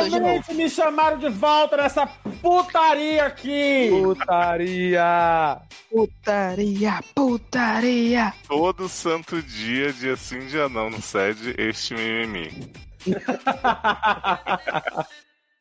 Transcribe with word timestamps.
Assustou 0.00 0.10
de 0.10 0.20
novo. 0.20 0.54
Me 0.54 0.68
chamaram 0.70 1.18
de 1.18 1.28
volta 1.28 1.76
nessa 1.76 2.06
putaria 2.40 3.24
aqui! 3.26 3.88
Putaria! 3.90 5.58
Putaria, 5.90 7.00
putaria. 7.14 8.32
Todo 8.48 8.88
santo 8.88 9.40
dia, 9.42 9.92
dia 9.92 10.16
sim, 10.16 10.40
dia 10.46 10.68
não, 10.68 10.90
no 10.90 11.00
sede 11.00 11.54
este 11.58 11.94
mimimi. 11.94 12.72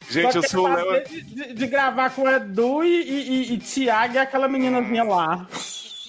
Gente, 0.09 0.35
eu 0.35 0.43
sou 0.43 0.67
o 0.67 0.71
prazer 0.73 0.91
Léo. 0.91 1.03
De, 1.07 1.21
de- 1.21 1.53
de 1.53 1.67
gravar 1.67 2.09
com 2.09 2.23
o 2.23 2.29
Edu 2.29 2.83
e, 2.83 2.87
e, 3.03 3.29
e, 3.51 3.53
e 3.53 3.57
Thiago 3.57 4.15
e 4.15 4.17
aquela 4.17 4.47
meninazinha 4.49 5.03
lá. 5.03 5.47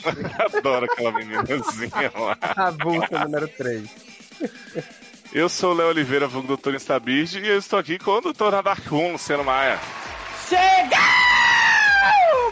Adoro 0.57 0.85
aquela 0.87 1.13
meninazinha 1.13 2.13
lá. 2.17 2.37
A 2.41 2.71
bolsa 2.73 3.19
número 3.25 3.47
3. 3.49 3.89
Eu 5.35 5.49
sou 5.49 5.73
o 5.73 5.75
Léo 5.75 5.89
Oliveira, 5.89 6.29
vulgo 6.29 6.47
doutor 6.47 6.77
Instabird, 6.77 7.41
e 7.41 7.49
eu 7.49 7.59
estou 7.59 7.77
aqui 7.77 7.99
com 7.99 8.13
o 8.13 8.21
doutor 8.21 8.53
Radar 8.53 8.81
Kun, 8.83 9.15
Luciano 9.15 9.43
Maia. 9.43 9.81
Chega! 10.49 10.97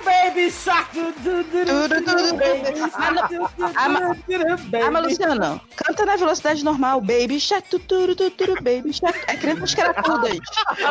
Baby 0.05 0.51
Shark! 0.51 0.93
du- 0.95 1.13
du- 1.13 1.45
du- 1.45 1.65
Tudo, 1.67 2.03
tudo, 2.03 2.35
Baby 2.37 2.73
tudo. 2.73 2.91
Shark! 2.91 3.29
du- 3.29 3.39
du- 3.39 3.73
Ah, 3.77 3.89
ma- 3.89 4.01
du- 4.01 4.15
du- 4.15 4.49
mas 4.49 4.61
Baby 4.65 5.01
Luciano, 5.09 5.61
canta 5.77 6.05
na 6.07 6.17
velocidade 6.17 6.65
normal. 6.65 7.01
Baby 7.01 7.39
shark, 7.41 7.69
tuturu, 7.69 8.15
tuturu, 8.15 8.55
baby 8.63 8.93
shark. 8.93 9.19
É 9.29 9.37
crianças 9.37 9.75
carapudas. 9.75 10.39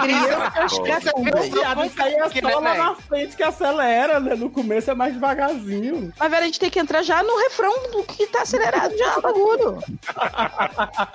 Crianças 0.02 0.80
carapudas. 0.80 1.50
Viado, 1.50 1.86
isso 1.86 2.02
aí 2.03 2.14
é 2.16 2.30
Que 2.30 2.42
só 2.42 2.59
lá 2.59 2.75
na 2.75 2.95
frente 2.95 3.36
que 3.36 3.44
acelera, 3.44 4.20
né? 4.20 4.36
No 4.36 4.50
começo 4.50 4.89
é 4.92 4.94
mais 4.94 5.14
devagarzinho. 5.14 6.14
Mas, 6.17 6.30
velho, 6.31 6.44
a 6.44 6.45
gente 6.45 6.59
tem 6.59 6.70
que 6.70 6.80
entrar 6.80 7.02
já 7.03 7.22
no 7.23 7.38
refrão 7.39 7.92
do 7.92 8.03
que 8.03 8.28
tá 8.28 8.42
acelerado 8.42 8.95
já, 8.98 9.20
bagulho. 9.20 9.80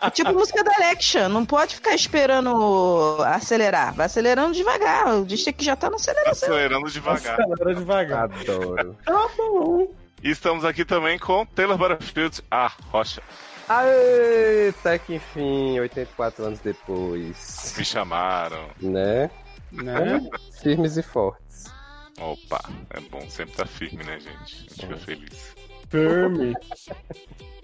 É 0.02 0.11
tipo 0.11 0.33
música 0.33 0.62
da 0.64 0.74
Alexa, 0.77 1.28
não 1.28 1.44
pode 1.44 1.74
ficar 1.77 1.94
esperando 1.94 3.16
acelerar. 3.24 3.94
Vai 3.94 4.06
acelerando 4.06 4.52
devagar. 4.52 5.16
O 5.18 5.24
disco 5.24 5.52
que 5.52 5.64
já 5.64 5.77
tá 5.77 5.88
na 5.90 5.96
aceleração. 5.96 6.48
Acelerando 6.48 6.90
devagar. 6.90 7.36
Devagar. 7.75 8.25
Adoro. 8.41 8.97
Tá 9.05 9.28
bom. 9.36 9.92
E 10.22 10.31
estamos 10.31 10.64
aqui 10.64 10.84
também 10.84 11.19
com 11.19 11.45
Taylor 11.47 11.77
Butterfield, 11.78 12.42
a 12.50 12.70
Rocha. 12.91 13.23
Aê, 13.69 14.69
até 14.70 14.98
que 14.98 15.14
enfim, 15.17 15.78
84 15.81 16.45
anos 16.45 16.61
depois. 16.61 17.75
Me 17.77 17.84
chamaram. 17.84 18.69
Né? 18.81 19.31
Né? 19.73 20.20
Firmes 20.62 20.97
e 20.97 21.03
fortes. 21.03 21.64
Opa, 22.19 22.62
é 22.91 23.00
bom 23.00 23.20
sempre 23.28 23.53
estar 23.53 23.67
firme, 23.67 24.03
né, 24.05 24.19
gente? 24.19 24.33
A 24.42 24.47
gente 24.47 24.75
fica 24.80 24.97
feliz. 24.97 25.55
Firme. 25.91 26.55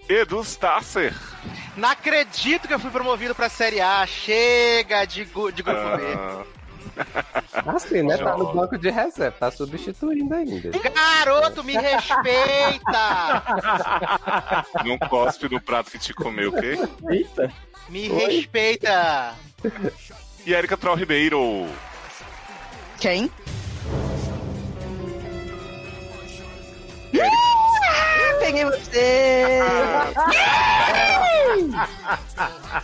Edu 0.07 0.41
Stasser. 0.43 1.13
Não 1.77 1.89
acredito 1.89 2.67
que 2.67 2.73
eu 2.73 2.79
fui 2.79 2.91
promovido 2.91 3.33
pra 3.33 3.49
Série 3.49 3.81
A. 3.81 4.05
Chega 4.05 5.05
de, 5.05 5.23
gu- 5.25 5.51
de 5.51 5.63
grupo 5.63 5.81
B. 5.97 6.03
Assim, 7.65 8.01
né? 8.03 8.17
Tá 8.17 8.37
no 8.37 8.53
banco 8.53 8.77
de 8.77 8.89
reserva, 8.89 9.35
tá 9.39 9.51
substituindo 9.51 10.33
ainda. 10.33 10.71
Garoto, 10.79 11.63
me 11.63 11.73
respeita! 11.73 13.43
não 14.85 14.97
cospe 14.97 15.49
no 15.49 15.61
prato 15.61 15.91
que 15.91 15.99
te 15.99 16.13
comeu, 16.13 16.49
ok? 16.49 16.79
Eita. 17.09 17.51
Me 17.89 18.07
respeita! 18.07 19.35
E 20.45 20.53
Erika 20.53 20.75
Troll 20.75 20.95
Ribeiro. 20.95 21.67
Quem? 22.99 23.31
Peguei 28.43 28.65
você! 28.65 29.59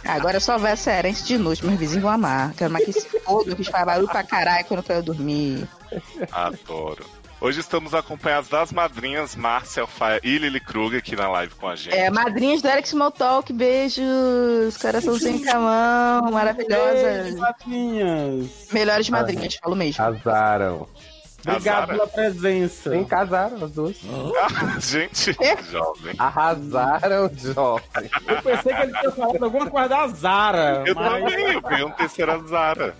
Agora 0.05 0.39
só 0.39 0.57
vai 0.57 0.75
ser 0.77 0.91
herente 0.91 1.23
de 1.23 1.37
noite, 1.37 1.65
meus 1.65 1.77
vizinhos 1.77 2.03
vão 2.03 2.11
amar. 2.11 2.53
Quero 2.53 2.71
mais 2.71 2.85
que 2.85 2.93
se 2.93 3.19
foda, 3.19 3.55
que 3.55 3.63
faz 3.63 3.85
barulho 3.85 4.07
pra 4.07 4.23
caralho 4.23 4.65
quando 4.65 4.79
eu 4.79 4.83
quero 4.83 5.03
dormir. 5.03 5.67
Adoro. 6.31 7.05
Hoje 7.41 7.61
estamos 7.61 7.93
acompanhados 7.93 8.49
das 8.49 8.73
madrinhas 8.73 9.33
Márcia 9.33 9.81
Alfaia 9.83 10.19
e 10.23 10.37
Lili 10.37 10.59
Krug 10.59 10.97
aqui 10.97 11.15
na 11.15 11.29
live 11.29 11.55
com 11.55 11.69
a 11.69 11.75
gente. 11.75 11.95
É, 11.95 12.09
madrinhas 12.09 12.61
do 12.61 12.67
Eric 12.67 12.85
Smalltalk, 12.89 13.53
beijos, 13.53 14.75
coraçãozinho 14.81 15.41
com 15.45 15.49
a 15.51 15.59
mão, 15.59 16.21
Beijo, 16.21 16.33
maravilhosas. 16.33 17.39
patinhas. 17.39 18.47
Melhores 18.73 19.09
madrinhas, 19.09 19.55
falo 19.55 19.75
mesmo. 19.75 19.95
Casaram. 19.97 20.87
Obrigado 21.47 21.87
pela 21.87 22.07
presença. 22.07 22.91
Sim, 22.91 23.03
casaram 23.03 23.63
as 23.63 23.71
duas. 23.71 23.97
Ah, 24.41 24.79
gente, 24.79 25.35
jovem. 25.71 26.15
Arrasaram, 26.17 27.29
jovem. 27.35 28.09
Eu 28.27 28.41
pensei 28.41 28.73
que 28.73 28.81
ele 28.81 28.93
tinha 28.99 29.11
falado 29.11 29.43
alguma 29.43 29.69
coisa 29.69 29.89
da 29.89 30.07
Zara. 30.07 30.83
Eu 30.85 30.95
mas... 30.95 31.23
também, 31.23 31.53
eu 31.53 31.61
peguei 31.61 31.85
um 31.85 31.91
terceira 31.91 32.39
Zara. 32.39 32.95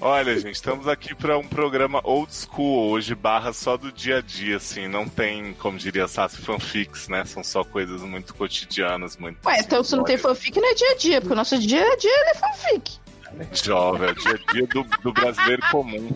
Olha, 0.00 0.38
gente, 0.38 0.54
estamos 0.54 0.86
aqui 0.86 1.14
para 1.14 1.38
um 1.38 1.46
programa 1.46 2.00
old 2.04 2.30
school 2.34 2.90
hoje, 2.90 3.14
barra 3.14 3.52
só 3.52 3.76
do 3.76 3.90
dia 3.90 4.18
a 4.18 4.20
dia, 4.20 4.58
assim, 4.58 4.86
não 4.86 5.08
tem, 5.08 5.54
como 5.54 5.78
diria 5.78 6.06
Sassi, 6.06 6.36
fanfics, 6.42 7.08
né? 7.08 7.24
São 7.24 7.42
só 7.42 7.64
coisas 7.64 8.02
muito 8.02 8.34
cotidianas, 8.34 9.16
muito. 9.16 9.38
Ué, 9.46 9.60
então 9.60 9.82
se 9.82 9.96
não 9.96 10.04
tem 10.04 10.18
fanfic, 10.18 10.60
não 10.60 10.70
é 10.70 10.74
dia 10.74 10.90
a 10.90 10.96
dia, 10.96 11.20
porque 11.20 11.32
o 11.32 11.36
nosso 11.36 11.58
dia 11.58 11.82
a 11.82 11.96
dia 11.96 12.30
é 12.30 12.34
fanfic. 12.34 12.98
Jovem, 13.52 14.08
é 14.08 14.12
o 14.12 14.14
dia 14.14 14.34
a 14.34 14.52
dia 14.52 14.66
do, 14.66 14.82
do 15.02 15.12
brasileiro 15.12 15.62
comum. 15.70 16.12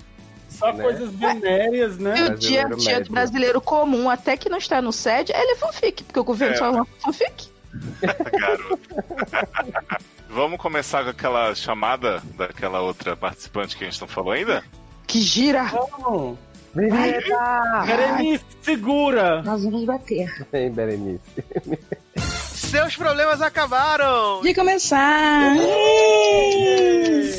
Só 0.59 0.73
Né? 0.73 0.83
coisas 0.83 1.11
venéreas, 1.15 1.97
E 1.99 2.03
né? 2.03 2.15
o 2.27 2.35
dia 2.37 2.63
a 2.63 2.69
Brasileiro 2.69 2.77
dia 2.77 3.01
do 3.05 3.13
brasileiro 3.13 3.61
comum, 3.61 4.11
até 4.11 4.37
que 4.37 4.49
não 4.49 4.59
está 4.59 4.83
no 4.83 4.93
SED, 4.93 5.33
ele 5.33 5.53
é 5.53 5.57
fanfic, 5.57 6.03
porque 6.03 6.19
o 6.21 6.25
governo 6.25 6.55
É. 6.55 6.59
só 6.59 6.71
lança 6.71 6.89
fanfic. 7.01 7.49
Garoto. 8.41 8.81
Vamos 10.29 10.59
começar 10.61 11.05
com 11.05 11.11
aquela 11.11 11.55
chamada 11.55 12.23
daquela 12.37 12.81
outra 12.81 13.17
participante 13.17 13.77
que 13.77 13.85
a 13.85 13.91
gente 13.91 14.01
não 14.01 14.09
falou 14.09 14.33
ainda? 14.33 14.63
Que 15.07 15.21
gira! 15.21 15.65
Vinheta! 16.75 17.85
Berenice, 17.87 18.45
segura! 18.61 19.43
Nós 19.43 19.65
vamos 19.65 19.85
bater. 19.85 20.47
Hein, 20.53 20.71
Berenice? 20.71 21.21
Seus 22.53 22.95
problemas 22.95 23.41
acabaram! 23.41 24.43
De 24.43 24.55
começar! 24.55 25.55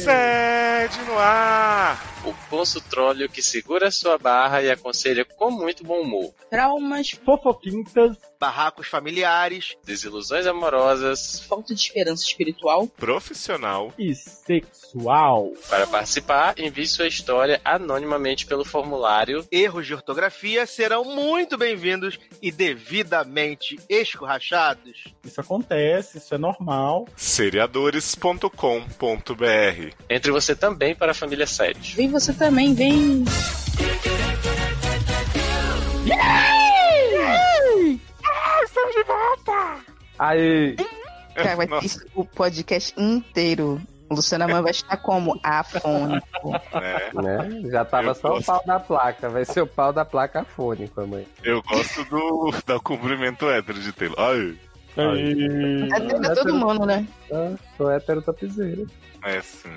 Sede 0.04 1.00
no 1.08 1.18
ar! 1.20 2.04
O 2.26 2.34
poço 2.50 2.82
tróleo 2.82 3.30
que 3.30 3.42
segura 3.42 3.92
sua 3.92 4.18
barra 4.18 4.62
e 4.62 4.70
aconselha 4.70 5.24
com 5.26 5.52
muito 5.52 5.84
bom 5.84 6.02
humor. 6.02 6.34
Traumas, 6.50 7.12
Fofoquintas. 7.12 8.18
Barracos 8.40 8.88
familiares. 8.88 9.76
Desilusões 9.84 10.48
amorosas. 10.48 11.42
falta 11.42 11.76
de 11.76 11.82
esperança 11.82 12.24
espiritual. 12.24 12.88
Profissional. 12.88 13.94
E 14.00 14.16
sexual. 14.16 15.52
Para 15.70 15.86
participar, 15.86 16.58
envie 16.58 16.88
sua 16.88 17.08
história 17.08 17.60
anonimamente 17.66 18.46
pelo 18.46 18.64
formulário. 18.64 19.46
Erros 19.52 19.86
de 19.88 19.94
ortografia 19.94 20.66
serão 20.66 21.04
muito 21.04 21.58
bem-vindos 21.58 22.18
e 22.42 22.50
devidamente 22.50 23.78
escorrachados. 23.90 25.14
Isso 25.24 25.42
acontece, 25.42 26.20
isso 26.20 26.34
é 26.34 26.38
normal. 26.38 27.08
Seriadores.com.br 27.18 29.94
Entre 30.10 30.32
você 30.32 30.56
também 30.56 30.96
para 30.96 31.12
a 31.12 31.16
família 31.16 31.46
7. 31.46 32.00
Você 32.12 32.34
também, 32.34 32.74
vem! 32.74 33.24
Aí, 40.18 40.76
Cara, 41.36 41.56
vai 41.56 41.68
ter 41.68 41.86
isso 41.86 42.06
o 42.14 42.26
podcast 42.26 42.94
inteiro. 42.98 43.82
O 44.10 44.16
Luciano 44.16 44.44
Aman 44.46 44.62
vai 44.64 44.72
estar 44.72 44.98
como 44.98 45.40
afônico. 45.44 46.52
né? 46.74 47.12
né? 47.14 47.62
Já 47.70 47.86
tava 47.86 48.08
Eu 48.08 48.16
só 48.16 48.28
o 48.30 48.32
gosto. 48.34 48.46
pau 48.48 48.64
da 48.66 48.80
placa. 48.80 49.30
Vai 49.30 49.46
ser 49.46 49.62
o 49.62 49.68
pau 49.68 49.94
da 49.94 50.04
placa 50.04 50.44
fônica, 50.44 51.06
mãe. 51.06 51.28
Eu 51.44 51.62
gosto 51.62 52.04
do, 52.06 52.52
do 52.66 52.82
cumprimento 52.82 53.48
hétero 53.48 53.80
de 53.80 53.92
Taylor. 53.94 54.20
Ai, 54.20 54.58
Aí. 54.98 55.88
É 55.94 56.00
pra 56.18 56.36
todo 56.36 56.56
mundo, 56.56 56.86
né? 56.86 57.08
Ah, 57.32 57.54
sou 57.78 57.92
hétero 57.92 58.22
topzeiro. 58.22 58.88
é 59.24 59.40
sim. 59.42 59.70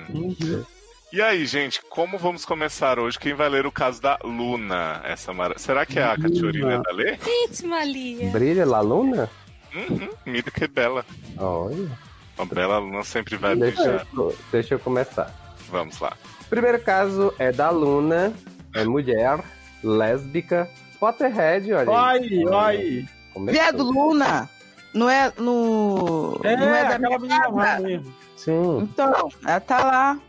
E 1.13 1.21
aí, 1.21 1.45
gente, 1.45 1.79
como 1.91 2.17
vamos 2.17 2.43
começar 2.43 2.97
hoje? 2.97 3.19
Quem 3.19 3.35
vai 3.35 3.47
ler 3.47 3.67
o 3.67 3.71
caso 3.71 4.01
da 4.01 4.17
Luna? 4.23 4.99
Essa 5.03 5.31
mara... 5.31 5.59
Será 5.59 5.85
que 5.85 5.99
é 5.99 6.03
a. 6.03 6.17
Cateorina 6.19 6.81
da 6.81 6.91
Lê? 6.91 7.19
It's 7.45 7.61
Malia. 7.61 8.31
Brilha, 8.31 8.65
La 8.65 8.81
Luna? 8.81 9.29
Uhum, 9.75 10.09
mira 10.25 10.49
que 10.49 10.67
bela. 10.67 11.05
Olha. 11.37 11.87
A 12.35 12.45
bela 12.45 12.79
Luna 12.79 13.03
sempre 13.03 13.37
vai 13.37 13.55
Deixa 13.55 13.79
brilhar. 13.79 14.07
eu, 14.11 14.35
deixa 14.51 14.73
eu 14.73 14.79
começar. 14.79 15.31
Vamos 15.69 15.99
lá. 15.99 16.13
Primeiro 16.49 16.81
caso 16.81 17.31
é 17.37 17.51
da 17.51 17.69
Luna, 17.69 18.33
é 18.73 18.83
mulher, 18.83 19.39
lésbica, 19.83 20.67
Potterhead, 20.99 21.71
olha 21.73 22.07
aí. 22.07 22.43
Aí. 22.51 23.05
Começou. 23.35 23.61
Viado 23.61 23.83
Luna! 23.83 24.49
Não 24.95 25.07
é 25.07 25.31
no. 25.37 26.41
É, 26.43 26.57
não 26.57 26.73
é 26.73 26.89
da 26.89 26.97
minha 26.97 27.19
casa. 27.19 28.03
Sim. 28.35 28.79
Então, 28.79 29.29
ela 29.45 29.59
tá 29.59 29.83
lá, 29.83 30.19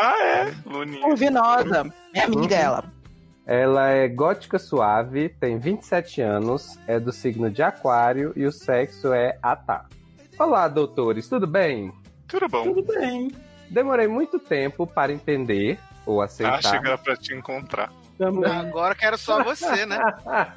Ah, 0.00 0.16
é? 0.22 0.54
Luninha. 0.64 1.02
curvinosa. 1.02 1.84
Minha 2.12 2.24
amiga, 2.24 2.54
Uhum. 2.56 2.62
ela. 2.62 2.84
Ela 3.46 3.88
é 3.88 4.08
gótica 4.08 4.58
suave, 4.58 5.28
tem 5.28 5.58
27 5.58 6.20
anos, 6.22 6.78
é 6.86 6.98
do 7.00 7.12
signo 7.12 7.50
de 7.50 7.62
Aquário 7.62 8.32
e 8.36 8.44
o 8.46 8.52
sexo 8.52 9.12
é 9.12 9.36
Atá. 9.42 9.86
Olá, 10.38 10.68
doutores, 10.68 11.28
tudo 11.28 11.46
bem? 11.46 11.92
Tudo 12.28 12.48
bom. 12.48 12.62
Tudo 12.72 12.82
bem. 12.94 13.30
Demorei 13.68 14.06
muito 14.06 14.38
tempo 14.38 14.86
para 14.86 15.12
entender 15.12 15.78
ou 16.06 16.22
aceitar. 16.22 16.58
Ah, 16.58 16.62
chegar 16.62 16.98
pra 16.98 17.16
te 17.16 17.34
encontrar. 17.34 17.92
Também. 18.16 18.50
Agora 18.50 18.94
quero 18.94 19.18
só 19.18 19.42
você, 19.42 19.84
né? 19.84 19.98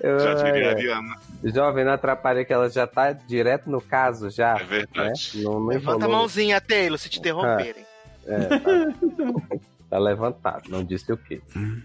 Eu- 0.00 0.18
Já 0.20 0.34
diria 0.34 0.68
a 0.68 0.72
Ariana. 0.72 1.14
Jovem, 1.44 1.84
não 1.84 1.92
atrapalha 1.92 2.44
que 2.44 2.52
ela 2.52 2.68
já 2.70 2.86
tá 2.86 3.12
direto 3.12 3.68
no 3.70 3.80
caso 3.80 4.30
já. 4.30 4.56
É 4.58 4.64
verdade. 4.64 5.32
Né? 5.38 5.42
Não, 5.44 5.60
não 5.60 5.66
Levanta 5.66 6.04
a 6.06 6.08
mãozinha, 6.08 6.60
Taylor, 6.60 6.98
se 6.98 7.08
te 7.08 7.18
interromperem. 7.18 7.84
É, 8.26 8.58
tá. 8.58 9.56
Tá 9.88 9.98
levantado, 9.98 10.68
não 10.68 10.82
disse 10.82 11.12
o 11.12 11.16
quê. 11.16 11.40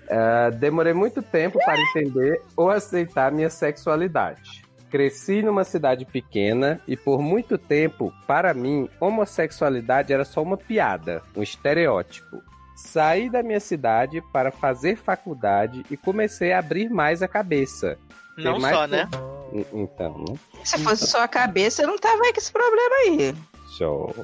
Ah, 0.10 0.50
demorei 0.50 0.92
muito 0.92 1.22
tempo 1.22 1.60
para 1.64 1.80
entender 1.80 2.42
ou 2.58 2.70
aceitar 2.72 3.32
minha 3.32 3.50
sexualidade. 3.50 4.64
Cresci 4.90 5.42
numa 5.44 5.64
cidade 5.64 6.04
pequena 6.04 6.82
e 6.88 6.98
por 6.98 7.22
muito 7.22 7.58
tempo, 7.60 8.12
para 8.26 8.54
mim, 8.56 8.90
homossexualidade 9.00 10.12
era 10.12 10.26
só 10.26 10.42
uma 10.42 10.58
piada, 10.58 11.22
um 11.36 11.44
estereótipo. 11.44 12.42
Saí 12.76 13.30
da 13.30 13.44
minha 13.44 13.60
cidade 13.60 14.20
para 14.34 14.52
fazer 14.52 14.98
faculdade 14.98 15.86
e 15.92 15.96
comecei 15.96 16.52
a 16.52 16.58
abrir 16.60 16.90
mais 16.90 17.22
a 17.22 17.28
cabeça. 17.28 17.98
Não 18.38 18.58
mais 18.60 18.76
só, 18.76 18.82
co- 18.82 18.88
né? 18.88 19.08
Então, 19.74 20.18
né? 20.28 20.36
Se 20.64 20.80
fosse 20.80 21.06
só 21.06 21.22
a 21.24 21.28
cabeça, 21.28 21.84
eu 21.84 21.88
não 21.88 21.98
tava 22.00 22.24
aí 22.24 22.34
com 22.34 22.40
esse 22.40 22.52
problema 22.52 22.96
aí. 23.06 23.36
Show. 23.78 24.16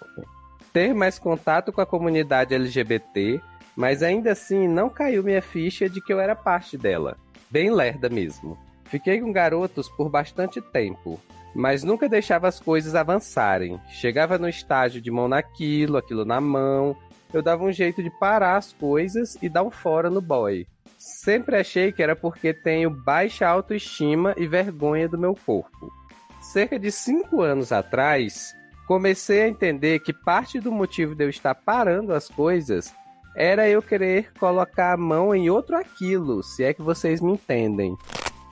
Ter 0.78 0.94
mais 0.94 1.18
contato 1.18 1.74
com 1.74 1.82
a 1.82 1.88
comunidade 1.88 2.54
LGBT, 2.54 3.42
mas 3.76 4.04
ainda 4.04 4.34
assim 4.34 4.68
não 4.68 4.92
caiu 4.92 5.24
minha 5.24 5.42
ficha 5.42 5.90
de 5.90 6.00
que 6.00 6.14
eu 6.14 6.20
era 6.20 6.36
parte 6.36 6.78
dela. 6.78 7.18
Bem 7.50 7.72
lerda 7.72 8.10
mesmo. 8.10 8.56
Fiquei 8.84 9.20
com 9.20 9.32
garotos 9.32 9.90
por 9.90 10.08
bastante 10.08 10.62
tempo, 10.62 11.20
mas 11.56 11.84
nunca 11.84 12.08
deixava 12.08 12.48
as 12.48 12.60
coisas 12.60 12.94
avançarem. 12.94 13.82
Chegava 13.90 14.38
no 14.38 14.48
estágio 14.48 15.02
de 15.02 15.10
mão 15.10 15.28
naquilo, 15.28 15.98
aquilo 15.98 16.24
na 16.24 16.40
mão. 16.40 16.96
Eu 17.34 17.42
dava 17.42 17.64
um 17.64 17.72
jeito 17.72 18.04
de 18.04 18.12
parar 18.20 18.58
as 18.58 18.72
coisas 18.72 19.36
e 19.42 19.50
dar 19.50 19.64
um 19.64 19.72
fora 19.72 20.12
no 20.12 20.22
boy. 20.22 20.68
Sempre 21.00 21.56
achei 21.56 21.92
que 21.92 22.04
era 22.04 22.16
porque 22.16 22.54
tenho 22.54 22.92
baixa 22.92 23.48
autoestima 23.48 24.36
e 24.38 24.46
vergonha 24.46 25.10
do 25.10 25.18
meu 25.18 25.34
corpo. 25.34 25.92
Cerca 26.40 26.78
de 26.78 26.92
cinco 26.92 27.42
anos 27.42 27.72
atrás, 27.72 28.54
comecei 28.88 29.42
a 29.44 29.48
entender 29.48 30.00
que 30.00 30.14
parte 30.14 30.60
do 30.60 30.72
motivo 30.72 31.14
de 31.14 31.24
eu 31.26 31.30
estar 31.30 31.54
parando 31.54 32.14
as 32.14 32.28
coisas 32.30 32.94
era 33.36 33.68
eu 33.70 33.82
querer 33.82 34.32
colocar 34.40 34.94
a 34.94 34.98
mão 34.98 35.36
em 35.36 35.50
outro 35.50 35.76
aquilo, 35.78 36.42
se 36.42 36.64
é 36.64 36.74
que 36.74 36.82
vocês 36.82 37.22
me 37.22 37.34
entendem. 37.34 37.96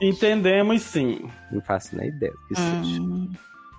Entendemos 0.00 0.82
sim. 0.82 1.28
Não 1.50 1.60
faço 1.62 1.96
nem 1.96 2.08
ideia 2.08 2.32
do 2.32 2.38
que 2.46 2.54
seja. 2.54 3.00
Hum. 3.02 3.30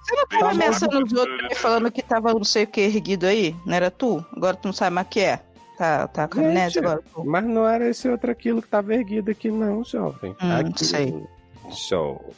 Você 0.04 0.16
não 0.16 0.28
tava 0.28 0.44
Tá 0.46 0.52
ameaçando 0.52 1.00
bom. 1.00 1.04
os 1.06 1.14
outros 1.14 1.58
falando 1.60 1.92
que 1.92 2.02
tava 2.02 2.34
não 2.34 2.44
sei 2.44 2.64
o 2.64 2.68
que 2.68 2.82
erguido 2.82 3.26
aí? 3.26 3.56
Não 3.66 3.74
era 3.76 3.92
tu? 3.92 4.26
Agora 4.36 4.56
tu 4.58 4.66
não 4.66 4.74
sabe 4.74 4.96
mais 4.96 5.08
o 5.08 5.10
que 5.10 5.20
é? 5.20 5.40
Tá, 5.78 6.08
tá 6.08 6.28
com 6.28 6.40
amnésia 6.40 6.70
Gente, 6.70 6.80
agora? 6.80 7.04
tu? 7.14 7.24
Mas 7.24 7.46
não 7.46 7.68
era 7.68 7.88
esse 7.90 8.10
outro 8.10 8.32
aquilo 8.32 8.62
que 8.62 8.68
tava 8.68 8.96
erguido 8.96 9.30
aqui, 9.30 9.52
não, 9.52 9.84
jovem. 9.84 10.36
Hum, 10.42 10.52
Aqui- 10.56 10.86
sei. 10.86 11.12
Show. 11.72 12.34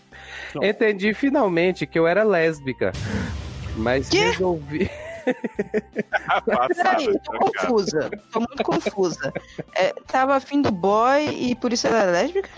Show. 0.51 0.61
Entendi 0.63 1.13
finalmente 1.13 1.87
que 1.87 1.97
eu 1.97 2.05
era 2.05 2.23
lésbica. 2.23 2.91
Mas 3.79 4.09
Quê? 4.09 4.19
resolvi. 4.25 4.89
Passada, 6.45 6.97
Peraí, 6.99 7.19
tô 7.19 7.31
cara. 7.31 7.67
confusa. 7.67 8.11
Tô 8.31 8.39
muito 8.39 8.63
confusa. 8.63 9.33
É, 9.75 9.93
tava 10.07 10.35
afim 10.35 10.61
do 10.61 10.71
boy 10.71 11.25
e 11.29 11.55
por 11.55 11.71
isso 11.73 11.87
ela 11.87 12.03
é 12.03 12.11
lésbica? 12.11 12.49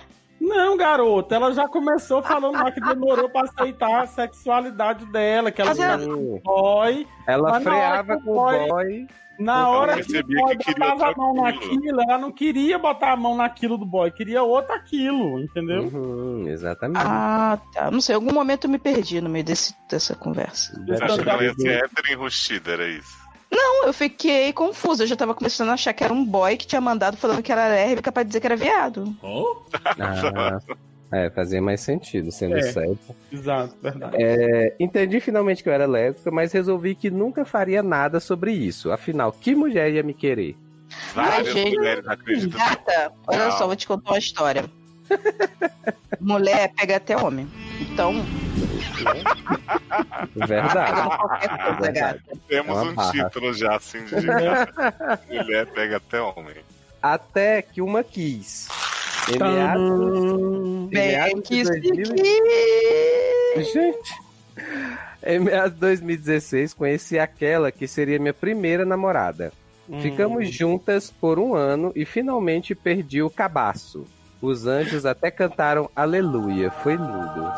Não, 0.42 0.76
garoto, 0.76 1.34
ela 1.36 1.54
já 1.54 1.68
começou 1.68 2.24
falando 2.24 2.56
lá 2.56 2.72
que 2.72 2.82
demorou 2.82 3.30
pra 3.30 3.44
aceitar 3.44 4.02
a 4.02 4.08
sexualidade 4.08 5.06
dela, 5.06 5.52
que 5.52 5.62
ela 5.62 5.70
Mas 5.70 5.80
ela- 5.80 5.98
queria 6.00 6.16
um 6.16 6.42
boy. 6.44 7.08
Ela 7.28 7.62
freava 7.62 8.16
o 8.16 8.22
com 8.24 8.32
o 8.32 8.34
boy- 8.34 8.68
boy. 8.68 9.08
Na 9.40 9.60
Ela 9.62 9.70
hora 9.70 10.04
que 10.04 10.18
o 10.20 10.24
boy 10.28 10.58
que 10.58 10.74
botava 10.74 11.12
a 11.12 11.16
mão 11.16 11.46
aquilo. 11.46 11.74
naquilo, 11.74 12.02
ela 12.02 12.18
não 12.18 12.32
queria 12.32 12.78
botar 12.78 13.12
a 13.14 13.16
mão 13.16 13.36
naquilo 13.36 13.76
do 13.78 13.86
boy, 13.86 14.12
queria 14.12 14.44
outro 14.44 14.74
aquilo, 14.74 15.40
entendeu? 15.40 15.84
Uhum, 15.84 16.48
exatamente. 16.48 17.02
Ah, 17.04 17.58
tá. 17.74 17.90
Não 17.90 18.02
sei, 18.02 18.14
em 18.14 18.18
algum 18.18 18.34
momento 18.34 18.66
eu 18.66 18.70
me 18.70 18.78
perdi 18.78 19.20
no 19.22 19.30
meio 19.30 19.44
desse, 19.46 19.76
dessa 19.90 20.16
conversa. 20.16 20.74
Você 20.86 21.04
acha 21.04 21.24
que 21.24 21.30
ela 21.30 21.44
ia 21.44 21.54
ser 21.56 21.84
hétero 21.86 22.12
enrustida, 22.12 22.72
era 22.74 22.88
isso? 22.88 23.21
Não, 23.52 23.86
eu 23.86 23.94
fiquei 23.94 24.54
confusa. 24.54 25.04
Eu 25.04 25.08
já 25.08 25.16
tava 25.16 25.34
começando 25.36 25.70
a 25.70 25.74
achar 25.74 25.94
que 25.94 26.04
era 26.04 26.14
um 26.14 26.24
boy 26.24 26.56
que 26.56 26.66
tinha 26.66 26.80
mandado 26.82 27.18
falando 27.18 27.44
que 27.44 27.52
era 27.52 27.68
lésbica 27.68 28.12
pra 28.12 28.24
dizer 28.24 28.40
que 28.40 28.48
era 28.48 28.56
viado. 28.56 29.14
Ah, 30.00 30.60
é, 31.12 31.30
fazia 31.30 31.62
mais 31.62 31.82
sentido, 31.82 32.32
sendo 32.32 32.58
É. 32.58 32.62
certo. 32.62 33.14
Exato, 33.32 33.76
verdade. 33.82 34.16
É, 34.18 34.74
entendi 34.80 35.20
finalmente 35.20 35.62
que 35.62 35.68
eu 35.68 35.74
era 35.74 35.86
lésbica, 35.86 36.32
mas 36.32 36.54
resolvi 36.54 36.96
que 36.96 37.12
nunca 37.12 37.44
faria 37.44 37.84
nada 37.84 38.20
sobre 38.22 38.54
isso. 38.54 38.92
Afinal, 38.92 39.32
que 39.34 39.54
mulher 39.54 39.92
ia 39.92 40.04
me 40.04 40.14
querer? 40.14 40.56
Várias 41.14 41.54
gente. 41.54 41.76
mulheres 41.76 42.08
acreditam. 42.08 42.58
Gata, 42.60 43.12
olha 43.28 43.46
Não. 43.46 43.52
só, 43.58 43.66
vou 43.68 43.76
te 43.76 43.86
contar 43.88 44.12
uma 44.12 44.20
história. 44.20 44.64
Mulher 46.22 46.72
pega 46.76 46.96
até 46.98 47.18
homem. 47.18 47.48
Então, 47.82 48.14
Verdade. 50.36 51.02
qualquer 51.18 51.76
coisa, 51.78 51.92
gata. 51.92 52.22
Temos 52.48 52.78
É 52.78 52.82
um 52.82 52.94
barra. 52.94 53.12
título 53.12 53.54
já 53.54 53.76
assim 53.76 54.04
de 54.06 54.16
mulher 55.36 55.66
pega 55.68 55.98
até 55.98 56.22
homem. 56.22 56.56
Até 57.02 57.62
que 57.62 57.82
uma 57.82 58.04
quis. 58.04 58.68
Em 59.30 59.38
meados, 59.40 60.90
meados 60.92 61.48
que 61.48 61.56
de 61.56 61.62
isso 61.62 61.72
2000 61.72 62.12
aqui. 62.14 63.72
Gente. 63.74 64.22
Em 65.24 65.40
meados 65.40 65.74
de 65.74 65.80
2016, 65.80 66.74
conheci 66.74 67.20
aquela 67.20 67.72
que 67.72 67.88
seria 67.88 68.18
minha 68.20 68.34
primeira 68.34 68.84
namorada. 68.86 69.52
Ficamos 70.02 70.50
juntas 70.50 71.12
por 71.12 71.38
um 71.38 71.54
ano 71.54 71.92
e 71.96 72.06
finalmente 72.06 72.74
perdi 72.74 73.22
o 73.22 73.30
cabaço. 73.30 74.06
Os 74.42 74.66
anjos 74.66 75.06
até 75.06 75.30
cantaram 75.30 75.90
aleluia. 75.96 76.72
Foi 76.72 76.96
lindo. 76.96 77.52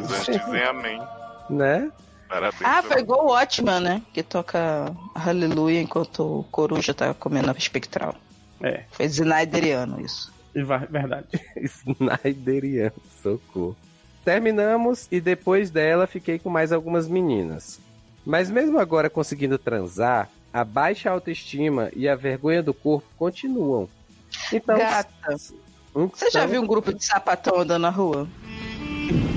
Os 0.00 0.12
anjos 0.12 0.26
dizem 0.26 0.62
amém. 0.64 1.00
Né? 1.48 1.90
Parabéns. 2.28 2.62
Ah, 2.64 2.82
foi 2.82 3.00
igual 3.00 3.26
o 3.26 3.30
Watchman, 3.30 3.80
né? 3.80 4.02
Que 4.12 4.22
toca 4.22 4.90
Aleluia 5.14 5.80
enquanto 5.82 6.40
o 6.40 6.44
Coruja 6.44 6.94
tá 6.94 7.12
comendo 7.12 7.50
a 7.50 7.52
espectral. 7.52 8.14
É, 8.62 8.84
Foi 8.90 9.06
Snyderiano 9.06 10.00
isso. 10.00 10.32
verdade. 10.54 11.26
Snyderiano, 11.86 12.94
socorro. 13.22 13.76
Terminamos 14.24 15.08
e 15.10 15.20
depois 15.20 15.68
dela 15.70 16.06
fiquei 16.06 16.38
com 16.38 16.48
mais 16.48 16.72
algumas 16.72 17.06
meninas. 17.06 17.80
Mas 18.24 18.48
mesmo 18.48 18.78
agora 18.78 19.10
conseguindo 19.10 19.58
transar, 19.58 20.30
a 20.52 20.64
baixa 20.64 21.10
autoestima 21.10 21.90
e 21.94 22.08
a 22.08 22.14
vergonha 22.14 22.62
do 22.62 22.72
corpo 22.72 23.06
continuam. 23.18 23.88
Então, 24.52 24.78
Gata, 24.78 25.10
então- 25.24 25.36
você 25.94 26.30
já 26.30 26.46
viu 26.46 26.62
um 26.62 26.66
grupo 26.66 26.92
de 26.92 27.04
sapatão 27.04 27.60
andando 27.60 27.82
na 27.82 27.90
rua? 27.90 28.28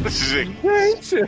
Gente, 0.07 1.15
o 1.15 1.27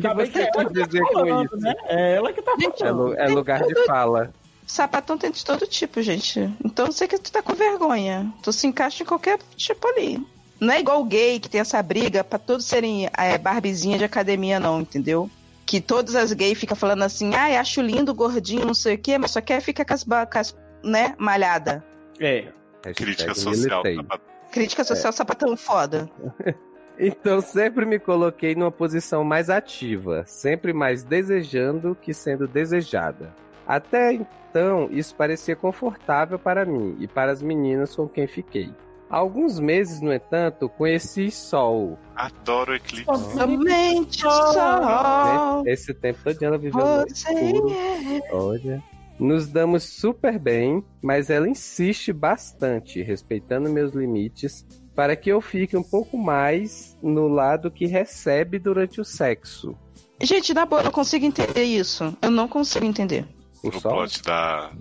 que 0.00 0.06
Ainda 0.06 0.14
bem 0.14 0.26
você 0.26 0.38
é 0.40 0.50
ela 0.54 0.64
que 0.64 0.74
tá 0.74 0.86
dizer 0.86 1.00
com 1.02 1.12
falando, 1.12 1.44
isso? 1.46 1.56
né? 1.58 1.74
É 1.86 2.14
ela 2.16 2.32
que 2.32 2.42
tá 2.42 2.52
É, 2.58 2.70
falando. 2.78 3.14
é 3.18 3.28
lugar 3.28 3.62
de 3.62 3.84
fala. 3.84 4.32
Sapatão 4.66 5.18
tem 5.18 5.30
de 5.30 5.44
todo 5.44 5.66
tipo, 5.66 6.00
gente. 6.00 6.50
Então 6.64 6.86
eu 6.86 6.92
sei 6.92 7.06
que 7.06 7.18
tu 7.18 7.30
tá 7.30 7.42
com 7.42 7.54
vergonha. 7.54 8.32
Tu 8.42 8.52
se 8.52 8.66
encaixa 8.66 9.02
em 9.02 9.06
qualquer 9.06 9.38
tipo 9.56 9.86
ali. 9.88 10.24
Não 10.58 10.72
é 10.72 10.80
igual 10.80 11.00
o 11.00 11.04
gay 11.04 11.38
que 11.40 11.48
tem 11.50 11.60
essa 11.60 11.82
briga 11.82 12.22
pra 12.24 12.38
todos 12.38 12.64
serem 12.64 13.08
é, 13.18 13.36
barbizinha 13.36 13.98
de 13.98 14.04
academia, 14.04 14.58
não, 14.60 14.80
entendeu? 14.80 15.28
Que 15.66 15.80
todas 15.80 16.14
as 16.14 16.32
gays 16.32 16.58
ficam 16.58 16.76
falando 16.76 17.02
assim, 17.02 17.34
ai, 17.34 17.56
acho 17.56 17.82
lindo, 17.82 18.14
gordinho, 18.14 18.64
não 18.64 18.74
sei 18.74 18.94
o 18.94 18.98
quê, 18.98 19.18
mas 19.18 19.32
só 19.32 19.40
quer 19.40 19.60
ficar 19.60 19.84
com 19.84 19.92
as, 19.94 20.04
com 20.04 20.38
as 20.38 20.56
né, 20.82 21.14
malhada. 21.18 21.84
É. 22.20 22.46
crítica 22.94 23.34
social. 23.34 23.82
militei. 23.82 24.04
tá? 24.06 24.20
Crítica 24.52 24.84
social 24.84 25.12
sapatão 25.12 25.56
foda. 25.56 26.08
Então 26.98 27.40
sempre 27.40 27.86
me 27.86 27.98
coloquei 27.98 28.54
numa 28.54 28.70
posição 28.70 29.24
mais 29.24 29.48
ativa, 29.48 30.24
sempre 30.26 30.74
mais 30.74 31.02
desejando 31.02 31.96
que 32.00 32.12
sendo 32.12 32.46
desejada. 32.46 33.34
Até 33.66 34.12
então, 34.12 34.88
isso 34.90 35.14
parecia 35.14 35.56
confortável 35.56 36.38
para 36.38 36.66
mim 36.66 36.94
e 37.00 37.08
para 37.08 37.32
as 37.32 37.42
meninas 37.42 37.96
com 37.96 38.06
quem 38.06 38.26
fiquei. 38.26 38.70
Há 39.08 39.16
alguns 39.16 39.58
meses, 39.58 40.00
no 40.00 40.12
entanto, 40.12 40.68
conheci 40.68 41.30
Sol. 41.30 41.98
Adoro 42.14 42.74
eclipse. 42.74 43.04
Somente 43.34 44.20
só 44.20 45.62
Esse 45.66 45.92
tempo 45.94 46.20
todo 46.22 46.42
ela 46.42 46.58
viveu 46.58 46.84
no 46.84 47.06
escuro. 47.06 47.70
é. 47.72 48.34
Olha. 48.34 48.82
Nos 49.22 49.46
damos 49.46 49.84
super 49.84 50.36
bem, 50.38 50.84
mas 51.00 51.30
ela 51.30 51.48
insiste 51.48 52.12
bastante, 52.12 53.00
respeitando 53.02 53.70
meus 53.70 53.92
limites, 53.94 54.66
para 54.96 55.14
que 55.14 55.30
eu 55.30 55.40
fique 55.40 55.76
um 55.76 55.82
pouco 55.82 56.18
mais 56.18 56.98
no 57.00 57.28
lado 57.28 57.70
que 57.70 57.86
recebe 57.86 58.58
durante 58.58 59.00
o 59.00 59.04
sexo. 59.04 59.76
Gente, 60.20 60.52
na 60.52 60.66
boa, 60.66 60.80
eu 60.80 60.86
não 60.86 60.92
consigo 60.92 61.24
entender 61.24 61.62
isso. 61.64 62.16
Eu 62.20 62.30
não 62.32 62.48
consigo 62.48 62.84
entender. 62.84 63.24
O 63.62 63.68
O 63.68 63.80
plot 63.80 64.22
da, 64.24 64.72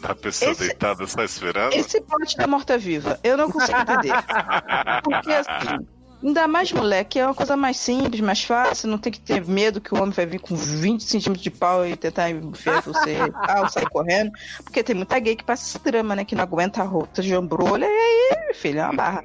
Da 0.00 0.14
pessoa 0.14 0.52
Esse- 0.52 0.60
deitada 0.60 1.04
só 1.08 1.24
esperando? 1.24 1.72
Esse 1.74 2.00
plot 2.00 2.36
da 2.36 2.46
morta-viva, 2.46 3.18
eu 3.24 3.36
não 3.36 3.50
consigo 3.50 3.78
entender. 3.80 4.12
Porque 5.02 5.32
assim, 5.32 5.86
ainda 6.22 6.48
mais 6.48 6.72
moleque, 6.72 7.18
é 7.18 7.24
uma 7.24 7.34
coisa 7.34 7.56
mais 7.56 7.76
simples, 7.76 8.20
mais 8.20 8.42
fácil, 8.42 8.88
não 8.88 8.98
tem 8.98 9.12
que 9.12 9.20
ter 9.20 9.44
medo 9.46 9.80
que 9.80 9.94
o 9.94 9.98
homem 9.98 10.10
vai 10.10 10.26
vir 10.26 10.40
com 10.40 10.54
20 10.54 11.02
centímetros 11.02 11.42
de 11.42 11.50
pau 11.50 11.86
e 11.86 11.96
tentar 11.96 12.30
enfiar 12.30 12.82
você 12.82 13.16
e 13.18 13.30
tal, 13.46 13.68
sair 13.68 13.88
correndo. 13.88 14.32
Porque 14.62 14.82
tem 14.82 14.96
muita 14.96 15.18
gay 15.18 15.36
que 15.36 15.44
passa 15.44 15.64
esse 15.64 15.84
drama, 15.84 16.16
né? 16.16 16.24
Que 16.24 16.34
não 16.34 16.42
aguenta 16.42 16.82
a 16.82 16.84
rota 16.84 17.22
de 17.22 17.34
ambrolha 17.34 17.86
e 17.86 17.88
aí, 17.88 18.54
filho, 18.54 18.80
é 18.80 18.84
uma 18.84 18.94
barra. 18.94 19.24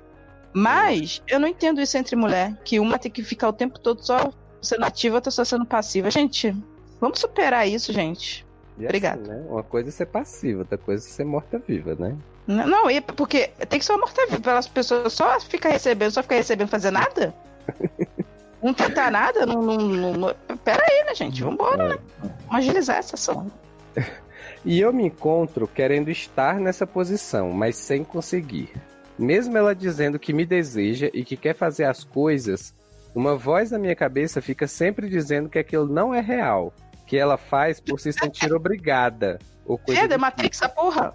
Mas 0.54 1.22
eu 1.28 1.40
não 1.40 1.48
entendo 1.48 1.82
isso 1.82 1.98
entre 1.98 2.16
mulher, 2.16 2.56
que 2.64 2.80
uma 2.80 3.00
tem 3.00 3.12
que 3.12 3.24
ficar 3.24 3.50
o 3.50 3.54
tempo 3.54 3.80
todo 3.80 4.06
só 4.06 4.32
sendo 4.62 4.86
ativa, 4.86 5.16
outra 5.16 5.32
só 5.32 5.44
sendo 5.44 5.66
passiva. 5.66 6.12
Gente, 6.12 6.56
vamos 7.02 7.20
superar 7.20 7.68
isso, 7.68 7.92
gente. 7.92 8.46
E 8.78 8.86
Obrigada. 8.86 9.22
assim, 9.22 9.32
né? 9.32 9.46
Uma 9.50 9.64
coisa 9.64 9.90
é 9.90 9.92
ser 9.92 10.06
passiva, 10.06 10.60
outra 10.60 10.78
coisa 10.78 11.06
é 11.06 11.10
ser 11.10 11.26
morta-viva, 11.26 11.96
né? 11.96 12.16
Não, 12.46 12.90
e 12.90 13.00
porque 13.00 13.48
tem 13.70 13.80
que 13.80 13.86
ser 13.86 13.94
uma 13.94 14.02
morta-viva 14.02 14.42
para 14.42 14.58
as 14.58 14.68
pessoas 14.68 15.14
só 15.14 15.40
ficar 15.40 15.70
recebendo, 15.70 16.12
só 16.12 16.22
ficar 16.22 16.36
recebendo 16.36 16.68
fazer 16.68 16.92
nada? 16.92 17.34
Não 18.62 18.74
tentar 18.74 19.12
nada? 19.12 19.46
Não, 19.46 19.62
não, 19.62 20.14
não, 20.14 20.36
Pera 20.64 20.82
aí, 20.90 21.04
né, 21.04 21.14
gente? 21.14 21.44
Vambora, 21.44 21.90
né? 21.90 21.98
Vamos 22.48 22.66
agilizar 22.66 22.96
essa 22.98 23.16
ação. 23.16 23.52
E 24.66 24.80
eu 24.80 24.94
me 24.94 25.04
encontro 25.04 25.68
querendo 25.68 26.10
estar 26.10 26.58
nessa 26.58 26.88
posição, 26.88 27.52
mas 27.52 27.76
sem 27.76 28.02
conseguir. 28.02 28.72
Mesmo 29.20 29.58
ela 29.58 29.76
dizendo 29.76 30.18
que 30.18 30.32
me 30.32 30.46
deseja 30.46 31.10
e 31.14 31.26
que 31.26 31.36
quer 31.36 31.54
fazer 31.54 31.84
as 31.84 32.06
coisas, 32.06 32.74
uma 33.14 33.36
voz 33.36 33.72
na 33.72 33.78
minha 33.78 33.96
cabeça 33.96 34.42
fica 34.42 34.66
sempre 34.66 35.10
dizendo 35.10 35.50
que 35.50 35.60
aquilo 35.60 35.86
não 35.86 36.14
é 36.14 36.22
real, 36.22 36.74
que 37.06 37.18
ela 37.18 37.38
faz 37.38 37.82
por 37.82 38.00
se 38.00 38.14
sentir 38.14 38.52
obrigada. 38.56 39.38
Ou 39.66 39.78
coisa 39.78 40.02
É, 40.02 40.08
The 40.08 40.18
Matrix, 40.18 40.62
essa 40.62 40.70
porra. 40.70 41.14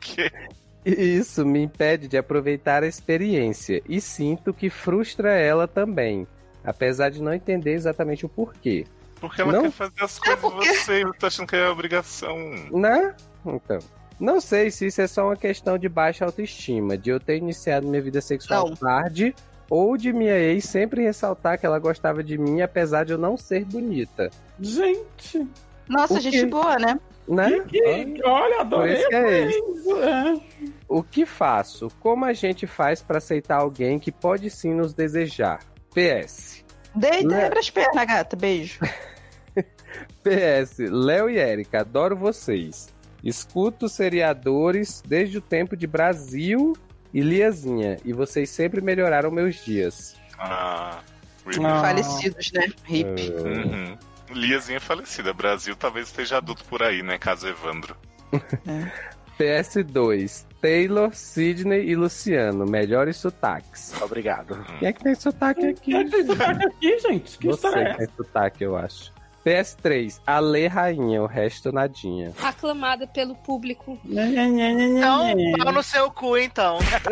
Que- 0.00 0.30
Isso 0.84 1.46
me 1.46 1.60
impede 1.62 2.08
de 2.08 2.16
aproveitar 2.18 2.82
a 2.82 2.86
experiência 2.88 3.80
e 3.88 4.00
sinto 4.00 4.52
que 4.52 4.68
frustra 4.68 5.30
ela 5.32 5.68
também, 5.68 6.26
apesar 6.64 7.08
de 7.08 7.22
não 7.22 7.32
entender 7.32 7.72
exatamente 7.74 8.26
o 8.26 8.28
porquê. 8.28 8.84
Porque 9.20 9.40
ela 9.40 9.52
Não? 9.52 9.62
quer 9.62 9.70
fazer 9.70 10.02
as 10.02 10.18
coisas 10.18 10.40
porque- 10.40 10.68
e 10.68 10.74
você 11.04 11.04
tá 11.20 11.28
achando 11.28 11.46
que 11.46 11.54
é 11.54 11.68
obrigação. 11.68 12.36
Né? 12.72 13.14
Então. 13.46 13.78
Não 14.18 14.40
sei 14.40 14.70
se 14.72 14.86
isso 14.86 15.00
é 15.00 15.06
só 15.06 15.26
uma 15.26 15.36
questão 15.36 15.78
de 15.78 15.88
baixa 15.88 16.24
autoestima, 16.24 16.98
de 16.98 17.10
eu 17.10 17.20
ter 17.20 17.36
iniciado 17.36 17.86
minha 17.86 18.02
vida 18.02 18.20
sexual 18.20 18.68
Não. 18.68 18.76
tarde, 18.76 19.34
ou 19.70 19.96
de 19.96 20.12
minha 20.12 20.36
ex 20.36 20.64
sempre 20.64 21.02
ressaltar 21.02 21.58
que 21.58 21.64
ela 21.66 21.78
gostava 21.78 22.22
de 22.24 22.36
mim, 22.36 22.60
apesar 22.60 23.04
de 23.04 23.12
eu 23.12 23.18
não 23.18 23.36
ser 23.36 23.64
bonita. 23.64 24.30
Gente, 24.60 25.46
Nossa, 25.88 26.20
gente 26.20 26.44
boa, 26.46 26.76
né? 26.78 26.98
Né? 27.28 27.60
que, 27.68 28.20
olha, 28.24 28.56
Por 28.56 28.60
adorei. 28.60 28.94
isso 28.98 29.08
que 29.08 29.14
é 29.14 29.46
isso. 29.46 30.02
é. 30.02 30.40
O 30.88 31.02
que 31.02 31.24
faço? 31.24 31.88
Como 32.00 32.24
a 32.24 32.32
gente 32.32 32.66
faz 32.66 33.00
pra 33.00 33.18
aceitar 33.18 33.56
alguém 33.56 33.98
que 33.98 34.10
pode 34.10 34.50
sim 34.50 34.74
nos 34.74 34.92
desejar? 34.92 35.60
PS. 35.94 36.64
Deita 36.94 37.28
Né? 37.28 37.42
e 37.42 37.44
abre 37.46 37.58
as 37.60 37.70
pernas, 37.70 38.06
gata. 38.06 38.36
Beijo. 38.36 38.80
PS, 40.22 40.78
Léo 40.90 41.28
e 41.30 41.38
Érica, 41.38 41.80
adoro 41.80 42.16
vocês. 42.16 42.88
Escuto 43.22 43.88
seriadores 43.88 45.02
desde 45.06 45.38
o 45.38 45.40
tempo 45.40 45.76
de 45.76 45.86
Brasil 45.86 46.72
e 47.14 47.20
Liazinha, 47.20 47.98
e 48.04 48.12
vocês 48.12 48.50
sempre 48.50 48.80
melhoraram 48.80 49.30
meus 49.30 49.62
dias. 49.64 50.16
Ah, 50.38 51.00
really? 51.46 51.64
Ah. 51.66 51.80
Falecidos, 51.82 52.50
né? 52.52 52.66
Hip. 52.88 53.30
Uhum. 53.32 53.96
Liazinha 54.32 54.78
é 54.78 54.80
falecida. 54.80 55.32
Brasil 55.32 55.76
talvez 55.76 56.08
esteja 56.08 56.38
adulto 56.38 56.64
por 56.64 56.82
aí, 56.82 57.02
né? 57.02 57.18
Caso 57.18 57.46
Evandro. 57.48 57.96
PS2, 59.38 60.44
Taylor, 60.60 61.12
Sidney 61.14 61.88
e 61.88 61.96
Luciano, 61.96 62.64
melhores 62.66 63.16
sotaques. 63.16 63.92
Obrigado. 64.00 64.62
Quem 64.78 64.88
é 64.88 64.92
que 64.92 65.02
tem 65.02 65.14
sotaque 65.14 65.66
aqui? 65.66 65.80
Quem 65.80 65.96
é 65.96 66.04
que 66.04 66.10
tem 66.10 66.26
sotaque 66.26 66.66
aqui, 66.66 66.98
gente? 67.00 67.38
Que 67.38 67.46
Você 67.48 67.66
história 67.66 67.88
é 67.88 67.92
que 67.92 67.98
tem 67.98 68.08
sotaque, 68.16 68.64
eu 68.64 68.76
acho. 68.76 69.12
PS3, 69.44 70.20
Ale 70.24 70.68
Rainha, 70.68 71.20
o 71.20 71.26
resto 71.26 71.72
nadinha. 71.72 72.32
aclamada 72.40 73.08
pelo 73.08 73.34
público. 73.34 73.98
Então, 74.04 75.34
pau 75.58 75.72
no 75.72 75.82
seu 75.82 76.08
cu, 76.12 76.36
então. 76.38 76.78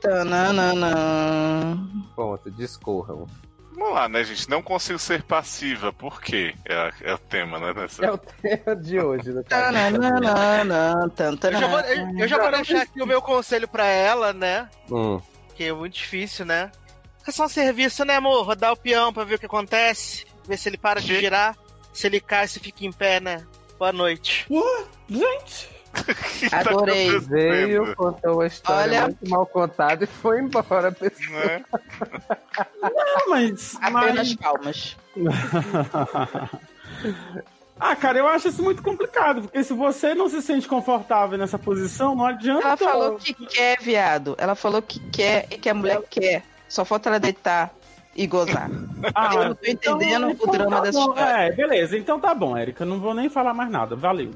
Tananana. 0.00 1.78
Ponto, 2.16 2.50
discorram. 2.50 3.26
Vamos 3.78 3.94
lá, 3.94 4.08
né, 4.08 4.24
gente? 4.24 4.50
Não 4.50 4.60
consigo 4.60 4.98
ser 4.98 5.22
passiva. 5.22 5.92
Por 5.92 6.20
quê? 6.20 6.52
É, 6.64 6.90
é 7.02 7.14
o 7.14 7.18
tema, 7.18 7.60
né? 7.60 7.72
Dessa... 7.72 8.04
É 8.04 8.10
o 8.10 8.18
tema 8.18 8.74
de 8.74 8.98
hoje. 8.98 9.32
Tananana, 9.44 11.12
Eu 11.14 11.52
já, 11.52 11.66
vou, 11.68 11.80
eu, 11.80 12.18
eu 12.18 12.28
já 12.28 12.38
vou 12.38 12.50
deixar 12.50 12.82
aqui 12.82 13.00
o 13.00 13.06
meu 13.06 13.22
conselho 13.22 13.68
pra 13.68 13.86
ela, 13.86 14.32
né? 14.32 14.68
Hum. 14.90 15.20
Que 15.54 15.64
é 15.64 15.72
muito 15.72 15.94
difícil, 15.94 16.44
né? 16.44 16.72
É 17.26 17.30
só 17.30 17.44
um 17.44 17.48
serviço, 17.48 18.04
né, 18.04 18.16
amor? 18.16 18.44
Rodar 18.44 18.72
o 18.72 18.76
peão 18.76 19.12
pra 19.12 19.22
ver 19.22 19.36
o 19.36 19.38
que 19.38 19.46
acontece. 19.46 20.26
Ver 20.46 20.56
se 20.56 20.68
ele 20.68 20.78
para 20.78 21.00
de 21.00 21.06
Que? 21.06 21.20
girar. 21.20 21.56
Se 21.92 22.06
ele 22.08 22.20
cai, 22.20 22.48
se 22.48 22.58
fica 22.58 22.84
em 22.84 22.92
pé, 22.92 23.20
né? 23.20 23.46
Boa 23.78 23.92
noite. 23.92 24.46
Gente, 25.08 25.68
tá 26.50 26.60
Adorei. 26.60 27.08
acontecendo, 27.08 27.28
Veio, 27.30 27.96
contou 27.96 28.40
a 28.40 28.46
história 28.46 28.82
Olha- 28.82 29.02
muito 29.04 29.28
mal 29.30 29.46
contada 29.46 30.04
e 30.04 30.06
foi 30.06 30.40
embora. 30.40 30.92
pessoal. 30.92 31.40
né? 31.40 31.64
não, 32.82 33.28
mas. 33.30 33.76
Apenas 33.80 34.16
mas... 34.16 34.34
palmas. 34.34 34.96
Ah, 37.80 37.94
cara, 37.94 38.18
eu 38.18 38.26
acho 38.26 38.48
isso 38.48 38.60
muito 38.60 38.82
complicado, 38.82 39.42
porque 39.42 39.62
se 39.62 39.72
você 39.72 40.12
não 40.12 40.28
se 40.28 40.42
sente 40.42 40.66
confortável 40.66 41.38
nessa 41.38 41.56
posição, 41.58 42.12
não 42.14 42.26
adianta. 42.26 42.66
Ela 42.66 42.76
falou 42.76 43.16
que 43.16 43.32
quer, 43.46 43.80
viado. 43.80 44.34
Ela 44.36 44.56
falou 44.56 44.82
que 44.82 44.98
quer 45.10 45.46
e 45.48 45.56
que 45.58 45.68
a 45.68 45.74
mulher 45.74 46.02
quer. 46.10 46.42
Só 46.68 46.84
falta 46.84 47.08
ela 47.08 47.20
deitar 47.20 47.72
e 48.16 48.26
gozar. 48.26 48.68
Ah, 49.14 49.30
eu 49.32 49.44
não 49.50 49.54
tô 49.54 49.70
entendendo 49.70 50.36
o 50.40 50.46
drama 50.50 50.76
tá 50.76 50.82
dessa 50.82 50.98
história. 50.98 51.22
É, 51.22 51.52
beleza, 51.52 51.96
então 51.96 52.18
tá 52.18 52.34
bom, 52.34 52.56
Érica. 52.56 52.84
Não 52.84 52.98
vou 52.98 53.14
nem 53.14 53.30
falar 53.30 53.54
mais 53.54 53.70
nada. 53.70 53.94
Valeu. 53.94 54.32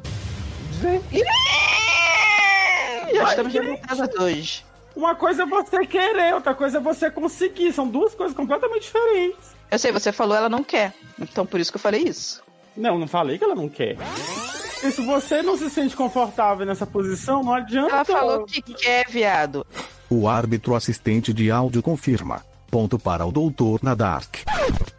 Já 3.14 3.24
estamos 3.24 3.52
revoltadas 3.52 4.14
hoje. 4.16 4.64
Uma 4.94 5.14
coisa 5.14 5.44
é 5.44 5.46
você 5.46 5.86
querer, 5.86 6.34
outra 6.34 6.54
coisa 6.54 6.78
é 6.78 6.80
você 6.80 7.10
conseguir. 7.10 7.72
São 7.72 7.88
duas 7.88 8.14
coisas 8.14 8.36
completamente 8.36 8.82
diferentes. 8.82 9.52
Eu 9.70 9.78
sei, 9.78 9.90
você 9.90 10.12
falou 10.12 10.36
ela 10.36 10.48
não 10.48 10.62
quer. 10.62 10.92
Então 11.20 11.46
por 11.46 11.60
isso 11.60 11.72
que 11.72 11.76
eu 11.76 11.80
falei 11.80 12.02
isso. 12.02 12.42
Não, 12.76 12.98
não 12.98 13.06
falei 13.06 13.38
que 13.38 13.44
ela 13.44 13.54
não 13.54 13.68
quer. 13.68 13.96
E 14.82 14.90
se 14.90 15.04
você 15.04 15.42
não 15.42 15.56
se 15.56 15.70
sente 15.70 15.94
confortável 15.94 16.66
nessa 16.66 16.86
posição, 16.86 17.42
não 17.42 17.54
adianta. 17.54 17.94
Ela 17.94 18.04
falou 18.04 18.44
que 18.44 18.60
quer, 18.60 19.08
viado. 19.08 19.66
O 20.10 20.28
árbitro 20.28 20.74
assistente 20.74 21.32
de 21.32 21.50
áudio 21.50 21.82
confirma. 21.82 22.44
Ponto 22.70 22.98
para 22.98 23.24
o 23.24 23.30
doutor 23.32 23.80
Nadark. 23.82 24.44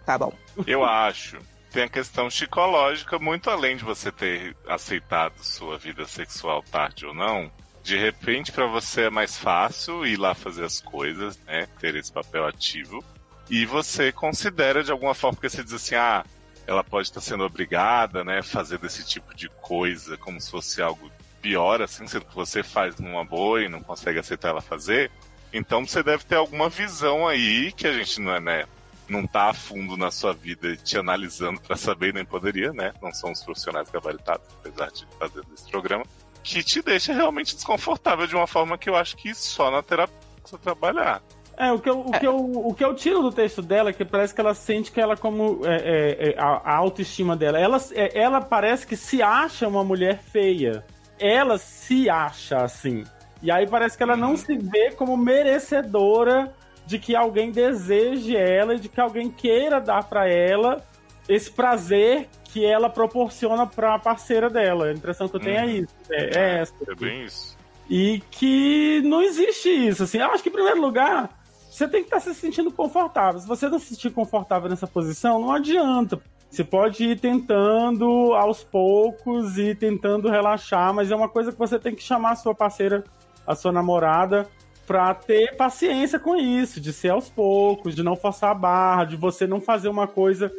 Tá 0.06 0.18
bom. 0.18 0.34
Eu 0.66 0.84
acho. 0.84 1.38
Tem 1.74 1.86
a 1.86 1.90
questão 1.90 2.28
psicológica, 2.28 3.18
muito 3.18 3.50
além 3.50 3.76
de 3.76 3.84
você 3.84 4.12
ter 4.12 4.56
aceitado 4.68 5.44
sua 5.44 5.76
vida 5.76 6.06
sexual 6.06 6.62
tarde 6.62 7.04
ou 7.04 7.16
não. 7.16 7.52
De 7.82 7.98
repente, 7.98 8.52
pra 8.52 8.68
você 8.68 9.06
é 9.06 9.10
mais 9.10 9.36
fácil 9.36 10.06
ir 10.06 10.16
lá 10.18 10.36
fazer 10.36 10.64
as 10.66 10.80
coisas, 10.80 11.40
né? 11.48 11.68
Ter 11.80 11.96
esse 11.96 12.14
papel 12.14 12.46
ativo. 12.46 13.04
E 13.50 13.66
você 13.66 14.12
considera 14.12 14.84
de 14.84 14.92
alguma 14.92 15.16
forma, 15.16 15.36
porque 15.36 15.50
você 15.50 15.64
diz 15.64 15.74
assim, 15.74 15.96
ah, 15.96 16.24
ela 16.68 16.84
pode 16.84 17.08
estar 17.08 17.22
sendo 17.22 17.44
obrigada, 17.44 18.24
né? 18.24 18.44
Fazer 18.44 18.78
desse 18.78 19.04
tipo 19.04 19.36
de 19.36 19.50
coisa 19.50 20.16
como 20.16 20.40
se 20.40 20.52
fosse 20.52 20.80
algo 20.80 21.12
pior, 21.42 21.82
assim, 21.82 22.06
sendo 22.06 22.26
que 22.26 22.36
você 22.36 22.62
faz 22.62 23.00
numa 23.00 23.26
boa 23.26 23.64
e 23.64 23.68
não 23.68 23.82
consegue 23.82 24.20
aceitar 24.20 24.50
ela 24.50 24.62
fazer. 24.62 25.10
Então 25.52 25.84
você 25.88 26.04
deve 26.04 26.24
ter 26.24 26.36
alguma 26.36 26.70
visão 26.70 27.28
aí 27.28 27.72
que 27.72 27.88
a 27.88 27.94
gente 27.94 28.22
não 28.22 28.36
é, 28.36 28.40
né? 28.40 28.66
Não 29.08 29.28
tá 29.28 29.50
a 29.50 29.54
fundo 29.54 29.98
na 29.98 30.12
sua 30.12 30.34
vida 30.34 30.76
te 30.78 30.98
analisando 30.98 31.60
pra 31.60 31.76
saber 31.76 32.14
nem 32.14 32.26
poderia, 32.26 32.72
né? 32.72 32.94
Não 33.02 33.14
são 33.14 33.32
os 33.32 33.44
profissionais 33.44 33.90
gabaritados, 33.90 34.46
apesar 34.60 34.92
de 34.92 35.06
fazer 35.20 35.44
esse 35.54 35.70
programa, 35.70 36.06
que 36.44 36.64
te 36.64 36.82
deixa 36.82 37.14
realmente 37.14 37.56
desconfortável 37.56 38.28
de 38.28 38.36
uma 38.36 38.48
forma 38.48 38.78
que 38.78 38.90
eu 38.90 38.96
acho 38.96 39.16
que 39.16 39.34
só 39.34 39.70
na 39.72 39.82
terapia 39.82 40.16
você 40.44 40.58
trabalhar. 40.58 41.22
É, 41.56 41.72
o 41.72 41.80
que, 41.80 41.90
eu, 41.90 42.00
o, 42.00 42.12
que 42.12 42.28
eu, 42.28 42.36
o 42.38 42.74
que 42.74 42.84
eu 42.84 42.96
tiro 42.96 43.22
do 43.22 43.32
texto 43.32 43.62
dela 43.62 43.92
é 43.92 43.94
que 43.94 44.04
parece 44.04 44.34
que 44.34 44.42
ela 44.42 44.56
sente 44.56 44.92
que 44.92 45.00
ela, 45.00 45.16
como 45.16 45.62
é, 45.66 45.76
é, 45.76 46.30
é, 46.30 46.40
a, 46.40 46.62
a 46.64 46.76
autoestima 46.76 47.36
dela, 47.36 47.60
ela, 47.60 47.78
é, 47.92 48.20
ela 48.20 48.42
parece 48.42 48.88
que 48.88 48.98
se 48.98 49.22
acha 49.22 49.68
uma 49.68 49.84
mulher 49.84 50.20
feia. 50.20 50.84
Ela 51.20 51.58
se 51.60 52.10
acha 52.10 52.58
assim. 52.64 53.04
E 53.42 53.52
aí 53.52 53.68
parece 53.68 53.96
que 53.96 54.04
ela 54.04 54.18
não 54.18 54.36
se 54.36 54.58
vê 54.58 54.92
como 54.92 55.16
merecedora 55.16 56.52
de 56.86 57.00
que 57.00 57.16
alguém 57.16 57.52
deseje 57.52 58.36
ela 58.36 58.76
e 58.76 58.80
de 58.80 58.90
que 58.90 59.00
alguém 59.00 59.30
queira 59.30 59.80
dar 59.80 60.04
pra 60.04 60.28
ela 60.28 60.84
esse 61.28 61.52
prazer 61.52 62.28
que 62.46 62.66
ela 62.66 62.90
proporciona 62.90 63.66
pra 63.66 63.98
parceira 63.98 64.50
dela. 64.50 64.86
A 64.86 64.94
impressão 64.94 65.28
que 65.28 65.36
eu 65.36 65.40
tenho 65.40 65.58
é 65.58 65.66
isso. 65.68 65.96
É, 66.12 66.38
é 66.38 66.60
essa. 66.60 66.74
É 66.88 66.96
bem 66.96 67.24
isso. 67.24 67.58
E 67.90 68.22
que 68.32 69.02
não 69.04 69.22
existe 69.22 69.70
isso, 69.70 70.04
assim. 70.04 70.20
Eu 70.20 70.28
acho 70.28 70.44
que, 70.44 70.50
em 70.50 70.54
primeiro 70.54 70.80
lugar, 70.80 71.30
você 71.70 71.88
tem 71.88 72.02
que 72.02 72.08
estar 72.08 72.20
se 72.20 72.34
sentindo 72.36 72.72
confortável. 72.72 73.40
Se 73.40 73.48
você 73.48 73.68
não 73.68 73.80
se 73.80 73.88
sentir 73.88 74.12
confortável 74.12 74.70
nessa 74.70 74.88
posição, 74.88 75.40
não 75.40 75.52
adianta. 75.52 76.22
Você 76.50 76.64
pode 76.64 77.04
ir 77.04 77.20
tentando 77.20 78.34
aos 78.36 78.64
poucos 78.64 79.58
e 79.58 79.74
tentando 79.74 80.30
relaxar, 80.30 80.94
mas 80.94 81.10
é 81.10 81.16
uma 81.16 81.28
coisa 81.28 81.52
que 81.52 81.58
você 81.58 81.80
tem 81.80 81.96
que 81.96 82.04
chamar 82.04 82.34
a 82.34 82.36
sua 82.36 82.54
parceira, 82.54 83.04
a 83.48 83.56
sua 83.56 83.72
namorada, 83.72 84.48
pra 84.86 85.14
ter 85.14 85.56
paciência 85.56 86.20
com 86.20 86.36
isso, 86.36 86.80
de 86.80 86.92
ser 86.92 87.10
aos 87.10 87.30
poucos, 87.30 87.96
de 87.96 88.04
não 88.04 88.16
forçar 88.16 88.52
a 88.52 88.56
barra, 88.56 89.06
de 89.06 89.16
você 89.16 89.48
não 89.48 89.62
fazer 89.62 89.90
uma 89.90 90.08
coisa 90.08 90.52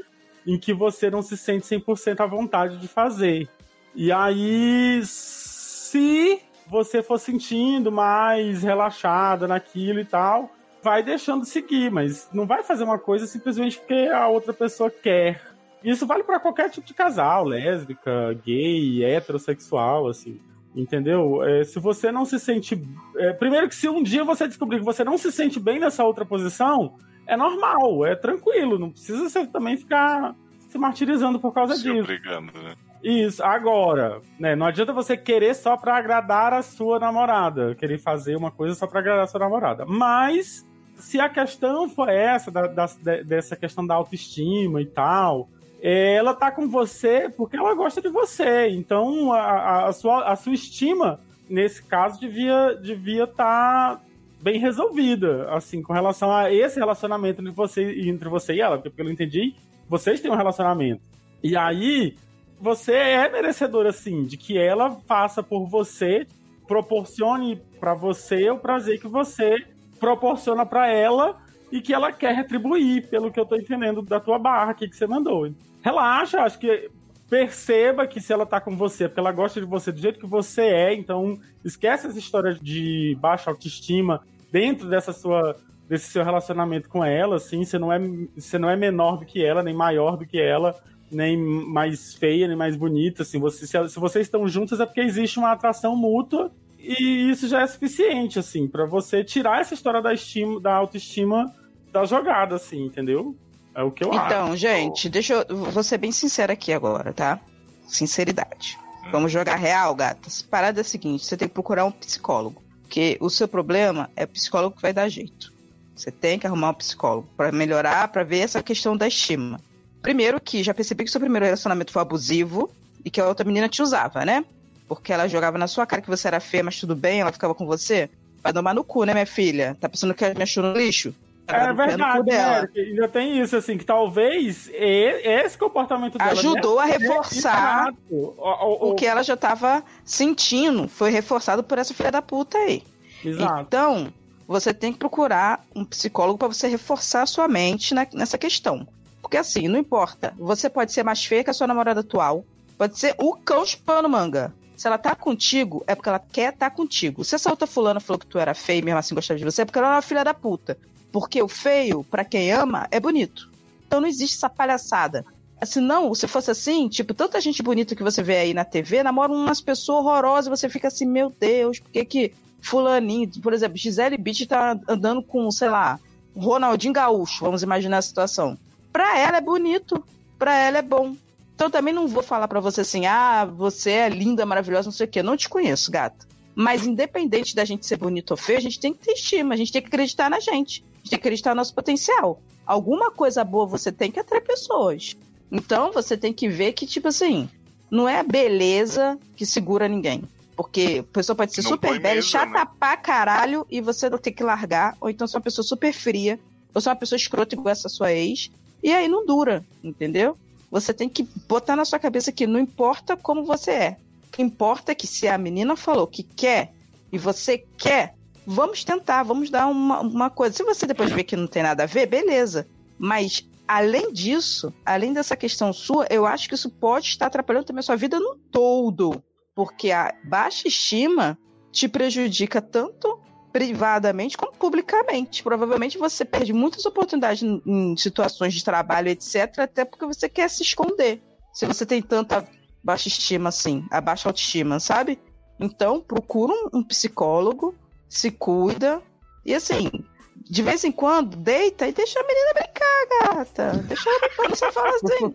em 0.46 0.58
que 0.58 0.72
você 0.72 1.10
não 1.10 1.22
se 1.22 1.36
sente 1.36 1.66
100% 1.66 2.20
à 2.20 2.26
vontade 2.26 2.78
de 2.78 2.88
fazer. 2.88 3.48
E 3.94 4.10
aí, 4.12 5.00
se 5.04 6.40
você 6.66 7.02
for 7.02 7.18
sentindo 7.18 7.92
mais 7.92 8.62
relaxada 8.62 9.46
naquilo 9.46 10.00
e 10.00 10.04
tal, 10.04 10.50
vai 10.82 11.02
deixando 11.02 11.44
seguir, 11.44 11.90
mas 11.90 12.28
não 12.32 12.46
vai 12.46 12.62
fazer 12.62 12.84
uma 12.84 12.98
coisa 12.98 13.26
simplesmente 13.26 13.78
porque 13.78 14.08
a 14.12 14.28
outra 14.28 14.52
pessoa 14.52 14.90
quer. 14.90 15.40
Isso 15.82 16.06
vale 16.06 16.24
para 16.24 16.40
qualquer 16.40 16.70
tipo 16.70 16.86
de 16.86 16.94
casal, 16.94 17.44
lésbica, 17.44 18.32
gay, 18.44 19.04
heterossexual, 19.04 20.08
assim. 20.08 20.40
Entendeu? 20.74 21.42
É, 21.44 21.62
se 21.64 21.78
você 21.78 22.10
não 22.10 22.24
se 22.24 22.38
sente. 22.40 22.82
É, 23.16 23.32
primeiro, 23.32 23.68
que 23.68 23.74
se 23.74 23.88
um 23.88 24.02
dia 24.02 24.24
você 24.24 24.48
descobrir 24.48 24.78
que 24.78 24.84
você 24.84 25.04
não 25.04 25.16
se 25.16 25.30
sente 25.30 25.60
bem 25.60 25.78
nessa 25.78 26.02
outra 26.04 26.24
posição, 26.24 26.94
é 27.26 27.36
normal, 27.36 28.04
é 28.04 28.14
tranquilo. 28.16 28.78
Não 28.78 28.90
precisa 28.90 29.28
você 29.28 29.46
também 29.46 29.76
ficar 29.76 30.34
se 30.68 30.76
martirizando 30.76 31.38
por 31.38 31.54
causa 31.54 31.76
Se 31.76 31.84
disso. 31.84 32.00
obrigando, 32.00 32.52
né? 32.60 32.74
Isso, 33.04 33.44
agora, 33.44 34.20
né? 34.40 34.56
Não 34.56 34.66
adianta 34.66 34.92
você 34.92 35.16
querer 35.16 35.54
só 35.54 35.76
pra 35.76 35.96
agradar 35.96 36.54
a 36.54 36.62
sua 36.62 36.98
namorada, 36.98 37.74
querer 37.74 37.98
fazer 37.98 38.34
uma 38.34 38.50
coisa 38.50 38.74
só 38.74 38.86
pra 38.86 38.98
agradar 39.00 39.24
a 39.24 39.26
sua 39.26 39.40
namorada. 39.40 39.84
Mas, 39.86 40.66
se 40.96 41.20
a 41.20 41.28
questão 41.28 41.86
for 41.88 42.08
essa, 42.08 42.50
da, 42.50 42.66
da- 42.66 42.86
de- 42.86 43.22
dessa 43.24 43.54
questão 43.56 43.86
da 43.86 43.94
autoestima 43.94 44.80
e 44.80 44.86
tal, 44.86 45.48
ela 45.86 46.32
tá 46.32 46.50
com 46.50 46.66
você 46.68 47.28
porque 47.36 47.56
ela 47.56 47.74
gosta 47.74 48.00
de 48.00 48.08
você. 48.08 48.68
Então, 48.68 49.32
a, 49.32 49.86
a- 49.88 49.92
sua, 49.92 50.24
a 50.24 50.36
sua 50.36 50.54
estima, 50.54 51.20
nesse 51.48 51.82
caso, 51.82 52.18
devia 52.18 52.74
devia 52.82 53.24
estar 53.24 54.00
bem 54.40 54.58
resolvida, 54.58 55.48
assim, 55.50 55.82
com 55.82 55.92
relação 55.92 56.30
a 56.30 56.52
esse 56.52 56.78
relacionamento 56.78 57.40
entre 57.40 57.52
você, 57.52 58.00
entre 58.08 58.28
você 58.28 58.54
e 58.54 58.60
ela, 58.60 58.76
porque 58.76 58.90
pelo 58.90 59.08
que 59.08 59.10
eu 59.10 59.14
entendi, 59.14 59.54
vocês 59.88 60.20
têm 60.20 60.30
um 60.30 60.36
relacionamento. 60.36 61.02
E 61.42 61.56
aí, 61.56 62.14
você 62.60 62.94
é 62.94 63.28
merecedor, 63.30 63.86
assim, 63.86 64.24
de 64.24 64.36
que 64.36 64.56
ela 64.58 64.90
faça 65.06 65.42
por 65.42 65.66
você, 65.66 66.26
proporcione 66.66 67.60
pra 67.78 67.94
você 67.94 68.50
o 68.50 68.58
prazer 68.58 68.98
que 69.00 69.08
você 69.08 69.64
proporciona 70.00 70.64
pra 70.66 70.90
ela 70.90 71.36
e 71.72 71.80
que 71.80 71.92
ela 71.94 72.12
quer 72.12 72.34
retribuir, 72.34 73.08
pelo 73.08 73.30
que 73.30 73.38
eu 73.40 73.46
tô 73.46 73.56
entendendo 73.56 74.02
da 74.02 74.20
tua 74.20 74.38
barra 74.38 74.74
que 74.74 74.86
você 74.90 75.06
mandou. 75.06 75.46
Relaxa, 75.84 76.40
acho 76.40 76.58
que 76.58 76.90
perceba 77.28 78.06
que 78.06 78.18
se 78.18 78.32
ela 78.32 78.46
tá 78.46 78.58
com 78.58 78.74
você, 78.74 79.04
é 79.04 79.08
porque 79.08 79.20
ela 79.20 79.32
gosta 79.32 79.60
de 79.60 79.66
você 79.66 79.92
do 79.92 80.00
jeito 80.00 80.18
que 80.18 80.26
você 80.26 80.62
é, 80.62 80.94
então 80.94 81.38
esquece 81.62 82.06
essa 82.06 82.18
história 82.18 82.54
de 82.54 83.14
baixa 83.20 83.50
autoestima 83.50 84.22
dentro 84.50 84.88
dessa 84.88 85.12
sua 85.12 85.54
desse 85.86 86.06
seu 86.06 86.24
relacionamento 86.24 86.88
com 86.88 87.04
ela, 87.04 87.36
assim, 87.36 87.62
você 87.62 87.78
não 87.78 87.92
é 87.92 87.98
você 88.34 88.58
não 88.58 88.70
é 88.70 88.76
menor 88.76 89.18
do 89.18 89.26
que 89.26 89.44
ela, 89.44 89.62
nem 89.62 89.74
maior 89.74 90.16
do 90.16 90.26
que 90.26 90.40
ela, 90.40 90.74
nem 91.12 91.36
mais 91.36 92.14
feia, 92.14 92.48
nem 92.48 92.56
mais 92.56 92.76
bonita, 92.76 93.20
assim, 93.20 93.38
você, 93.38 93.66
se, 93.66 93.88
se 93.90 94.00
vocês 94.00 94.26
estão 94.26 94.48
juntas 94.48 94.80
é 94.80 94.86
porque 94.86 95.02
existe 95.02 95.38
uma 95.38 95.52
atração 95.52 95.94
mútua 95.94 96.50
e 96.78 97.30
isso 97.30 97.46
já 97.46 97.60
é 97.60 97.66
suficiente, 97.66 98.38
assim, 98.38 98.66
pra 98.66 98.86
você 98.86 99.22
tirar 99.22 99.60
essa 99.60 99.74
história 99.74 100.00
da 100.00 100.14
estima, 100.14 100.58
da 100.58 100.74
autoestima 100.74 101.52
da 101.92 102.06
jogada, 102.06 102.54
assim, 102.54 102.86
entendeu? 102.86 103.36
É 103.74 103.82
o 103.82 103.90
que 103.90 104.04
eu 104.04 104.12
acho. 104.12 104.26
Então, 104.26 104.56
gente, 104.56 105.08
deixa 105.08 105.44
eu. 105.48 105.70
Vou 105.70 105.82
ser 105.82 105.98
bem 105.98 106.12
sincera 106.12 106.52
aqui 106.52 106.72
agora, 106.72 107.12
tá? 107.12 107.40
Sinceridade. 107.86 108.78
Vamos 109.10 109.32
jogar 109.32 109.56
real, 109.56 109.94
gatas. 109.94 110.42
Parada 110.42 110.80
é 110.80 110.82
a 110.82 110.84
seguinte: 110.84 111.24
você 111.24 111.36
tem 111.36 111.48
que 111.48 111.54
procurar 111.54 111.84
um 111.84 111.90
psicólogo. 111.90 112.62
Porque 112.82 113.16
o 113.20 113.28
seu 113.28 113.48
problema 113.48 114.10
é 114.14 114.24
o 114.24 114.28
psicólogo 114.28 114.76
que 114.76 114.82
vai 114.82 114.92
dar 114.92 115.08
jeito. 115.08 115.52
Você 115.96 116.10
tem 116.10 116.38
que 116.38 116.46
arrumar 116.46 116.70
um 116.70 116.74
psicólogo 116.74 117.28
pra 117.36 117.50
melhorar, 117.50 118.08
pra 118.08 118.22
ver 118.22 118.40
essa 118.40 118.62
questão 118.62 118.96
da 118.96 119.06
estima. 119.06 119.60
Primeiro 120.02 120.40
que 120.40 120.62
já 120.62 120.74
percebi 120.74 121.04
que 121.04 121.10
seu 121.10 121.20
primeiro 121.20 121.44
relacionamento 121.44 121.92
foi 121.92 122.02
abusivo 122.02 122.70
e 123.04 123.10
que 123.10 123.20
a 123.20 123.26
outra 123.26 123.44
menina 123.44 123.68
te 123.68 123.82
usava, 123.82 124.24
né? 124.24 124.44
Porque 124.86 125.12
ela 125.12 125.28
jogava 125.28 125.56
na 125.56 125.66
sua 125.66 125.86
cara 125.86 126.02
que 126.02 126.10
você 126.10 126.28
era 126.28 126.40
feia, 126.40 126.62
mas 126.62 126.78
tudo 126.78 126.94
bem, 126.94 127.20
ela 127.20 127.32
ficava 127.32 127.54
com 127.54 127.66
você. 127.66 128.10
Vai 128.42 128.52
tomar 128.52 128.74
no 128.74 128.84
cu, 128.84 129.04
né, 129.04 129.14
minha 129.14 129.26
filha? 129.26 129.76
Tá 129.80 129.88
pensando 129.88 130.12
que 130.12 130.24
ela 130.24 130.34
me 130.34 130.42
achou 130.42 130.62
no 130.62 130.76
lixo? 130.76 131.14
Vai 131.46 131.68
É 131.68 131.72
verdade, 131.74 132.30
né? 132.30 132.68
Ainda 132.76 133.08
tem 133.08 133.38
isso, 133.40 133.56
assim, 133.56 133.76
que 133.76 133.84
talvez 133.84 134.70
esse 134.72 135.58
comportamento 135.58 136.16
dela 136.18 136.30
Ajudou 136.32 136.78
a 136.78 136.84
reforçar. 136.86 137.92
O, 138.10 138.34
o- 138.38 138.90
o 138.90 138.94
que 138.94 139.06
ela 139.06 139.22
já 139.22 139.36
tava 139.36 139.82
sentindo 140.04 140.88
foi 140.88 141.10
reforçado 141.10 141.62
por 141.62 141.78
essa 141.78 141.92
filha 141.92 142.10
da 142.10 142.22
puta 142.22 142.56
aí. 142.58 142.82
Exato. 143.24 143.62
Então, 143.62 144.12
você 144.46 144.72
tem 144.72 144.92
que 144.92 144.98
procurar 144.98 145.64
um 145.74 145.84
psicólogo 145.84 146.38
pra 146.38 146.48
você 146.48 146.68
reforçar 146.68 147.22
a 147.22 147.26
sua 147.26 147.46
mente 147.48 147.94
na- 147.94 148.06
nessa 148.12 148.38
questão. 148.38 148.86
Porque 149.20 149.36
assim, 149.36 149.68
não 149.68 149.78
importa. 149.78 150.34
Você 150.38 150.68
pode 150.68 150.92
ser 150.92 151.02
mais 151.02 151.24
feia 151.24 151.42
que 151.44 151.50
a 151.50 151.54
sua 151.54 151.66
namorada 151.66 152.00
atual. 152.00 152.44
Pode 152.76 152.98
ser 152.98 153.14
o 153.18 153.34
cão 153.36 153.64
chupando 153.64 154.08
manga. 154.08 154.52
Se 154.76 154.86
ela 154.86 154.98
tá 154.98 155.14
contigo, 155.14 155.84
é 155.86 155.94
porque 155.94 156.08
ela 156.08 156.18
quer 156.18 156.52
estar 156.52 156.68
contigo. 156.70 157.24
Se 157.24 157.34
essa 157.34 157.48
outra 157.48 157.66
fulana 157.66 158.00
falou 158.00 158.18
que 158.18 158.26
tu 158.26 158.38
era 158.38 158.54
feio 158.54 158.80
e 158.80 158.82
mesmo 158.82 158.98
assim 158.98 159.14
gostava 159.14 159.38
de 159.38 159.44
você, 159.44 159.62
é 159.62 159.64
porque 159.64 159.78
ela 159.78 159.88
é 159.88 159.90
uma 159.92 160.02
filha 160.02 160.24
da 160.24 160.34
puta. 160.34 160.76
Porque 161.14 161.40
o 161.40 161.46
feio, 161.46 162.02
pra 162.02 162.24
quem 162.24 162.50
ama, 162.50 162.88
é 162.90 162.98
bonito. 162.98 163.48
Então 163.86 164.00
não 164.00 164.08
existe 164.08 164.34
essa 164.34 164.50
palhaçada. 164.50 165.24
Se 165.62 165.80
não, 165.80 166.12
se 166.12 166.26
fosse 166.26 166.50
assim, 166.50 166.88
tipo, 166.88 167.14
tanta 167.14 167.40
gente 167.40 167.62
bonita 167.62 167.94
que 167.94 168.02
você 168.02 168.20
vê 168.20 168.38
aí 168.38 168.52
na 168.52 168.64
TV, 168.64 169.00
namora 169.04 169.30
umas 169.30 169.60
pessoas 169.60 170.04
horrorosas, 170.04 170.58
você 170.58 170.68
fica 170.68 170.88
assim, 170.88 171.06
meu 171.06 171.32
Deus, 171.38 171.78
por 171.78 171.92
que 171.92 172.04
que 172.04 172.34
fulaninho, 172.60 173.30
por 173.40 173.52
exemplo, 173.52 173.78
Gisele 173.78 174.18
Beach 174.18 174.44
tá 174.44 174.76
andando 174.88 175.22
com, 175.22 175.48
sei 175.52 175.68
lá, 175.68 176.00
Ronaldinho 176.36 176.92
Gaúcho, 176.92 177.44
vamos 177.44 177.62
imaginar 177.62 177.98
a 177.98 178.02
situação. 178.02 178.58
Pra 178.92 179.16
ela 179.16 179.36
é 179.36 179.40
bonito, 179.40 180.04
pra 180.36 180.58
ela 180.58 180.78
é 180.78 180.82
bom. 180.82 181.14
Então 181.54 181.70
também 181.70 181.94
não 181.94 182.08
vou 182.08 182.24
falar 182.24 182.48
pra 182.48 182.58
você 182.58 182.80
assim, 182.80 183.06
ah, 183.06 183.44
você 183.44 183.92
é 183.92 184.08
linda, 184.08 184.44
maravilhosa, 184.44 184.88
não 184.88 184.92
sei 184.92 185.06
o 185.06 185.08
quê. 185.08 185.20
Eu 185.20 185.24
não 185.24 185.36
te 185.36 185.48
conheço, 185.48 185.92
gata. 185.92 186.26
Mas 186.56 186.84
independente 186.84 187.54
da 187.54 187.64
gente 187.64 187.86
ser 187.86 187.98
bonito 187.98 188.32
ou 188.32 188.36
feio, 188.36 188.58
a 188.58 188.62
gente 188.62 188.80
tem 188.80 188.92
que 188.92 188.98
ter 188.98 189.12
estima, 189.12 189.54
a 189.54 189.56
gente 189.56 189.70
tem 189.70 189.80
que 189.80 189.86
acreditar 189.86 190.28
na 190.28 190.40
gente. 190.40 190.84
Gente 191.04 191.10
tem 191.10 191.18
que 191.18 191.26
acreditar 191.26 191.50
no 191.50 191.56
nosso 191.56 191.74
potencial. 191.74 192.40
Alguma 192.66 193.10
coisa 193.10 193.44
boa 193.44 193.66
você 193.66 193.92
tem 193.92 194.10
que 194.10 194.18
atrair 194.18 194.40
pessoas. 194.40 195.14
Então 195.52 195.92
você 195.92 196.16
tem 196.16 196.32
que 196.32 196.48
ver 196.48 196.72
que, 196.72 196.86
tipo 196.86 197.08
assim, 197.08 197.48
não 197.90 198.08
é 198.08 198.18
a 198.20 198.22
beleza 198.22 199.18
que 199.36 199.44
segura 199.44 199.86
ninguém. 199.86 200.24
Porque 200.56 200.98
a 201.00 201.12
pessoa 201.12 201.36
pode 201.36 201.52
ser 201.52 201.62
Não 201.62 201.70
super 201.70 202.00
bela 202.00 202.14
e 202.14 202.16
mesa, 202.16 202.26
chata 202.28 202.64
né? 202.64 202.66
pra 202.80 202.96
caralho 202.96 203.66
e 203.70 203.80
você 203.82 204.08
não 204.08 204.16
ter 204.16 204.32
que 204.32 204.42
largar. 204.42 204.96
Ou 204.98 205.10
então 205.10 205.26
ser 205.26 205.36
uma 205.36 205.42
pessoa 205.42 205.64
super 205.64 205.92
fria. 205.92 206.40
Ou 206.74 206.80
ser 206.80 206.88
uma 206.88 206.96
pessoa 206.96 207.16
escrota 207.16 207.54
igual 207.54 207.70
essa 207.72 207.88
sua 207.88 208.12
ex. 208.12 208.50
E 208.82 208.90
aí 208.92 209.06
não 209.06 209.26
dura, 209.26 209.62
entendeu? 209.82 210.38
Você 210.70 210.94
tem 210.94 211.08
que 211.08 211.28
botar 211.46 211.76
na 211.76 211.84
sua 211.84 211.98
cabeça 211.98 212.32
que 212.32 212.46
não 212.46 212.58
importa 212.58 213.16
como 213.16 213.44
você 213.44 213.70
é. 213.70 213.96
O 214.28 214.32
que 214.32 214.42
importa 214.42 214.92
é 214.92 214.94
que 214.94 215.06
se 215.06 215.28
a 215.28 215.36
menina 215.36 215.76
falou 215.76 216.06
que 216.06 216.22
quer 216.22 216.72
e 217.12 217.18
você 217.18 217.58
quer, 217.76 218.14
vamos 218.46 218.84
tentar, 218.84 219.22
vamos 219.22 219.50
dar 219.50 219.66
uma, 219.66 220.00
uma 220.00 220.30
coisa. 220.30 220.56
Se 220.56 220.62
você 220.62 220.86
depois 220.86 221.10
ver 221.10 221.24
que 221.24 221.36
não 221.36 221.46
tem 221.46 221.62
nada 221.62 221.84
a 221.84 221.86
ver, 221.86 222.06
beleza. 222.06 222.68
Mas, 222.98 223.48
além 223.66 224.12
disso, 224.12 224.72
além 224.84 225.12
dessa 225.12 225.36
questão 225.36 225.72
sua, 225.72 226.06
eu 226.10 226.26
acho 226.26 226.48
que 226.48 226.54
isso 226.54 226.70
pode 226.70 227.06
estar 227.06 227.26
atrapalhando 227.26 227.66
também 227.66 227.80
a 227.80 227.82
sua 227.82 227.96
vida 227.96 228.18
no 228.20 228.36
todo. 228.50 229.22
Porque 229.54 229.90
a 229.90 230.14
baixa 230.24 230.68
estima 230.68 231.38
te 231.70 231.88
prejudica 231.88 232.60
tanto 232.60 233.18
privadamente 233.52 234.36
como 234.36 234.52
publicamente. 234.52 235.42
Provavelmente 235.42 235.96
você 235.96 236.24
perde 236.24 236.52
muitas 236.52 236.84
oportunidades 236.86 237.42
em, 237.42 237.96
situações 237.96 238.52
de 238.52 238.64
trabalho, 238.64 239.08
etc., 239.08 239.60
até 239.60 239.84
porque 239.84 240.04
você 240.04 240.28
quer 240.28 240.50
se 240.50 240.62
esconder. 240.62 241.22
Se 241.52 241.64
você 241.64 241.86
tem 241.86 242.02
tanta 242.02 242.44
baixa 242.82 243.06
estima 243.06 243.50
assim, 243.50 243.86
a 243.90 244.00
baixa 244.00 244.28
autoestima, 244.28 244.80
sabe? 244.80 245.20
Então, 245.58 246.00
procura 246.00 246.52
um 246.72 246.82
psicólogo, 246.82 247.74
se 248.08 248.30
cuida. 248.30 249.02
E 249.44 249.54
assim, 249.54 249.90
de 250.36 250.62
vez 250.62 250.84
em 250.84 250.92
quando, 250.92 251.36
deita 251.36 251.86
e 251.86 251.92
deixa 251.92 252.20
a 252.20 252.22
menina 252.22 252.52
brincar, 252.54 253.34
gata. 253.34 253.78
Deixa 253.84 254.08
ela 254.08 254.20
brincar, 254.20 254.48
você 254.50 254.72
fala 254.72 254.90
assim. 254.90 255.34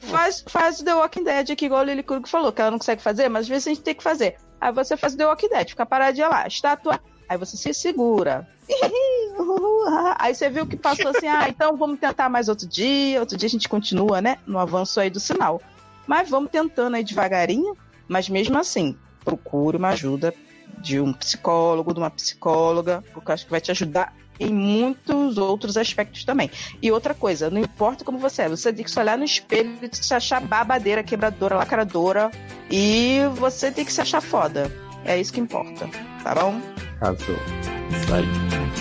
Faz, 0.10 0.44
faz 0.46 0.80
o 0.80 0.84
The 0.84 0.94
Walking 0.94 1.24
Dead 1.24 1.50
aqui, 1.50 1.66
igual 1.66 1.80
a 1.80 1.84
Lily 1.84 2.02
Krug 2.02 2.28
falou, 2.28 2.52
que 2.52 2.60
ela 2.60 2.70
não 2.70 2.78
consegue 2.78 3.02
fazer, 3.02 3.28
mas 3.28 3.42
às 3.42 3.48
vezes 3.48 3.66
a 3.66 3.70
gente 3.70 3.82
tem 3.82 3.94
que 3.94 4.02
fazer. 4.02 4.36
Aí 4.60 4.72
você 4.72 4.96
faz 4.96 5.14
o 5.14 5.16
The 5.16 5.26
Walking 5.26 5.48
Dead, 5.48 5.70
fica 5.70 5.86
paradinha 5.86 6.28
lá, 6.28 6.46
estátua. 6.46 7.00
Aí 7.28 7.38
você 7.38 7.56
se 7.56 7.72
segura. 7.72 8.46
Aí 10.18 10.34
você 10.34 10.50
viu 10.50 10.66
que 10.66 10.76
passou 10.76 11.08
assim, 11.08 11.26
ah, 11.26 11.48
então 11.48 11.76
vamos 11.76 11.98
tentar 11.98 12.28
mais 12.28 12.48
outro 12.48 12.66
dia. 12.66 13.20
Outro 13.20 13.36
dia 13.36 13.46
a 13.46 13.50
gente 13.50 13.68
continua, 13.68 14.20
né? 14.20 14.38
No 14.46 14.58
avanço 14.58 15.00
aí 15.00 15.08
do 15.08 15.18
sinal. 15.18 15.60
Mas 16.06 16.28
vamos 16.28 16.50
tentando 16.50 16.94
aí 16.94 17.02
devagarinho. 17.02 17.76
Mas 18.06 18.28
mesmo 18.28 18.58
assim, 18.58 18.96
procure 19.24 19.78
uma 19.78 19.88
ajuda 19.88 20.34
de 20.82 21.00
um 21.00 21.12
psicólogo, 21.12 21.94
de 21.94 22.00
uma 22.00 22.10
psicóloga, 22.10 23.02
porque 23.14 23.30
eu 23.30 23.34
acho 23.34 23.44
que 23.44 23.50
vai 23.50 23.60
te 23.60 23.70
ajudar 23.70 24.12
em 24.40 24.52
muitos 24.52 25.38
outros 25.38 25.76
aspectos 25.76 26.24
também. 26.24 26.50
E 26.82 26.90
outra 26.90 27.14
coisa, 27.14 27.48
não 27.48 27.60
importa 27.60 28.04
como 28.04 28.18
você 28.18 28.42
é, 28.42 28.48
você 28.48 28.72
tem 28.72 28.84
que 28.84 28.90
se 28.90 28.98
olhar 28.98 29.16
no 29.16 29.24
espelho 29.24 29.78
e 29.80 29.88
se 29.94 30.12
achar 30.12 30.40
babadeira, 30.40 31.02
quebradora, 31.02 31.56
lacradora. 31.56 32.30
E 32.70 33.20
você 33.34 33.70
tem 33.70 33.84
que 33.84 33.92
se 33.92 34.00
achar 34.00 34.20
foda. 34.20 34.70
É 35.04 35.18
isso 35.20 35.32
que 35.32 35.40
importa, 35.40 35.88
tá 36.22 36.34
bom? 36.34 36.60
Casou. 36.98 37.36
Isso 37.90 38.14
aí. 38.14 38.72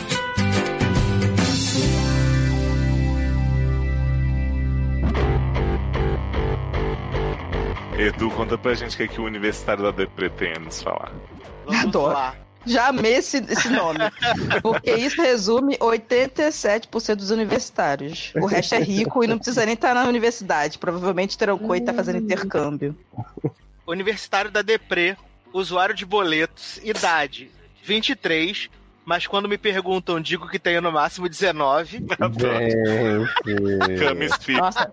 Edu, 7.97 8.31
conta 8.31 8.57
pra 8.57 8.73
gente 8.73 8.95
o 8.95 8.97
que, 8.97 9.03
é 9.03 9.07
que 9.07 9.21
o 9.21 9.25
Universitário 9.25 9.83
da 9.83 9.91
Depre 9.91 10.29
tem 10.31 10.53
a 10.53 10.59
nos 10.59 10.81
falar. 10.81 11.11
Vamos 11.71 11.85
Adoro. 11.85 12.13
lá. 12.13 12.35
Já 12.65 12.89
amei 12.89 13.15
esse, 13.15 13.37
esse 13.49 13.69
nome. 13.69 13.99
Porque 14.61 14.93
isso 14.93 15.19
resume 15.21 15.77
87% 15.77 17.15
dos 17.15 17.31
universitários. 17.31 18.31
O 18.35 18.45
resto 18.45 18.75
é 18.75 18.79
rico 18.79 19.23
e 19.23 19.27
não 19.27 19.37
precisa 19.37 19.65
nem 19.65 19.73
estar 19.73 19.95
na 19.95 20.03
universidade. 20.05 20.77
Provavelmente 20.77 21.37
terão 21.37 21.57
coisa 21.57 21.83
e 21.83 21.85
tá 21.85 21.93
fazendo 21.93 22.19
intercâmbio. 22.19 22.95
Universitário 23.87 24.51
da 24.51 24.61
Depre, 24.61 25.17
usuário 25.51 25.95
de 25.95 26.05
boletos, 26.05 26.79
idade 26.83 27.49
23, 27.83 28.69
mas 29.03 29.25
quando 29.27 29.49
me 29.49 29.57
perguntam, 29.57 30.21
digo 30.21 30.47
que 30.47 30.59
tenho 30.59 30.81
no 30.81 30.91
máximo 30.91 31.27
19. 31.27 32.05
Gente. 32.37 33.99
Camis 33.99 34.31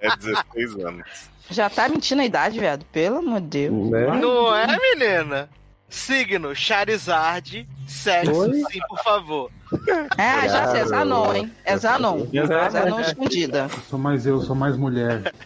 é 0.01 0.17
16 0.17 0.85
anos. 0.85 1.07
Já 1.51 1.71
tá 1.71 1.89
mentindo 1.89 2.21
a 2.21 2.25
idade, 2.25 2.59
viado? 2.59 2.85
Pelo 2.87 3.19
amor 3.19 3.41
de 3.41 3.69
Deus. 3.69 3.91
Né? 3.91 4.07
Não 4.21 4.55
é, 4.55 4.67
menina? 4.67 5.49
Signo 5.89 6.55
Charizard, 6.55 7.67
sexo, 7.87 8.33
Oi? 8.33 8.53
sim, 8.71 8.79
por 8.89 8.99
favor. 9.03 9.51
É, 10.19 10.49
já 10.49 10.69
sei, 10.69 10.81
é 10.81 10.87
Zanon, 10.87 11.35
hein? 11.35 11.53
É 11.65 11.77
Zanon. 11.77 12.27
Exato. 12.33 12.73
Zanon 12.73 13.01
escondida. 13.01 13.69
Sou 13.89 13.99
mais 13.99 14.27
eu, 14.27 14.41
sou 14.41 14.55
mais 14.57 14.77
mulher. 14.77 15.33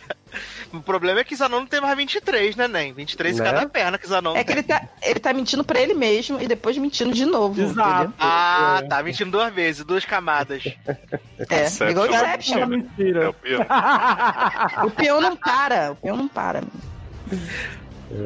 O 0.73 0.81
problema 0.81 1.21
é 1.21 1.25
que 1.25 1.37
Zanon 1.37 1.61
não 1.61 1.67
tem 1.67 1.83
mais 1.83 1.95
23, 1.95 2.57
né, 2.57 2.67
Nen? 2.67 2.95
23 2.95 3.37
em 3.37 3.43
Né? 3.43 3.45
cada 3.53 3.69
perna 3.69 3.99
que 3.99 4.09
Zanon 4.09 4.35
É 4.35 4.43
que 4.43 4.47
tem. 4.47 4.57
ele 4.57 4.63
tá, 4.63 4.83
ele 5.03 5.21
tá 5.21 5.31
mentindo 5.35 5.63
pra 5.63 5.79
ele 5.79 5.93
mesmo 5.93 6.41
e 6.41 6.49
depois 6.49 6.79
mentindo 6.79 7.13
de 7.13 7.27
novo. 7.27 7.61
Exato. 7.61 8.15
Ah, 8.19 8.81
É. 8.83 8.87
tá 8.87 9.03
mentindo 9.03 9.31
duas 9.31 9.53
vezes, 9.53 9.85
duas 9.85 10.07
camadas. 10.07 10.65
É, 11.51 11.65
Inception. 11.67 11.91
igual 11.91 12.07
É 12.07 12.17
Inception. 12.17 12.59
É 12.63 12.67
mentira. 12.67 13.29
o 13.29 13.35
pior. 13.35 13.67
O 14.87 14.91
peão 14.93 15.21
não 15.21 15.37
para. 15.37 15.93
O 15.93 15.97
peão 15.97 16.17
não 16.17 16.29
para. 16.29 16.63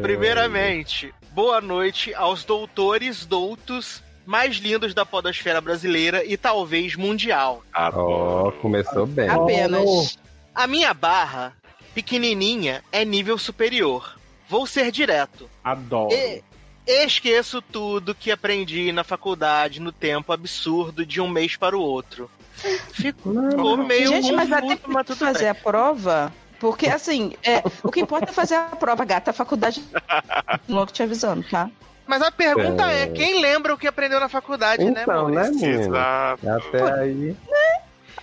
Primeiramente, 0.00 1.12
boa 1.36 1.60
noite 1.60 2.14
aos 2.14 2.44
doutores, 2.46 3.26
doutos 3.26 4.02
mais 4.24 4.56
lindos 4.56 4.94
da 4.94 5.04
podosfera 5.04 5.60
brasileira 5.60 6.24
e 6.24 6.34
talvez 6.34 6.96
mundial. 6.96 7.62
Ó, 7.74 7.78
Adoro. 7.78 8.52
começou 8.62 9.06
bem. 9.06 9.28
Apenas. 9.28 10.18
A 10.54 10.66
minha 10.66 10.94
barra, 10.94 11.52
pequenininha, 11.94 12.82
é 12.90 13.04
nível 13.04 13.36
superior. 13.36 14.18
Vou 14.48 14.66
ser 14.66 14.90
direto. 14.90 15.46
Adoro. 15.62 16.08
E- 16.10 16.42
esqueço 16.86 17.60
tudo 17.60 18.14
que 18.14 18.30
aprendi 18.32 18.90
na 18.90 19.04
faculdade 19.04 19.78
no 19.78 19.92
tempo 19.92 20.32
absurdo 20.32 21.04
de 21.04 21.20
um 21.20 21.28
mês 21.28 21.54
para 21.54 21.76
o 21.76 21.80
outro. 21.82 22.30
Ficou 22.94 23.76
meio 23.76 24.08
Gente, 24.08 24.32
mas 24.32 24.48
de 24.48 24.76
tudo 25.04 25.16
fazer 25.18 25.40
bem. 25.40 25.48
a 25.50 25.54
prova? 25.54 26.32
Porque, 26.58 26.88
assim, 26.88 27.34
é, 27.42 27.62
o 27.82 27.90
que 27.90 28.00
importa 28.00 28.30
é 28.30 28.32
fazer 28.32 28.54
a 28.54 28.62
prova, 28.76 29.04
gata. 29.04 29.30
A 29.30 29.34
faculdade 29.34 29.82
logo 30.68 30.90
te 30.92 31.02
avisando, 31.02 31.44
tá? 31.48 31.70
Mas 32.06 32.22
a 32.22 32.30
pergunta 32.30 32.84
é, 32.90 33.08
quem 33.08 33.40
lembra 33.40 33.74
o 33.74 33.78
que 33.78 33.86
aprendeu 33.86 34.20
na 34.20 34.28
faculdade, 34.28 34.82
Então, 34.84 35.28
né, 35.28 35.40
né, 35.40 35.50
Maurício? 35.50 35.54
menino? 35.68 35.82
Exato. 35.96 36.48
Até 36.48 36.92
aí. 37.00 37.36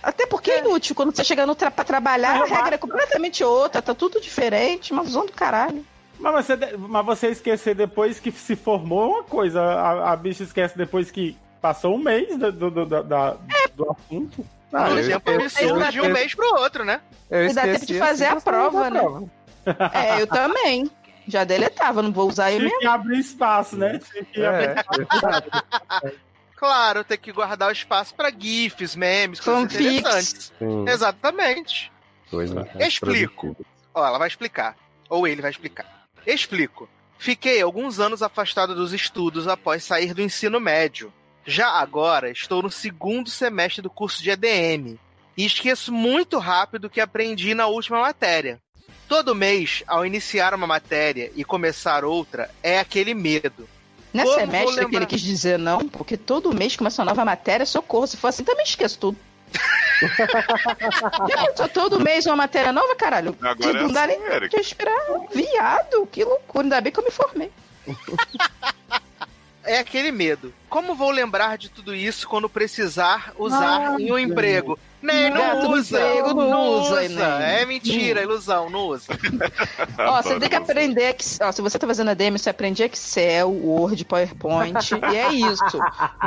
Até 0.02 0.26
porque 0.26 0.50
é 0.50 0.58
inútil. 0.60 0.94
Quando 0.94 1.14
você 1.14 1.22
chega 1.24 1.46
no 1.46 1.54
tra 1.54 1.70
pra 1.70 1.84
trabalhar, 1.84 2.42
a 2.42 2.44
regra 2.44 2.74
é 2.74 2.78
completamente 2.78 3.42
outra. 3.44 3.80
Tá 3.82 3.94
tudo 3.94 4.20
diferente. 4.20 4.92
Uma 4.92 5.02
visão 5.02 5.24
do 5.24 5.32
caralho. 5.32 5.84
Mas 6.18 6.46
você, 6.46 6.56
mas 6.76 7.06
você 7.06 7.28
esquecer 7.28 7.74
depois 7.74 8.20
que 8.20 8.30
se 8.30 8.54
formou 8.56 9.04
é 9.04 9.08
uma 9.16 9.22
coisa. 9.24 9.60
A, 9.62 10.12
a 10.12 10.16
bicha 10.16 10.42
esquece 10.42 10.76
depois 10.76 11.10
que 11.10 11.36
passou 11.64 11.94
um 11.94 11.98
mês 11.98 12.36
do, 12.36 12.52
do, 12.52 12.70
do, 12.70 12.84
da- 12.84 13.00
da- 13.00 13.36
do 13.74 13.90
assunto. 13.90 14.46
Ah, 14.70 14.90
eu 14.90 14.98
exemplo 14.98 15.32
esqueci- 15.32 15.64
absurdo 15.64 15.84
eu 15.86 15.90
de 15.92 16.00
um 16.02 16.12
mês 16.12 16.34
pro 16.34 16.46
outro, 16.60 16.84
né? 16.84 17.00
Eu 17.30 17.46
E 17.46 17.54
dá 17.54 17.62
tempo 17.62 17.86
de 17.86 17.98
fazer 17.98 18.26
assim 18.26 18.34
a 18.34 18.36
eu 18.36 18.40
prova, 18.42 18.90
né? 18.90 19.00
prova. 19.00 19.30
É, 19.94 20.20
eu 20.20 20.26
também. 20.26 20.90
Já 21.26 21.42
deletava, 21.42 22.02
não 22.02 22.12
vou 22.12 22.28
usar 22.28 22.50
eu 22.52 22.58
Tinha 22.58 22.64
mesmo. 22.68 22.80
que 22.80 22.86
abrir 22.86 23.18
espaço, 23.18 23.78
né? 23.78 23.98
Tinha 23.98 24.24
que 24.24 24.44
abrir 24.44 24.64
É, 24.68 24.84
exato. 25.16 25.64
Claro, 26.56 27.02
tem 27.02 27.16
que 27.16 27.32
guardar 27.32 27.70
o 27.70 27.72
espaço 27.72 28.14
pra 28.14 28.30
GIFs, 28.30 28.94
memes, 28.94 29.40
coisas 29.40 29.62
Fanfics. 29.72 29.86
interessantes. 30.00 30.52
Sim, 30.58 30.84
Exatamente. 30.86 31.90
coisa 32.30 32.68
Explico. 32.78 33.56
Ó, 33.94 34.06
ela 34.06 34.18
vai 34.18 34.28
explicar. 34.28 34.76
Ou 35.08 35.26
ele 35.26 35.40
vai 35.40 35.50
explicar. 35.50 35.86
Explico. 36.26 36.86
Fiquei 37.18 37.62
alguns 37.62 37.98
anos 38.00 38.22
afastado 38.22 38.74
dos 38.74 38.92
estudos 38.92 39.48
após 39.48 39.82
sair 39.82 40.12
do 40.12 40.20
ensino 40.20 40.60
médio. 40.60 41.10
Já 41.46 41.68
agora 41.68 42.30
estou 42.30 42.62
no 42.62 42.70
segundo 42.70 43.28
semestre 43.28 43.82
do 43.82 43.90
curso 43.90 44.22
de 44.22 44.30
EDM 44.30 44.98
e 45.36 45.44
esqueço 45.44 45.92
muito 45.92 46.38
rápido 46.38 46.86
o 46.86 46.90
que 46.90 47.00
aprendi 47.00 47.54
na 47.54 47.66
última 47.66 48.00
matéria. 48.00 48.60
Todo 49.08 49.34
mês, 49.34 49.82
ao 49.86 50.06
iniciar 50.06 50.54
uma 50.54 50.66
matéria 50.66 51.30
e 51.36 51.44
começar 51.44 52.04
outra, 52.04 52.50
é 52.62 52.78
aquele 52.78 53.12
medo. 53.12 53.68
Não 54.12 54.22
é 54.22 54.26
Como 54.26 54.38
semestre 54.38 54.64
vou 54.64 54.72
que 54.74 54.80
ele 54.80 54.86
lembrar? 54.86 55.06
quis 55.06 55.20
dizer 55.20 55.58
não, 55.58 55.88
porque 55.88 56.16
todo 56.16 56.54
mês 56.54 56.76
começa 56.76 57.02
uma 57.02 57.10
nova 57.10 57.24
matéria, 57.24 57.66
socorro. 57.66 58.06
Se 58.06 58.16
for 58.16 58.28
assim, 58.28 58.44
também 58.44 58.64
esqueço 58.64 58.98
tudo. 58.98 59.18
Já 61.28 61.46
pensou 61.46 61.68
todo 61.68 62.00
mês 62.00 62.24
uma 62.26 62.36
matéria 62.36 62.72
nova, 62.72 62.94
caralho? 62.96 63.36
Agora 63.42 63.78
é 63.78 63.82
não 63.82 63.92
dá 63.92 64.04
assim, 64.04 64.18
nem 64.18 64.32
Eric. 64.32 64.50
pra 64.50 64.60
esperar. 64.60 64.98
Viado, 65.32 66.06
que 66.10 66.24
loucura. 66.24 66.64
Ainda 66.64 66.80
bem 66.80 66.92
que 66.92 66.98
eu 67.00 67.04
me 67.04 67.10
formei. 67.10 67.50
É 69.66 69.78
aquele 69.78 70.12
medo. 70.12 70.52
Como 70.74 70.96
vou 70.96 71.12
lembrar 71.12 71.56
de 71.56 71.68
tudo 71.68 71.94
isso 71.94 72.26
quando 72.26 72.48
precisar 72.48 73.32
usar 73.38 73.92
Ah, 73.92 73.96
em 73.96 74.10
um 74.12 74.18
emprego? 74.18 74.76
Nem, 75.00 75.30
não 75.30 75.70
usa. 75.70 76.00
emprego 76.00 76.34
não 76.34 76.66
usa, 76.80 77.04
Enem. 77.04 77.22
É 77.42 77.64
mentira, 77.64 78.22
ilusão, 78.22 78.68
não 78.68 78.80
usa. 78.88 79.12
Ó, 79.98 80.20
você 80.20 80.40
tem 80.40 80.48
que 80.48 80.56
você. 80.56 80.72
aprender. 80.72 81.14
Ó, 81.42 81.52
se 81.52 81.62
você 81.62 81.78
tá 81.78 81.86
fazendo 81.86 82.08
ADM, 82.10 82.36
você 82.38 82.50
aprende 82.50 82.82
Excel, 82.82 83.50
Word, 83.52 84.04
PowerPoint. 84.04 84.74
e 85.12 85.16
é 85.16 85.32
isso. 85.32 85.78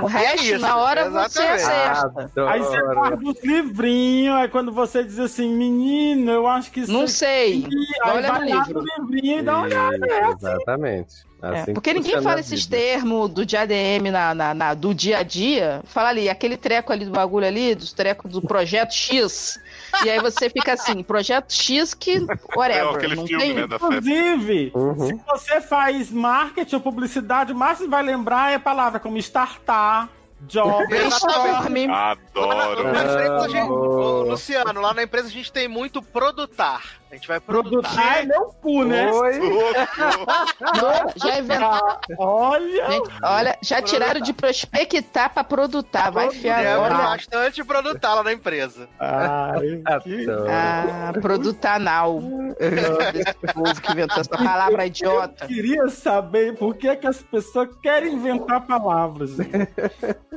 O 0.01 0.05
resto, 0.07 0.45
isso, 0.45 0.59
na 0.59 0.77
hora, 0.77 1.09
você 1.09 1.41
exatamente. 1.43 1.63
acerta. 1.63 2.21
Adoro. 2.23 2.47
Aí 2.49 2.59
você 2.59 2.81
guarda 2.81 3.29
os 3.29 3.43
livrinhos, 3.43 4.35
aí 4.37 4.47
quando 4.47 4.71
você 4.71 5.03
diz 5.03 5.19
assim, 5.19 5.49
menino, 5.53 6.31
eu 6.31 6.47
acho 6.47 6.71
que 6.71 6.79
isso 6.81 6.91
Não 6.93 7.01
aqui", 7.01 7.11
sei. 7.11 7.67
aí 8.05 8.11
olha 8.15 8.31
vai 8.31 8.39
no 8.39 8.45
livro. 8.45 8.83
livrinho 8.99 9.39
e 9.39 9.41
dá 9.41 9.53
uma 9.57 9.63
olhada. 9.63 9.97
Isso, 10.07 10.37
Exatamente. 10.47 11.27
É, 11.39 11.59
Assim 11.59 11.73
porque 11.75 11.93
que 11.93 11.99
ninguém 11.99 12.19
fala 12.19 12.39
esses 12.39 12.65
termos 12.65 13.29
do 13.29 13.45
de 13.45 13.55
ADM 13.55 14.09
na, 14.11 14.33
na- 14.37 14.53
na- 14.53 14.73
do 14.73 14.93
dia 14.93 15.17
a 15.17 15.23
dia. 15.23 15.81
Fala 15.85 16.09
ali, 16.09 16.29
aquele 16.29 16.55
treco 16.55 16.93
ali 16.93 17.03
do 17.05 17.11
bagulho 17.11 17.45
ali, 17.45 17.75
dos 17.75 17.91
trecos 17.91 18.31
do 18.31 18.41
projeto 18.41 18.93
X. 18.93 19.59
E 20.05 20.09
aí 20.09 20.19
você 20.21 20.49
fica 20.49 20.73
assim, 20.73 21.03
projeto 21.03 21.51
X 21.51 21.93
que 21.93 22.17
É 22.17 22.55
whatever. 22.57 22.95
aquele 22.95 23.15
não 23.15 23.27
filme, 23.27 23.43
tem... 23.43 23.53
né. 23.55 23.63
Inclusive, 23.63 24.71
Uhum. 24.73 25.07
se 25.07 25.21
você 25.27 25.59
faz 25.59 26.11
marketing 26.11 26.75
ou 26.75 26.81
publicidade, 26.81 27.51
o 27.51 27.55
você 27.57 27.87
vai 27.87 28.03
lembrar 28.03 28.53
é 28.53 28.59
palavra 28.59 28.99
como 28.99 29.17
startar, 29.17 30.07
job. 30.41 30.85
Adoro. 31.91 32.47
Lá 32.47 32.55
na 32.55 32.89
empresa, 33.01 33.35
a 33.45 33.47
gente- 33.49 33.69
Luciano, 33.69 34.81
lá 34.81 34.93
na 34.93 35.03
empresa 35.03 35.27
a 35.27 35.31
gente 35.31 35.51
tem 35.51 35.67
muito 35.67 36.01
produtar. 36.01 36.83
A 37.09 37.15
gente 37.15 37.27
vai 37.27 37.39
produtar. 37.39 37.89
Produzir 37.89 38.17
é 38.19 38.25
meu 38.25 38.45
cu, 38.61 38.83
né? 38.83 39.11
Oi. 39.11 39.33
Já 41.15 41.39
inventaram. 41.39 41.99
Olha! 42.17 42.91
Gente, 42.91 43.09
olha, 43.23 43.57
já 43.61 43.81
tiraram 43.81 44.19
de 44.19 44.33
prospectar 44.33 45.33
pra 45.33 45.43
produtar. 45.43 46.11
Vai 46.11 46.27
enfiar 46.27 46.63
É 46.65 46.77
olha. 46.77 46.93
bastante 46.95 47.63
produtar 47.63 48.15
lá 48.15 48.23
na 48.23 48.33
empresa. 48.33 48.89
Ai, 48.99 49.81
que... 50.03 50.29
Adoro. 50.29 50.45
Ah, 50.49 51.13
produtanal. 51.21 52.19
Esse 52.59 53.53
povo 53.53 53.81
que 53.81 53.91
inventou 53.91 54.19
essa 54.19 54.29
palavra 54.37 54.85
idiota. 54.85 55.47
Queria 55.47 55.87
saber 55.89 56.55
por 56.57 56.75
que, 56.75 56.93
que 56.97 57.07
as 57.07 57.21
pessoas 57.23 57.69
querem 57.81 58.13
inventar 58.15 58.65
palavras. 58.67 59.31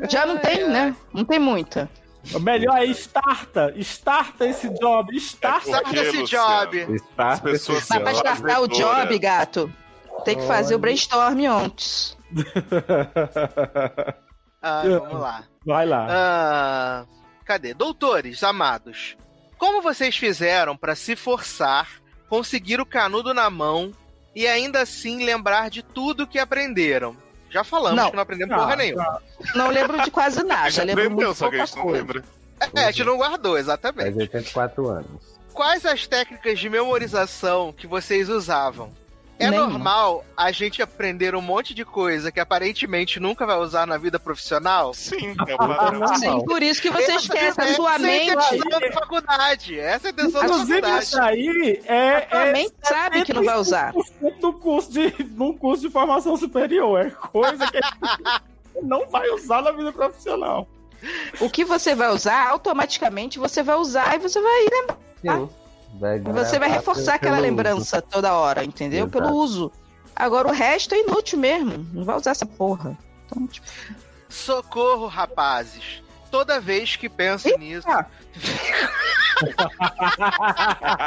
Já 0.08 0.24
não 0.24 0.38
tem, 0.38 0.68
né? 0.68 0.94
Não 1.12 1.24
tem 1.24 1.38
muita. 1.38 1.88
O 2.34 2.38
melhor 2.38 2.78
é 2.78 2.84
starta. 2.86 3.72
Starta 3.76 4.46
esse 4.46 4.68
job. 4.68 5.16
Starta. 5.16 5.70
Sabe 5.70 5.84
Porque, 5.84 6.02
desse 6.02 6.20
Luciano, 6.20 6.70
job? 6.70 7.02
As 7.16 7.40
pessoas 7.40 7.88
Mas 7.88 8.02
pra 8.02 8.12
startar 8.12 8.62
o 8.62 8.68
job, 8.68 9.18
gato, 9.18 9.72
tem 10.24 10.36
que 10.36 10.46
fazer 10.46 10.74
o 10.74 10.78
brainstorm 10.78 11.46
antes. 11.46 12.16
Ah, 14.62 14.82
vamos 14.84 15.20
lá. 15.20 15.44
Vai 15.64 15.86
lá. 15.86 16.06
Ah, 16.10 17.06
cadê? 17.46 17.72
Doutores, 17.72 18.44
amados. 18.44 19.16
Como 19.56 19.80
vocês 19.80 20.16
fizeram 20.16 20.76
para 20.76 20.94
se 20.94 21.16
forçar, 21.16 21.88
conseguir 22.28 22.80
o 22.80 22.86
canudo 22.86 23.32
na 23.32 23.48
mão 23.48 23.92
e 24.34 24.46
ainda 24.46 24.82
assim 24.82 25.24
lembrar 25.24 25.70
de 25.70 25.82
tudo 25.82 26.26
que 26.26 26.38
aprenderam? 26.38 27.16
Já 27.50 27.64
falamos 27.64 27.96
Não. 27.96 28.10
que 28.10 28.16
não 28.16 28.22
aprendemos 28.22 28.54
Ah, 28.54 28.58
porra 28.58 28.76
nenhuma. 28.76 29.22
Não 29.54 29.68
lembro 29.70 30.00
de 30.02 30.10
quase 30.10 30.42
nada. 30.44 30.70
Já 30.70 30.82
lembro 30.84 31.10
muito 31.10 31.34
só 31.34 31.50
que 31.50 31.56
a 31.56 31.64
gente 31.66 31.76
não 31.76 31.88
lembra. 31.88 32.24
É, 32.74 32.84
a 32.84 32.90
gente 32.90 33.04
não 33.04 33.16
guardou, 33.16 33.58
exatamente. 33.58 34.04
Faz 34.04 34.16
84 34.16 34.88
anos. 34.88 35.38
Quais 35.52 35.84
as 35.84 36.06
técnicas 36.06 36.58
de 36.58 36.70
memorização 36.70 37.72
que 37.72 37.86
vocês 37.86 38.28
usavam? 38.28 38.92
É 39.40 39.50
Nenhuma. 39.50 39.70
normal 39.70 40.22
a 40.36 40.52
gente 40.52 40.82
aprender 40.82 41.34
um 41.34 41.40
monte 41.40 41.72
de 41.72 41.82
coisa 41.84 42.30
que 42.30 42.38
aparentemente 42.38 43.18
nunca 43.18 43.46
vai 43.46 43.56
usar 43.56 43.86
na 43.86 43.96
vida 43.96 44.18
profissional? 44.20 44.92
Sim, 44.92 45.34
é 45.48 45.56
padrão. 45.56 46.06
Sim, 46.16 46.44
por 46.44 46.62
isso 46.62 46.82
que 46.82 46.90
você 46.90 47.12
Essa 47.12 47.22
esquece 47.22 47.60
a 47.60 47.64
é- 47.64 47.72
sua 47.72 47.94
essa 47.94 48.06
é 48.06 48.06
a 48.06 48.12
mente. 48.18 48.32
intenção 48.54 48.80
da 48.80 48.92
faculdade. 48.92 49.78
Essa 49.80 50.08
é 50.08 50.10
a 50.10 50.12
intenção 50.12 50.40
da 50.42 50.46
Inclusive, 50.46 50.80
faculdade. 50.82 51.04
isso 51.04 51.20
aí 51.22 51.82
é. 51.86 52.28
A 52.30 52.46
é 52.48 52.52
mente 52.52 52.74
sabe 52.82 53.22
que 53.24 53.32
não 53.32 53.42
vai 53.42 53.56
usar. 53.58 53.94
75% 53.94 54.40
do 54.40 54.52
curso 54.52 54.92
de, 54.92 55.14
num 55.34 55.56
curso 55.56 55.82
de 55.82 55.90
formação 55.90 56.36
superior. 56.36 57.00
É 57.06 57.10
coisa 57.10 57.66
que 57.66 57.80
não 58.82 59.08
vai 59.08 59.26
usar 59.30 59.62
na 59.62 59.72
vida 59.72 59.90
profissional. 59.90 60.68
O 61.40 61.48
que 61.48 61.64
você 61.64 61.94
vai 61.94 62.10
usar, 62.10 62.48
automaticamente 62.48 63.38
você 63.38 63.62
vai 63.62 63.76
usar 63.76 64.14
e 64.16 64.18
você 64.18 64.38
vai 64.38 64.52
lembrar. 64.70 64.98
Sim. 65.22 65.48
Vai 65.94 66.20
Você 66.20 66.58
vai 66.58 66.70
reforçar 66.70 67.14
aquela 67.14 67.38
lembrança 67.38 68.00
toda 68.00 68.34
hora, 68.34 68.64
entendeu? 68.64 69.06
Exato. 69.06 69.18
Pelo 69.18 69.34
uso. 69.34 69.72
Agora 70.14 70.48
o 70.48 70.52
resto 70.52 70.94
é 70.94 71.00
inútil 71.00 71.38
mesmo. 71.38 71.86
Não 71.92 72.04
vai 72.04 72.16
usar 72.16 72.30
essa 72.32 72.46
porra. 72.46 72.96
Então, 73.26 73.46
tipo, 73.46 73.66
Socorro, 74.28 75.06
rapazes. 75.06 76.02
Toda 76.30 76.60
vez 76.60 76.94
que 76.94 77.08
penso 77.08 77.48
nisso. 77.58 77.88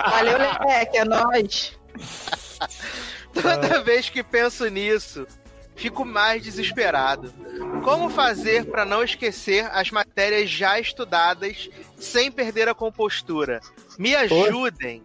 valeu, 0.10 0.38
Leque, 0.38 0.98
é 0.98 1.06
nóis. 1.06 1.80
Toda 3.34 3.82
vez 3.82 4.10
que 4.10 4.22
penso 4.22 4.68
nisso, 4.68 5.26
fico 5.76 6.04
mais 6.04 6.44
desesperado. 6.44 7.34
Como 7.84 8.10
fazer 8.10 8.66
para 8.66 8.84
não 8.84 9.04
esquecer 9.04 9.66
as 9.72 9.90
matérias 9.90 10.50
já 10.50 10.78
estudadas 10.80 11.70
sem 11.98 12.30
perder 12.32 12.68
a 12.68 12.76
compostura? 12.76 13.62
Me 13.98 14.16
ajudem. 14.16 15.04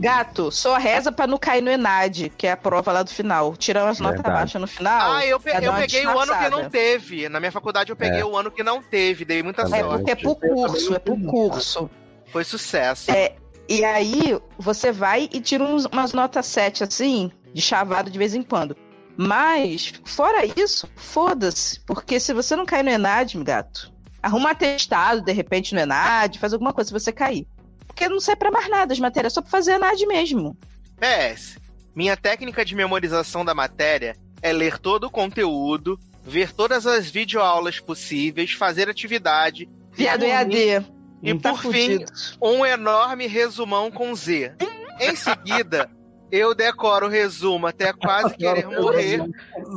Gato, 0.00 0.50
só 0.50 0.76
reza 0.76 1.12
pra 1.12 1.26
não 1.28 1.38
cair 1.38 1.62
no 1.62 1.70
Enad, 1.70 2.28
que 2.36 2.46
é 2.46 2.52
a 2.52 2.56
prova 2.56 2.90
lá 2.92 3.02
do 3.04 3.10
final. 3.10 3.56
Tirando 3.56 3.88
as 3.88 4.00
notas 4.00 4.20
baixas 4.22 4.60
no 4.60 4.66
final. 4.66 5.12
Ah, 5.12 5.24
eu, 5.26 5.38
pe- 5.38 5.52
dar 5.52 5.62
eu 5.62 5.72
peguei 5.74 6.04
o 6.06 6.18
ano 6.18 6.36
que 6.36 6.48
não 6.50 6.68
teve. 6.68 7.28
Na 7.28 7.38
minha 7.38 7.52
faculdade 7.52 7.90
eu 7.90 7.96
peguei 7.96 8.20
É. 8.20 8.24
o 8.24 8.36
ano 8.36 8.50
que 8.50 8.62
não 8.64 8.82
teve. 8.82 9.24
Dei 9.24 9.42
muita 9.42 9.62
Também. 9.64 9.80
É 9.80 9.84
sorte. 9.84 9.96
porque 9.98 10.10
é 10.10 10.14
pro 10.16 10.34
curso, 10.34 10.94
é 10.94 10.98
pro 10.98 11.16
curso. 11.20 11.90
Foi 12.32 12.42
sucesso. 12.44 13.10
É, 13.10 13.36
E 13.68 13.84
aí, 13.84 14.38
você 14.58 14.90
vai 14.90 15.28
e 15.32 15.40
tira 15.40 15.62
uns- 15.62 15.86
umas 15.86 16.12
notas 16.12 16.44
7, 16.46 16.82
assim, 16.82 17.30
de 17.54 17.62
chavado 17.62 18.10
de 18.10 18.18
vez 18.18 18.34
em 18.34 18.42
quando. 18.42 18.76
Mas, 19.16 19.94
fora 20.04 20.44
isso, 20.44 20.88
foda-se. 20.96 21.78
Porque 21.86 22.18
se 22.18 22.34
você 22.34 22.56
não 22.56 22.66
cair 22.66 22.82
no 22.82 22.90
Enad, 22.90 23.34
meu 23.36 23.44
gato, 23.44 23.90
arruma 24.20 24.46
um 24.48 24.52
atestado, 24.52 25.20
de 25.22 25.32
repente, 25.32 25.74
no 25.74 25.80
Enad, 25.80 26.38
faz 26.38 26.52
alguma 26.52 26.72
coisa 26.72 26.88
se 26.88 26.92
você 26.92 27.12
cair. 27.12 27.46
Porque 27.92 28.08
não 28.08 28.20
serve 28.20 28.38
pra 28.38 28.50
mais 28.50 28.68
nada 28.68 28.92
as 28.92 28.98
matérias, 28.98 29.32
é 29.32 29.34
só 29.34 29.42
pra 29.42 29.50
fazer 29.50 29.72
Enad 29.72 30.00
mesmo. 30.06 30.56
PS. 30.96 31.58
Minha 31.94 32.16
técnica 32.16 32.64
de 32.64 32.74
memorização 32.74 33.44
da 33.44 33.54
matéria 33.54 34.16
é 34.40 34.52
ler 34.52 34.78
todo 34.78 35.04
o 35.04 35.10
conteúdo, 35.10 35.98
ver 36.24 36.52
todas 36.52 36.86
as 36.86 37.10
videoaulas 37.10 37.80
possíveis, 37.80 38.52
fazer 38.52 38.88
atividade. 38.88 39.68
Viado 39.92 40.24
EAD. 40.24 40.86
E 41.22 41.38
Tá 41.38 41.50
por 41.50 41.60
fim, 41.60 41.98
fudido. 41.98 42.12
um 42.40 42.64
enorme 42.64 43.26
resumão 43.26 43.90
com 43.90 44.14
Z. 44.14 44.54
Em 44.98 45.14
seguida, 45.14 45.88
eu 46.30 46.54
decoro 46.54 47.06
o 47.06 47.10
resumo 47.10 47.66
até 47.66 47.92
quase 47.92 48.34
querer 48.36 48.66
morrer 48.66 49.20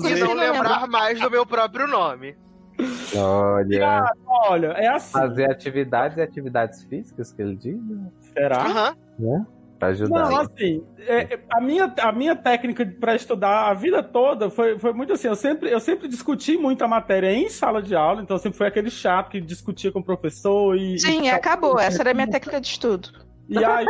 e 0.06 0.16
não 0.16 0.34
lembrar 0.34 0.88
mais 0.88 1.20
do 1.20 1.30
meu 1.30 1.46
próprio 1.46 1.86
nome. 1.86 2.36
Olha, 3.16 4.12
Olha, 4.28 4.68
é 4.68 4.88
assim. 4.88 5.12
fazer 5.12 5.50
atividades 5.50 6.18
e 6.18 6.22
atividades 6.22 6.84
físicas 6.84 7.32
que 7.32 7.42
ele 7.42 7.56
diz, 7.56 7.82
né? 7.82 8.12
Será? 8.34 8.66
Aham. 8.66 8.96
Pra 9.80 9.90
ajudar. 9.90 10.30
Não, 10.30 10.38
assim, 10.40 10.84
é, 11.00 11.38
a, 11.50 11.60
minha, 11.60 11.94
a 12.00 12.12
minha 12.12 12.36
técnica 12.36 12.86
para 13.00 13.16
estudar 13.16 13.70
a 13.70 13.74
vida 13.74 14.02
toda 14.02 14.50
foi, 14.50 14.80
foi 14.80 14.94
muito 14.94 15.14
assim. 15.14 15.28
Eu 15.28 15.36
sempre, 15.36 15.70
eu 15.70 15.80
sempre 15.80 16.08
discuti 16.08 16.58
muito 16.58 16.84
a 16.84 16.88
matéria 16.88 17.32
em 17.34 17.50
sala 17.50 17.82
de 17.82 17.96
aula, 17.96 18.22
então 18.22 18.36
eu 18.36 18.42
sempre 18.42 18.58
foi 18.58 18.68
aquele 18.68 18.90
chato 18.90 19.30
que 19.30 19.42
discutia 19.42 19.92
com 19.92 20.00
o 20.00 20.04
professor 20.04 20.76
e. 20.76 20.98
Sim, 21.00 21.24
e, 21.24 21.30
acabou. 21.30 21.78
Essa 21.78 22.02
era 22.04 22.12
a 22.12 22.14
minha 22.14 22.30
técnica 22.30 22.62
de 22.62 22.68
estudo. 22.68 23.10
e 23.50 23.64
aí, 23.64 23.86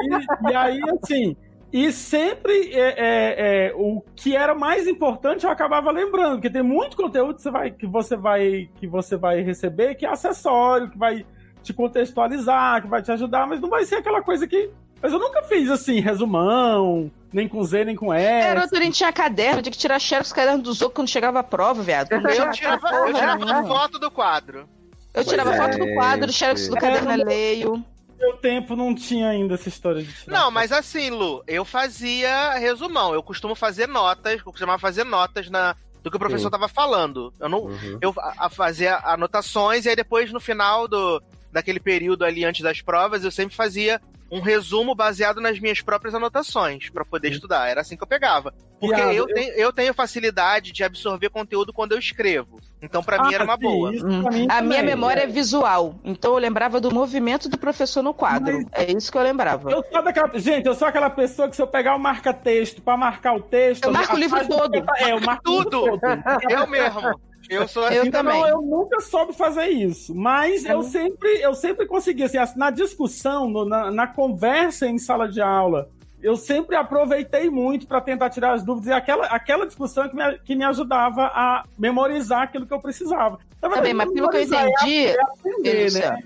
e 0.49 0.55
aí, 0.55 0.81
assim. 1.01 1.35
E 1.73 1.91
sempre 1.91 2.73
é, 2.73 2.95
é, 2.97 3.67
é, 3.67 3.73
o 3.75 4.01
que 4.15 4.35
era 4.35 4.55
mais 4.55 4.87
importante 4.87 5.45
eu 5.45 5.51
acabava 5.51 5.91
lembrando, 5.91 6.33
porque 6.33 6.49
tem 6.49 6.63
muito 6.63 6.95
conteúdo 6.95 7.35
que 7.35 7.41
você 7.41 7.51
vai, 7.51 7.71
que 7.71 7.85
você 7.85 8.15
vai, 8.15 8.69
que 8.75 8.87
você 8.87 9.17
vai 9.17 9.41
receber 9.41 9.95
que 9.95 10.05
é 10.05 10.09
acessório, 10.09 10.89
que 10.89 10.97
vai 10.97 11.25
te 11.61 11.73
contextualizar, 11.73 12.81
que 12.81 12.87
vai 12.87 13.01
te 13.01 13.11
ajudar, 13.11 13.47
mas 13.47 13.59
não 13.59 13.69
vai 13.69 13.83
ser 13.85 13.95
aquela 13.95 14.21
coisa 14.21 14.47
que. 14.47 14.69
Mas 15.01 15.11
eu 15.11 15.19
nunca 15.19 15.41
fiz 15.43 15.69
assim, 15.69 15.99
resumão, 15.99 17.11
nem 17.33 17.47
com 17.47 17.61
Z, 17.63 17.83
nem 17.83 17.95
com 17.95 18.13
S. 18.13 18.47
Garoto, 18.47 18.75
a 18.75 18.81
gente 18.81 18.95
tinha 18.95 19.11
caderno, 19.11 19.61
tinha 19.61 19.71
que 19.71 19.77
tirar 19.77 19.99
xerox 19.99 20.29
do 20.29 20.35
caderno 20.35 20.63
dos 20.63 20.81
outros 20.81 20.95
quando 20.95 21.09
chegava 21.09 21.39
a 21.39 21.43
prova, 21.43 21.81
viado. 21.83 22.11
Eu 22.11 22.21
tinha 22.21 22.49
tirava, 22.51 22.87
eu 22.89 23.13
tirava 23.13 23.67
foto 23.67 23.99
do 23.99 24.09
quadro. 24.09 24.69
Eu 25.13 25.25
tirava 25.25 25.53
foto 25.53 25.75
é, 25.75 25.77
do 25.77 25.93
quadro, 25.93 26.31
xerox 26.31 26.67
do 26.69 26.77
é. 26.77 26.79
caderno 26.79 27.11
alheio. 27.11 27.85
Meu 28.17 28.37
tempo 28.37 28.75
não 28.75 28.93
tinha 28.95 29.29
ainda 29.29 29.55
essa 29.55 29.69
história 29.69 30.01
de 30.03 30.11
tirar 30.13 30.39
Não, 30.39 30.51
mas 30.51 30.71
assim, 30.71 31.09
Lu, 31.09 31.43
eu 31.47 31.65
fazia 31.65 32.53
resumão. 32.53 33.13
Eu 33.13 33.21
costumo 33.23 33.55
fazer 33.55 33.87
notas, 33.87 34.39
eu 34.39 34.45
costumava 34.51 34.79
fazer 34.79 35.03
notas 35.03 35.49
na, 35.49 35.75
do 36.01 36.09
que 36.09 36.15
o 36.17 36.19
professor 36.19 36.45
Sim. 36.47 36.51
tava 36.51 36.67
falando. 36.67 37.33
Eu 37.39 37.49
não, 37.49 37.59
Uhum. 37.65 37.97
eu 38.01 38.13
a, 38.17 38.45
a 38.45 38.49
fazia 38.49 38.97
anotações 39.03 39.85
e 39.85 39.89
aí 39.89 39.95
depois 39.95 40.31
no 40.31 40.39
final 40.39 40.87
do 40.87 41.21
daquele 41.51 41.79
período 41.79 42.25
ali 42.25 42.43
antes 42.45 42.61
das 42.61 42.81
provas 42.81 43.23
eu 43.23 43.31
sempre 43.31 43.55
fazia 43.55 44.01
um 44.31 44.39
resumo 44.41 44.95
baseado 44.95 45.39
nas 45.39 45.59
minhas 45.59 45.81
próprias 45.81 46.15
anotações 46.15 46.89
pra 46.89 47.05
poder 47.05 47.29
estudar. 47.31 47.69
Era 47.69 47.81
assim 47.81 47.95
que 47.95 48.03
eu 48.03 48.07
pegava. 48.07 48.53
Porque 48.79 48.95
Viado, 48.95 49.11
eu, 49.11 49.27
eu- 49.29 49.33
Tenho, 49.33 49.53
eu 49.53 49.73
tenho 49.73 49.93
facilidade 49.93 50.71
de 50.71 50.83
absorver 50.83 51.29
conteúdo 51.29 51.71
quando 51.71 51.91
eu 51.93 51.99
escrevo. 51.99 52.59
Então 52.81 53.01
pra 53.03 53.21
mim 53.23 53.29
Ah, 53.31 53.35
era 53.35 53.43
uma 53.43 53.55
sim, 53.55 53.61
boa. 53.61 53.89
Hum. 53.91 54.29
mim 54.29 54.47
A 54.49 54.61
minha 54.61 54.79
também. 54.79 54.83
memória 54.83 55.21
é 55.21 55.27
visual, 55.27 55.95
então 56.03 56.33
eu 56.33 56.37
lembrava 56.39 56.79
do 56.81 56.93
movimento 56.93 57.47
do 57.49 57.57
professor 57.57 58.03
no 58.03 58.13
quadro. 58.13 58.59
É 58.73 58.91
isso 58.91 59.11
que 59.11 59.17
eu 59.17 59.21
lembrava. 59.23 59.71
Eu 59.71 59.83
sou 59.91 60.03
daquela... 60.03 60.29
Gente, 60.37 60.65
eu 60.65 60.75
sou 60.75 60.87
aquela 60.87 61.09
pessoa 61.09 61.47
que 61.49 61.55
se 61.55 61.61
eu 61.61 61.67
pegar 61.67 61.95
o 61.95 61.99
marca-texto 61.99 62.81
pra 62.81 62.97
marcar 62.97 63.33
o 63.33 63.41
texto... 63.41 63.85
Eu 63.85 63.91
marco 63.93 64.15
o 64.15 64.19
livro 64.19 64.47
todo. 64.47 64.75
É, 64.97 65.11
eu 65.13 65.21
marco 65.21 65.49
o 65.49 65.53
livro 65.57 65.69
Tudo. 65.71 65.99
todo. 65.99 66.01
Eu 66.49 66.67
mesmo. 66.67 67.19
Eu 67.49 67.67
sou 67.67 67.85
assim 67.85 67.95
Eu 67.95 68.05
Então, 68.05 68.23
também. 68.23 68.41
eu 68.47 68.61
nunca 68.61 68.99
soube 69.01 69.33
fazer 69.33 69.67
isso. 69.67 70.13
Mas 70.15 70.65
eu 70.65 70.81
sempre, 70.83 71.29
eu 71.41 71.53
sempre 71.53 71.85
consegui, 71.85 72.23
assim, 72.23 72.37
na 72.57 72.69
discussão, 72.69 73.47
no- 73.49 73.65
na, 73.65 73.91
na 73.91 74.07
conversa 74.07 74.87
em 74.87 74.97
sala 74.97 75.27
de 75.27 75.41
aula, 75.41 75.89
eu 76.21 76.35
sempre 76.35 76.75
aproveitei 76.75 77.49
muito 77.49 77.85
para 77.87 78.01
tentar 78.01 78.29
tirar 78.31 78.53
as 78.53 78.63
dúvidas 78.63 78.89
e 78.89 78.93
aquela, 78.93 79.27
aquela 79.27 79.65
discussão 79.67 80.09
que 80.09 80.15
me, 80.15 80.39
que 80.39 80.55
me 80.55 80.63
ajudava 80.63 81.25
a 81.27 81.63
memorizar 81.77 82.41
aquilo 82.43 82.65
que 82.65 82.73
eu 82.73 82.79
precisava. 82.79 83.37
Na 83.61 83.69
Também, 83.69 83.93
mas 83.93 84.11
pelo 84.11 84.29
que 84.29 84.37
eu 84.37 84.41
é 84.41 84.43
entendi, 84.43 85.15
aprender, 85.19 85.85
Isso, 85.85 85.99
né? 85.99 86.19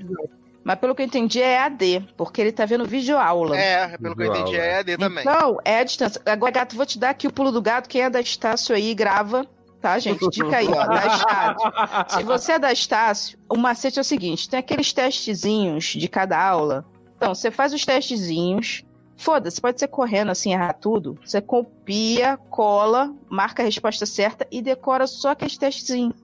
mas 0.63 0.79
pelo 0.79 0.93
que 0.95 1.01
eu 1.01 1.05
entendi 1.05 1.41
é 1.41 1.60
AD, 1.60 2.08
porque 2.15 2.39
ele 2.41 2.51
tá 2.51 2.65
vendo 2.65 2.86
videoaula. 2.86 3.58
É, 3.58 3.97
pelo 3.97 4.15
que 4.15 4.23
eu 4.23 4.27
entendi, 4.27 4.55
é 4.58 4.77
EAD 4.77 4.97
também. 4.97 5.23
Então, 5.25 5.58
é 5.65 5.79
a 5.79 5.84
distância. 5.84 6.21
Agora, 6.25 6.51
gato, 6.51 6.75
vou 6.75 6.86
te 6.86 6.97
dar 6.99 7.10
aqui 7.10 7.27
o 7.27 7.34
pulo 7.34 7.51
do 7.51 7.62
gato. 7.62 7.89
Quem 7.89 8.01
é 8.03 8.10
da 8.10 8.21
Estácio 8.21 8.75
aí, 8.75 8.93
grava. 8.93 9.45
Tá, 9.82 9.98
gente? 9.98 10.28
Dica 10.30 10.58
aí, 10.58 10.68
ó. 10.68 10.86
Da 10.86 11.08
Estácio. 11.08 11.72
Se 12.10 12.24
você 12.24 12.52
é 12.54 12.60
da 12.60 12.72
Estácio, 12.72 13.39
o 13.50 13.58
macete 13.58 13.98
é 13.98 14.02
o 14.02 14.06
seguinte: 14.06 14.50
tem 14.50 14.60
aqueles 14.60 14.92
testezinhos 14.92 15.86
de 15.86 16.08
cada 16.08 16.42
aula. 16.42 16.86
Então, 17.15 17.34
você 17.34 17.50
faz 17.50 17.74
os 17.74 17.86
testezinhos. 17.86 18.84
Foda-se, 19.18 19.60
pode 19.60 19.78
ser 19.80 19.89
correndo 19.89 20.32
assim, 20.32 20.54
errar 20.54 20.72
tudo. 20.74 21.18
Você 21.26 21.42
copia, 21.42 22.38
cola, 22.50 23.13
marca 23.30 23.62
a 23.62 23.65
resposta 23.65 24.06
certa 24.06 24.48
e 24.50 24.62
decora 24.62 25.06
só 25.08 25.32
aqueles 25.32 25.58
testezinhos. 25.58 26.15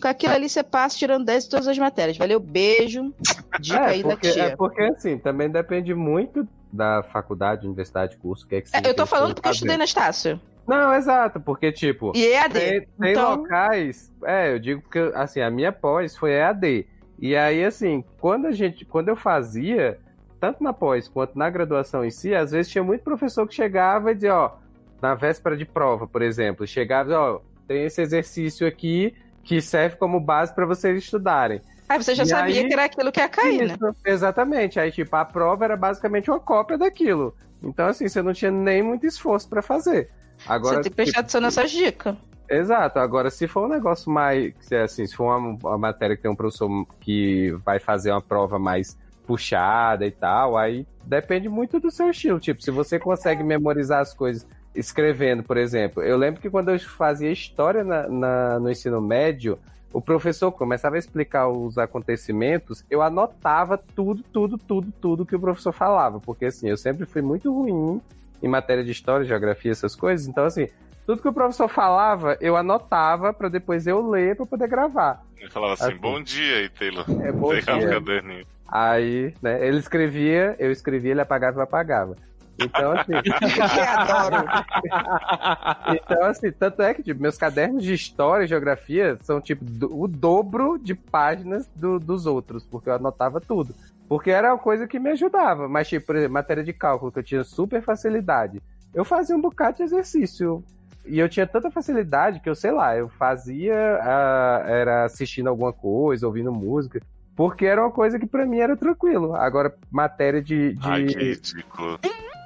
Com 0.00 0.06
aquilo 0.06 0.34
ali 0.34 0.48
você 0.48 0.62
passa 0.62 0.96
tirando 0.96 1.24
10 1.24 1.44
de 1.44 1.50
todas 1.50 1.66
as 1.66 1.78
matérias. 1.78 2.16
Valeu, 2.16 2.38
beijo. 2.38 3.12
Dica 3.60 3.78
É 3.78 3.86
aí 3.86 4.02
porque, 4.02 4.28
da 4.28 4.32
tia. 4.34 4.42
é 4.44 4.56
porque, 4.56 4.82
assim, 4.82 5.18
também 5.18 5.50
depende 5.50 5.94
muito 5.94 6.46
da 6.72 7.02
faculdade, 7.02 7.66
universidade, 7.66 8.16
curso, 8.18 8.44
o 8.44 8.48
que 8.48 8.56
é 8.56 8.60
que 8.60 8.68
É, 8.72 8.80
você 8.80 8.88
eu 8.88 8.94
tô 8.94 9.06
falando 9.06 9.34
porque 9.34 9.48
eu 9.48 9.52
estudei 9.52 9.76
na 9.76 9.84
Estácio. 9.84 10.40
Não, 10.66 10.94
exato, 10.94 11.38
porque, 11.40 11.70
tipo, 11.70 12.12
E 12.14 12.26
EAD. 12.26 12.52
tem, 12.58 12.80
tem 13.00 13.12
Então- 13.12 13.36
locais. 13.36 14.12
É, 14.24 14.52
eu 14.52 14.58
digo 14.58 14.82
que, 14.90 14.98
assim, 15.14 15.40
a 15.40 15.50
minha 15.50 15.70
pós 15.72 16.16
foi 16.16 16.32
EAD. 16.32 16.86
E 17.18 17.36
aí, 17.36 17.64
assim, 17.64 18.02
quando 18.20 18.46
a 18.46 18.52
gente. 18.52 18.84
Quando 18.84 19.08
eu 19.08 19.16
fazia, 19.16 19.98
tanto 20.40 20.62
na 20.62 20.72
pós 20.72 21.06
quanto 21.08 21.38
na 21.38 21.48
graduação 21.50 22.04
em 22.04 22.10
si, 22.10 22.34
às 22.34 22.50
vezes 22.52 22.70
tinha 22.72 22.82
muito 22.84 23.02
professor 23.04 23.46
que 23.46 23.54
chegava 23.54 24.10
e 24.10 24.14
dizia, 24.14 24.34
ó, 24.34 24.52
na 25.00 25.14
véspera 25.14 25.56
de 25.56 25.64
prova, 25.64 26.06
por 26.06 26.22
exemplo, 26.22 26.66
chegava 26.66 27.02
e 27.02 27.12
dizia, 27.12 27.20
ó, 27.20 27.40
tem 27.68 27.84
esse 27.84 28.00
exercício 28.02 28.66
aqui 28.66 29.14
que 29.42 29.60
serve 29.60 29.96
como 29.96 30.18
base 30.18 30.54
para 30.54 30.64
vocês 30.66 30.96
estudarem. 30.96 31.60
Ah, 31.86 31.98
você 31.98 32.14
já 32.14 32.22
E 32.22 32.26
sabia 32.26 32.60
aí- 32.62 32.66
que 32.66 32.72
era 32.72 32.84
aquilo 32.84 33.12
que 33.12 33.20
ia 33.20 33.28
cair, 33.28 33.68
né? 33.68 33.74
Isso, 33.74 33.96
Exatamente. 34.06 34.80
Aí, 34.80 34.90
tipo, 34.90 35.14
a 35.14 35.24
prova 35.24 35.64
era 35.66 35.76
basicamente 35.76 36.30
uma 36.30 36.40
cópia 36.40 36.78
daquilo. 36.78 37.34
Então, 37.62 37.86
assim, 37.86 38.08
você 38.08 38.22
não 38.22 38.32
tinha 38.32 38.50
nem 38.50 38.82
muito 38.82 39.06
esforço 39.06 39.48
pra 39.48 39.60
fazer. 39.62 40.10
Agora, 40.46 40.76
você 40.76 40.82
tem 40.82 40.90
que 40.90 40.96
prestar 40.96 41.10
tipo, 41.12 41.20
atenção 41.20 41.40
nessas 41.40 41.70
dicas. 41.70 42.16
Exato. 42.48 42.98
Agora, 42.98 43.30
se 43.30 43.46
for 43.48 43.66
um 43.66 43.68
negócio 43.68 44.10
mais. 44.10 44.52
se, 44.60 44.76
Assim, 44.76 45.06
se 45.06 45.16
for 45.16 45.24
uma, 45.36 45.58
uma 45.62 45.78
matéria 45.78 46.16
que 46.16 46.22
tem 46.22 46.30
um 46.30 46.36
professor 46.36 46.86
que 47.00 47.50
vai 47.64 47.78
fazer 47.78 48.10
uma 48.10 48.20
prova 48.22 48.58
mais 48.58 48.96
puxada 49.26 50.06
e 50.06 50.10
tal, 50.10 50.56
aí 50.56 50.86
depende 51.02 51.48
muito 51.48 51.80
do 51.80 51.90
seu 51.90 52.10
estilo. 52.10 52.38
Tipo, 52.38 52.62
se 52.62 52.70
você 52.70 52.98
consegue 52.98 53.42
memorizar 53.42 54.00
as 54.00 54.12
coisas 54.12 54.46
escrevendo, 54.74 55.42
por 55.42 55.56
exemplo. 55.56 56.02
Eu 56.02 56.16
lembro 56.18 56.40
que 56.40 56.50
quando 56.50 56.70
eu 56.70 56.78
fazia 56.78 57.30
história 57.30 57.82
na- 57.84 58.08
na- 58.08 58.58
no 58.60 58.70
ensino 58.70 59.00
médio, 59.00 59.58
o 59.92 60.00
professor 60.00 60.50
começava 60.52 60.96
a 60.96 60.98
explicar 60.98 61.48
os 61.48 61.78
acontecimentos, 61.78 62.84
eu 62.90 63.00
anotava 63.00 63.78
tudo, 63.78 64.22
tudo, 64.32 64.58
tudo, 64.58 64.92
tudo 65.00 65.24
que 65.24 65.36
o 65.36 65.40
professor 65.40 65.72
falava. 65.72 66.18
Porque 66.20 66.46
assim, 66.46 66.68
eu 66.68 66.76
sempre 66.76 67.06
fui 67.06 67.22
muito 67.22 67.52
ruim 67.54 68.00
em 68.44 68.48
matéria 68.48 68.84
de 68.84 68.90
história, 68.92 69.24
geografia, 69.26 69.72
essas 69.72 69.96
coisas. 69.96 70.26
Então, 70.28 70.44
assim, 70.44 70.68
tudo 71.06 71.22
que 71.22 71.28
o 71.28 71.32
professor 71.32 71.68
falava, 71.68 72.36
eu 72.40 72.56
anotava 72.56 73.32
para 73.32 73.48
depois 73.48 73.86
eu 73.86 74.06
ler 74.08 74.36
para 74.36 74.44
poder 74.46 74.68
gravar. 74.68 75.22
Ele 75.38 75.50
falava 75.50 75.72
assim, 75.74 75.84
Assim. 75.86 75.96
bom 75.96 76.22
dia 76.22 76.56
aí, 76.58 76.68
Taylor. 76.68 77.04
É, 77.22 77.32
bom 77.32 77.48
Pegava 77.48 77.78
dia. 77.80 77.88
o 77.88 77.92
caderninho. 77.92 78.46
Aí, 78.68 79.34
né, 79.42 79.66
ele 79.66 79.78
escrevia, 79.78 80.56
eu 80.58 80.70
escrevia, 80.70 81.12
ele 81.12 81.20
apagava 81.20 81.58
e 81.58 81.60
eu 81.60 81.64
apagava. 81.64 82.16
Então, 82.58 82.92
assim. 82.92 83.12
Adoro. 83.96 84.46
então, 85.96 86.22
assim, 86.24 86.52
tanto 86.52 86.82
é 86.82 86.94
que 86.94 87.02
tipo, 87.02 87.20
meus 87.20 87.36
cadernos 87.36 87.82
de 87.82 87.92
história 87.94 88.44
e 88.44 88.48
geografia 88.48 89.18
são, 89.22 89.40
tipo, 89.40 89.64
do- 89.64 90.00
o 90.02 90.06
dobro 90.06 90.78
de 90.78 90.94
páginas 90.94 91.68
do- 91.74 91.98
dos 91.98 92.26
outros, 92.26 92.64
porque 92.64 92.88
eu 92.88 92.94
anotava 92.94 93.40
tudo. 93.40 93.74
Porque 94.08 94.30
era 94.30 94.52
uma 94.52 94.58
coisa 94.58 94.86
que 94.86 94.98
me 94.98 95.10
ajudava. 95.10 95.68
Mas, 95.68 95.88
tipo, 95.88 96.06
por 96.06 96.16
exemplo, 96.16 96.34
matéria 96.34 96.62
de 96.62 96.72
cálculo, 96.72 97.10
que 97.10 97.18
eu 97.18 97.22
tinha 97.22 97.44
super 97.44 97.82
facilidade. 97.82 98.62
Eu 98.94 99.04
fazia 99.04 99.36
um 99.36 99.40
bocado 99.40 99.78
de 99.78 99.82
exercício. 99.82 100.62
E 101.06 101.18
eu 101.18 101.28
tinha 101.28 101.46
tanta 101.46 101.70
facilidade 101.70 102.40
que 102.40 102.48
eu, 102.48 102.54
sei 102.54 102.70
lá, 102.70 102.96
eu 102.96 103.08
fazia, 103.08 103.74
ah, 104.00 104.64
era 104.66 105.04
assistindo 105.04 105.48
alguma 105.48 105.72
coisa, 105.72 106.26
ouvindo 106.26 106.52
música. 106.52 107.00
Porque 107.36 107.66
era 107.66 107.82
uma 107.82 107.90
coisa 107.90 108.18
que 108.18 108.26
pra 108.26 108.46
mim 108.46 108.58
era 108.58 108.76
tranquilo. 108.76 109.34
Agora, 109.34 109.74
matéria 109.90 110.40
de. 110.40 110.74
de... 110.74 110.88
Ai, 110.88 111.04
que 111.04 111.18
ridículo. 111.18 111.98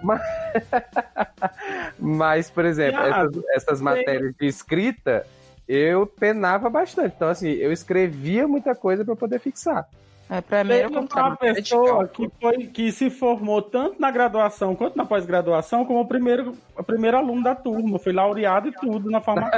Mas, 1.98 2.50
por 2.50 2.64
exemplo, 2.64 3.00
essas, 3.00 3.44
essas 3.54 3.80
matérias 3.80 4.34
de 4.34 4.46
escrita, 4.46 5.26
eu 5.68 6.06
penava 6.06 6.70
bastante. 6.70 7.14
Então, 7.16 7.28
assim, 7.28 7.50
eu 7.50 7.70
escrevia 7.70 8.48
muita 8.48 8.74
coisa 8.74 9.04
pra 9.04 9.14
poder 9.14 9.38
fixar. 9.40 9.86
É, 10.30 10.42
pra 10.42 10.62
mim 10.62 10.74
era 10.74 10.88
o 10.88 10.92
uma 10.92 11.36
pessoa 11.36 12.06
que, 12.06 12.30
foi, 12.38 12.66
que 12.66 12.92
se 12.92 13.08
formou 13.08 13.62
tanto 13.62 13.98
na 13.98 14.10
graduação 14.10 14.76
quanto 14.76 14.96
na 14.96 15.06
pós-graduação 15.06 15.86
como 15.86 16.00
o 16.00 16.06
primeiro, 16.06 16.54
o 16.76 16.82
primeiro 16.84 17.16
aluno 17.16 17.42
da 17.42 17.54
turma. 17.54 17.98
Foi 17.98 18.12
laureado 18.12 18.68
e 18.68 18.72
tudo 18.72 19.10
na. 19.10 19.22
Olha 19.26 19.48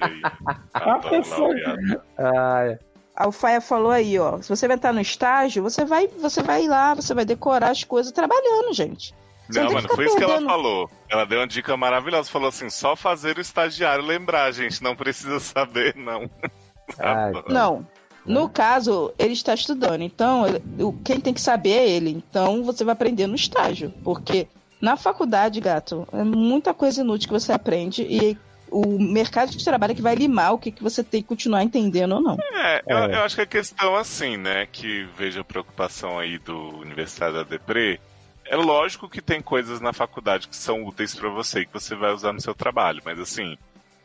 aí. 0.00 0.22
A 0.74 0.98
pessoa-. 0.98 1.54
Ah. 2.18 2.76
A 3.14 3.32
Faia 3.32 3.60
falou 3.60 3.90
aí, 3.90 4.18
ó. 4.18 4.42
Se 4.42 4.48
você 4.48 4.66
vai 4.66 4.76
estar 4.76 4.92
no 4.92 5.00
estágio, 5.00 5.62
você 5.62 5.84
vai, 5.84 6.06
você 6.06 6.42
vai 6.42 6.64
ir 6.64 6.68
lá, 6.68 6.92
você 6.94 7.14
vai 7.14 7.24
decorar 7.24 7.70
as 7.70 7.82
coisas 7.82 8.12
trabalhando, 8.12 8.74
gente. 8.74 9.14
Você 9.48 9.62
Não, 9.62 9.72
mano, 9.72 9.88
foi 9.88 10.06
isso 10.06 10.16
que 10.16 10.24
ela 10.24 10.34
perdendo. 10.34 10.50
falou. 10.50 10.90
Ela 11.08 11.24
deu 11.24 11.38
uma 11.38 11.46
dica 11.46 11.76
maravilhosa. 11.76 12.28
Falou 12.28 12.48
assim: 12.48 12.68
só 12.68 12.96
fazer 12.96 13.38
o 13.38 13.40
estagiário 13.40 14.04
lembrar, 14.04 14.50
gente. 14.52 14.82
Não 14.82 14.96
precisa 14.96 15.38
saber, 15.38 15.94
não. 15.96 16.28
Ai. 16.98 17.32
Não. 17.48 17.86
No 18.26 18.48
caso, 18.48 19.12
ele 19.18 19.32
está 19.32 19.54
estudando. 19.54 20.02
Então, 20.02 20.44
quem 21.04 21.20
tem 21.20 21.32
que 21.32 21.40
saber 21.40 21.70
é 21.70 21.88
ele. 21.88 22.10
Então, 22.10 22.64
você 22.64 22.84
vai 22.84 22.92
aprender 22.92 23.26
no 23.26 23.34
estágio. 23.34 23.92
Porque 24.02 24.46
na 24.80 24.96
faculdade, 24.96 25.60
gato, 25.60 26.06
é 26.12 26.22
muita 26.24 26.74
coisa 26.74 27.00
inútil 27.00 27.28
que 27.28 27.34
você 27.34 27.52
aprende. 27.52 28.02
E 28.02 28.36
o 28.70 28.98
mercado 28.98 29.50
de 29.52 29.64
trabalho 29.64 29.92
é 29.92 29.94
que 29.94 30.02
vai 30.02 30.14
limar 30.14 30.52
o 30.54 30.58
que, 30.58 30.72
que 30.72 30.82
você 30.82 31.02
tem 31.04 31.22
que 31.22 31.28
continuar 31.28 31.62
entendendo 31.62 32.16
ou 32.16 32.20
não. 32.20 32.36
É, 32.52 32.82
eu, 32.86 32.98
É. 32.98 33.14
eu 33.14 33.20
acho 33.20 33.36
que 33.36 33.42
a 33.42 33.46
questão 33.46 33.94
assim, 33.94 34.36
né, 34.36 34.66
que 34.70 35.06
vejo 35.16 35.40
a 35.40 35.44
preocupação 35.44 36.18
aí 36.18 36.36
do 36.38 36.76
Universidade 36.78 37.34
da 37.34 37.42
Depre, 37.44 38.00
é 38.44 38.56
lógico 38.56 39.08
que 39.08 39.22
tem 39.22 39.40
coisas 39.40 39.80
na 39.80 39.92
faculdade 39.92 40.48
que 40.48 40.56
são 40.56 40.84
úteis 40.84 41.14
pra 41.14 41.28
você 41.28 41.60
e 41.60 41.66
que 41.66 41.72
você 41.72 41.94
vai 41.94 42.12
usar 42.12 42.32
no 42.32 42.40
seu 42.40 42.54
trabalho, 42.54 43.02
mas 43.04 43.18
assim, 43.18 43.56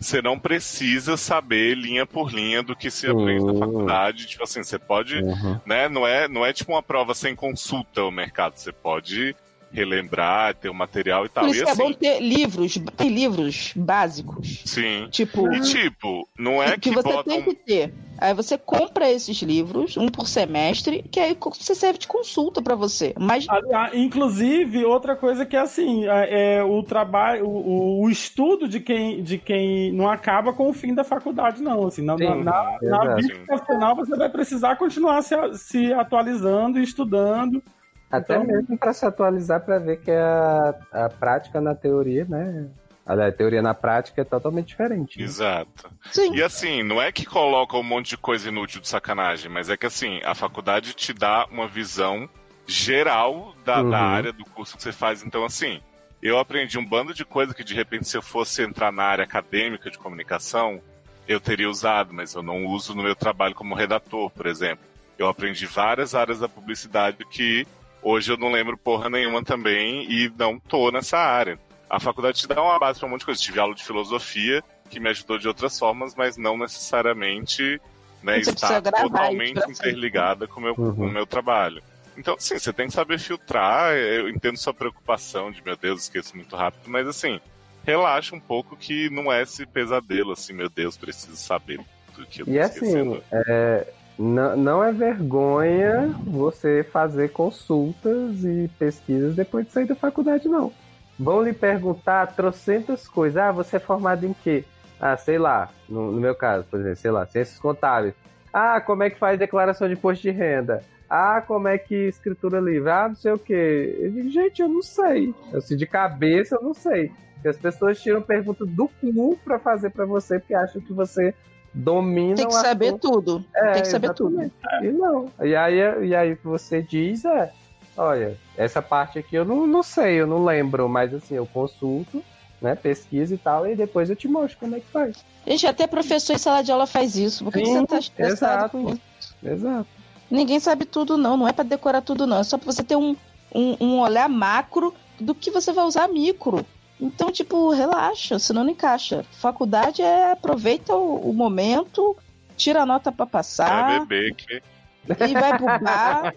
você 0.01 0.21
não 0.21 0.37
precisa 0.39 1.15
saber 1.15 1.75
linha 1.77 2.05
por 2.05 2.33
linha 2.33 2.63
do 2.63 2.75
que 2.75 2.89
se 2.89 3.05
aprende 3.07 3.45
na 3.45 3.53
Sim. 3.53 3.59
faculdade, 3.59 4.25
tipo 4.25 4.43
assim, 4.43 4.63
você 4.63 4.79
pode, 4.79 5.17
Uhum. 5.21 5.59
né, 5.65 5.87
não 5.87 6.07
é, 6.07 6.27
não 6.27 6.43
é 6.45 6.51
tipo 6.51 6.71
uma 6.71 6.81
prova 6.81 7.13
sem 7.13 7.35
consulta 7.35 8.01
ao 8.01 8.11
mercado, 8.11 8.57
você 8.57 8.71
pode 8.71 9.35
relembrar, 9.71 10.55
ter 10.55 10.69
o 10.69 10.73
material 10.73 11.25
e 11.25 11.29
tal. 11.29 11.45
Por 11.45 11.49
E 11.49 11.51
isso 11.51 11.67
é 11.67 11.71
assim, 11.71 11.83
bom 11.83 11.93
ter 11.93 12.19
livros, 12.19 12.75
tem 12.97 13.09
livros 13.09 13.73
básicos. 13.75 14.63
sim. 14.65 15.07
Tipo, 15.09 15.51
E 15.53 15.61
tipo, 15.61 16.27
não 16.37 16.61
é 16.61 16.77
que, 16.77 16.89
que, 16.89 16.91
você 16.91 17.03
botam 17.13 17.23
tem 17.23 17.43
que 17.43 17.55
ter. 17.55 17.93
Aí 18.17 18.33
você 18.35 18.57
compra 18.57 19.09
esses 19.09 19.41
livros, 19.41 19.97
um 19.97 20.07
por 20.07 20.27
semestre, 20.27 21.03
que 21.11 21.19
aí 21.19 21.35
você 21.39 21.73
serve 21.73 21.97
de 21.99 22.07
consulta 22.07 22.61
pra 22.61 22.75
você. 22.75 23.13
Mas 23.19 23.45
Aliás, 23.49 23.93
inclusive, 23.95 24.85
outra 24.85 25.15
coisa 25.15 25.45
que 25.45 25.55
é 25.55 25.59
assim, 25.59 26.05
é, 26.07 26.57
é 26.57 26.63
o 26.63 26.83
trabalho, 26.83 27.47
o, 27.47 28.03
o 28.03 28.09
estudo 28.09 28.67
de 28.67 28.79
quem, 28.79 29.23
de 29.23 29.37
quem 29.39 29.91
não 29.91 30.07
acaba 30.09 30.53
com 30.53 30.69
o 30.69 30.73
fim 30.73 30.93
da 30.93 31.03
faculdade, 31.03 31.61
não. 31.63 31.87
Assim, 31.87 32.03
na, 32.03 32.15
Sim, 32.17 32.25
na, 32.25 32.35
na, 32.35 32.43
na 32.43 32.77
exato. 32.83 33.15
vida 33.15 33.39
profissional 33.45 33.95
você 33.95 34.15
vai 34.15 34.29
precisar 34.29 34.75
continuar 34.75 35.21
se, 35.23 35.35
se 35.55 35.93
atualizando 35.93 36.79
e 36.79 36.83
estudando. 36.83 37.63
Até 38.11 38.33
Então- 38.35 38.45
mesmo 38.45 38.77
para 38.77 38.93
se 38.93 39.05
atualizar 39.05 39.61
para 39.61 39.79
ver 39.79 39.97
que 40.01 40.11
a, 40.11 40.75
a 40.91 41.09
prática 41.09 41.61
na 41.61 41.73
teoria, 41.73 42.25
né? 42.25 42.67
A 43.05 43.31
teoria 43.31 43.61
na 43.61 43.73
prática 43.73 44.21
é 44.21 44.23
totalmente 44.23 44.67
diferente. 44.67 45.17
né? 45.17 45.23
Exato. 45.25 45.89
sim, 46.11 46.35
E 46.35 46.43
assim, 46.43 46.83
não 46.83 47.01
é 47.01 47.11
que 47.11 47.25
coloca 47.25 47.75
um 47.75 47.83
monte 47.83 48.09
de 48.09 48.17
coisa 48.17 48.47
inútil 48.49 48.79
de 48.79 48.87
sacanagem, 48.87 49.49
mas 49.51 49.69
é 49.69 49.75
que 49.77 49.85
assim, 49.85 50.21
a 50.23 50.35
faculdade 50.35 50.93
te 50.93 51.11
dá 51.13 51.45
uma 51.51 51.67
visão 51.67 52.29
geral 52.67 53.53
da, 53.65 53.81
Uhum. 53.81 53.89
da 53.89 53.99
área 53.99 54.31
do 54.33 54.45
curso 54.45 54.77
que 54.77 54.83
você 54.83 54.91
faz. 54.91 55.23
Então, 55.23 55.43
assim, 55.43 55.81
eu 56.21 56.37
aprendi 56.39 56.77
um 56.77 56.85
bando 56.85 57.13
de 57.13 57.25
coisa 57.25 57.53
que 57.53 57.63
de 57.63 57.73
repente, 57.73 58.07
se 58.07 58.15
eu 58.15 58.21
fosse 58.21 58.61
entrar 58.63 58.91
na 58.91 59.03
área 59.03 59.23
acadêmica 59.23 59.89
de 59.89 59.97
comunicação, 59.97 60.79
eu 61.27 61.39
teria 61.39 61.69
usado, 61.69 62.13
mas 62.13 62.33
eu 62.33 62.43
não 62.43 62.65
uso 62.65 62.95
no 62.95 63.03
meu 63.03 63.15
trabalho 63.15 63.55
como 63.55 63.75
redator, 63.75 64.29
por 64.29 64.45
exemplo. 64.45 64.85
Eu 65.17 65.27
aprendi 65.27 65.65
várias 65.65 66.15
áreas 66.15 66.39
da 66.39 66.47
publicidade 66.47 67.25
que 67.25 67.67
hoje 68.01 68.31
eu 68.31 68.37
não 68.37 68.51
lembro 68.51 68.77
porra 68.77 69.09
nenhuma 69.09 69.43
também 69.43 70.09
e 70.11 70.31
não 70.37 70.59
tô 70.59 70.91
nessa 70.91 71.17
área. 71.17 71.57
A 71.89 71.99
faculdade 71.99 72.39
te 72.39 72.47
dá 72.47 72.61
uma 72.61 72.79
base 72.79 72.99
pra 72.99 73.07
um 73.07 73.11
monte 73.11 73.19
de 73.21 73.25
coisa. 73.25 73.41
Tive 73.41 73.59
aula 73.59 73.75
de 73.75 73.83
filosofia, 73.83 74.63
que 74.89 74.99
me 74.99 75.09
ajudou 75.09 75.37
de 75.37 75.47
outras 75.47 75.77
formas, 75.77 76.15
mas 76.15 76.37
não 76.37 76.57
necessariamente 76.57 77.81
né, 78.23 78.39
está 78.39 78.81
totalmente 78.81 79.57
isso 79.57 79.65
pra 79.65 79.71
interligada 79.73 80.47
com 80.47 80.59
o 80.59 80.63
meu, 80.63 80.75
Uhum. 80.77 81.07
o 81.07 81.11
meu 81.11 81.25
trabalho. 81.25 81.81
Então, 82.17 82.35
sim, 82.37 82.57
você 82.59 82.71
tem 82.71 82.87
que 82.87 82.93
saber 82.93 83.17
filtrar. 83.19 83.93
Eu 83.93 84.29
entendo 84.29 84.57
sua 84.57 84.73
preocupação 84.73 85.51
de, 85.51 85.63
meu 85.63 85.75
Deus, 85.75 86.03
esqueço 86.03 86.35
muito 86.35 86.55
rápido, 86.55 86.83
mas 86.89 87.07
assim, 87.07 87.39
relaxa 87.83 88.35
um 88.35 88.39
pouco 88.39 88.75
que 88.77 89.09
não 89.09 89.31
é 89.31 89.41
esse 89.41 89.65
pesadelo, 89.65 90.31
assim, 90.33 90.53
meu 90.53 90.69
Deus, 90.69 90.95
preciso 90.97 91.35
saber 91.35 91.79
do 92.15 92.25
que 92.25 92.41
eu 92.41 92.45
tô 92.45 92.51
E 92.51 92.59
assim, 92.59 92.75
esquecendo. 92.85 93.23
é, 93.31 93.87
não, 94.21 94.55
não 94.55 94.83
é 94.83 94.91
vergonha 94.91 96.13
você 96.23 96.83
fazer 96.83 97.31
consultas 97.31 98.43
e 98.43 98.69
pesquisas 98.77 99.35
depois 99.35 99.65
de 99.65 99.71
sair 99.71 99.87
da 99.87 99.95
faculdade, 99.95 100.47
não. 100.47 100.71
Vão 101.17 101.41
lhe 101.41 101.53
perguntar 101.53 102.35
trocentas 102.35 103.07
coisas. 103.07 103.41
Ah, 103.41 103.51
você 103.51 103.77
é 103.77 103.79
formado 103.79 104.23
em 104.25 104.33
quê? 104.33 104.63
Ah, 104.99 105.17
sei 105.17 105.39
lá, 105.39 105.71
no, 105.89 106.11
no 106.11 106.21
meu 106.21 106.35
caso, 106.35 106.67
por 106.69 106.79
exemplo, 106.79 106.97
sei 106.97 107.09
lá, 107.09 107.25
ciências 107.25 107.57
contábeis. 107.57 108.13
Ah, 108.53 108.79
como 108.79 109.01
é 109.01 109.09
que 109.09 109.17
faz 109.17 109.39
declaração 109.39 109.87
de 109.87 109.95
imposto 109.95 110.21
de 110.21 110.29
renda? 110.29 110.83
Ah, 111.09 111.41
como 111.41 111.67
é 111.67 111.79
que 111.79 112.07
escritura 112.07 112.59
livre? 112.59 112.91
Ah, 112.91 113.07
não 113.07 113.15
sei 113.15 113.31
o 113.31 113.39
quê. 113.39 113.97
Eu 113.99 114.11
digo, 114.11 114.29
gente, 114.29 114.61
eu 114.61 114.69
não 114.69 114.83
sei. 114.83 115.33
Assim, 115.51 115.75
de 115.75 115.87
cabeça 115.87 116.55
eu 116.55 116.61
não 116.61 116.75
sei. 116.75 117.11
Porque 117.33 117.47
as 117.47 117.57
pessoas 117.57 117.99
tiram 117.99 118.21
perguntas 118.21 118.69
do 118.69 118.87
cu 118.87 119.35
pra 119.43 119.57
fazer 119.57 119.89
pra 119.89 120.05
você, 120.05 120.37
porque 120.37 120.53
acham 120.53 120.79
que 120.79 120.93
você 120.93 121.33
domina 121.73 122.35
tem 122.35 122.47
que 122.47 122.53
saber 122.53 122.87
assunto. 122.87 123.11
tudo. 123.11 123.45
É, 123.55 123.71
tem 123.73 123.81
que 123.81 123.87
saber 123.87 124.13
tudo. 124.13 124.41
exatamente. 124.41 124.87
E 124.87 124.91
não. 124.91 125.31
E 125.41 125.55
aí, 125.55 126.07
e 126.07 126.15
aí 126.15 126.35
que 126.35 126.45
você 126.45 126.81
diz 126.81 127.25
é, 127.25 127.51
olha, 127.95 128.37
essa 128.57 128.81
parte 128.81 129.19
aqui 129.19 129.35
eu 129.35 129.45
não, 129.45 129.65
não 129.65 129.83
sei, 129.83 130.15
eu 130.15 130.27
não 130.27 130.43
lembro, 130.43 130.87
mas 130.89 131.13
assim, 131.13 131.35
eu 131.35 131.45
consulto, 131.45 132.23
né, 132.61 132.75
pesquisa 132.75 133.33
e 133.33 133.37
tal, 133.37 133.67
e 133.67 133.75
depois 133.75 134.09
eu 134.09 134.15
te 134.15 134.27
mostro 134.27 134.59
como 134.59 134.75
é 134.75 134.79
que 134.79 134.87
faz. 134.87 135.23
Gente, 135.45 135.65
até 135.65 135.87
professor 135.87 136.33
em 136.33 136.37
sala 136.37 136.61
de 136.61 136.71
aula 136.71 136.85
faz 136.85 137.15
isso. 137.15 137.43
Por 137.43 137.53
que, 137.53 137.59
que 137.59 137.65
Sim, 137.65 137.79
você 137.79 137.87
tá 137.87 137.99
estressado 137.99 138.53
exato. 138.53 138.77
com 138.77 138.89
isso? 138.89 139.35
Exato. 139.43 139.87
Ninguém 140.29 140.59
sabe 140.59 140.85
tudo, 140.85 141.17
não. 141.17 141.35
Não 141.35 141.47
é 141.47 141.51
pra 141.51 141.63
decorar 141.63 142.01
tudo, 142.01 142.27
não. 142.27 142.37
É 142.37 142.43
só 142.43 142.57
pra 142.57 142.71
você 142.71 142.83
ter 142.83 142.95
um, 142.95 143.15
um, 143.53 143.75
um 143.81 143.99
olhar 143.99 144.29
macro 144.29 144.93
do 145.19 145.35
que 145.35 145.51
você 145.51 145.73
vai 145.73 145.83
usar 145.85 146.07
micro. 146.07 146.65
Então, 147.01 147.31
tipo, 147.31 147.71
relaxa, 147.71 148.37
senão 148.37 148.63
não 148.63 148.71
encaixa. 148.71 149.25
Faculdade 149.31 150.01
é 150.03 150.31
aproveita 150.31 150.95
o, 150.95 151.31
o 151.31 151.33
momento, 151.33 152.15
tira 152.55 152.83
a 152.83 152.85
nota 152.85 153.11
pra 153.11 153.25
É 153.25 153.29
passar. 153.29 153.99
bebê 154.05 154.33
que 154.35 154.61
E 155.09 155.33
vai 155.33 155.57
pro 155.57 155.65
bar. 155.79 156.33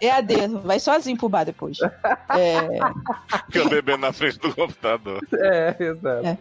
E- 0.00 0.06
EAD, 0.06 0.46
vai 0.62 0.78
sozinho 0.78 1.16
pro 1.18 1.28
bar 1.28 1.44
depois. 1.44 1.78
É, 2.30 2.60
Fica 3.50 3.68
bebendo 3.68 3.98
na 3.98 4.12
frente 4.12 4.38
do 4.38 4.54
computador. 4.54 5.20
É, 5.34 5.74
exato. 5.80 6.26
É. 6.26 6.38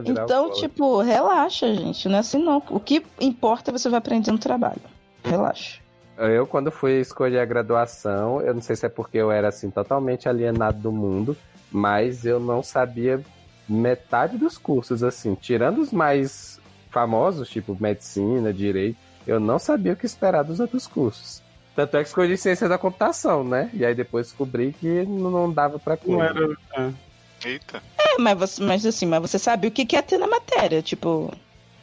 Virar 0.00 0.24
então, 0.24 0.48
um 0.48 0.52
tipo, 0.52 1.00
relaxa, 1.00 1.72
gente. 1.74 2.06
Não 2.10 2.16
é 2.16 2.18
assim, 2.18 2.42
não. 2.44 2.62
O 2.68 2.78
que 2.78 3.02
importa 3.18 3.70
é 3.70 3.72
você 3.72 3.88
vai 3.88 3.96
aprender 3.98 4.30
no 4.30 4.38
trabalho. 4.38 4.82
Relaxa. 5.24 5.80
Eu, 6.18 6.46
quando 6.46 6.70
fui 6.70 7.00
escolher 7.00 7.38
a 7.38 7.44
graduação, 7.46 8.42
eu 8.42 8.52
não 8.52 8.60
sei 8.60 8.76
se 8.76 8.84
é 8.84 8.88
porque 8.90 9.16
eu 9.16 9.30
era, 9.30 9.48
assim, 9.48 9.70
totalmente 9.70 10.28
alienado 10.28 10.78
do 10.78 10.92
mundo, 10.92 11.34
mas 11.70 12.24
eu 12.24 12.38
não 12.40 12.62
sabia 12.62 13.20
metade 13.68 14.38
dos 14.38 14.56
cursos, 14.56 15.02
assim, 15.02 15.34
tirando 15.34 15.78
os 15.80 15.92
mais 15.92 16.58
famosos, 16.90 17.48
tipo 17.50 17.76
medicina, 17.78 18.52
direito, 18.52 18.96
eu 19.26 19.38
não 19.38 19.58
sabia 19.58 19.92
o 19.92 19.96
que 19.96 20.06
esperar 20.06 20.42
dos 20.42 20.58
outros 20.58 20.86
cursos. 20.86 21.42
Tanto 21.76 21.96
é 21.96 22.02
que 22.02 22.08
escolhi 22.08 22.36
ciência 22.36 22.68
da 22.68 22.78
computação, 22.78 23.44
né? 23.44 23.70
E 23.74 23.84
aí 23.84 23.94
depois 23.94 24.28
descobri 24.28 24.72
que 24.72 25.04
não 25.04 25.30
não 25.30 25.52
dava 25.52 25.78
pra 25.78 25.96
Não 26.06 26.16
coisa. 26.16 26.24
era. 26.24 26.56
é. 26.76 27.48
Eita. 27.48 27.82
É, 27.96 28.18
mas, 28.18 28.36
você, 28.38 28.62
mas 28.64 28.84
assim, 28.84 29.06
mas 29.06 29.20
você 29.20 29.38
sabe 29.38 29.68
o 29.68 29.70
que, 29.70 29.86
que 29.86 29.96
é 29.96 30.02
ter 30.02 30.18
na 30.18 30.26
matéria, 30.26 30.82
tipo, 30.82 31.32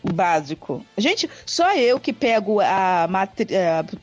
o 0.04 0.12
básico. 0.12 0.84
Gente, 0.98 1.30
só 1.46 1.74
eu 1.76 1.98
que 1.98 2.12
pego 2.12 2.60
a 2.60 3.08
matri- 3.10 3.48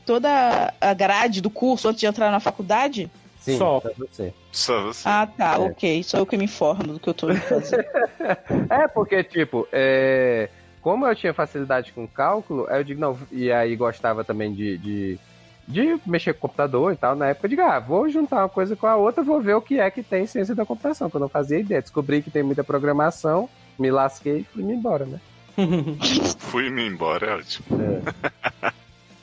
toda 0.03 0.73
a 0.81 0.93
grade 0.95 1.41
do 1.41 1.49
curso 1.51 1.87
antes 1.89 1.99
de 1.99 2.07
entrar 2.07 2.31
na 2.31 2.39
faculdade? 2.39 3.11
Sim, 3.43 3.57
Só. 3.57 3.81
pra 3.81 3.91
você. 3.97 4.33
Só 4.53 4.83
você. 4.83 5.01
Ah, 5.07 5.27
tá, 5.27 5.55
É. 5.55 5.57
ok. 5.59 6.01
Sou 6.03 6.21
eu 6.21 6.25
que 6.25 6.37
me 6.37 6.45
informo 6.45 6.93
do 6.93 6.99
que 6.99 7.09
eu 7.09 7.13
tô 7.13 7.29
indo 7.29 7.41
fazer. 7.41 7.85
É, 8.69 8.87
porque, 8.87 9.21
tipo, 9.21 9.67
é, 9.69 10.47
como 10.81 11.05
eu 11.05 11.13
tinha 11.13 11.33
facilidade 11.33 11.91
com 11.91 12.07
cálculo, 12.07 12.65
aí 12.69 12.79
eu 12.79 12.83
digo, 12.85 13.01
não, 13.01 13.17
e 13.29 13.51
aí 13.51 13.75
gostava 13.75 14.23
também 14.23 14.53
de, 14.53 14.77
de, 14.77 15.19
de 15.67 15.99
mexer 16.05 16.33
com 16.33 16.47
computador 16.47 16.93
e 16.93 16.95
tal, 16.95 17.17
na 17.17 17.27
época 17.27 17.47
eu 17.47 17.49
digo, 17.49 17.61
ah, 17.63 17.79
vou 17.79 18.07
juntar 18.09 18.37
uma 18.43 18.49
coisa 18.49 18.77
com 18.77 18.87
a 18.87 18.95
outra, 18.95 19.21
vou 19.23 19.41
ver 19.41 19.55
o 19.55 19.61
que 19.61 19.77
é 19.77 19.91
que 19.91 20.01
tem 20.01 20.25
ciência 20.25 20.55
da 20.55 20.65
computação, 20.65 21.09
que 21.09 21.17
eu 21.17 21.21
não 21.21 21.27
fazia 21.29 21.59
ideia. 21.59 21.81
Descobri 21.81 22.21
que 22.21 22.31
tem 22.31 22.43
muita 22.43 22.63
programação, 22.63 23.49
me 23.77 23.91
lasquei 23.91 24.37
e 24.39 24.43
fui 24.45 24.63
embora, 24.63 25.05
né? 25.05 25.19
Fui-me 26.39 26.87
embora, 26.87 27.27
é 27.27 27.35
ótimo. 27.35 27.65
É. 27.81 28.33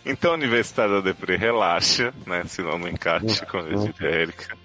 Então, 0.04 0.32
Universidade 0.32 0.92
da 0.92 1.00
Depre, 1.00 1.36
relaxa, 1.36 2.12
né? 2.26 2.44
Senão 2.46 2.78
não 2.78 2.88
encaixe 2.88 3.44
com 3.44 3.58
a 3.58 3.62
gente, 3.62 4.04
Érica. 4.04 4.56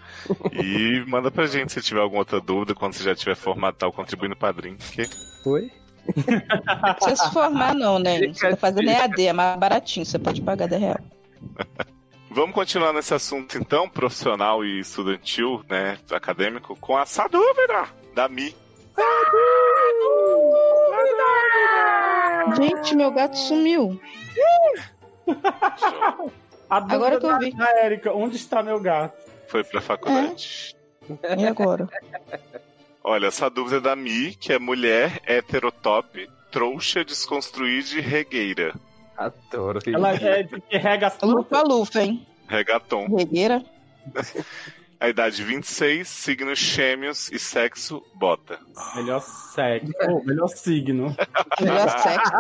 E 0.54 1.04
manda 1.08 1.30
pra 1.30 1.46
gente 1.46 1.72
se 1.72 1.82
tiver 1.82 2.00
alguma 2.00 2.22
outra 2.22 2.40
dúvida, 2.40 2.74
quando 2.74 2.94
você 2.94 3.04
já 3.04 3.16
tiver 3.16 3.36
formado 3.36 3.76
tal, 3.76 3.92
contribui 3.92 4.30
no 4.30 4.36
padrinho. 4.36 4.78
Que... 4.78 5.08
Foi? 5.44 5.72
Não 6.16 6.94
precisa 6.94 7.16
se 7.16 7.34
formar, 7.34 7.74
não, 7.74 8.00
né? 8.00 8.20
Você 8.28 8.50
tá 8.50 8.56
fazendo 8.56 8.90
EAD, 8.90 9.28
é 9.28 9.34
mais 9.34 9.60
baratinho, 9.60 10.06
você 10.06 10.18
pode 10.20 10.42
pagar 10.42 10.68
10 10.68 10.82
reais. 10.82 11.04
Vamos 12.30 12.54
continuar 12.54 12.92
nesse 12.92 13.14
assunto, 13.14 13.58
então, 13.58 13.88
profissional 13.88 14.66
e 14.66 14.80
estudantil, 14.80 15.64
né? 15.70 15.98
Acadêmico, 16.12 16.76
com 16.76 17.00
essa 17.00 17.28
dúvida 17.30 17.86
da 18.14 18.28
Mi. 18.28 18.54
Gente, 22.58 22.96
meu 22.96 23.12
gato 23.12 23.38
sumiu. 23.38 24.00
Agora 26.70 27.16
eu 27.16 27.40
vi. 27.40 27.52
da 27.56 27.70
Érica, 27.80 28.14
onde 28.14 28.36
está 28.36 28.64
meu 28.64 28.80
gato? 28.80 29.16
Foi 29.48 29.64
pra 29.64 29.82
faculdade. 29.82 30.76
E 31.38 31.46
agora? 31.46 31.88
Olha, 33.04 33.28
essa 33.28 33.50
dúvida 33.50 33.80
da 33.80 33.96
Mi, 33.96 34.34
que 34.34 34.52
é 34.52 34.58
mulher 34.58 35.22
heterotop, 35.28 36.28
trouxa, 36.52 37.06
desconstruída 37.06 37.96
e 37.96 38.02
regueira. 38.02 38.74
Adoro. 39.16 39.80
Ela 39.86 40.14
é 40.16 40.44
de 40.44 40.60
que 40.60 40.78
rega 40.78 41.08
as 41.08 41.22
Lufa, 41.22 41.62
lufa, 41.62 42.02
hein? 42.02 42.26
Regaton. 42.48 43.08
Regueira. 43.16 43.64
A 45.00 45.10
idade 45.10 45.44
26, 45.44 46.08
signo 46.08 46.56
gêmeos 46.56 47.30
e 47.32 47.38
sexo 47.38 48.02
bota. 48.16 48.60
Melhor 48.96 49.20
sexo. 49.22 49.92
Pô, 50.06 50.24
melhor 50.24 50.48
signo. 50.48 51.16
Melhor 51.60 51.90
sexo. 52.00 52.32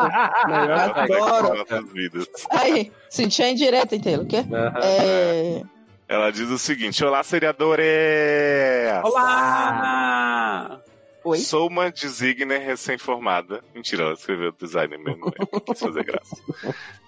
Melhor 0.47 0.95
Sexo 0.95 1.13
Adoro. 1.13 1.53
em 1.55 1.57
nossas 1.59 1.91
vidas. 1.93 2.27
Aí, 2.51 2.91
sentia 3.09 3.49
indireta, 3.49 3.95
entendeu? 3.95 4.21
O 4.21 4.25
quê? 4.27 4.43
É... 4.83 5.61
Ela 6.07 6.31
diz 6.31 6.49
o 6.49 6.57
seguinte: 6.57 7.03
Olá, 7.03 7.23
seriadores! 7.23 7.85
Olá! 9.03 10.79
Oi? 11.25 11.39
Sou 11.39 11.67
uma 11.67 11.89
designer 11.89 12.59
recém-formada. 12.59 13.63
Mentira, 13.73 14.03
ela 14.03 14.13
escreveu 14.13 14.51
designer 14.51 14.99
mesmo, 14.99 15.25
né? 15.25 15.59
Quis 15.65 15.79
fazer 15.79 16.03
graça. 16.03 16.37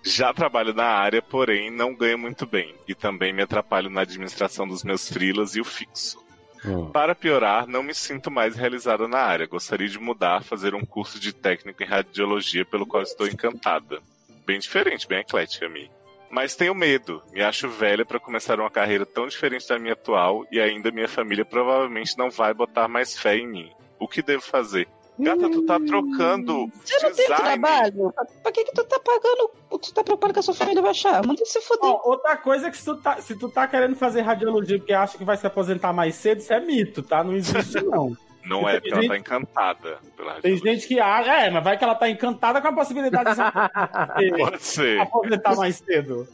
Já 0.03 0.33
trabalho 0.33 0.73
na 0.73 0.85
área, 0.85 1.21
porém 1.21 1.69
não 1.69 1.93
ganho 1.93 2.17
muito 2.17 2.43
bem. 2.47 2.73
E 2.87 2.95
também 2.95 3.31
me 3.31 3.43
atrapalho 3.43 3.91
na 3.91 4.01
administração 4.01 4.67
dos 4.67 4.83
meus 4.83 5.07
freelas 5.07 5.55
e 5.55 5.61
o 5.61 5.63
fixo. 5.63 6.17
Hum. 6.65 6.89
Para 6.89 7.13
piorar, 7.13 7.67
não 7.67 7.83
me 7.83 7.93
sinto 7.93 8.31
mais 8.31 8.55
realizada 8.55 9.07
na 9.07 9.19
área. 9.19 9.45
Gostaria 9.45 9.87
de 9.87 9.99
mudar, 9.99 10.43
fazer 10.43 10.73
um 10.73 10.83
curso 10.83 11.19
de 11.19 11.31
técnico 11.31 11.83
em 11.83 11.85
radiologia, 11.85 12.65
pelo 12.65 12.87
qual 12.87 13.03
estou 13.03 13.27
encantada. 13.27 14.01
Bem 14.47 14.57
diferente, 14.57 15.07
bem 15.07 15.19
eclética 15.19 15.67
a 15.67 15.69
mim. 15.69 15.91
Mas 16.31 16.55
tenho 16.55 16.73
medo. 16.73 17.21
Me 17.31 17.43
acho 17.43 17.69
velha 17.69 18.03
para 18.03 18.19
começar 18.19 18.59
uma 18.59 18.71
carreira 18.71 19.05
tão 19.05 19.27
diferente 19.27 19.67
da 19.67 19.77
minha 19.77 19.93
atual 19.93 20.43
e 20.51 20.59
ainda 20.59 20.89
minha 20.89 21.07
família 21.07 21.45
provavelmente 21.45 22.17
não 22.17 22.31
vai 22.31 22.51
botar 22.51 22.87
mais 22.87 23.15
fé 23.15 23.37
em 23.37 23.47
mim. 23.47 23.76
O 23.99 24.07
que 24.07 24.21
devo 24.21 24.41
fazer? 24.43 24.87
Gata, 25.19 25.49
tu 25.49 25.65
tá 25.65 25.79
trocando 25.79 26.67
Você 26.85 26.93
não 27.03 27.11
tem 27.11 27.27
design. 27.27 27.43
trabalho? 27.59 28.13
Pra- 28.43 28.51
que, 28.51 28.63
que 28.65 28.71
tu 28.71 28.83
tá 28.83 28.99
pagando? 28.99 29.49
Tu 29.81 29.91
tá 29.91 30.03
preocupado 30.03 30.31
que 30.33 30.39
a 30.39 30.43
sua 30.43 30.53
família 30.53 30.79
vai 30.79 30.91
achar? 30.91 31.25
Manda 31.25 31.43
se 31.43 31.59
fuder. 31.59 31.89
Ó, 31.89 32.01
outra 32.11 32.37
coisa 32.37 32.67
é 32.67 32.69
que 32.71 32.77
se 32.77 32.85
tu, 32.85 32.95
tá, 32.97 33.19
se 33.19 33.35
tu 33.35 33.49
tá 33.49 33.67
querendo 33.67 33.95
fazer 33.95 34.21
radiologia 34.21 34.77
porque 34.77 34.93
acha 34.93 35.17
que 35.17 35.23
vai 35.25 35.35
se 35.35 35.47
aposentar 35.47 35.91
mais 35.91 36.13
cedo, 36.13 36.37
isso 36.39 36.53
é 36.53 36.59
mito, 36.59 37.01
tá? 37.01 37.23
Não 37.23 37.33
existe, 37.33 37.81
não. 37.83 38.15
Não 38.47 38.61
é, 38.69 38.79
Tem 38.79 38.91
porque 38.91 38.93
ela 39.05 39.07
tá 39.09 39.17
encantada 39.17 39.97
pela 40.15 40.33
Tem 40.35 40.51
radiologia. 40.53 40.73
gente 40.75 40.87
que 40.87 40.99
acha. 41.01 41.31
É, 41.33 41.49
mas 41.49 41.61
vai 41.63 41.77
que 41.77 41.83
ela 41.83 41.95
tá 41.95 42.07
encantada 42.09 42.61
com 42.61 42.67
a 42.69 42.73
possibilidade 42.73 43.31
de 43.31 43.35
se 43.35 43.41
Pode 44.37 44.63
ser. 44.63 45.01
aposentar 45.01 45.55
mais 45.57 45.75
cedo. 45.75 46.25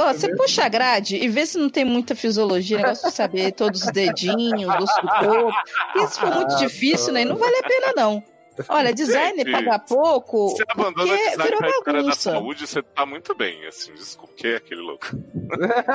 Ó, 0.00 0.12
você 0.12 0.34
puxa 0.34 0.64
a 0.64 0.68
grade 0.68 1.16
e 1.16 1.28
vê 1.28 1.46
se 1.46 1.56
não 1.58 1.70
tem 1.70 1.84
muita 1.84 2.14
fisiologia, 2.14 2.78
negócio 2.78 3.08
de 3.08 3.14
saber 3.14 3.52
todos 3.52 3.82
os 3.84 3.92
dedinhos, 3.92 4.74
osso 4.74 5.00
do 5.02 5.08
corpo. 5.08 6.08
Se 6.08 6.20
for 6.20 6.34
muito 6.34 6.56
difícil, 6.56 7.12
né? 7.12 7.24
Não 7.24 7.36
vale 7.36 7.56
a 7.56 7.62
pena, 7.62 7.92
não. 7.96 8.22
Olha, 8.68 8.92
designer 8.92 9.46
Gente, 9.46 9.52
paga 9.52 9.78
pouco, 9.78 10.50
Você 10.50 10.64
abandona 10.68 11.06
porque 11.06 11.30
design 11.30 11.42
virou 11.44 11.58
pra 11.60 11.92
área 11.94 12.02
da 12.02 12.12
saúde, 12.12 12.66
você 12.66 12.82
tá 12.82 13.06
muito 13.06 13.34
bem, 13.34 13.64
assim, 13.66 13.94
desculpa, 13.94 14.34
que 14.36 14.48
é 14.48 14.56
aquele 14.56 14.82
louco. 14.82 15.06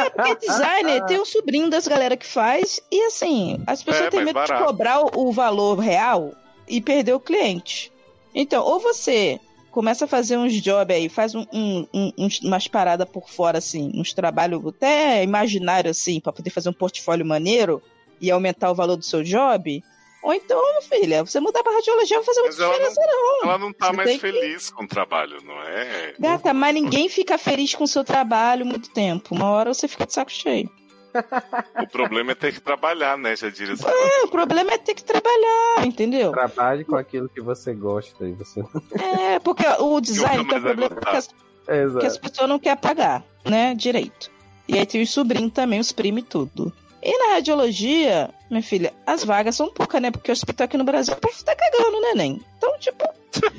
É 0.02 0.10
porque 0.10 0.48
designer 0.48 1.04
tem 1.06 1.20
o 1.20 1.26
sobrinho 1.26 1.70
das 1.70 1.88
galera 1.88 2.18
que 2.18 2.26
faz, 2.26 2.82
e 2.92 3.04
assim, 3.06 3.62
as 3.68 3.84
pessoas 3.84 4.08
É, 4.08 4.10
têm 4.10 4.24
medo 4.24 4.34
barato. 4.34 4.62
de 4.64 4.68
cobrar 4.68 5.00
o, 5.02 5.28
o 5.28 5.32
valor 5.32 5.78
real 5.78 6.34
e 6.68 6.82
perder 6.82 7.14
o 7.14 7.20
cliente. 7.20 7.92
Então, 8.34 8.64
ou 8.64 8.80
você 8.80 9.40
começa 9.76 10.06
a 10.06 10.08
fazer 10.08 10.38
uns 10.38 10.54
job 10.54 10.94
aí, 10.94 11.10
faz 11.10 11.36
um, 11.36 11.46
um- 11.52 11.86
um- 11.94 12.12
umas 12.44 12.66
paradas 12.66 13.08
por 13.10 13.30
fora, 13.30 13.58
assim, 13.58 13.92
uns 13.94 14.14
trabalhos 14.14 14.66
até 14.66 15.22
imaginário, 15.22 15.92
assim, 15.92 16.22
pra 16.22 16.32
poder 16.32 16.50
fazer 16.50 16.70
um 16.70 16.74
portfólio 16.74 17.26
maneiro 17.26 17.84
e 18.22 18.32
aumentar 18.32 18.72
o 18.72 18.74
valor 18.74 18.96
do 18.96 19.04
seu 19.04 19.22
job. 19.22 19.84
Ou 20.24 20.34
então, 20.34 20.58
filha, 20.82 21.26
você 21.26 21.42
mudar 21.42 21.62
pra 21.62 21.74
radiologia, 21.74 22.16
vai 22.18 22.26
fazer 22.26 22.42
Mas 22.44 22.58
uma 22.58 22.66
ela 22.66 22.74
diferença, 22.74 23.02
não. 23.06 23.50
Ela 23.50 23.58
não 23.58 23.74
tá 23.74 23.88
Você 23.88 23.94
mais 23.98 24.10
tem 24.10 24.18
que- 24.20 24.32
feliz 24.32 24.70
com 24.70 24.86
o 24.86 24.88
trabalho, 24.88 25.38
não 25.44 25.62
é? 25.62 26.14
Gata, 26.18 26.54
mas 26.54 26.74
ninguém 26.74 27.10
fica 27.10 27.38
feliz 27.38 27.76
com 27.76 27.84
o 27.84 27.88
seu 27.88 28.04
trabalho 28.06 28.66
muito 28.66 28.90
tempo. 28.92 29.36
Uma 29.36 29.50
hora 29.52 29.74
você 29.74 29.90
fica 29.90 30.06
de 30.08 30.14
saco 30.14 30.32
cheio. 30.32 30.70
O 31.82 31.88
problema 31.88 32.32
é 32.32 32.36
ter 32.36 32.54
que 32.54 32.62
trabalhar, 32.62 33.18
né? 33.18 33.36
Já 33.36 33.50
diria 33.50 33.74
assim. 33.74 33.86
É, 33.88 34.24
o 34.24 34.28
problema 34.28 34.74
é 34.74 34.78
ter 34.78 34.94
que 34.94 35.04
trabalhar, 35.04 35.86
entendeu? 35.86 36.32
Trabalhe 36.32 36.84
com 36.84 36.96
aquilo 36.96 37.30
que 37.30 37.42
você 37.42 37.74
gosta 37.74 38.26
e 38.26 38.34
você. 38.34 38.64
É, 39.26 39.40
porque 39.40 39.66
o 39.80 40.00
design 40.00 40.46
tem 40.46 40.58
o 40.58 40.62
problema 40.62 40.90
que 40.90 41.10
as, 41.10 41.28
que 42.00 42.06
as 42.06 42.18
pessoas 42.18 42.50
não 42.50 42.60
querem 42.60 42.78
pagar, 42.78 43.24
né? 43.44 43.74
Direito. 43.76 44.32
E 44.68 44.78
aí 44.78 44.86
tem 44.86 45.02
os 45.02 45.10
sobrinhos 45.10 45.54
também, 45.54 45.80
os 45.80 45.92
primos 45.92 46.22
e 46.22 46.26
tudo. 46.26 46.74
E 47.04 47.18
na 47.20 47.34
radiologia, 47.36 48.32
minha 48.50 48.64
filha, 48.64 48.94
as 49.06 49.24
vagas 49.24 49.56
são 49.56 49.72
poucas, 49.72 50.02
né? 50.02 50.10
Porque 50.10 50.32
o 50.32 50.34
hospital 50.34 50.66
aqui 50.66 50.78
no 50.78 50.84
Brasil, 50.84 51.14
o 51.14 51.18
povo 51.18 51.44
tá 51.44 51.56
cagando, 51.56 52.02
né, 52.02 52.08
neném? 52.16 52.42
Então, 52.58 52.78
tipo, 52.80 53.08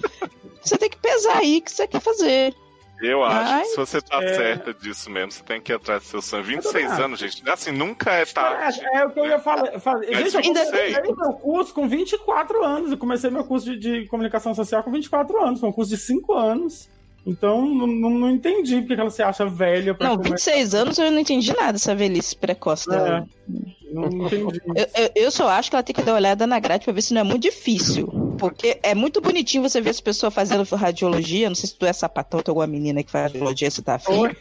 você 0.61 0.77
tem 0.77 0.91
que 0.91 0.97
pesar 0.97 1.39
aí 1.39 1.59
o 1.59 1.63
que 1.63 1.71
você 1.71 1.87
quer 1.87 2.01
fazer. 2.01 2.55
Eu 3.01 3.22
acho 3.24 3.38
que 3.38 3.53
Mas, 3.59 3.68
se 3.68 3.76
você 3.76 4.01
tá 4.01 4.22
é. 4.22 4.34
certa 4.34 4.72
disso 4.74 5.11
mesmo, 5.11 5.30
você 5.30 5.42
tem 5.42 5.61
que 5.61 5.72
ir 5.72 5.74
atrás 5.74 6.03
do 6.03 6.07
seu 6.07 6.22
sonho. 6.22 6.42
26 6.44 6.72
também 6.72 6.86
acho. 6.86 7.03
anos, 7.03 7.18
gente. 7.20 7.51
Assim, 7.51 7.72
nunca 7.72 8.11
é 8.12 8.24
tarde. 8.24 8.80
É, 8.84 8.99
é 8.99 9.05
o 9.05 9.11
que 9.11 9.20
eu 9.20 9.26
ia 9.26 9.38
falar. 9.38 9.78
falar. 9.80 10.01
Mas 10.11 10.32
Gente, 10.32 10.36
eu 10.36 10.42
comecei 10.42 11.03
meu 11.03 11.32
curso 11.34 11.74
com 11.74 11.88
24 11.88 12.64
anos. 12.64 12.90
Eu 12.90 12.99
comecei 12.99 13.30
meu 13.30 13.44
curso 13.44 13.66
de, 13.66 13.78
de 13.78 14.07
comunicação 14.07 14.55
social 14.55 14.82
com 14.82 14.90
24 14.90 15.44
anos. 15.44 15.61
Foi 15.61 15.68
um 15.68 15.72
curso 15.72 15.90
de 15.90 15.99
5 15.99 16.32
anos. 16.32 16.88
Então, 17.26 17.66
não, 17.66 17.88
não, 17.88 18.11
não 18.11 18.30
entendi 18.30 18.76
porque 18.80 18.94
que 18.94 19.01
ela 19.01 19.11
se 19.11 19.20
acha 19.20 19.44
velha 19.44 19.92
pra 19.94 20.11
Não, 20.11 20.16
começar. 20.16 20.53
26 20.53 20.74
anos 20.76 20.99
eu 20.99 21.11
não 21.11 21.18
entendi 21.18 21.53
nada 21.57 21.72
dessa 21.72 21.92
velhice 21.92 22.36
precoce 22.36 22.88
dela. 22.88 23.26
Não 24.03 24.26
entendi. 24.26 24.61
Eu, 24.74 25.11
eu- 25.24 25.30
só 25.30 25.49
acho 25.49 25.70
que 25.70 25.76
ela 25.76 25.82
tem 25.82 25.94
que 25.94 26.03
dar 26.03 26.12
uma 26.12 26.18
olhada 26.18 26.47
na 26.47 26.59
grade 26.59 26.84
pra 26.84 26.92
ver 26.92 27.03
se 27.03 27.12
não 27.14 27.20
é 27.20 27.24
muito 27.24 27.42
difícil. 27.42 28.07
Porque 28.38 28.78
é 28.82 28.94
muito 28.94 29.20
bonitinho 29.20 29.62
você 29.62 29.80
ver 29.80 29.90
as 29.90 30.01
pessoas 30.01 30.32
fazendo 30.34 30.62
radiologia. 30.74 31.49
Não 31.49 31.55
sei 31.57 31.68
se 31.68 31.74
tu 31.76 31.86
é 31.86 31.92
sapatão, 31.92 32.40
tem 32.40 32.51
alguma 32.53 32.66
menina 32.66 33.03
que 33.03 33.11
faz 33.11 33.24
radiologia, 33.32 33.70
você 33.70 33.82
tá 33.82 33.94
afim. 33.94 34.12
Oi? 34.12 34.36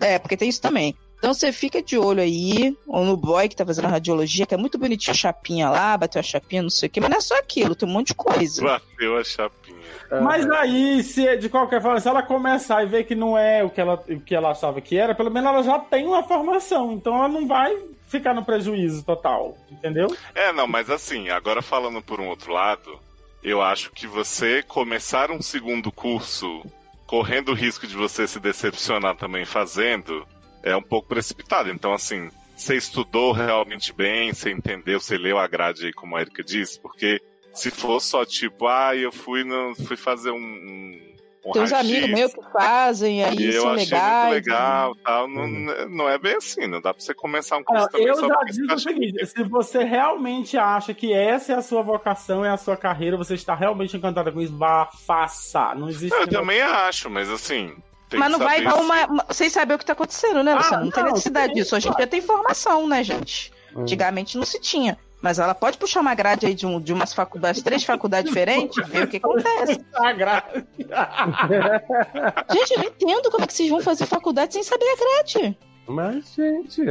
É, 0.00 0.18
porque 0.18 0.36
tem 0.36 0.48
isso 0.48 0.60
também. 0.60 0.94
Então 1.18 1.34
você 1.34 1.50
fica 1.50 1.82
de 1.82 1.98
olho 1.98 2.20
aí, 2.22 2.76
ou 2.86 3.04
no 3.04 3.16
boy 3.16 3.48
que 3.48 3.56
tá 3.56 3.66
fazendo 3.66 3.88
radiologia, 3.88 4.46
que 4.46 4.54
é 4.54 4.56
muito 4.56 4.78
bonitinho 4.78 5.10
a 5.10 5.16
chapinha 5.18 5.68
lá, 5.68 5.96
bateu 5.98 6.20
a 6.20 6.22
chapinha, 6.22 6.62
não 6.62 6.70
sei 6.70 6.86
o 6.88 6.90
quê, 6.92 7.00
mas 7.00 7.10
não 7.10 7.16
é 7.18 7.20
só 7.20 7.36
aquilo, 7.36 7.74
tem 7.74 7.88
um 7.88 7.92
monte 7.92 8.08
de 8.08 8.14
coisa. 8.14 8.62
Bateu 8.62 9.16
a 9.16 9.24
chapinha. 9.24 9.67
Mas 10.10 10.48
aí, 10.50 11.02
se 11.02 11.36
de 11.36 11.48
qualquer 11.48 11.82
forma, 11.82 12.00
se 12.00 12.08
ela 12.08 12.22
começar 12.22 12.82
e 12.82 12.86
ver 12.86 13.04
que 13.04 13.14
não 13.14 13.36
é 13.36 13.62
o 13.62 13.70
que 13.70 13.80
ela, 13.80 13.94
o 14.08 14.20
que 14.20 14.34
ela 14.34 14.50
achava 14.50 14.80
que 14.80 14.96
era, 14.96 15.14
pelo 15.14 15.30
menos 15.30 15.50
ela 15.50 15.62
já 15.62 15.78
tem 15.78 16.06
uma 16.06 16.22
formação. 16.22 16.92
Então 16.92 17.14
ela 17.14 17.28
não 17.28 17.46
vai 17.46 17.76
ficar 18.08 18.32
no 18.32 18.44
prejuízo 18.44 19.04
total, 19.04 19.56
entendeu? 19.70 20.08
É, 20.34 20.52
não, 20.52 20.66
mas 20.66 20.88
assim, 20.88 21.28
agora 21.28 21.60
falando 21.60 22.00
por 22.00 22.20
um 22.20 22.28
outro 22.28 22.52
lado, 22.52 22.98
eu 23.42 23.60
acho 23.60 23.92
que 23.92 24.06
você 24.06 24.62
começar 24.62 25.30
um 25.30 25.42
segundo 25.42 25.92
curso 25.92 26.62
correndo 27.06 27.50
o 27.50 27.54
risco 27.54 27.86
de 27.86 27.96
você 27.96 28.26
se 28.26 28.40
decepcionar 28.40 29.16
também 29.16 29.44
fazendo 29.44 30.26
é 30.62 30.76
um 30.76 30.82
pouco 30.82 31.08
precipitado. 31.08 31.70
Então, 31.70 31.92
assim, 31.92 32.30
você 32.56 32.76
estudou 32.76 33.32
realmente 33.32 33.92
bem, 33.92 34.32
você 34.32 34.50
entendeu, 34.50 35.00
você 35.00 35.16
leu 35.16 35.38
a 35.38 35.46
grade 35.46 35.86
aí, 35.86 35.92
como 35.92 36.16
a 36.16 36.20
Erika 36.20 36.42
disse, 36.42 36.80
porque 36.80 37.20
se 37.58 37.70
for 37.70 38.00
só 38.00 38.24
tipo, 38.24 38.66
ah, 38.66 38.94
eu 38.96 39.10
fui, 39.12 39.44
no, 39.44 39.74
fui 39.86 39.96
fazer 39.96 40.30
um. 40.30 40.36
um 40.36 41.08
um 41.46 41.52
Tem 41.52 41.62
uns 41.62 41.72
amigos 41.72 42.10
meus 42.10 42.34
que 42.34 42.42
fazem, 42.52 43.24
aí 43.24 43.36
e 43.38 43.54
eu 43.54 43.68
achei 43.68 43.84
legais. 43.84 44.24
muito 44.24 44.34
legal 44.34 44.94
tal. 44.96 45.28
Não, 45.28 45.46
não 45.88 46.08
é 46.08 46.18
bem 46.18 46.34
assim, 46.34 46.66
não 46.66 46.80
dá 46.80 46.92
pra 46.92 47.02
você 47.02 47.14
começar 47.14 47.56
um 47.56 47.62
curso 47.64 47.84
Não, 47.84 47.88
também 47.90 48.06
eu 48.08 48.16
só 48.16 48.28
já 48.28 48.40
digo 48.50 48.74
o 48.74 48.78
seguinte: 48.78 49.26
se 49.26 49.42
você 49.44 49.84
realmente 49.84 50.58
acha 50.58 50.92
que 50.92 51.12
essa 51.12 51.52
é 51.52 51.56
a 51.56 51.62
sua 51.62 51.80
vocação, 51.80 52.44
é 52.44 52.50
a 52.50 52.56
sua 52.56 52.76
carreira, 52.76 53.16
você 53.16 53.34
está 53.34 53.54
realmente 53.54 53.96
encantada 53.96 54.30
com 54.32 54.40
isso, 54.40 54.54
vá, 54.58 54.90
faça. 55.06 55.74
Não 55.76 55.88
existe. 55.88 56.12
Eu 56.12 56.20
negócio- 56.26 56.40
também 56.40 56.60
acho, 56.60 57.08
mas 57.08 57.30
assim. 57.30 57.74
tem 58.10 58.18
Mas 58.20 58.30
não 58.32 58.38
vai 58.40 58.62
dar 58.62 58.74
uma. 58.74 59.06
uma- 59.06 59.26
Sem 59.30 59.48
saber 59.48 59.74
o 59.74 59.78
que 59.78 59.86
tá 59.86 59.92
acontecendo, 59.94 60.42
né, 60.42 60.54
Luciano? 60.54 60.84
não, 60.86 60.90
tem 60.90 61.02
não, 61.04 61.10
necessidade 61.12 61.52
sim, 61.54 61.60
disso. 61.60 61.76
Hoje 61.76 61.88
em 61.88 61.92
dia 61.94 62.06
tem 62.06 62.18
informação, 62.18 62.86
né, 62.86 63.02
gente? 63.02 63.52
Antigamente 63.74 64.36
não 64.36 64.44
se 64.44 64.60
tinha. 64.60 64.98
Mas 65.20 65.38
ela 65.40 65.52
pode 65.54 65.76
puxar 65.78 66.00
uma 66.00 66.14
grade 66.14 66.46
aí 66.46 66.54
de, 66.54 66.64
um, 66.64 66.80
de 66.80 66.92
umas 66.92 67.12
faculdades, 67.12 67.60
três 67.60 67.82
faculdades 67.82 68.28
diferentes, 68.28 68.86
ver 68.88 69.02
o 69.04 69.08
que 69.08 69.16
acontece. 69.16 69.80
A 69.94 70.12
grade. 70.12 70.64
Gente, 72.52 72.70
eu 72.72 72.78
não 72.78 72.84
entendo 72.84 73.30
como 73.30 73.44
é 73.44 73.46
que 73.46 73.52
vocês 73.52 73.68
vão 73.68 73.80
fazer 73.80 74.06
faculdade 74.06 74.54
sem 74.54 74.62
saber 74.62 74.84
a 74.86 74.96
grade. 74.96 75.58
Mas, 75.86 76.34
gente. 76.34 76.82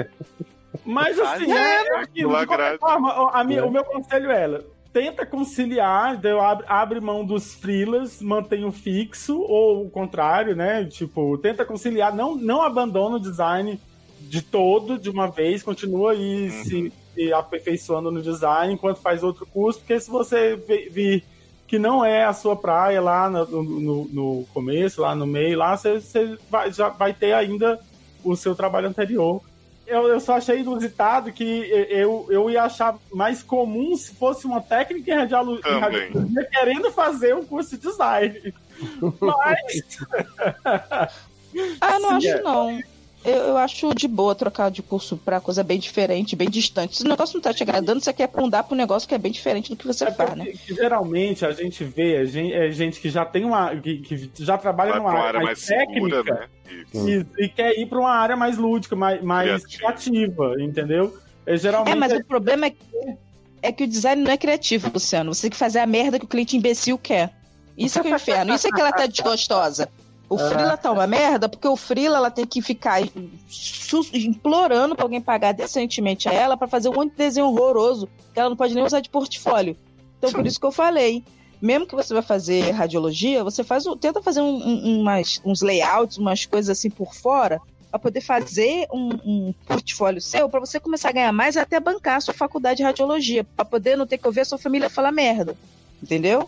Mas 0.86 1.20
assim, 1.20 1.52
é, 1.52 2.02
é, 2.02 2.06
de 2.14 2.24
qualquer 2.26 2.80
forma, 2.80 3.32
a 3.32 3.44
minha- 3.44 3.60
É. 3.62 3.64
o 3.64 3.72
meu 3.72 3.84
conselho 3.84 4.32
é 4.32 4.44
ela. 4.44 4.66
Tenta 4.92 5.26
conciliar, 5.26 6.20
abre, 6.42 6.66
abre 6.68 7.00
mão 7.00 7.24
dos 7.24 7.54
freelas, 7.54 8.22
mantém 8.22 8.66
o 8.66 8.72
fixo, 8.72 9.40
ou 9.40 9.86
o 9.86 9.90
contrário, 9.90 10.56
né? 10.56 10.86
Tipo, 10.86 11.38
tenta 11.38 11.64
conciliar, 11.64 12.16
não, 12.16 12.36
não 12.36 12.62
abandona 12.62 13.18
o 13.18 13.20
design 13.20 13.80
de 14.20 14.42
todo 14.42 14.98
de 14.98 15.10
uma 15.10 15.28
vez, 15.30 15.62
continua 15.62 16.14
aí 16.14 16.50
Uhum. 16.50 16.64
se, 16.64 16.94
se 17.18 17.34
aperfeiçoando 17.34 18.12
no 18.12 18.22
design 18.22 18.74
enquanto 18.74 19.02
faz 19.02 19.24
outro 19.24 19.48
curso, 19.48 19.80
porque 19.80 20.00
se 20.00 20.10
você 20.10 20.56
vir 20.56 21.24
que 21.66 21.80
não 21.80 22.06
é 22.06 22.24
a 22.24 22.32
sua 22.32 22.56
praia 22.56 23.02
lá 23.02 23.30
no, 23.30 23.64
no, 23.64 24.06
no 24.06 24.46
começo, 24.54 25.02
lá 25.02 25.16
no 25.16 25.26
meio, 25.26 25.58
lá 25.58 25.76
você, 25.76 26.00
você 26.00 26.38
vai, 26.50 26.72
já 26.72 26.90
vai 26.90 27.14
ter 27.14 27.34
ainda 27.34 27.80
o 28.24 28.36
seu 28.36 28.56
trabalho 28.56 28.88
anterior. 28.88 29.42
Eu, 29.86 30.08
eu 30.08 30.20
só 30.20 30.36
achei 30.36 30.60
inusitado 30.60 31.32
que 31.32 31.44
eu, 31.90 32.28
eu 32.30 32.50
ia 32.50 32.64
achar 32.64 32.98
mais 33.12 33.42
comum 33.42 33.96
se 33.96 34.14
fosse 34.16 34.46
uma 34.46 34.62
técnica 34.62 35.12
em 35.12 35.16
radiologia 35.16 36.46
querendo 36.52 36.92
fazer 36.92 37.36
um 37.36 37.44
curso 37.44 37.72
de 37.72 37.88
design. 37.88 38.54
Mas 39.20 39.98
Ah, 41.82 42.00
não 42.00 42.22
Sim, 42.22 42.30
acho 42.30 42.38
é. 42.38 42.42
não. 42.42 42.84
Eu, 43.28 43.36
eu 43.44 43.58
acho 43.58 43.94
de 43.94 44.08
boa 44.08 44.34
trocar 44.34 44.72
de 44.72 44.82
curso 44.82 45.18
pra 45.18 45.42
coisa 45.42 45.62
bem 45.62 45.78
diferente, 45.78 46.34
bem 46.34 46.50
distante. 46.50 46.96
Se 46.96 47.04
o 47.04 47.10
negócio 47.10 47.36
não 47.36 47.42
tá 47.42 47.54
te 47.54 47.62
agradando, 47.62 48.00
você 48.00 48.14
quer 48.14 48.24
aprundar 48.24 48.64
pro 48.64 48.74
negócio 48.74 49.08
que 49.08 49.14
é 49.14 49.18
bem 49.18 49.34
diferente 49.34 49.70
do 49.70 49.76
que 49.76 49.86
você 49.86 50.06
é 50.06 50.12
faz, 50.12 50.34
né? 50.34 50.46
que 50.46 50.74
geralmente 50.74 51.46
a 51.46 51.52
gente 51.52 51.84
vê 51.84 52.22
é 52.22 52.26
gente, 52.26 52.54
é 52.54 52.72
gente 52.72 53.02
que 53.02 53.10
já 53.10 53.26
tem 53.26 53.44
uma. 53.44 53.76
que, 53.76 53.98
que 53.98 54.32
já 54.38 54.58
trabalha 54.58 54.92
Vai 54.92 55.00
numa 55.00 55.12
uma 55.12 55.20
área 55.20 55.42
mais 55.42 55.66
técnica 55.66 56.24
segura, 56.24 56.24
né? 56.24 56.48
E, 56.94 57.44
e 57.44 57.50
quer 57.50 57.78
ir 57.78 57.86
pra 57.88 58.00
uma 58.00 58.12
área 58.12 58.38
mais 58.38 58.58
lúdica, 58.58 58.96
mais, 58.96 59.22
mais 59.22 59.66
Criativa. 59.66 59.78
criativa, 59.78 60.64
entendeu? 60.64 61.18
É, 61.46 61.58
geralmente 61.58 61.92
É, 61.92 61.96
mas 61.96 62.14
o 62.14 62.24
problema 62.24 62.68
é 62.68 62.70
que, 62.70 63.18
é 63.62 63.72
que 63.74 63.84
o 63.84 63.88
design 63.88 64.24
não 64.24 64.32
é 64.32 64.38
criativo, 64.38 64.90
Luciano. 64.94 65.34
Você 65.34 65.44
tem 65.44 65.52
que 65.52 65.58
fazer 65.58 65.80
a 65.80 65.86
merda 65.86 66.18
que 66.18 66.24
o 66.24 66.30
cliente 66.30 66.56
imbecil 66.56 66.98
quer. 66.98 67.34
Isso 67.78 68.00
é 68.00 68.02
que 68.02 68.08
é 68.08 68.12
o 68.14 68.16
inferno. 68.16 68.56
Isso 68.56 68.68
é 68.68 68.72
que 68.72 68.80
ela 68.80 68.94
tá 68.94 69.06
desgostosa. 69.06 69.90
O 70.30 70.38
Freela 70.38 70.76
tá 70.76 70.92
uma 70.92 71.08
merda, 71.08 71.48
porque 71.48 71.68
o 71.68 71.76
Freela 71.78 72.18
ela 72.18 72.30
tem 72.30 72.46
que 72.46 72.62
ficar 72.62 73.02
implorando 74.14 74.96
pra 74.96 75.06
alguém 75.06 75.22
pagar 75.22 75.54
decentemente 75.54 76.28
a 76.28 76.34
ela 76.34 76.58
pra 76.58 76.68
fazer 76.68 76.90
um 76.90 76.94
monte 76.94 77.12
de 77.12 77.18
desenho 77.18 77.48
horroroso 77.48 78.10
que 78.34 78.40
ela 78.40 78.50
não 78.50 78.58
pode 78.58 78.76
nem 78.76 78.84
usar 78.84 79.00
de 79.00 79.10
portfólio. 79.10 79.78
Então, 80.18 80.32
por 80.32 80.46
isso 80.46 80.60
que 80.60 80.66
eu 80.66 80.72
falei. 80.72 81.24
Mesmo 81.62 81.88
que 81.88 81.96
você 81.96 82.14
vai 82.14 82.22
fazer 82.22 82.70
radiologia, 82.72 83.44
você 83.44 83.64
faz, 83.64 83.84
tenta 84.00 84.22
fazer 84.22 84.42
um- 84.42 84.58
um- 84.64 85.00
umas, 85.02 85.42
uns 85.44 85.62
layouts, 85.62 86.18
umas 86.18 86.46
coisas 86.46 86.78
assim 86.78 86.90
por 86.90 87.16
fora, 87.16 87.60
para 87.90 87.98
poder 87.98 88.22
fazer 88.22 88.86
um, 88.94 89.10
um 89.26 89.54
portfólio 89.66 90.22
seu, 90.22 90.48
para 90.50 90.60
você 90.60 90.80
começar 90.80 91.10
a 91.10 91.14
ganhar 91.14 91.32
mais 91.32 91.58
até 91.58 91.80
bancar 91.80 92.18
a 92.18 92.22
sua 92.22 92.34
faculdade 92.34 92.78
de 92.78 92.84
radiologia, 92.84 93.44
para 93.44 93.66
poder 93.66 93.96
não 93.98 94.06
ter 94.06 94.20
que 94.20 94.28
ouvir 94.28 94.42
a 94.42 94.46
sua 94.46 94.58
família 94.60 94.90
falar 94.90 95.12
merda. 95.12 95.56
Entendeu? 96.04 96.48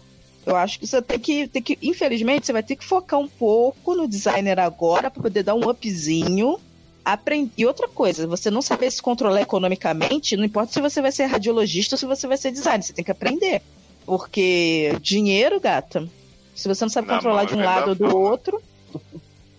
Eu 0.50 0.56
acho 0.56 0.80
que 0.80 0.88
você 0.88 1.00
tem 1.02 1.20
que, 1.20 1.48
tem 1.48 1.62
que, 1.62 1.78
infelizmente, 1.82 2.46
você 2.48 2.52
vai 2.54 2.64
ter 2.64 2.76
que 2.76 2.84
focar 2.84 3.20
um 3.20 3.28
pouco 3.28 3.94
no 3.94 4.08
designer 4.08 4.60
agora 4.60 5.12
para 5.12 5.22
poder 5.22 5.44
dar 5.44 5.54
um 5.54 5.70
upzinho. 5.70 6.60
Aprender. 7.06 7.52
E 7.58 7.66
outra 7.66 7.88
coisa, 7.88 8.26
você 8.28 8.50
não 8.50 8.62
saber 8.62 8.90
se 8.92 9.02
controlar 9.02 9.42
economicamente, 9.42 10.36
não 10.36 10.44
importa 10.44 10.74
se 10.74 10.82
você 10.82 11.02
vai 11.02 11.12
ser 11.12 11.26
radiologista 11.26 11.96
ou 11.96 12.00
se 12.00 12.06
você 12.06 12.28
vai 12.28 12.36
ser 12.38 12.52
designer, 12.52 12.82
você 12.84 12.94
tem 12.94 13.06
que 13.06 13.12
aprender. 13.12 13.62
Porque 14.06 14.96
dinheiro, 15.02 15.60
gata, 15.60 16.08
se 16.56 16.68
você 16.68 16.84
não 16.84 16.90
sabe 16.90 17.08
Na 17.08 17.16
controlar 17.16 17.46
de 17.46 17.54
um 17.56 17.64
lado 17.64 17.90
ou 17.90 17.96
do 17.96 18.18
outro, 18.18 18.62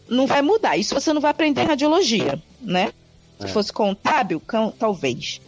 não 0.08 0.26
vai 0.26 0.42
mudar. 0.42 0.76
Isso 0.76 0.92
você 0.94 1.12
não 1.12 1.20
vai 1.20 1.30
aprender 1.30 1.62
em 1.62 1.66
radiologia, 1.66 2.42
né? 2.60 2.92
Se 3.38 3.46
É. 3.46 3.48
fosse 3.48 3.72
contábil, 3.72 4.40
cão- 4.40 4.74
talvez. 4.76 5.40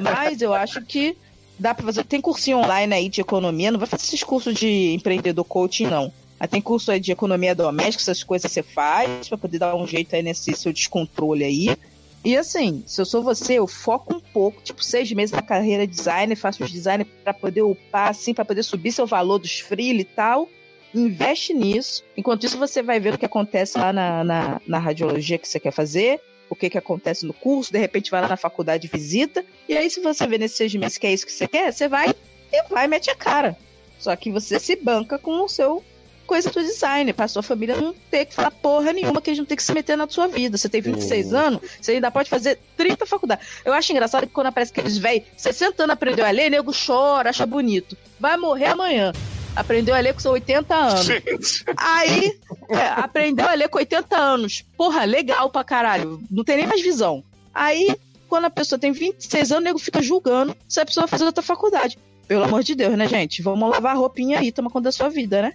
Mas 0.00 0.42
eu 0.42 0.52
acho 0.52 0.82
que 0.82 1.16
dá 1.58 1.74
pra 1.74 1.84
fazer. 1.84 2.04
Tem 2.04 2.20
cursinho 2.20 2.58
online 2.58 2.94
aí 2.94 3.08
de 3.08 3.20
economia, 3.20 3.70
não 3.70 3.78
vai 3.78 3.88
fazer 3.88 4.04
esses 4.04 4.22
cursos 4.22 4.54
de 4.54 4.94
empreendedor 4.94 5.44
coaching, 5.44 5.86
não. 5.86 6.12
Aí 6.40 6.46
tem 6.46 6.60
curso 6.60 6.90
aí 6.90 7.00
de 7.00 7.10
economia 7.10 7.54
doméstica, 7.54 8.02
essas 8.02 8.22
coisas 8.22 8.50
você 8.50 8.62
faz, 8.62 9.28
pra 9.28 9.36
poder 9.36 9.58
dar 9.58 9.74
um 9.74 9.86
jeito 9.86 10.14
aí 10.14 10.22
nesse 10.22 10.54
seu 10.54 10.72
descontrole 10.72 11.44
aí. 11.44 11.76
E 12.24 12.36
assim, 12.36 12.82
se 12.86 13.00
eu 13.00 13.04
sou 13.04 13.22
você, 13.22 13.54
eu 13.54 13.66
foco 13.66 14.14
um 14.14 14.20
pouco, 14.20 14.60
tipo, 14.62 14.84
seis 14.84 15.10
meses 15.12 15.32
na 15.32 15.42
carreira 15.42 15.86
de 15.86 15.94
designer, 15.94 16.36
faço 16.36 16.62
os 16.62 16.70
design 16.70 17.04
pra 17.04 17.32
poder 17.32 17.62
upar, 17.62 18.10
assim, 18.10 18.34
pra 18.34 18.44
poder 18.44 18.62
subir 18.62 18.92
seu 18.92 19.06
valor 19.06 19.38
dos 19.38 19.60
freela 19.60 20.00
e 20.00 20.04
tal. 20.04 20.48
Investe 20.94 21.54
nisso. 21.54 22.04
Enquanto 22.16 22.44
isso, 22.44 22.58
você 22.58 22.82
vai 22.82 22.98
ver 22.98 23.14
o 23.14 23.18
que 23.18 23.26
acontece 23.26 23.78
lá 23.78 23.92
na, 23.92 24.24
na, 24.24 24.60
na 24.66 24.78
radiologia 24.78 25.38
que 25.38 25.48
você 25.48 25.60
quer 25.60 25.70
fazer, 25.70 26.20
o 26.48 26.56
que, 26.56 26.70
que 26.70 26.78
acontece 26.78 27.26
no 27.26 27.32
curso, 27.32 27.72
de 27.72 27.78
repente 27.78 28.10
vai 28.10 28.20
lá 28.20 28.28
na 28.28 28.36
faculdade 28.36 28.88
visita. 28.88 29.44
E 29.68 29.76
aí, 29.76 29.88
se 29.90 30.00
você 30.00 30.26
vê 30.26 30.38
nesses 30.38 30.56
seis 30.56 30.74
meses 30.74 30.98
que 30.98 31.06
é 31.06 31.12
isso 31.12 31.26
que 31.26 31.32
você 31.32 31.46
quer, 31.46 31.72
você 31.72 31.88
vai 31.88 32.14
e 32.52 32.62
vai 32.70 32.86
e 32.86 32.88
mete 32.88 33.10
a 33.10 33.14
cara. 33.14 33.56
Só 33.98 34.14
que 34.14 34.30
você 34.30 34.58
se 34.58 34.76
banca 34.76 35.18
com 35.18 35.44
o 35.44 35.48
seu 35.48 35.84
coisa 36.28 36.50
do 36.50 36.62
design, 36.62 37.10
pra 37.14 37.26
sua 37.26 37.42
família 37.42 37.74
não 37.74 37.94
ter 38.10 38.26
que 38.26 38.34
falar 38.34 38.50
porra 38.50 38.92
nenhuma, 38.92 39.20
que 39.22 39.30
eles 39.30 39.38
não 39.38 39.46
tem 39.46 39.56
que 39.56 39.62
se 39.62 39.72
meter 39.72 39.96
na 39.96 40.06
sua 40.06 40.28
vida. 40.28 40.58
Você 40.58 40.68
tem 40.68 40.82
26 40.82 41.26
Sim. 41.26 41.34
anos, 41.34 41.60
você 41.80 41.92
ainda 41.92 42.10
pode 42.10 42.28
fazer 42.28 42.58
30 42.76 43.06
faculdades. 43.06 43.48
Eu 43.64 43.72
acho 43.72 43.90
engraçado 43.90 44.26
que 44.26 44.32
quando 44.32 44.48
aparece 44.48 44.70
aqueles 44.70 44.98
velhos, 44.98 45.24
60 45.38 45.84
anos 45.84 45.94
aprendeu 45.94 46.26
a 46.26 46.30
ler, 46.30 46.50
nego 46.50 46.70
chora, 46.70 47.30
acha 47.30 47.46
bonito. 47.46 47.96
Vai 48.20 48.36
morrer 48.36 48.66
amanhã. 48.66 49.12
Aprendeu 49.56 49.94
a 49.94 50.00
ler 50.00 50.14
com 50.14 50.20
seus 50.20 50.34
80 50.34 50.74
anos. 50.74 51.04
Gente, 51.06 51.64
Aí, 51.76 52.38
é, 52.68 52.86
aprendeu 52.88 53.48
a 53.48 53.54
ler 53.54 53.68
com 53.68 53.78
80 53.78 54.16
anos. 54.16 54.64
Porra, 54.76 55.04
legal 55.04 55.50
pra 55.50 55.64
caralho. 55.64 56.22
Não 56.30 56.44
tem 56.44 56.56
nem 56.56 56.66
mais 56.66 56.82
visão. 56.82 57.22
Aí, 57.52 57.96
quando 58.28 58.44
a 58.44 58.50
pessoa 58.50 58.78
tem 58.78 58.92
26 58.92 59.52
anos, 59.52 59.62
o 59.62 59.64
nego 59.64 59.78
fica 59.78 60.02
julgando 60.02 60.56
se 60.68 60.80
a 60.80 60.86
pessoa 60.86 61.06
vai 61.06 61.10
fazer 61.10 61.24
outra 61.24 61.42
faculdade. 61.42 61.98
Pelo 62.26 62.44
amor 62.44 62.62
de 62.62 62.74
Deus, 62.74 62.96
né, 62.96 63.08
gente? 63.08 63.40
Vamos 63.40 63.70
lavar 63.70 63.96
a 63.96 63.98
roupinha 63.98 64.38
aí, 64.38 64.52
toma 64.52 64.70
conta 64.70 64.84
da 64.84 64.92
sua 64.92 65.08
vida, 65.08 65.40
né? 65.40 65.54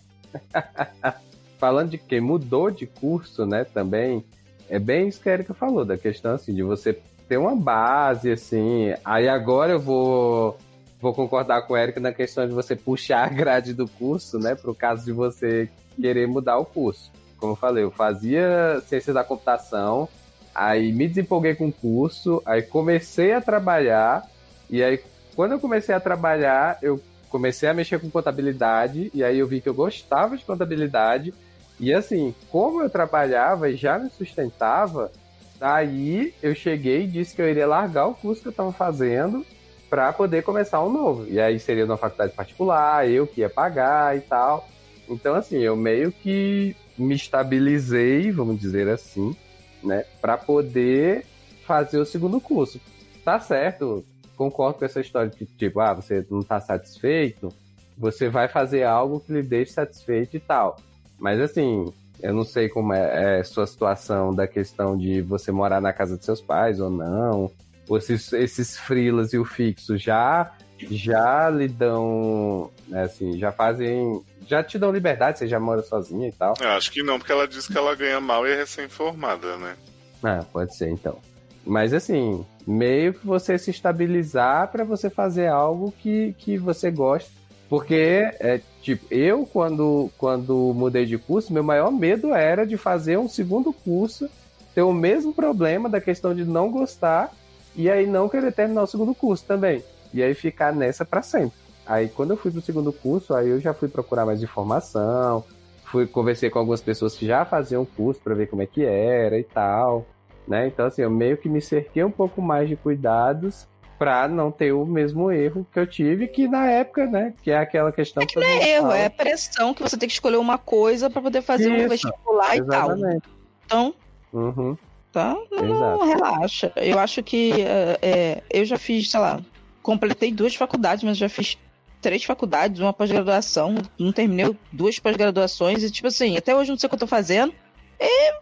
Falando 1.60 1.92
de 1.92 1.98
quem 1.98 2.20
mudou 2.20 2.72
de 2.72 2.88
curso, 2.88 3.46
né, 3.46 3.64
também, 3.64 4.26
é 4.68 4.80
bem 4.80 5.08
isso 5.08 5.22
que 5.22 5.30
a 5.30 5.34
Erika 5.34 5.54
falou, 5.54 5.86
da 5.86 5.98
questão, 5.98 6.34
assim, 6.34 6.54
de 6.54 6.64
você 6.64 7.00
ter 7.30 7.38
uma 7.38 7.56
base, 7.56 8.32
assim, 8.32 8.94
aí 9.06 9.30
agora 9.30 9.74
eu 9.74 9.80
vou, 9.80 10.58
vou 11.04 11.14
concordar 11.14 11.64
com 11.64 11.76
a 11.76 11.84
Erika 11.84 12.00
na 12.00 12.14
questão 12.14 12.48
de 12.48 12.54
você 12.54 12.78
puxar 12.78 13.26
a 13.26 13.30
grade 13.30 13.74
do 13.74 13.86
curso, 13.86 14.40
né, 14.40 14.56
pro 14.56 14.74
caso 14.74 15.04
de 15.04 15.12
você 15.12 15.70
querer 16.00 16.26
mudar 16.30 16.58
o 16.58 16.66
curso. 16.66 17.12
Como 17.38 17.52
eu 17.52 17.58
falei, 17.58 17.84
eu 17.84 17.92
fazia 17.92 18.82
ciência 18.88 19.14
da 19.14 19.22
computação, 19.22 20.08
aí 20.56 20.94
me 20.94 21.06
desempolguei 21.06 21.56
com 21.56 21.68
o 21.68 21.74
curso, 21.74 22.42
aí 22.46 22.62
comecei 22.62 23.34
a 23.34 23.42
trabalhar, 23.42 24.26
e 24.70 24.82
aí 24.82 24.98
quando 25.36 25.52
eu 25.52 25.60
comecei 25.60 25.94
a 25.94 26.00
trabalhar, 26.00 26.80
eu 26.82 27.02
comecei 27.30 27.68
a 27.68 27.74
mexer 27.74 28.00
com 28.00 28.10
contabilidade, 28.10 29.12
e 29.14 29.26
aí 29.26 29.40
eu 29.40 29.48
vi 29.48 29.60
que 29.60 29.68
eu 29.68 29.74
gostava 29.74 30.38
de 30.38 30.46
contabilidade, 30.46 31.34
e 31.82 31.94
assim, 31.94 32.34
como 32.50 32.82
eu 32.82 32.90
trabalhava 32.90 33.70
e 33.70 33.76
já 33.76 34.00
me 34.00 34.10
sustentava, 34.10 35.12
Daí 35.60 36.34
eu 36.44 36.54
cheguei 36.54 37.04
e 37.04 37.08
disse 37.08 37.34
que 37.34 37.42
eu 37.42 37.50
iria 37.50 37.66
largar 37.66 38.08
o 38.08 38.14
curso 38.14 38.42
que 38.42 38.50
eu 38.50 38.52
estava 38.52 38.74
fazendo 38.74 39.46
para 39.94 40.12
poder 40.12 40.42
começar 40.42 40.84
um 40.84 40.92
novo. 40.92 41.28
E 41.30 41.40
aí 41.40 41.60
seria 41.60 41.86
numa 41.86 41.98
faculdade 41.98 42.34
particular, 42.34 43.08
eu 43.08 43.28
que 43.28 43.42
ia 43.42 43.50
pagar 43.50 44.18
e 44.18 44.22
tal. 44.22 44.68
Então, 45.08 45.36
assim, 45.36 45.60
eu 45.60 45.76
meio 45.76 46.12
que 46.12 46.76
me 46.98 47.14
estabilizei, 47.14 48.32
vamos 48.32 48.60
dizer 48.60 48.90
assim, 48.90 49.36
né, 49.84 50.04
para 50.20 50.36
poder 50.36 51.28
fazer 51.68 52.00
o 52.00 52.06
segundo 52.08 52.42
curso. 52.42 52.82
Tá 53.24 53.40
certo, 53.40 54.04
concordo 54.36 54.80
com 54.80 54.86
essa 54.86 55.00
história 55.00 55.30
de 55.30 55.46
tipo, 55.46 55.80
ah, 55.80 55.94
você 55.94 56.26
não 56.28 56.42
tá 56.42 56.60
satisfeito, 56.60 57.50
você 57.96 58.30
vai 58.30 58.48
fazer 58.48 58.86
algo 58.86 59.20
que 59.20 59.32
lhe 59.32 59.44
deixe 59.44 59.74
satisfeito 59.74 60.36
e 60.36 60.40
tal. 60.40 60.76
Mas 61.20 61.40
assim, 61.40 61.94
eu 62.20 62.34
não 62.34 62.44
sei 62.44 62.68
como 62.68 62.94
é, 62.94 63.42
é 63.42 63.44
sua 63.44 63.68
situação 63.68 64.34
da 64.34 64.48
questão 64.48 64.98
de 64.98 65.22
você 65.22 65.52
morar 65.52 65.80
na 65.80 65.94
casa 65.94 66.18
de 66.18 66.26
seus 66.26 66.42
pais 66.42 66.80
ou 66.80 66.90
não. 66.90 67.52
Esses, 67.92 68.32
esses 68.34 68.78
freelas 68.78 69.34
e 69.34 69.38
o 69.38 69.46
fixo 69.46 69.98
já 69.98 70.52
já 70.90 71.50
lhe 71.50 71.68
dão, 71.68 72.70
né, 72.88 73.04
assim, 73.04 73.38
já 73.38 73.52
fazem, 73.52 74.22
já 74.46 74.64
te 74.64 74.78
dão 74.78 74.92
liberdade, 74.92 75.40
você 75.40 75.48
já 75.48 75.60
mora 75.60 75.82
sozinha 75.82 76.28
e 76.28 76.32
tal. 76.32 76.56
Eu 76.60 76.70
acho 76.70 76.92
que 76.92 77.04
não, 77.04 77.18
porque 77.18 77.32
ela 77.32 77.48
disse 77.48 77.72
que 77.72 77.78
ela 77.78 77.96
ganha 77.96 78.20
mal 78.20 78.46
e 78.46 78.52
é 78.52 78.56
recém-formada, 78.56 79.58
né? 79.58 79.76
Ah, 80.22 80.44
pode 80.52 80.76
ser 80.76 80.90
então. 80.90 81.20
Mas 81.66 81.94
assim, 81.94 82.46
meio 82.68 83.14
que 83.14 83.26
você 83.26 83.58
se 83.58 83.72
estabilizar 83.72 84.70
para 84.72 84.84
você 84.84 85.10
fazer 85.10 85.48
algo 85.48 85.94
que, 86.00 86.34
que 86.38 86.58
você 86.58 86.92
gosta. 86.92 87.32
Porque, 87.70 88.30
é, 88.40 88.62
tipo, 88.82 89.06
eu, 89.10 89.46
quando, 89.46 90.12
quando 90.18 90.74
mudei 90.76 91.06
de 91.06 91.18
curso, 91.18 91.54
meu 91.54 91.64
maior 91.64 91.92
medo 91.92 92.34
era 92.34 92.68
de 92.68 92.78
fazer 92.78 93.18
um 93.18 93.28
segundo 93.28 93.74
curso, 93.74 94.30
ter 94.76 94.84
o 94.84 94.94
mesmo 94.94 95.34
problema 95.34 95.90
da 95.90 96.00
questão 96.00 96.36
de 96.36 96.46
não 96.46 96.70
gostar 96.70 97.32
e 97.76 97.90
aí 97.90 98.06
não 98.06 98.30
querer 98.30 98.52
terminar 98.52 98.84
o 98.84 98.88
segundo 98.88 99.14
curso 99.14 99.46
também. 99.46 99.84
E 100.14 100.22
aí 100.22 100.34
ficar 100.34 100.74
nessa 100.74 101.04
para 101.04 101.22
sempre. 101.22 101.58
Aí 101.86 102.08
quando 102.08 102.32
eu 102.32 102.38
fui 102.38 102.52
pro 102.52 102.62
segundo 102.62 102.94
curso, 102.94 103.34
aí 103.34 103.50
eu 103.50 103.60
já 103.60 103.74
fui 103.74 103.88
procurar 103.88 104.26
mais 104.26 104.42
informação, 104.42 105.44
fui 105.86 106.08
conversei 106.08 106.50
com 106.50 106.60
algumas 106.60 106.82
pessoas 106.82 107.16
que 107.16 107.26
já 107.26 107.44
faziam 107.46 107.86
curso 107.86 108.22
para 108.22 108.36
ver 108.36 108.48
como 108.48 108.62
é 108.62 108.66
que 108.66 108.86
era 108.86 109.38
e 109.38 109.44
tal, 109.44 110.06
né? 110.48 110.68
Então 110.68 110.86
assim, 110.86 111.02
eu 111.02 111.10
meio 111.10 111.38
que 111.38 111.50
me 111.50 111.62
cerquei 111.62 112.04
um 112.04 112.12
pouco 112.12 112.42
mais 112.42 112.70
de 112.70 112.76
cuidados 112.76 113.68
para 113.98 114.28
não 114.28 114.52
ter 114.52 114.74
o 114.74 114.86
mesmo 114.86 115.32
erro 115.32 115.66
que 115.72 115.80
eu 115.80 115.88
tive, 115.88 116.28
que 116.28 116.48
na 116.48 116.70
época, 116.70 117.06
né, 117.06 117.34
que 117.42 117.52
é 117.52 117.58
aquela 117.58 117.92
questão 117.92 118.24
é 118.24 118.26
que 118.26 118.36
não 118.36 118.44
é 118.44 118.70
erro, 118.72 118.92
é 118.92 119.08
pressão 119.08 119.74
que 119.74 119.82
você 119.82 119.96
tem 119.98 120.10
que 120.10 120.14
escolher 120.14 120.38
uma 120.38 120.58
coisa 120.58 121.10
para 121.10 121.22
poder 121.22 121.42
fazer 121.42 121.72
Isso, 121.72 121.86
um 121.86 121.90
vestibular 121.90 122.58
exatamente. 122.58 123.18
e 123.18 123.70
tal. 123.70 123.94
Então, 123.94 123.96
uhum. 124.34 124.78
Tá? 125.14 125.38
Não, 125.52 126.06
relaxa. 126.06 126.74
Eu 126.76 126.98
acho 126.98 127.22
que 127.22 127.52
é, 127.62 128.00
é, 128.02 128.44
eu 128.50 128.66
já 128.66 128.78
fiz, 128.78 129.10
sei 129.10 129.20
lá, 129.20 129.40
completei 129.82 130.32
duas 130.32 130.56
faculdades, 130.56 131.04
mas 131.04 131.18
já 131.18 131.30
fiz 131.30 131.58
três 132.02 132.24
faculdades, 132.24 132.82
uma 132.82 132.92
pós-graduação, 132.92 133.76
não 133.98 134.12
terminei 134.12 134.58
duas 134.72 135.00
pós-graduações 135.00 135.84
e, 135.84 135.92
tipo 135.92 136.08
assim, 136.08 136.36
até 136.36 136.54
hoje 136.54 136.72
não 136.72 136.78
sei 136.78 136.88
o 136.88 136.90
que 136.90 136.96
eu 136.96 137.00
tô 137.00 137.08
fazendo. 137.08 137.54
E 138.00 138.34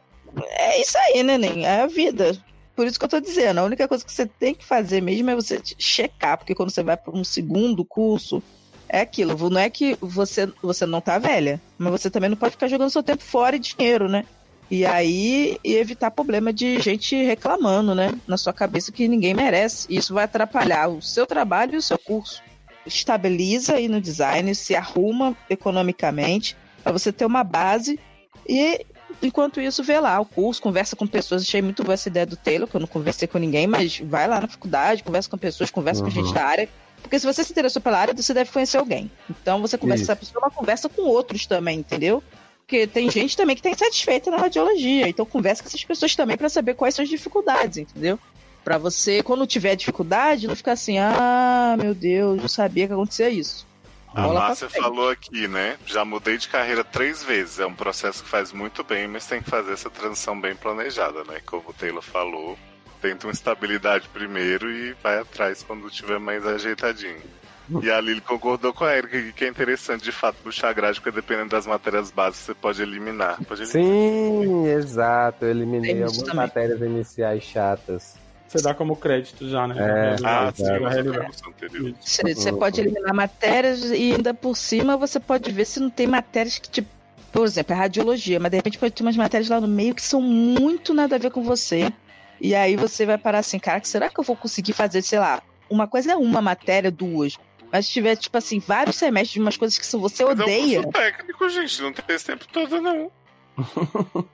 é 0.57 0.81
isso 0.81 0.97
aí, 0.97 1.21
né, 1.21 1.37
neném? 1.37 1.65
É 1.65 1.81
a 1.81 1.87
vida. 1.87 2.41
Por 2.73 2.87
isso 2.87 2.97
que 2.97 3.03
eu 3.03 3.09
tô 3.09 3.19
dizendo, 3.19 3.59
a 3.59 3.63
única 3.63 3.87
coisa 3.87 4.03
que 4.03 4.11
você 4.11 4.25
tem 4.25 4.55
que 4.55 4.65
fazer 4.65 5.01
mesmo 5.01 5.29
é 5.29 5.35
você 5.35 5.61
checar, 5.77 6.37
porque 6.37 6.55
quando 6.55 6.71
você 6.71 6.81
vai 6.81 6.95
para 6.95 7.15
um 7.15 7.23
segundo 7.23 7.83
curso, 7.83 8.41
é 8.87 9.01
aquilo, 9.01 9.49
não 9.49 9.59
é 9.59 9.69
que 9.69 9.97
você, 10.01 10.51
você 10.61 10.85
não 10.85 11.01
tá 11.01 11.19
velha, 11.19 11.61
mas 11.77 11.91
você 11.91 12.09
também 12.09 12.29
não 12.29 12.37
pode 12.37 12.51
ficar 12.51 12.67
jogando 12.67 12.89
seu 12.89 13.03
tempo 13.03 13.23
fora 13.23 13.57
e 13.57 13.59
dinheiro, 13.59 14.07
né? 14.07 14.25
E 14.71 14.85
aí 14.85 15.59
e 15.65 15.75
evitar 15.75 16.09
problema 16.11 16.53
de 16.53 16.79
gente 16.79 17.13
reclamando, 17.21 17.93
né? 17.93 18.17
Na 18.25 18.37
sua 18.37 18.53
cabeça 18.53 18.89
que 18.89 19.05
ninguém 19.05 19.33
merece. 19.33 19.85
Isso 19.93 20.13
vai 20.13 20.23
atrapalhar 20.23 20.87
o 20.87 21.01
seu 21.01 21.27
trabalho 21.27 21.73
e 21.73 21.77
o 21.77 21.81
seu 21.81 21.99
curso. 21.99 22.41
Estabiliza 22.85 23.75
aí 23.75 23.89
no 23.89 23.99
design, 23.99 24.55
se 24.55 24.73
arruma 24.73 25.35
economicamente 25.49 26.55
para 26.81 26.93
você 26.93 27.11
ter 27.11 27.25
uma 27.25 27.43
base 27.43 27.99
e 28.47 28.85
enquanto 29.21 29.59
isso 29.59 29.83
vê 29.83 29.99
lá 29.99 30.17
o 30.21 30.25
curso, 30.25 30.61
conversa 30.61 30.95
com 30.95 31.05
pessoas. 31.05 31.41
Achei 31.41 31.61
muito 31.61 31.83
boa 31.83 31.93
essa 31.93 32.07
ideia 32.07 32.25
do 32.25 32.37
Taylor, 32.37 32.65
que 32.65 32.75
eu 32.75 32.79
não 32.79 32.87
conversei 32.87 33.27
com 33.27 33.37
ninguém, 33.37 33.67
mas 33.67 33.99
vai 33.99 34.25
lá 34.25 34.39
na 34.39 34.47
faculdade, 34.47 35.03
conversa 35.03 35.29
com 35.29 35.37
pessoas, 35.37 35.69
conversa 35.69 36.01
uhum. 36.01 36.09
com 36.09 36.15
gente 36.15 36.33
da 36.33 36.45
área. 36.45 36.69
Porque 37.01 37.19
se 37.19 37.25
você 37.25 37.43
se 37.43 37.51
interessou 37.51 37.81
pela 37.81 37.99
área, 37.99 38.13
você 38.13 38.33
deve 38.33 38.49
conhecer 38.49 38.77
alguém. 38.77 39.11
Então 39.29 39.59
você 39.59 39.77
conversa 39.77 40.05
com 40.05 40.11
essa 40.11 40.19
pessoa, 40.19 40.41
mas 40.45 40.53
conversa 40.53 40.87
com 40.87 41.01
outros 41.01 41.45
também, 41.45 41.79
entendeu? 41.79 42.23
Porque 42.71 42.87
tem 42.87 43.11
gente 43.11 43.35
também 43.35 43.53
que 43.53 43.59
está 43.59 43.69
insatisfeita 43.69 44.31
na 44.31 44.37
radiologia. 44.37 45.09
Então 45.09 45.25
conversa 45.25 45.61
com 45.61 45.67
essas 45.67 45.83
pessoas 45.83 46.15
também 46.15 46.37
para 46.37 46.47
saber 46.47 46.73
quais 46.73 46.95
são 46.95 47.03
as 47.03 47.09
dificuldades, 47.09 47.79
entendeu? 47.79 48.17
Para 48.63 48.77
você, 48.77 49.21
quando 49.21 49.45
tiver 49.45 49.75
dificuldade, 49.75 50.47
não 50.47 50.55
ficar 50.55 50.71
assim, 50.71 50.97
ah, 50.97 51.75
meu 51.77 51.93
Deus, 51.93 52.41
eu 52.41 52.47
sabia 52.47 52.87
que 52.87 52.93
acontecia 52.93 53.29
isso. 53.29 53.67
A 54.15 54.25
Márcia 54.25 54.69
falou 54.69 55.09
aqui, 55.09 55.49
né? 55.49 55.77
Já 55.85 56.05
mudei 56.05 56.37
de 56.37 56.47
carreira 56.47 56.81
três 56.81 57.21
vezes. 57.21 57.59
É 57.59 57.65
um 57.65 57.75
processo 57.75 58.23
que 58.23 58.29
faz 58.29 58.53
muito 58.53 58.85
bem, 58.85 59.05
mas 59.05 59.25
tem 59.25 59.41
que 59.41 59.49
fazer 59.49 59.73
essa 59.73 59.89
transição 59.89 60.39
bem 60.39 60.55
planejada, 60.55 61.25
né? 61.25 61.41
Como 61.45 61.63
o 61.67 61.73
Taylor 61.73 62.01
falou, 62.01 62.57
tenta 63.01 63.27
uma 63.27 63.33
estabilidade 63.33 64.07
primeiro 64.13 64.71
e 64.71 64.93
vai 65.03 65.19
atrás 65.19 65.61
quando 65.61 65.89
tiver 65.89 66.19
mais 66.19 66.47
ajeitadinho. 66.47 67.19
E 67.81 67.91
a 67.91 68.01
Lili 68.01 68.21
concordou 68.21 68.73
com 68.73 68.83
a 68.83 68.95
Erika, 68.95 69.31
que 69.33 69.45
é 69.45 69.47
interessante 69.47 70.03
de 70.03 70.11
fato 70.11 70.37
puxar 70.43 70.73
grade, 70.73 70.99
porque 70.99 71.15
dependendo 71.15 71.49
das 71.49 71.65
matérias 71.65 72.11
básicas 72.11 72.45
você 72.45 72.53
pode 72.53 72.81
eliminar. 72.81 73.37
Pode 73.45 73.63
eliminar. 73.63 73.67
Sim, 73.67 74.67
exato. 74.67 75.45
Eu 75.45 75.51
eliminei 75.51 76.03
algumas 76.03 76.17
também. 76.17 76.35
matérias 76.35 76.81
iniciais 76.81 77.43
chatas. 77.43 78.15
Você 78.47 78.61
dá 78.61 78.73
como 78.73 78.97
crédito 78.97 79.47
já, 79.47 79.65
né? 79.65 79.75
É, 79.77 80.15
ah, 80.25 80.51
sim, 80.53 80.65
você, 82.01 82.35
você 82.35 82.51
pode 82.51 82.81
eliminar 82.81 83.13
matérias 83.13 83.81
e 83.85 84.13
ainda 84.13 84.33
por 84.33 84.57
cima 84.57 84.97
você 84.97 85.21
pode 85.21 85.49
ver 85.53 85.63
se 85.63 85.79
não 85.79 85.89
tem 85.89 86.05
matérias 86.05 86.59
que, 86.59 86.69
tipo, 86.69 86.89
por 87.31 87.45
exemplo, 87.45 87.73
é 87.73 87.77
radiologia, 87.77 88.41
mas 88.41 88.51
de 88.51 88.57
repente 88.57 88.77
pode 88.77 88.93
ter 88.93 89.03
umas 89.03 89.15
matérias 89.15 89.49
lá 89.49 89.61
no 89.61 89.69
meio 89.69 89.95
que 89.95 90.01
são 90.01 90.21
muito 90.21 90.93
nada 90.93 91.15
a 91.15 91.19
ver 91.19 91.31
com 91.31 91.41
você. 91.41 91.93
E 92.41 92.53
aí 92.53 92.75
você 92.75 93.05
vai 93.05 93.17
parar 93.17 93.39
assim, 93.39 93.57
cara, 93.57 93.79
será 93.85 94.09
que 94.09 94.19
eu 94.19 94.23
vou 94.23 94.35
conseguir 94.35 94.73
fazer, 94.73 95.01
sei 95.01 95.19
lá, 95.19 95.41
uma 95.69 95.87
coisa 95.87 96.11
é 96.11 96.15
uma 96.17 96.41
matéria, 96.41 96.91
duas. 96.91 97.37
Mas 97.71 97.85
se 97.85 97.93
tiver, 97.93 98.15
tipo 98.15 98.37
assim, 98.37 98.59
vários 98.59 98.97
semestres 98.97 99.33
de 99.33 99.39
umas 99.39 99.57
coisas 99.57 99.77
que 99.77 99.85
você 99.97 100.23
odeia. 100.23 100.77
Mas 100.77 100.85
é 100.85 100.87
um 100.87 100.91
técnico, 100.91 101.49
gente, 101.49 101.81
não 101.81 101.93
tem 101.93 102.15
esse 102.15 102.25
tempo 102.25 102.45
todo, 102.51 102.81
não. 102.81 103.11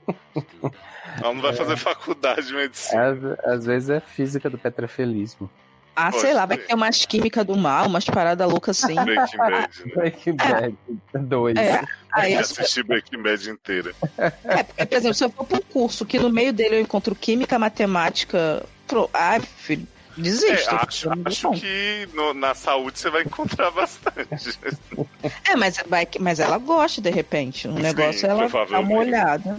Ela 1.22 1.34
não 1.34 1.40
vai 1.40 1.50
é. 1.50 1.54
fazer 1.54 1.76
faculdade 1.76 2.46
de 2.46 2.54
medicina. 2.54 3.08
Às, 3.08 3.54
às, 3.54 3.64
vezes 3.64 3.90
é 3.90 4.00
física 4.00 4.48
do 4.48 4.58
petrofilismo. 4.58 5.50
Ah, 5.94 6.12
sei 6.12 6.32
lá, 6.32 6.46
vai 6.46 6.56
ter 6.58 6.72
umas 6.74 7.04
químicas 7.04 7.44
do 7.44 7.56
mal, 7.56 7.86
umas 7.86 8.04
paradas 8.04 8.48
loucas 8.48 8.84
assim. 8.84 8.94
Breaking 9.02 9.36
Bad, 9.36 9.56
né? 9.56 9.68
Breaking 9.96 10.36
Bad 10.36 10.76
2. 11.26 11.56
É. 11.56 11.60
É. 11.60 11.84
Aí 12.12 12.34
eu 12.34 12.40
assisti 12.40 12.84
Breaking 12.84 13.20
Bad 13.20 13.50
inteira. 13.50 13.92
É, 14.16 14.62
porque, 14.62 14.86
por 14.86 14.96
exemplo, 14.96 15.14
se 15.14 15.24
eu 15.24 15.30
for 15.30 15.44
para 15.44 15.58
um 15.58 15.62
curso 15.62 16.06
que 16.06 16.18
no 16.18 16.30
meio 16.30 16.52
dele 16.52 16.76
eu 16.76 16.80
encontro 16.80 17.16
química, 17.16 17.58
matemática. 17.58 18.64
Pro... 18.86 19.10
Ai, 19.12 19.40
filho, 19.40 19.88
Desista. 20.18 20.74
É, 20.74 20.86
acho, 20.86 21.08
acho 21.24 21.50
que 21.52 22.08
no, 22.12 22.34
na 22.34 22.54
saúde 22.54 22.98
você 22.98 23.08
vai 23.08 23.22
encontrar 23.22 23.70
bastante. 23.72 24.58
é, 25.44 25.56
mas, 25.56 25.76
vai, 25.86 26.06
mas 26.18 26.40
ela 26.40 26.58
gosta 26.58 27.00
de 27.00 27.10
repente. 27.10 27.68
O 27.68 27.74
Sim, 27.74 27.82
negócio 27.82 28.26
é 28.26 28.30
ela 28.30 28.48
dá 28.48 28.80
uma 28.80 28.96
olhada. 28.96 29.58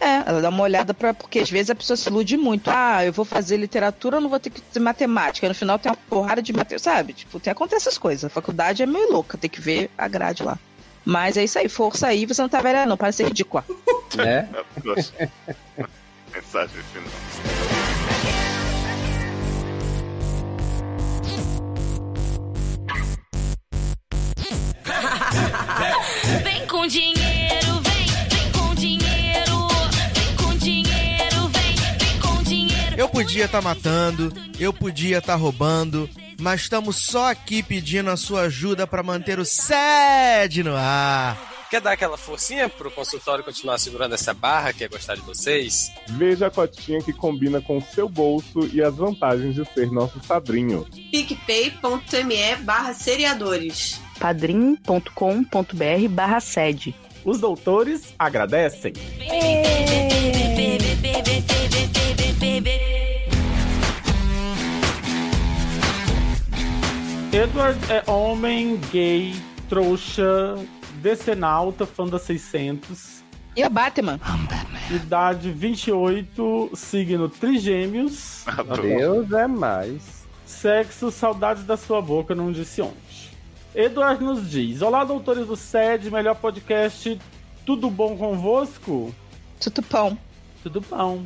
É, 0.00 0.22
ela 0.28 0.40
dá 0.40 0.48
uma 0.48 0.62
olhada 0.62 0.94
para 0.94 1.12
porque 1.12 1.40
às 1.40 1.50
vezes 1.50 1.70
a 1.70 1.74
pessoa 1.74 1.96
se 1.96 2.08
ilude 2.08 2.36
muito. 2.36 2.70
Ah, 2.70 3.04
eu 3.04 3.12
vou 3.12 3.24
fazer 3.24 3.56
literatura, 3.56 4.20
não 4.20 4.30
vou 4.30 4.38
ter 4.38 4.50
que 4.50 4.60
ter 4.60 4.80
matemática. 4.80 5.48
No 5.48 5.54
final 5.54 5.78
tem 5.78 5.90
uma 5.90 5.98
porrada 6.08 6.40
de 6.40 6.52
matemática, 6.52 6.78
sabe? 6.78 7.12
Tipo, 7.12 7.40
tem 7.40 7.50
acontece 7.50 7.88
essas 7.88 7.98
coisas. 7.98 8.24
A 8.24 8.28
faculdade 8.30 8.82
é 8.82 8.86
meio 8.86 9.12
louca, 9.12 9.36
tem 9.36 9.50
que 9.50 9.60
ver 9.60 9.90
a 9.98 10.08
grade 10.08 10.42
lá. 10.42 10.58
Mas 11.04 11.36
é 11.36 11.44
isso 11.44 11.58
aí, 11.58 11.68
força 11.68 12.06
aí, 12.06 12.26
você 12.26 12.40
não 12.42 12.48
tá 12.48 12.60
velha 12.60 12.86
não, 12.86 12.96
para 12.96 13.12
ser 13.12 13.26
ridícula. 13.26 13.64
É? 14.18 14.48
Mensagem 16.32 16.82
final. 16.92 18.07
Dinheiro, 26.88 27.80
vem, 27.82 28.06
vem 28.30 28.52
com 28.52 28.74
dinheiro, 28.74 29.68
vem 30.14 30.36
com 30.36 30.56
dinheiro, 30.56 31.48
vem, 31.48 31.74
vem 31.98 32.20
com 32.20 32.42
dinheiro. 32.42 32.96
Eu 32.96 33.08
podia 33.08 33.44
estar 33.44 33.58
tá 33.58 33.62
matando, 33.62 34.32
eu 34.58 34.72
podia 34.72 35.18
estar 35.18 35.34
tá 35.34 35.38
roubando, 35.38 36.08
mas 36.40 36.62
estamos 36.62 36.96
só 36.96 37.30
aqui 37.30 37.62
pedindo 37.62 38.10
a 38.10 38.16
sua 38.16 38.42
ajuda 38.42 38.86
para 38.86 39.02
manter 39.02 39.38
o 39.38 39.44
SED 39.44 40.62
no 40.64 40.74
ar. 40.74 41.38
Quer 41.70 41.82
dar 41.82 41.92
aquela 41.92 42.16
forcinha 42.16 42.66
pro 42.66 42.90
consultório 42.90 43.44
continuar 43.44 43.76
segurando 43.76 44.14
essa 44.14 44.32
barra 44.32 44.72
que 44.72 44.82
é 44.82 44.88
gostar 44.88 45.16
de 45.16 45.20
vocês? 45.20 45.92
Veja 46.08 46.46
a 46.46 46.50
cotinha 46.50 47.02
que 47.02 47.12
combina 47.12 47.60
com 47.60 47.76
o 47.76 47.82
seu 47.82 48.08
bolso 48.08 48.66
e 48.72 48.82
as 48.82 48.96
vantagens 48.96 49.54
de 49.54 49.66
ser 49.74 49.92
nosso 49.92 50.18
padrinho. 50.20 50.86
picpay.me 51.10 52.56
barra 52.62 52.94
seriadores 52.94 54.00
padrim.com.br 54.18 56.08
barra 56.10 56.40
sede. 56.40 56.94
Os 57.24 57.40
doutores 57.40 58.14
agradecem. 58.18 58.92
Edward 67.32 67.78
é 67.92 68.10
homem, 68.10 68.80
gay, 68.90 69.34
trouxa, 69.68 70.56
decenalta, 71.02 71.84
fã 71.86 72.06
da 72.06 72.18
600. 72.18 73.22
E 73.54 73.62
a 73.62 73.68
Batman? 73.68 74.18
Idade 74.90 75.50
28, 75.50 76.70
signo 76.74 77.28
trigêmeos. 77.28 78.44
Deus 78.80 79.30
é 79.32 79.46
mais. 79.46 80.26
Sexo, 80.46 81.10
saudades 81.10 81.64
da 81.64 81.76
sua 81.76 82.00
boca, 82.00 82.34
não 82.34 82.50
disse 82.50 82.80
ontem. 82.80 83.07
Eduardo 83.82 84.24
nos 84.24 84.50
diz: 84.50 84.82
Olá, 84.82 85.04
doutores 85.04 85.46
do 85.46 85.54
SED, 85.56 86.10
melhor 86.10 86.34
podcast. 86.34 87.16
Tudo 87.64 87.88
bom 87.88 88.16
convosco? 88.16 89.14
Tudo 89.60 89.84
bom. 89.88 90.16
Tudo 90.64 90.80
bom. 90.80 91.22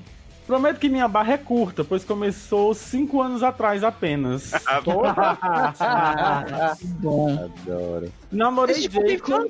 Prometo 0.47 0.79
que 0.79 0.89
minha 0.91 1.09
barra 1.09 1.33
é 1.35 1.39
curta, 1.39 1.83
pois 1.83 2.05
começou 2.05 2.75
cinco 2.75 3.23
anos 3.23 3.43
atrás 3.43 3.83
apenas. 3.83 4.53
bom. 7.01 7.33
Adoro. 7.33 8.13
Namorei 8.31 8.83
Jacob. 8.83 9.49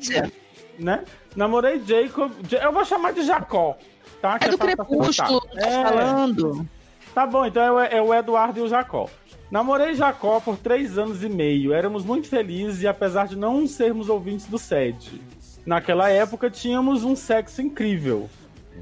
Né? 0.79 1.03
Namorei 1.35 1.83
Jacob. 1.85 2.31
Ja- 2.49 2.59
Eu 2.63 2.73
vou 2.73 2.85
chamar 2.85 3.13
de 3.15 3.23
Jacó. 3.25 3.77
Tá? 4.21 4.39
É 4.41 4.49
do 4.49 4.57
pra- 4.59 4.77
pra 4.77 4.85
Crepúsculo, 4.85 5.41
tá 5.41 5.69
falando. 5.83 6.69
Tá 7.13 7.27
bom, 7.27 7.45
então 7.47 7.63
é 7.63 7.73
o, 7.73 7.81
é 7.81 8.01
o 8.03 8.15
Eduardo 8.15 8.61
e 8.61 8.63
o 8.63 8.69
Jacó. 8.69 9.09
Namorei 9.53 9.93
Jacó 9.93 10.41
por 10.41 10.57
três 10.57 10.97
anos 10.97 11.23
e 11.23 11.29
meio. 11.29 11.75
Éramos 11.75 12.07
muito 12.07 12.27
felizes 12.27 12.81
e 12.81 12.89
apesar 12.89 13.29
de 13.29 13.37
não 13.37 13.67
sermos 13.67 14.09
ouvintes 14.09 14.47
do 14.47 14.59
SED. 14.59 15.21
Naquela 15.67 16.09
época 16.09 16.49
tínhamos 16.49 17.05
um 17.05 17.15
sexo 17.15 17.61
incrível. 17.61 18.31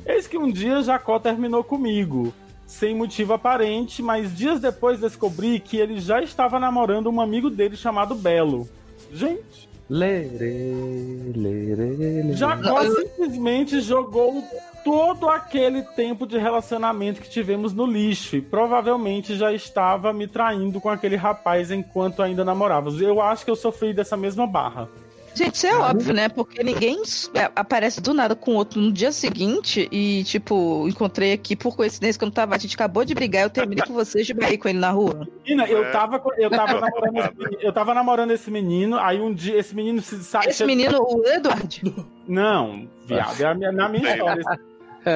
Eis 0.06 0.28
que 0.28 0.38
um 0.38 0.48
dia 0.48 0.80
Jacó 0.80 1.18
terminou 1.18 1.64
comigo. 1.64 2.32
Sem 2.68 2.94
motivo 2.94 3.32
aparente, 3.32 4.00
mas 4.00 4.32
dias 4.32 4.60
depois 4.60 5.00
descobri 5.00 5.58
que 5.58 5.76
ele 5.76 5.98
já 5.98 6.22
estava 6.22 6.60
namorando 6.60 7.10
um 7.10 7.20
amigo 7.20 7.50
dele 7.50 7.74
chamado 7.74 8.14
Belo. 8.14 8.68
Gente, 9.12 9.68
Lerê, 9.90 11.32
lerê, 11.34 11.96
lerê. 11.96 12.32
Jacó 12.34 12.80
simplesmente 12.84 13.80
jogou 13.80 14.40
todo 14.84 15.28
aquele 15.28 15.82
tempo 15.82 16.26
de 16.26 16.38
relacionamento 16.38 17.20
que 17.20 17.28
tivemos 17.30 17.72
no 17.72 17.86
lixo 17.86 18.36
e 18.36 18.40
provavelmente 18.40 19.36
já 19.36 19.52
estava 19.52 20.12
me 20.12 20.26
traindo 20.26 20.80
com 20.80 20.88
aquele 20.88 21.16
rapaz 21.16 21.70
enquanto 21.70 22.22
ainda 22.22 22.44
namorávamos. 22.44 23.00
Eu 23.00 23.20
acho 23.20 23.44
que 23.44 23.50
eu 23.50 23.56
sofri 23.56 23.92
dessa 23.92 24.16
mesma 24.16 24.46
barra. 24.46 24.88
Gente, 25.32 25.54
isso 25.54 25.66
é 25.68 25.76
óbvio, 25.76 26.12
né? 26.12 26.28
Porque 26.28 26.60
ninguém 26.60 27.00
é, 27.34 27.48
aparece 27.54 28.00
do 28.00 28.12
nada 28.12 28.34
com 28.34 28.50
o 28.50 28.54
outro 28.56 28.80
no 28.80 28.90
dia 28.90 29.12
seguinte 29.12 29.88
e, 29.92 30.24
tipo, 30.24 30.88
encontrei 30.88 31.32
aqui 31.32 31.54
por 31.54 31.76
coincidência 31.76 32.18
que 32.18 32.24
eu 32.24 32.26
não 32.26 32.32
tava. 32.32 32.56
A 32.56 32.58
gente 32.58 32.74
acabou 32.74 33.04
de 33.04 33.14
brigar, 33.14 33.44
eu 33.44 33.50
terminei 33.50 33.84
com 33.86 33.92
vocês 33.94 34.26
de 34.26 34.34
barrir 34.34 34.58
com 34.58 34.68
ele 34.68 34.80
na 34.80 34.90
rua. 34.90 35.28
Menina, 35.46 35.68
eu 35.68 35.92
tava, 35.92 36.18
com- 36.18 36.34
eu 36.34 36.50
tava 36.50 36.80
namorando 36.80 37.16
esse 37.16 37.38
menino, 37.38 37.58
eu 37.62 37.72
tava 37.72 37.94
namorando 37.94 38.30
esse 38.32 38.50
menino, 38.50 38.98
aí 38.98 39.20
um 39.20 39.32
dia 39.32 39.56
esse 39.56 39.72
menino 39.72 40.02
se 40.02 40.16
sa- 40.24 40.40
Esse 40.44 40.64
menino, 40.64 40.98
o 41.00 41.22
Edward. 41.24 41.80
Não, 42.26 42.88
viado, 43.06 43.40
é 43.40 43.44
a 43.46 43.54
minha, 43.54 43.70
na 43.70 43.88
minha 43.88 44.12
história. 44.12 44.42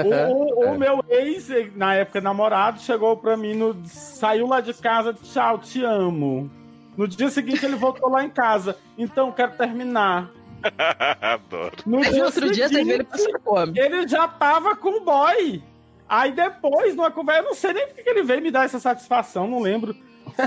O, 0.07 0.64
o- 0.64 0.72
o 0.72 0.78
meu 0.78 1.05
ex, 1.09 1.49
na 1.76 1.95
época 1.95 2.20
namorado, 2.20 2.80
chegou 2.80 3.16
pra 3.16 3.37
mim, 3.37 3.55
no, 3.55 3.76
saiu 3.87 4.47
lá 4.47 4.61
de 4.61 4.72
casa, 4.74 5.12
tchau, 5.14 5.59
te 5.59 5.85
amo. 5.85 6.51
No 6.97 7.07
dia 7.09 7.28
seguinte 7.28 7.64
ele 7.66 7.76
voltou 7.76 8.09
lá 8.09 8.24
em 8.24 8.30
casa, 8.30 8.76
então 8.97 9.32
quero 9.32 9.53
terminar. 9.53 10.30
Adoro. 11.20 11.72
No 11.85 11.99
Aí 11.99 12.11
dia 12.12 12.24
outro 12.24 12.51
dia 12.51 12.68
você 12.68 12.74
seguinte, 12.76 12.95
ele 12.95 13.05
passando 13.05 13.41
fome. 13.45 13.78
ele 13.78 14.09
já 14.09 14.26
tava 14.28 14.74
com 14.76 15.01
o 15.01 15.05
boy. 15.05 15.62
Aí 16.09 16.32
depois, 16.32 16.95
numa 16.95 17.11
conversa, 17.11 17.41
eu 17.43 17.45
não 17.47 17.55
sei 17.55 17.72
nem 17.72 17.87
porque 17.87 18.03
que 18.03 18.09
ele 18.11 18.22
veio 18.22 18.41
me 18.43 18.51
dar 18.51 18.64
essa 18.64 18.78
satisfação, 18.78 19.47
não 19.49 19.61
lembro. 19.61 19.95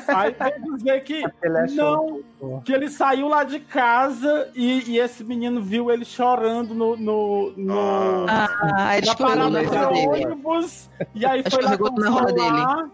Aí 0.08 0.36
veio 0.40 0.76
dizer 0.78 1.04
que 1.04 1.24
Ele 1.44 1.58
achou. 1.58 2.24
não, 2.42 2.62
que 2.62 2.74
ele 2.74 2.90
saiu 2.90 3.28
lá 3.28 3.44
de 3.44 3.60
casa 3.60 4.50
e, 4.56 4.92
e 4.92 5.00
esse 5.00 5.24
menino 5.24 5.62
viu 5.62 5.90
ele 5.92 6.06
chorando 6.06 6.74
no, 6.74 6.96
no, 6.98 7.54
no- 7.56 8.26
Ah, 8.28 8.98
ele 8.98 9.08
na 9.08 9.16
parada 9.16 9.64
de 9.64 9.70
dele. 9.70 10.26
ônibus. 10.26 10.90
E 11.16 11.26
aí 11.26 11.44
foi 11.50 11.64
lá 11.64 11.72
na 11.72 12.10
rola 12.10 12.26
consolar, 12.26 12.90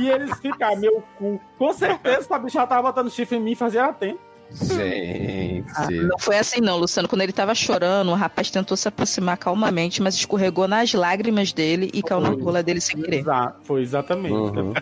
E 0.00 0.08
eles 0.08 0.38
ficaram, 0.38 0.76
meu 0.78 1.02
cu. 1.18 1.40
Com 1.58 1.72
certeza, 1.72 2.18
essa 2.18 2.38
bicha 2.38 2.66
tava 2.66 2.82
botando 2.82 3.10
chifre 3.10 3.36
em 3.36 3.40
mim 3.40 3.54
fazia 3.54 3.92
tempo. 3.92 4.20
Gente. 4.52 5.66
Ah, 5.76 5.88
não 5.90 6.18
foi 6.20 6.38
assim 6.38 6.60
não, 6.60 6.76
Luciano. 6.78 7.08
Quando 7.08 7.22
ele 7.22 7.32
tava 7.32 7.52
chorando, 7.52 8.12
o 8.12 8.14
rapaz 8.14 8.48
tentou 8.48 8.76
se 8.76 8.86
aproximar 8.86 9.36
calmamente, 9.36 10.00
mas 10.00 10.14
escorregou 10.14 10.68
nas 10.68 10.92
lágrimas 10.94 11.52
dele 11.52 11.90
e 11.92 12.00
caiu 12.00 12.20
na 12.20 12.28
rola 12.30 12.62
dele 12.62 12.80
sem 12.80 12.96
querer. 13.02 13.24
Foi 13.64 13.82
exatamente. 13.82 14.32
Uhum. 14.32 14.72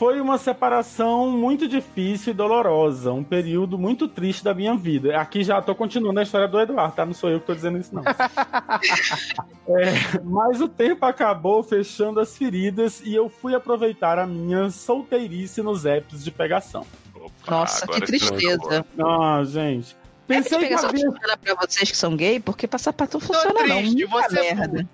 Foi 0.00 0.18
uma 0.18 0.38
separação 0.38 1.28
muito 1.28 1.68
difícil 1.68 2.32
e 2.32 2.34
dolorosa, 2.34 3.12
um 3.12 3.22
período 3.22 3.76
muito 3.76 4.08
triste 4.08 4.42
da 4.42 4.54
minha 4.54 4.74
vida. 4.74 5.20
Aqui 5.20 5.44
já 5.44 5.60
tô 5.60 5.74
continuando 5.74 6.18
a 6.20 6.22
história 6.22 6.48
do 6.48 6.58
Eduardo, 6.58 6.96
tá? 6.96 7.04
Não 7.04 7.12
sou 7.12 7.28
eu 7.28 7.38
que 7.38 7.46
tô 7.46 7.54
dizendo 7.54 7.76
isso, 7.76 7.94
não. 7.94 8.02
É, 9.68 10.18
mas 10.24 10.60
o 10.62 10.66
tempo 10.66 11.04
acabou 11.04 11.62
fechando 11.62 12.18
as 12.18 12.34
feridas 12.36 13.02
e 13.04 13.14
eu 13.14 13.28
fui 13.28 13.54
aproveitar 13.54 14.18
a 14.18 14.26
minha 14.26 14.70
solteirice 14.70 15.60
nos 15.62 15.84
apps 15.84 16.24
de 16.24 16.30
pegação. 16.30 16.86
Nossa, 17.46 17.86
que 17.86 18.00
tristeza. 18.00 18.84
Ah, 18.98 19.42
gente. 19.44 19.94
É 19.94 20.34
que 20.34 20.42
Pensei 20.42 20.58
que 20.60 20.64
pegação 20.64 20.88
havia... 20.88 21.10
funciona 21.10 21.36
pra 21.36 21.54
vocês 21.54 21.90
que 21.90 21.96
são 21.96 22.16
gay, 22.16 22.40
porque 22.40 22.66
passar 22.66 22.94
pra 22.94 23.06
tu 23.06 23.20
funciona 23.20 23.66
não. 23.66 23.76
triste, 23.76 24.06
Muita 24.06 24.30
você 24.30 24.38
é 24.38 24.54
merda. 24.54 24.88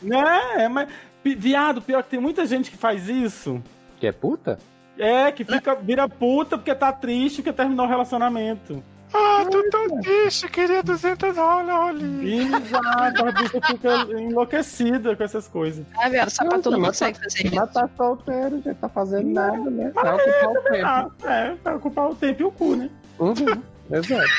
Né? 0.00 0.54
É, 0.56 0.68
mas... 0.70 0.88
Viado, 1.24 1.80
pior 1.80 2.02
que 2.02 2.10
tem 2.10 2.20
muita 2.20 2.44
gente 2.46 2.68
que 2.68 2.76
faz 2.76 3.08
isso. 3.08 3.62
Que 4.02 4.08
é 4.08 4.12
puta? 4.12 4.58
É, 4.98 5.30
que 5.30 5.44
fica, 5.44 5.76
vira 5.76 6.08
puta 6.08 6.58
porque 6.58 6.74
tá 6.74 6.92
triste 6.92 7.36
porque 7.36 7.52
terminou 7.52 7.86
o 7.86 7.88
relacionamento. 7.88 8.82
Ah, 9.14 9.44
tô 9.48 9.62
tão 9.70 10.00
triste, 10.00 10.48
queria 10.48 10.82
200 10.82 11.36
dólares. 11.36 12.02
Exato, 12.02 13.24
a 13.24 13.30
bicha 13.30 13.60
fica 13.64 14.20
enlouquecida 14.20 15.14
com 15.14 15.22
essas 15.22 15.46
coisas. 15.46 15.86
Ah, 15.96 16.08
velho, 16.08 16.28
sapato 16.28 16.68
não 16.68 16.80
mas 16.80 16.98
consegue 16.98 17.18
fazer 17.20 17.46
isso. 17.46 17.54
Mas 17.54 17.72
tá 17.72 17.88
solteiro, 17.96 18.60
já 18.64 18.74
tá 18.74 18.88
fazendo 18.88 19.30
nada, 19.30 19.70
né? 19.70 19.92
Vai 19.94 20.08
é, 20.08 20.14
ocupar 20.14 20.50
o 20.50 20.54
também 20.54 20.82
tempo. 20.82 21.28
É, 21.28 21.54
vai 21.62 21.74
ocupar 21.76 22.10
o 22.10 22.14
tempo 22.16 22.42
e 22.42 22.44
o 22.44 22.50
cu, 22.50 22.74
né? 22.74 22.90
Uhum, 23.20 23.62
exato. 23.92 24.30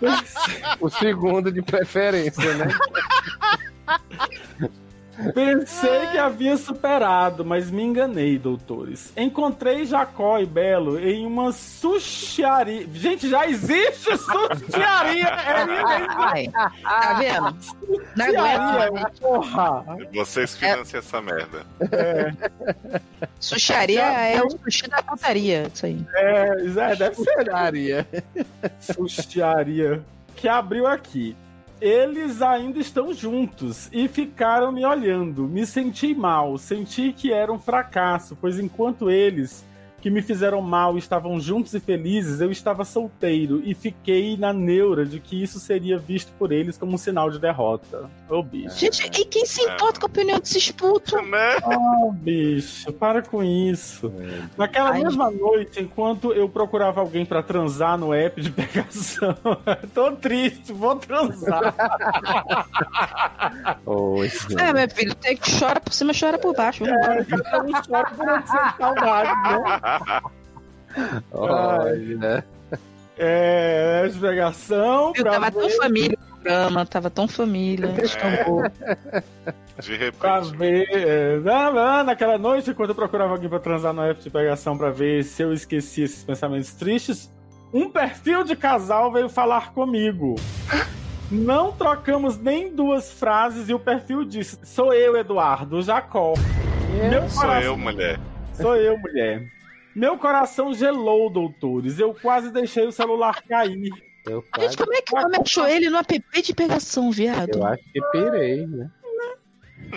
o 0.80 0.88
segundo 0.88 1.52
de 1.52 1.60
preferência, 1.60 2.54
né? 2.54 2.68
Pensei 5.34 6.06
que 6.08 6.18
havia 6.18 6.56
superado, 6.56 7.44
mas 7.44 7.70
me 7.70 7.82
enganei, 7.82 8.38
doutores. 8.38 9.12
Encontrei 9.16 9.86
Jacó 9.86 10.38
e 10.38 10.46
Belo 10.46 10.98
em 10.98 11.26
uma 11.26 11.52
sushiaria. 11.52 12.86
Gente, 12.92 13.28
já 13.28 13.46
existe 13.46 14.16
sushiaria! 14.16 15.28
É 15.28 16.50
tá 16.50 17.14
vendo? 17.14 17.56
Sushiaria, 18.16 19.10
porra! 19.20 19.84
Vocês 20.12 20.56
financiam 20.56 20.98
essa 20.98 21.22
merda. 21.22 21.66
Sushiaria 23.40 24.02
é 24.02 24.42
o 24.42 24.50
sushi 24.50 24.88
da 24.88 25.02
putaria, 25.02 25.70
isso 25.72 25.86
aí. 25.86 26.04
É, 26.14 26.92
é 26.92 26.96
deve 26.96 27.14
ser. 27.14 27.44
Daria. 27.44 28.06
Sushiaria. 28.80 30.02
Que 30.34 30.48
abriu 30.48 30.86
aqui. 30.86 31.36
Eles 31.80 32.40
ainda 32.40 32.78
estão 32.78 33.12
juntos 33.12 33.90
e 33.92 34.08
ficaram 34.08 34.72
me 34.72 34.84
olhando. 34.84 35.46
Me 35.46 35.66
senti 35.66 36.14
mal, 36.14 36.56
senti 36.56 37.12
que 37.12 37.32
era 37.32 37.52
um 37.52 37.58
fracasso, 37.58 38.36
pois 38.40 38.58
enquanto 38.58 39.10
eles 39.10 39.64
que 40.00 40.10
me 40.10 40.22
fizeram 40.22 40.60
mal 40.62 40.96
estavam 40.96 41.40
juntos 41.40 41.74
e 41.74 41.80
felizes, 41.80 42.40
eu 42.40 42.50
estava 42.50 42.84
solteiro 42.84 43.60
e 43.64 43.74
fiquei 43.74 44.36
na 44.36 44.52
neura 44.52 45.04
de 45.04 45.18
que 45.18 45.42
isso 45.42 45.58
seria 45.58 45.98
visto 45.98 46.32
por 46.38 46.52
eles 46.52 46.78
como 46.78 46.94
um 46.94 46.98
sinal 46.98 47.30
de 47.30 47.38
derrota. 47.38 48.08
Ô, 48.28 48.42
bicho. 48.42 48.76
Gente, 48.76 49.20
e 49.20 49.24
quem 49.24 49.46
se 49.46 49.62
importa 49.62 50.00
com 50.00 50.06
a 50.06 50.08
opinião 50.08 50.40
desses 50.40 50.70
putos? 50.72 51.12
Né? 51.28 51.56
Oh, 51.64 52.10
bicho, 52.12 52.92
para 52.92 53.22
com 53.22 53.42
isso. 53.42 54.12
Naquela 54.58 54.90
Ai, 54.90 55.04
mesma 55.04 55.30
noite, 55.30 55.80
enquanto 55.80 56.32
eu 56.32 56.48
procurava 56.48 57.00
alguém 57.00 57.24
pra 57.24 57.40
transar 57.42 57.96
no 57.96 58.12
app 58.12 58.40
de 58.40 58.50
pegação, 58.50 59.36
tô 59.94 60.10
triste, 60.12 60.72
vou 60.72 60.96
transar. 60.96 61.72
Oi, 63.86 64.30
É, 64.58 64.72
meu 64.72 64.90
filho, 64.90 65.14
tem 65.14 65.36
que 65.36 65.58
chora 65.58 65.80
por 65.80 65.92
cima, 65.92 66.12
chora 66.18 66.36
por 66.38 66.54
baixo. 66.54 66.84
Embora. 66.84 67.24
Cada 67.24 67.62
um 67.62 67.72
chora 67.72 68.10
por 68.10 68.28
onde 68.28 68.50
sente 68.50 68.76
saudade, 68.76 69.30
né? 69.42 70.22
Olha. 71.32 72.44
É, 73.18 74.10
pegação. 74.20 75.12
Pra 75.14 75.32
tava 75.32 75.50
tão 75.50 75.62
ver- 75.62 75.76
família 75.76 76.15
programa, 76.46 76.86
tava 76.86 77.10
tão 77.10 77.26
família. 77.28 77.88
Descambou. 77.88 78.62
De 79.80 80.12
Pra 80.12 80.40
repente. 80.40 80.88
é, 80.94 82.02
naquela 82.04 82.38
noite, 82.38 82.70
enquanto 82.70 82.90
eu 82.90 82.94
procurava 82.94 83.32
alguém 83.32 83.48
pra 83.48 83.58
transar 83.58 83.92
no 83.92 84.02
app 84.02 84.22
de 84.22 84.30
pegação 84.30 84.76
pra 84.78 84.90
ver 84.90 85.22
se 85.24 85.42
eu 85.42 85.52
esquecia 85.52 86.04
esses 86.04 86.24
pensamentos 86.24 86.72
tristes, 86.74 87.30
um 87.72 87.90
perfil 87.90 88.42
de 88.44 88.56
casal 88.56 89.12
veio 89.12 89.28
falar 89.28 89.72
comigo. 89.72 90.36
Não 91.30 91.72
trocamos 91.72 92.38
nem 92.38 92.72
duas 92.74 93.12
frases 93.12 93.68
e 93.68 93.74
o 93.74 93.78
perfil 93.78 94.24
disse: 94.24 94.58
Sou 94.64 94.94
eu, 94.94 95.16
Eduardo, 95.16 95.82
Jacó. 95.82 96.34
Meu 97.10 97.28
Sou 97.28 97.40
coração- 97.42 97.62
eu, 97.62 97.76
mulher. 97.76 98.20
Sou 98.54 98.76
eu, 98.76 98.96
mulher. 98.98 99.42
Meu 99.94 100.16
coração 100.16 100.72
gelou, 100.72 101.28
doutores. 101.28 101.98
Eu 101.98 102.14
quase 102.14 102.50
deixei 102.52 102.86
o 102.86 102.92
celular 102.92 103.42
cair. 103.42 103.90
Eu 104.26 104.44
Gente, 104.58 104.76
como 104.76 104.92
é 104.94 105.00
que 105.02 105.14
o 105.14 105.18
homem 105.18 105.40
achou 105.40 105.66
ele 105.68 105.88
no 105.88 105.98
app 105.98 106.22
de 106.42 106.54
pegação, 106.54 107.10
viado? 107.12 107.56
Eu 107.58 107.64
acho 107.66 107.82
que 107.92 108.00
pirei, 108.10 108.66
né? 108.66 108.90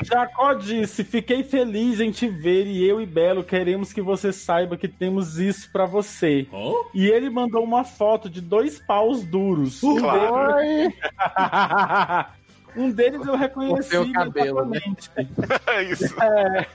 Jacó 0.04 0.54
disse: 0.54 1.04
Fiquei 1.04 1.44
feliz 1.44 2.00
em 2.00 2.12
te 2.12 2.28
ver 2.28 2.68
e 2.68 2.88
eu 2.88 3.02
e 3.02 3.08
Belo 3.08 3.44
queremos 3.44 3.92
que 3.92 4.02
você 4.04 4.32
saiba 4.32 4.78
que 4.78 4.88
temos 4.88 5.40
isso 5.40 5.72
pra 5.72 5.86
você. 5.88 6.48
E 6.94 7.08
ele 7.08 7.30
mandou 7.30 7.64
uma 7.64 7.84
foto 7.84 8.30
de 8.30 8.40
dois 8.40 8.78
paus 8.80 9.24
duros. 9.26 9.82
Um 9.82 9.98
Claro. 9.98 10.58
deles, 10.58 10.94
um 12.78 12.92
deles 12.92 13.26
eu 13.26 13.36
reconheci 13.36 13.98
o 13.98 14.12
cabelo, 14.12 14.66
né? 14.66 14.80
isso. 15.90 16.16
É. 16.22 16.68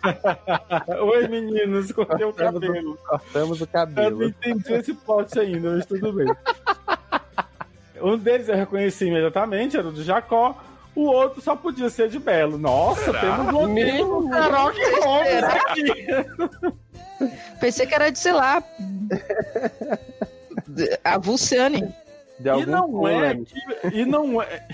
Oi, 1.01 1.29
meninos, 1.29 1.93
cortei 1.93 2.27
o 2.27 2.33
cabelo. 2.33 2.99
Cortamos 3.07 3.61
o 3.61 3.65
Eu 3.65 3.67
não 3.67 3.73
cabelo. 3.73 4.25
entendi 4.25 4.73
esse 4.73 4.93
plot 4.93 5.39
ainda, 5.39 5.77
mas 5.77 5.87
tudo 5.87 6.13
bem. 6.13 6.27
Um 8.05 8.17
deles 8.19 8.49
eu 8.49 8.57
reconheci 8.57 9.07
imediatamente, 9.07 9.77
era 9.77 9.89
o 9.89 9.93
de 9.93 10.03
Jacó. 10.03 10.57
O 10.95 11.07
outro 11.07 11.41
só 11.41 11.57
podia 11.57 11.89
ser 11.91 12.09
de 12.09 12.19
Belo. 12.21 12.57
Nossa, 12.59 13.07
Será? 13.07 13.21
temos 13.21 13.55
um 13.55 13.65
um 13.67 14.33
Sherlock 14.33 14.79
Holmes 15.03 15.43
aqui. 15.45 16.07
Pensei 17.61 17.87
que 17.87 17.95
era 17.95 18.11
de, 18.11 18.19
sei 18.19 18.33
lá. 18.33 18.63
de- 20.69 20.99
A 21.03 21.19
Vulciane. 21.19 21.83
De 22.39 22.49
E 22.51 22.67
não 22.67 23.09
é 23.09 23.35
que. 23.35 23.97
E 23.97 24.05
não 24.05 24.41
é. 24.43 24.67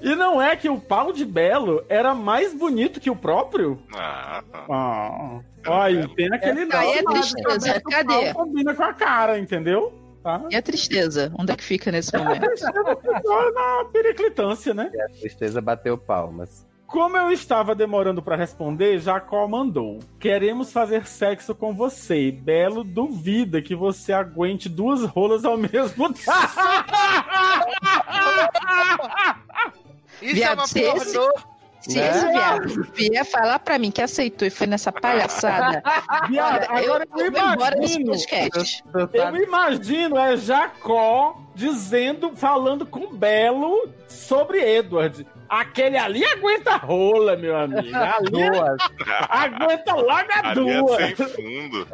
E 0.00 0.14
não 0.14 0.40
é 0.40 0.56
que 0.56 0.68
o 0.68 0.80
pau 0.80 1.12
de 1.12 1.24
Belo 1.26 1.84
era 1.88 2.14
mais 2.14 2.54
bonito 2.54 2.98
que 3.00 3.10
o 3.10 3.16
próprio? 3.16 3.78
Ah, 3.94 4.42
tá. 4.50 4.64
Ah. 4.70 5.40
Olha, 5.66 6.08
tem 6.16 6.32
aquele 6.32 6.60
Aí 6.72 6.98
é 6.98 7.02
lado 7.02 7.12
tristeza, 7.20 7.58
também 7.58 7.72
que 7.82 7.88
o 7.88 7.90
cadê? 7.90 8.32
pau 8.32 8.44
combina 8.46 8.74
com 8.74 8.82
a 8.82 8.94
cara, 8.94 9.38
entendeu? 9.38 9.92
Tá? 10.22 10.44
E 10.50 10.56
a 10.56 10.62
tristeza? 10.62 11.32
Onde 11.38 11.52
é 11.52 11.56
que 11.56 11.64
fica 11.64 11.90
nesse 11.90 12.16
momento? 12.16 12.44
Agora 13.06 13.52
na 13.52 13.84
periclitância, 13.90 14.74
né? 14.74 14.90
A 15.08 15.18
tristeza 15.18 15.60
bateu 15.60 15.96
palmas. 15.96 16.68
Como 16.86 17.16
eu 17.16 17.30
estava 17.30 17.74
demorando 17.74 18.20
pra 18.20 18.34
responder, 18.34 18.98
Jacó 18.98 19.46
mandou. 19.46 20.00
Queremos 20.18 20.72
fazer 20.72 21.06
sexo 21.06 21.54
com 21.54 21.72
você. 21.72 22.32
Belo 22.32 22.82
duvida 22.82 23.62
que 23.62 23.76
você 23.76 24.12
aguente 24.12 24.68
duas 24.68 25.04
rolas 25.04 25.44
ao 25.44 25.56
mesmo 25.56 26.12
tempo. 26.12 26.32
Isso 30.20 30.34
Viado, 30.34 30.58
é 30.58 30.82
uma 30.82 30.96
pornô. 30.96 31.59
Se 31.80 31.98
Né? 31.98 32.10
esse 32.10 32.26
viado 32.28 32.92
vier 32.94 33.24
falar 33.24 33.58
pra 33.58 33.78
mim 33.78 33.90
que 33.90 34.02
aceitou 34.02 34.46
e 34.46 34.50
foi 34.50 34.66
nessa 34.66 34.92
palhaçada, 34.92 35.82
Viado, 36.28 36.66
agora 36.68 37.06
eu 37.16 37.24
eu 37.24 37.52
embora 37.52 37.76
desse 37.76 38.04
podcast. 38.04 38.84
Eu 39.12 39.36
imagino 39.36 40.18
é 40.18 40.36
Jacó 40.36 41.40
dizendo, 41.54 42.36
falando 42.36 42.84
com 42.84 43.14
Belo 43.14 43.88
sobre 44.08 44.58
Edward. 44.58 45.26
Aquele 45.50 45.98
ali 45.98 46.24
aguenta 46.24 46.76
rola, 46.76 47.36
meu 47.36 47.56
amigo. 47.56 47.96
Ali 47.96 48.30
Duas. 48.30 48.78
aguenta 49.28 49.94
logo 49.94 50.28
a 50.32 50.48
Ali 50.50 50.70
é 50.70 50.78
duas. 50.80 50.96
sem 50.96 51.16
fundo. 51.16 51.88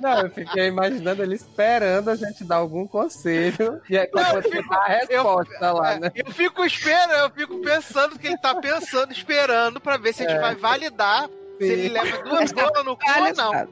Não, 0.00 0.20
eu 0.22 0.30
fiquei 0.30 0.66
imaginando 0.68 1.22
ele 1.22 1.34
esperando 1.34 2.08
a 2.08 2.16
gente 2.16 2.42
dar 2.42 2.56
algum 2.56 2.86
conselho. 2.86 3.82
E 3.88 3.98
aí, 3.98 4.06
pra 4.06 4.22
Não, 4.22 4.34
eu 4.36 4.42
fico- 4.42 4.68
dar 4.70 4.78
a 4.78 4.86
resposta 4.86 5.72
lá, 5.72 5.98
né? 5.98 6.10
Eu 6.14 6.30
fico 6.32 6.64
esperando, 6.64 7.12
eu 7.12 7.30
fico 7.30 7.58
pensando 7.60 8.18
que 8.18 8.26
ele 8.28 8.38
tá 8.38 8.54
pensando, 8.54 9.12
esperando 9.12 9.78
pra 9.78 9.98
ver 9.98 10.14
se 10.14 10.24
a 10.24 10.28
gente 10.28 10.38
É. 10.38 10.40
vai 10.40 10.54
validar 10.54 11.28
se 11.58 11.66
Sim. 11.66 11.72
ele 11.72 11.88
leva 11.90 12.22
duas 12.22 12.50
rolas 12.50 12.84
no 12.86 12.96
cu 12.96 13.02
ou 13.18 13.34
não. 13.34 13.68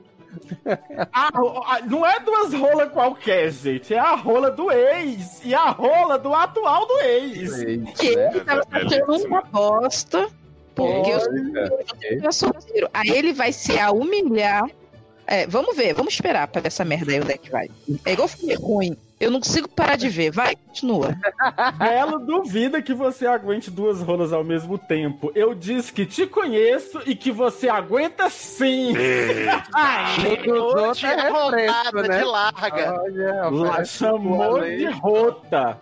A 1.12 1.28
a- 1.28 1.80
não 1.82 2.04
é 2.06 2.18
duas 2.20 2.52
rolas 2.54 2.90
qualquer, 2.92 3.50
gente. 3.50 3.94
É 3.94 3.98
a 3.98 4.14
rola 4.14 4.50
do 4.50 4.70
ex 4.70 5.40
e 5.44 5.54
a 5.54 5.70
rola 5.70 6.18
do 6.18 6.34
atual 6.34 6.86
do 6.86 6.98
ex. 7.00 7.54
Que 7.98 8.16
Né? 8.16 8.30
ele 8.30 8.40
tava 8.40 8.62
fazendo 8.70 9.26
uma 9.26 9.42
bosta. 9.42 10.28
Porque 10.74 11.10
eu, 11.10 11.18
Olha, 11.18 12.24
eu 12.24 12.32
sou 12.32 12.52
parceiro. 12.52 12.88
Aí 12.94 13.10
ele 13.10 13.32
vai 13.32 13.52
se 13.52 13.78
a 13.78 13.90
humilhar. 13.90 14.70
É, 15.26 15.46
vamos 15.46 15.76
ver, 15.76 15.92
vamos 15.92 16.14
esperar 16.14 16.46
pra 16.48 16.60
ver 16.60 16.68
essa 16.68 16.84
merda 16.84 17.12
aí 17.12 17.20
onde 17.20 17.32
é 17.32 17.36
que 17.36 17.50
vai. 17.50 17.68
É 18.06 18.12
igual 18.12 18.28
filme 18.28 18.54
ruim. 18.54 18.96
Eu 19.20 19.30
não 19.32 19.40
consigo 19.40 19.68
parar 19.68 19.96
de 19.96 20.08
ver. 20.08 20.30
Vai, 20.30 20.54
continua. 20.54 21.16
Belo 21.78 22.18
duvida 22.20 22.80
que 22.80 22.94
você 22.94 23.26
aguente 23.26 23.70
duas 23.70 24.00
rolas 24.00 24.32
ao 24.32 24.44
mesmo 24.44 24.78
tempo. 24.78 25.32
Eu 25.34 25.54
disse 25.54 25.92
que 25.92 26.06
te 26.06 26.26
conheço 26.26 27.00
e 27.04 27.16
que 27.16 27.32
você 27.32 27.68
aguenta 27.68 28.30
sim. 28.30 28.94
Ai, 29.74 30.14
é 30.14 30.28
refresco, 30.28 31.32
rodada 31.32 32.08
né? 32.08 32.18
de 32.18 32.24
larga. 32.24 33.00
Olha, 33.02 33.50
Lá 33.50 33.84
chamou 33.84 34.60
de 34.60 34.86
rota. 34.86 35.78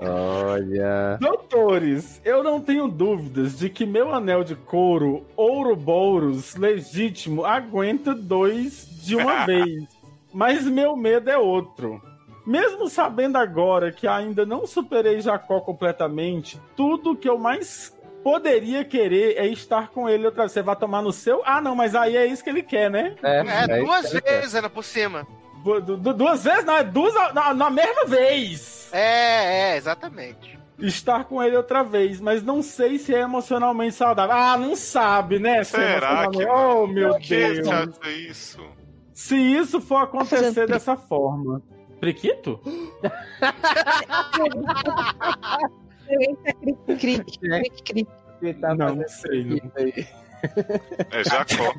Olha. 0.00 1.18
Doutores, 1.20 2.20
eu 2.24 2.42
não 2.42 2.60
tenho 2.60 2.86
dúvidas 2.88 3.58
de 3.58 3.68
que 3.68 3.84
meu 3.84 4.14
anel 4.14 4.44
de 4.44 4.54
couro 4.54 5.24
Ouroboros 5.36 6.54
legítimo 6.54 7.44
aguenta 7.44 8.14
dois 8.14 8.97
de 9.04 9.16
uma 9.16 9.44
vez. 9.46 9.84
Mas 10.32 10.64
meu 10.64 10.96
medo 10.96 11.30
é 11.30 11.38
outro. 11.38 12.00
Mesmo 12.46 12.88
sabendo 12.88 13.36
agora 13.36 13.92
que 13.92 14.06
ainda 14.06 14.46
não 14.46 14.66
superei 14.66 15.20
Jacó 15.20 15.60
completamente, 15.60 16.60
tudo 16.76 17.14
que 17.16 17.28
eu 17.28 17.38
mais 17.38 17.94
poderia 18.24 18.84
querer 18.84 19.36
é 19.36 19.46
estar 19.46 19.88
com 19.88 20.08
ele 20.08 20.24
outra 20.26 20.42
vez. 20.44 20.52
Você 20.52 20.62
vai 20.62 20.74
tomar 20.76 21.02
no 21.02 21.12
seu? 21.12 21.42
Ah, 21.44 21.60
não, 21.60 21.74
mas 21.74 21.94
aí 21.94 22.16
é 22.16 22.26
isso 22.26 22.42
que 22.42 22.50
ele 22.50 22.62
quer, 22.62 22.90
né? 22.90 23.14
É, 23.22 23.42
isso 23.42 23.84
duas 23.84 24.06
que 24.08 24.14
ele 24.14 24.20
quer. 24.22 24.40
vezes 24.40 24.54
ainda 24.54 24.70
por 24.70 24.82
cima. 24.84 25.26
Du- 25.62 25.80
du- 25.80 26.14
duas 26.14 26.44
vezes? 26.44 26.64
Não, 26.64 26.76
é 26.76 26.84
duas 26.84 27.12
na, 27.34 27.52
na 27.52 27.68
mesma 27.70 28.04
vez. 28.06 28.88
É, 28.92 29.72
é, 29.72 29.76
exatamente. 29.76 30.58
estar 30.78 31.24
com 31.24 31.42
ele 31.42 31.56
outra 31.56 31.82
vez, 31.82 32.18
mas 32.20 32.42
não 32.42 32.62
sei 32.62 32.98
se 32.98 33.14
é 33.14 33.20
emocionalmente 33.20 33.94
saudável. 33.94 34.34
Ah, 34.34 34.56
não 34.56 34.74
sabe, 34.76 35.38
né? 35.38 35.64
se 35.64 35.76
é 35.76 35.94
Será 35.94 36.28
que. 36.28 36.36
emocionalmente- 36.42 36.48
Oh, 36.50 36.86
meu 36.86 37.14
que 37.18 37.36
Deus. 37.36 37.68
acha 37.68 38.10
isso? 38.10 38.77
Se 39.18 39.34
isso 39.34 39.80
for 39.80 39.96
acontecer 40.04 40.68
dessa 40.68 40.96
forma. 40.96 41.60
Priquito? 41.98 42.60
Cri, 47.00 47.18
cri, 47.24 47.70
cri. 47.84 48.06
Ele 48.40 48.54
tá 48.54 48.76
Não, 48.76 48.94
não 48.94 49.08
sei. 49.08 49.44
Não. 49.44 49.58
É 51.10 51.24
Jacó. 51.24 51.74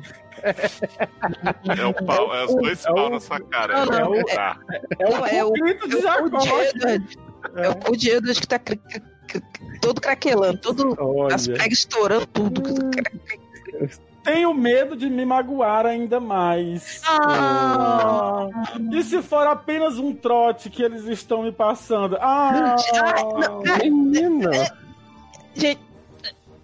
É 1.78 1.86
o 1.86 1.94
pau, 2.04 2.34
é 2.34 2.44
os 2.44 2.54
dois 2.54 2.84
É 2.84 2.92
pau 2.92 3.08
na 3.08 3.20
sua 3.20 3.40
cara. 3.40 3.86
Não, 3.86 3.94
é 3.94 4.00
não, 4.02 4.10
o 4.10 4.16
é-. 4.16 4.22
É 4.98 5.06
o, 5.06 5.10
Não, 5.10 5.26
é 5.26 5.44
o- 5.44 5.52
grito 5.52 5.88
de 5.88 5.96
É 5.96 6.02
Jacó. 6.02 6.38
É 7.56 7.68
o 7.70 7.76
cu 7.76 7.96
de 7.96 8.10
Edward 8.10 8.38
que 8.38 8.46
tá 8.46 8.58
cri- 8.58 8.76
cri- 8.76 9.02
cri- 9.26 9.42
todo 9.80 9.98
craquelando, 9.98 10.58
todo, 10.58 10.94
Olha, 10.98 11.34
as 11.34 11.48
pregas 11.48 11.78
estourando 11.78 12.26
tudo. 12.26 12.62
Tenho 14.22 14.54
medo 14.54 14.96
de 14.96 15.08
me 15.08 15.24
magoar 15.24 15.86
ainda 15.86 16.20
mais. 16.20 17.00
Ah. 17.06 18.48
E 18.92 19.02
se 19.02 19.22
for 19.22 19.46
apenas 19.46 19.98
um 19.98 20.14
trote 20.14 20.70
que 20.70 20.82
eles 20.82 21.04
estão 21.06 21.42
me 21.42 21.52
passando? 21.52 22.16
Ah, 22.20 22.76
Ai, 23.04 23.22
não, 23.22 23.62
ai, 23.66 23.90
Menino. 23.90 24.50
Gente, 25.54 25.80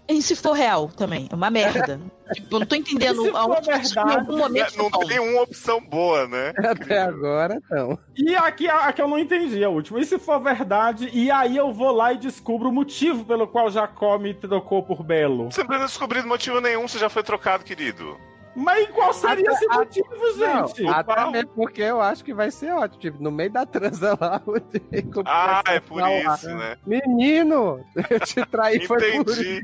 e 0.09 0.23
se 0.23 0.37
for 0.37 0.53
real 0.53 0.89
também? 0.89 1.29
É 1.31 1.35
uma 1.35 1.51
merda. 1.51 2.01
Tipo, 2.35 2.57
eu 2.57 2.59
não 2.59 2.67
tô 2.67 2.75
entendendo 2.75 3.37
aonde 3.37 3.71
em 3.71 3.99
algum 3.99 4.37
momento 4.39 4.75
É, 4.75 4.79
Não 4.79 4.91
toma. 4.91 5.07
tem 5.07 5.21
uma 5.21 5.43
opção 5.43 5.81
boa, 5.81 6.27
né? 6.27 6.53
Até 6.59 7.01
agora, 7.01 7.61
não. 7.71 7.97
E 8.17 8.35
aqui 8.35 8.69
a, 8.69 8.93
que 8.93 9.01
eu 9.01 9.07
não 9.07 9.17
entendi, 9.17 9.63
a 9.63 9.69
última. 9.69 10.01
E 10.01 10.05
se 10.05 10.19
for 10.19 10.41
verdade, 10.41 11.09
e 11.13 11.31
aí 11.31 11.57
eu 11.57 11.73
vou 11.73 11.93
lá 11.93 12.13
e 12.13 12.19
descubro 12.19 12.69
o 12.69 12.73
motivo 12.73 13.25
pelo 13.25 13.47
qual 13.47 13.71
Jacó 13.71 14.19
me 14.19 14.35
trocou 14.35 14.83
por 14.83 15.05
Belo. 15.05 15.53
Você 15.53 15.61
não 15.61 15.69
precisa 15.69 15.87
descobrir 15.89 16.25
motivo 16.25 16.61
nenhum, 16.61 16.89
você 16.89 16.99
já 16.99 17.09
foi 17.09 17.23
trocado, 17.23 17.63
querido. 17.63 18.19
Mas 18.57 18.89
qual 18.89 19.13
seria 19.13 19.51
esse 19.53 19.67
motivo, 19.69 20.09
gente? 20.37 20.83
Não, 20.83 20.93
até 20.95 21.45
porque 21.45 21.83
eu 21.83 22.01
acho 22.01 22.25
que 22.25 22.33
vai 22.33 22.51
ser 22.51 22.73
ótimo. 22.73 22.99
Tipo, 23.01 23.23
no 23.23 23.31
meio 23.31 23.51
da 23.53 23.67
transa 23.67 24.17
lá, 24.19 24.41
o 24.47 24.55
Jacob 24.93 25.27
Ah, 25.29 25.63
é 25.69 25.79
por 25.79 26.01
isso, 26.09 26.49
né? 26.49 26.77
Menino, 26.87 27.85
eu 28.11 28.19
te 28.19 28.45
traí, 28.47 28.85
foi 28.87 29.23
por 29.23 29.31
isso. 29.31 29.61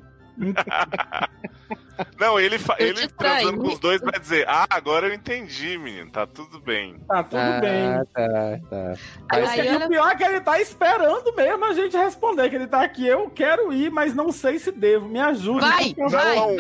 Não, 2.19 2.39
ele, 2.39 2.57
ele 2.79 3.09
transando 3.09 3.59
com 3.59 3.69
os 3.69 3.79
dois 3.79 4.01
vai 4.01 4.19
dizer: 4.19 4.47
Ah, 4.49 4.67
agora 4.71 5.07
eu 5.09 5.15
entendi, 5.15 5.79
menino, 5.79 6.11
tá 6.11 6.27
tudo 6.27 6.61
bem. 6.61 6.99
Tá 7.07 7.23
tudo 7.23 7.39
ah, 7.39 7.61
bem. 7.61 8.05
Tá, 8.13 8.61
tá. 8.69 8.95
Aí, 9.29 9.61
olha- 9.61 9.87
o 9.87 9.89
pior 9.89 10.11
é 10.11 10.17
que 10.17 10.25
ele 10.25 10.41
tá 10.41 10.61
esperando 10.61 11.35
mesmo 11.35 11.65
a 11.65 11.73
gente 11.73 11.97
responder, 11.97 12.51
que 12.51 12.57
ele 12.57 12.67
tá 12.67 12.83
aqui, 12.83 13.07
eu 13.07 13.31
quero 13.31 13.73
ir, 13.73 13.91
mas 13.91 14.15
não 14.15 14.33
sei 14.33 14.59
se 14.59 14.73
devo, 14.73 15.09
me 15.09 15.21
ajude. 15.21 15.61
Vai, 15.61 15.95
favor. 15.95 16.11
vai, 16.11 16.37
Não, 16.37 16.57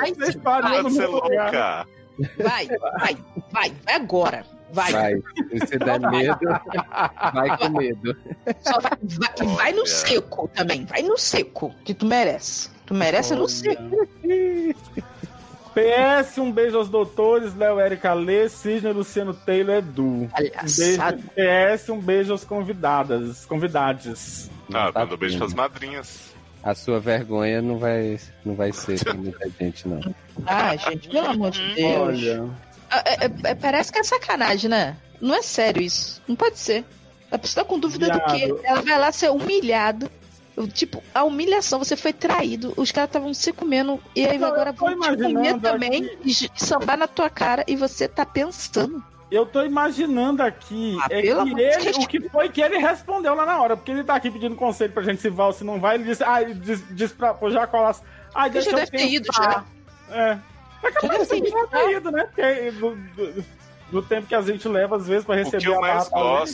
vai, 0.62 0.82
meu 0.82 1.10
lugar. 1.10 1.52
louca. 1.52 1.86
vai, 2.38 2.66
vai, 2.66 3.16
vai, 3.50 3.72
vai 3.84 3.94
agora. 3.94 4.44
Vai. 4.72 4.90
Vai, 4.90 5.22
se 5.66 5.78
der 5.78 6.00
medo, 6.00 6.38
vai 7.34 7.58
com 7.58 7.68
medo. 7.68 8.16
Só 8.60 8.80
vai, 8.80 8.98
vai, 9.02 9.54
vai 9.54 9.72
no 9.72 9.86
seco 9.86 10.48
também. 10.48 10.86
Vai 10.86 11.02
no 11.02 11.18
seco, 11.18 11.74
que 11.84 11.92
tu 11.92 12.06
merece. 12.06 12.70
Tu 12.92 12.98
merece 12.98 13.48
seco. 13.48 14.06
PS, 15.74 16.36
um 16.36 16.52
beijo 16.52 16.76
aos 16.76 16.90
doutores, 16.90 17.54
Léo, 17.56 17.80
Erika 17.80 18.12
Lê, 18.12 18.46
Cisne, 18.46 18.92
Luciano 18.92 19.32
Taylor, 19.32 19.76
Edu. 19.76 20.04
Um 20.04 20.28
beijo. 20.28 21.00
PS, 21.34 21.88
um 21.88 21.98
beijo 21.98 22.32
aos 22.32 22.44
convidadas, 22.44 23.46
convidades. 23.46 24.50
Ah, 24.74 24.92
tá 24.92 25.00
manda 25.00 25.14
um 25.14 25.18
beijo 25.18 25.38
pras 25.38 25.54
madrinhas. 25.54 26.32
A 26.62 26.74
sua 26.74 27.00
vergonha 27.00 27.62
não 27.62 27.78
vai, 27.78 28.20
não 28.44 28.54
vai 28.54 28.70
ser 28.70 29.02
pra 29.02 29.14
muita 29.14 29.48
gente, 29.58 29.88
não. 29.88 30.14
Ah, 30.46 30.76
gente, 30.76 31.08
pelo 31.08 31.26
amor 31.30 31.50
de 31.50 31.74
Deus. 31.74 31.98
Olha, 31.98 32.50
Ah, 32.90 33.02
é- 33.06 33.24
é- 33.24 33.50
é- 33.52 33.54
parece 33.54 33.90
que 33.90 33.98
é 33.98 34.02
sacanagem, 34.04 34.68
né? 34.68 34.94
Não 35.18 35.34
é 35.34 35.40
sério 35.40 35.80
isso. 35.80 36.20
Não 36.28 36.36
pode 36.36 36.58
ser. 36.58 36.84
A 37.30 37.38
pessoa 37.38 37.64
tá 37.64 37.68
com 37.70 37.78
dúvida 37.80 38.10
do 38.10 38.20
quê? 38.26 38.44
Viado. 38.44 38.60
Ela 38.62 38.82
vai 38.82 38.98
lá 38.98 39.10
ser 39.10 39.30
humilhada. 39.30 40.10
Tipo, 40.74 41.02
a 41.14 41.24
humilhação, 41.24 41.78
você 41.78 41.96
foi 41.96 42.12
traído, 42.12 42.74
os 42.76 42.92
caras 42.92 43.08
estavam 43.08 43.32
se 43.32 43.52
comendo, 43.52 43.98
e 44.14 44.26
aí 44.26 44.36
Não, 44.38 44.48
agora 44.48 44.70
vão 44.72 44.88
te 45.00 45.16
comer 45.16 45.58
também 45.60 46.10
e 46.24 46.30
j- 46.30 46.50
sambar 46.56 46.96
na 46.98 47.06
tua 47.08 47.30
cara, 47.30 47.64
e 47.66 47.74
você 47.74 48.06
tá 48.06 48.26
pensando. 48.26 49.02
eu 49.30 49.46
tô 49.46 49.64
imaginando 49.64 50.42
aqui 50.42 50.98
Ah, 51.02 51.06
é 51.10 51.22
que 51.22 51.28
ele, 51.28 51.90
o 52.04 52.06
que 52.06 52.28
foi 52.28 52.48
que 52.50 52.60
ele 52.60 52.76
respondeu 52.76 53.34
lá 53.34 53.46
na 53.46 53.60
hora, 53.62 53.76
porque 53.78 53.90
ele 53.92 54.04
tá 54.04 54.14
aqui 54.14 54.30
pedindo 54.30 54.54
conselho 54.54 54.92
pra 54.92 55.02
gente 55.02 55.22
se 55.22 55.30
vai 55.30 55.46
ou 55.46 55.52
se 55.54 55.64
não 55.64 55.80
vai, 55.80 55.94
ele 55.94 56.04
disse, 56.04 56.22
ah, 56.22 56.42
ele 56.42 56.52
disse, 56.52 56.84
disse 56.92 57.14
pra, 57.14 57.32
pro 57.32 57.50
Jacó 57.50 57.80
lá, 57.80 57.96
ah, 58.34 58.44
Ele 58.46 58.52
deixa 58.52 58.70
já 58.70 58.76
eu 58.76 58.80
deve 58.84 58.90
ter 58.90 59.06
ido, 59.10 59.26
pensar. 59.28 59.66
É. 60.10 60.38
É 60.82 60.90
capaz 60.90 61.28
Já 61.28 61.34
de 61.34 61.40
deve 61.40 61.42
ter 61.42 61.50
já 61.50 61.66
ter 61.68 61.96
ido, 61.96 62.10
né? 62.10 62.24
Porque 62.24 62.70
do, 62.72 62.94
do- 62.94 63.44
do 63.92 64.02
tempo 64.02 64.26
que 64.26 64.34
a 64.34 64.40
gente 64.42 64.66
leva, 64.68 64.96
às 64.96 65.06
vezes, 65.06 65.24
pra 65.24 65.34
O 65.34 65.38
receber 65.38 65.58
que 65.62 65.68
eu 65.68 65.76
a 65.78 65.80
mais 65.80 66.08
pra 66.08 66.20
ler. 66.42 66.48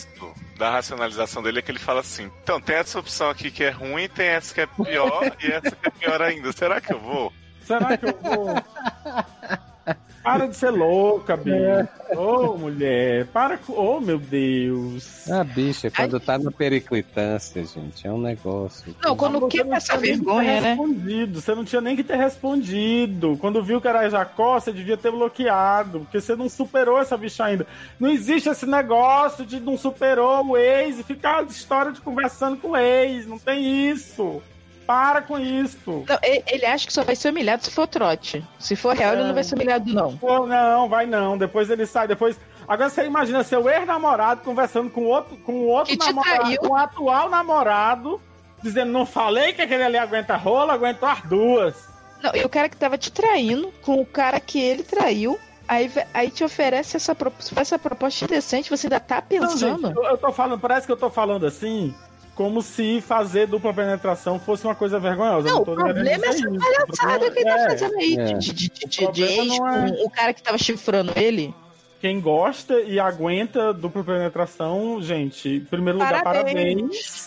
Da 0.58 0.70
racionalização 0.70 1.42
dele 1.42 1.60
é 1.60 1.62
que 1.62 1.70
ele 1.70 1.78
fala 1.78 2.00
assim: 2.00 2.30
então, 2.42 2.60
tem 2.60 2.76
essa 2.76 2.98
opção 2.98 3.30
aqui 3.30 3.50
que 3.50 3.62
é 3.64 3.70
ruim, 3.70 4.08
tem 4.08 4.26
essa 4.26 4.52
que 4.52 4.60
é 4.60 4.66
pior 4.66 5.36
e 5.40 5.46
essa 5.46 5.70
que 5.70 5.88
é 5.88 5.90
pior 5.90 6.20
ainda. 6.20 6.52
Será 6.52 6.80
que 6.80 6.92
eu 6.92 6.98
vou? 6.98 7.32
Será 7.64 7.96
que 7.96 8.06
eu 8.06 8.18
vou? 8.20 8.54
Para 10.22 10.46
de 10.46 10.56
ser 10.56 10.70
louca, 10.70 11.36
bicho. 11.36 11.88
Ô, 12.16 12.56
mulher, 12.58 13.26
para 13.28 13.56
com. 13.56 13.72
Ô, 13.72 14.00
meu 14.00 14.18
Deus. 14.18 15.30
A 15.30 15.44
bicha, 15.44 15.90
quando 15.90 16.18
tá 16.18 16.38
na 16.38 16.50
periclitância, 16.50 17.64
gente, 17.64 18.06
é 18.06 18.12
um 18.12 18.20
negócio. 18.20 18.94
Não, 19.02 19.16
quando 19.16 19.46
quer 19.48 19.64
passar 19.64 19.96
que 19.96 20.02
ter 20.02 20.16
vergonha, 20.16 20.60
né? 20.60 20.68
respondido, 20.70 21.40
Você 21.40 21.54
não 21.54 21.64
tinha 21.64 21.80
nem 21.80 21.96
que 21.96 22.04
ter 22.04 22.16
respondido. 22.16 23.36
Quando 23.40 23.62
viu 23.62 23.80
que 23.80 23.88
era 23.88 24.08
Jacó, 24.08 24.58
você 24.58 24.72
devia 24.72 24.96
ter 24.96 25.10
bloqueado. 25.10 26.00
Porque 26.00 26.20
você 26.20 26.34
não 26.34 26.48
superou 26.48 26.98
essa 26.98 27.16
bicha 27.16 27.44
ainda. 27.44 27.66
Não 27.98 28.10
existe 28.10 28.48
esse 28.48 28.66
negócio 28.66 29.46
de 29.46 29.60
não 29.60 29.78
superou 29.78 30.44
o 30.44 30.56
ex 30.56 30.98
e 30.98 31.02
ficar 31.04 31.44
de 31.44 31.52
história 31.52 31.92
de 31.92 32.00
conversando 32.00 32.56
com 32.56 32.70
o 32.70 32.76
ex. 32.76 33.26
Não 33.26 33.38
tem 33.38 33.90
isso. 33.90 34.42
Para 34.88 35.20
com 35.20 35.38
isso. 35.38 36.02
Não, 36.08 36.18
ele 36.22 36.64
acha 36.64 36.86
que 36.86 36.92
só 36.94 37.04
vai 37.04 37.14
ser 37.14 37.28
humilhado 37.28 37.62
se 37.62 37.70
for 37.70 37.86
trote. 37.86 38.42
Se 38.58 38.74
for 38.74 38.96
real, 38.96 39.12
ele 39.12 39.24
não 39.24 39.34
vai 39.34 39.44
ser 39.44 39.54
humilhado, 39.54 39.92
não. 39.92 40.16
Pô, 40.16 40.46
não, 40.46 40.88
vai 40.88 41.04
não. 41.04 41.36
Depois 41.36 41.68
ele 41.68 41.84
sai, 41.84 42.08
depois. 42.08 42.40
Agora 42.66 42.88
você 42.88 43.04
imagina 43.04 43.44
seu 43.44 43.68
ex-namorado 43.68 44.40
conversando 44.40 44.88
com 44.88 45.04
outro, 45.04 45.36
com 45.36 45.66
outro 45.66 45.94
namorado, 45.98 46.56
com 46.56 46.68
o 46.68 46.74
atual 46.74 47.28
namorado, 47.28 48.18
dizendo, 48.62 48.90
não 48.90 49.04
falei 49.04 49.52
que 49.52 49.60
aquele 49.60 49.82
ali 49.82 49.98
aguenta 49.98 50.36
rola, 50.36 50.72
aguentou 50.72 51.06
as 51.06 51.20
duas. 51.20 51.74
Não, 52.22 52.34
e 52.34 52.42
o 52.42 52.48
cara 52.48 52.70
que 52.70 52.76
tava 52.78 52.96
te 52.96 53.12
traindo 53.12 53.70
com 53.82 54.00
o 54.00 54.06
cara 54.06 54.40
que 54.40 54.58
ele 54.58 54.82
traiu, 54.82 55.38
aí, 55.68 55.92
aí 56.14 56.30
te 56.30 56.42
oferece 56.42 56.96
essa, 56.96 57.14
essa 57.56 57.78
proposta 57.78 58.24
indecente, 58.24 58.70
você 58.70 58.86
ainda 58.86 59.00
tá 59.00 59.16
Não, 59.16 59.22
pensando. 59.22 59.88
gente, 59.88 59.96
eu, 59.96 60.04
eu 60.04 60.16
tô 60.16 60.32
falando, 60.32 60.58
parece 60.58 60.86
que 60.86 60.92
eu 60.92 60.96
tô 60.96 61.10
falando 61.10 61.44
assim, 61.44 61.94
como 62.38 62.62
se 62.62 63.00
fazer 63.00 63.48
dupla 63.48 63.74
penetração 63.74 64.38
fosse 64.38 64.64
uma 64.64 64.74
coisa 64.76 65.00
vergonhosa. 65.00 65.48
Eu 65.48 65.54
Não, 65.56 65.62
o 65.62 65.64
problema 65.64 66.08
é 66.08 66.28
essa 66.28 66.48
palhaçada 66.48 67.30
que 67.32 67.38
ele 67.40 67.44
tá 67.50 67.56
É, 67.58 67.68
fazendo 67.70 67.96
aí. 67.96 68.16
é. 68.16 68.24
De, 68.34 68.52
de, 68.52 68.68
de, 68.86 69.04
O 69.04 69.10
de, 69.10 69.22
ex 69.24 69.58
não 69.58 69.68
é- 69.68 69.90
o 70.04 70.08
cara 70.08 70.32
que 70.32 70.40
tava 70.40 70.56
chifrando 70.56 71.12
ele. 71.16 71.52
Quem 72.00 72.20
gosta 72.20 72.78
e 72.80 73.00
aguenta 73.00 73.72
dupla 73.74 74.04
penetração, 74.04 75.02
gente, 75.02 75.48
em 75.48 75.60
primeiro 75.64 75.98
lugar, 75.98 76.22
Parabéns. 76.22 77.26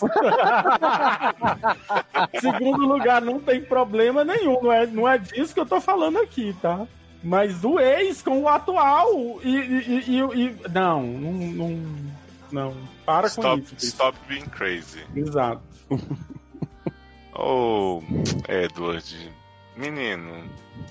Segundo 2.40 2.86
lugar, 2.86 3.20
não 3.20 3.38
tem 3.38 3.60
problema 3.60 4.24
nenhum. 4.24 4.62
Não 4.62 4.72
é, 4.72 4.86
não 4.86 5.06
é 5.06 5.18
disso 5.18 5.52
que 5.52 5.60
eu 5.60 5.66
tô 5.66 5.78
falando 5.78 6.18
aqui, 6.20 6.56
tá? 6.62 6.86
Mas 7.22 7.60
do 7.60 7.78
ex 7.78 8.22
com 8.22 8.40
o 8.40 8.48
atual. 8.48 9.10
E. 9.44 9.54
e- 9.54 9.60
e- 9.60 10.10
e- 10.16 10.46
e- 10.46 10.56
não, 10.72 11.02
não, 11.02 11.32
não. 11.32 11.78
Não. 12.52 12.76
Para 13.06 13.22
com 13.30 13.40
Stop, 13.40 13.62
isso. 13.62 13.74
bicho. 13.74 13.86
stop 13.86 14.18
being 14.28 14.44
crazy. 14.46 15.00
Exato. 15.16 15.62
Ô, 17.34 18.02
Edward, 18.48 19.32
menino, 19.76 20.44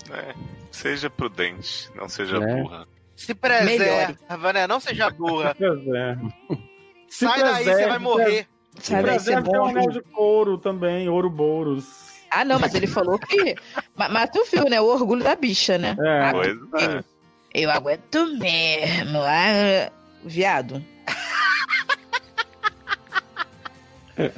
né? 0.08 0.34
Seja 0.70 1.08
prudente, 1.08 1.88
não 1.94 2.08
seja 2.08 2.40
Né? 2.40 2.56
burra. 2.62 2.86
Se 3.14 3.34
preserva, 3.34 4.52
né? 4.52 4.66
Não 4.66 4.80
seja 4.80 5.08
burra. 5.10 5.54
É. 5.60 6.16
Se 7.08 7.26
Sai 7.26 7.40
daí, 7.42 7.52
você 7.52 7.64
preserve, 7.64 7.88
vai 7.90 7.98
morrer. 7.98 8.48
Sai 8.80 9.02
daí, 9.02 9.18
você 9.20 9.32
Preserve 9.32 9.50
tem 9.50 9.60
um 9.60 9.62
morre. 9.62 9.78
anel 9.78 9.90
de 9.90 10.00
couro 10.00 10.58
também, 10.58 11.08
ouro 11.08 11.30
bouros. 11.30 12.10
Ah, 12.30 12.44
não, 12.44 12.58
mas 12.58 12.74
ele 12.74 12.86
falou 12.86 13.18
que. 13.18 13.54
mas, 13.94 14.10
mas 14.10 14.30
tu 14.30 14.42
viu, 14.50 14.64
né? 14.64 14.80
O 14.80 14.86
orgulho 14.86 15.22
da 15.22 15.36
bicha, 15.36 15.76
né? 15.78 15.94
É. 16.00 16.20
Ah, 16.24 16.32
Pois 16.32 16.56
é. 16.82 17.04
Eu 17.54 17.70
aguento 17.70 18.26
mesmo. 18.38 19.18
Ah, 19.20 19.92
viado. 20.24 20.82
Ai, 24.18 24.30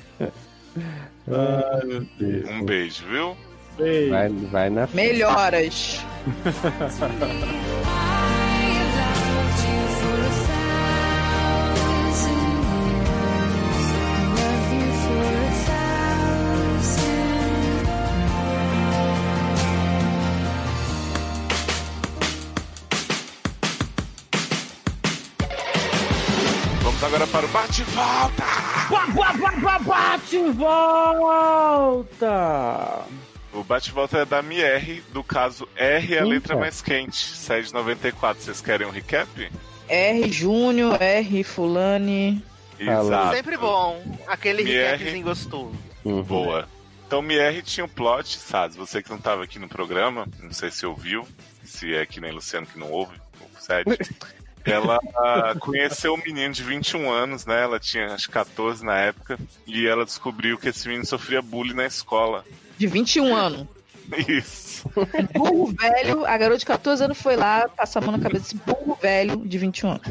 meu 1.85 2.01
Deus. 2.18 2.51
Um 2.51 2.64
beijo, 2.64 3.05
viu? 3.07 3.37
Beijo. 3.77 4.11
Vai, 4.11 4.29
vai 4.29 4.70
na 4.70 4.87
frente. 4.87 5.12
Melhoras. 5.12 6.01
para 27.55 27.61
o 27.61 27.68
bate-volta! 27.68 28.44
Bate 29.84 30.36
e 30.36 30.50
volta! 30.50 32.26
O 33.52 33.62
bate-volta 33.62 34.18
é 34.18 34.24
da 34.24 34.40
MR, 34.40 35.00
do 35.12 35.22
caso 35.22 35.68
R, 35.76 36.14
a 36.14 36.22
Eita. 36.22 36.24
letra 36.24 36.57
mais 36.57 36.82
quente, 36.82 37.14
7 37.14 37.68
de 37.68 37.72
94. 37.72 38.42
Vocês 38.42 38.61
querem 38.61 38.88
um 38.88 38.90
recap? 38.90 39.52
R 39.88 40.32
Júnior, 40.32 41.00
R 41.00 41.44
Fulane. 41.44 42.44
Fala. 42.84 43.05
Exato. 43.05 43.36
Sempre 43.36 43.57
bom. 43.57 44.02
Aquele 44.26 44.62
MR. 44.62 44.96
recapzinho 44.96 45.24
gostoso. 45.24 45.78
Uhum. 46.05 46.24
Boa. 46.24 46.68
Então, 47.07 47.20
MR 47.20 47.62
tinha 47.62 47.84
um 47.84 47.88
plot, 47.88 48.36
sabe? 48.36 48.74
Você 48.74 49.00
que 49.00 49.11
não 49.11 49.18
estava 49.18 49.44
aqui 49.44 49.61
no 49.61 49.68
programa, 49.68 50.26
não 50.42 50.52
sei 50.52 50.72
se 50.72 50.84
ouviu, 50.84 51.24
se 51.62 51.94
é 51.94 52.05
que 52.05 52.20
nem 52.20 52.32
Luciano 52.32 52.66
que 52.66 52.80
não 52.80 52.90
ouve, 52.90 53.16
sério. 53.61 53.96
Ela 54.64 54.98
conheceu 55.60 56.14
um 56.14 56.22
menino 56.22 56.52
de 56.52 56.62
21 56.62 57.10
anos, 57.10 57.44
né? 57.44 57.62
Ela 57.62 57.78
tinha 57.78 58.14
acho 58.14 58.30
14 58.30 58.84
na 58.84 58.96
época, 58.96 59.38
e 59.66 59.86
ela 59.86 60.04
descobriu 60.04 60.58
que 60.58 60.68
esse 60.68 60.86
menino 60.88 61.04
sofria 61.04 61.42
bullying 61.42 61.74
na 61.74 61.86
escola. 61.86 62.44
De 62.78 62.86
21 62.86 63.34
anos. 63.34 63.66
Isso. 64.28 64.90
Burro 65.32 65.66
velho. 65.66 66.26
A 66.26 66.36
garota 66.36 66.58
de 66.58 66.66
14 66.66 67.04
anos 67.04 67.20
foi 67.20 67.36
lá, 67.36 67.68
passar 67.68 68.00
a 68.00 68.02
mão 68.02 68.16
na 68.16 68.22
cabeça 68.22 68.44
desse 68.44 68.56
burro 68.56 68.98
velho 69.00 69.36
de 69.38 69.58
21 69.58 69.90
anos. 69.90 70.02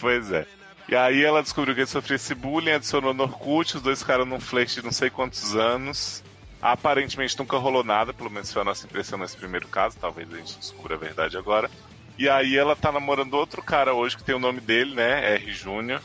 pois 0.00 0.30
é. 0.32 0.46
E 0.88 0.94
aí 0.94 1.24
ela 1.24 1.42
descobriu 1.42 1.74
que 1.74 1.80
ele 1.80 1.86
sofria 1.86 2.16
esse 2.16 2.34
bullying, 2.34 2.72
adicionou 2.72 3.14
no 3.14 3.22
Orkut, 3.22 3.76
os 3.76 3.82
dois 3.82 4.00
ficaram 4.00 4.26
num 4.26 4.40
flash 4.40 4.74
de 4.74 4.82
não 4.82 4.92
sei 4.92 5.08
quantos 5.08 5.56
anos. 5.56 6.22
Aparentemente 6.60 7.38
nunca 7.38 7.56
rolou 7.56 7.82
nada, 7.82 8.12
pelo 8.12 8.30
menos 8.30 8.52
foi 8.52 8.62
a 8.62 8.64
nossa 8.64 8.86
impressão 8.86 9.18
nesse 9.18 9.36
primeiro 9.36 9.68
caso, 9.68 9.96
talvez 10.00 10.32
a 10.32 10.36
gente 10.36 10.58
descubra 10.58 10.94
a 10.94 10.98
verdade 10.98 11.36
agora. 11.36 11.70
E 12.16 12.28
aí 12.28 12.56
ela 12.56 12.76
tá 12.76 12.92
namorando 12.92 13.34
outro 13.34 13.62
cara 13.62 13.92
hoje 13.94 14.16
que 14.16 14.24
tem 14.24 14.34
o 14.34 14.40
nome 14.40 14.60
dele, 14.60 14.94
né? 14.94 15.34
R 15.34 15.52
Júnior. 15.52 16.00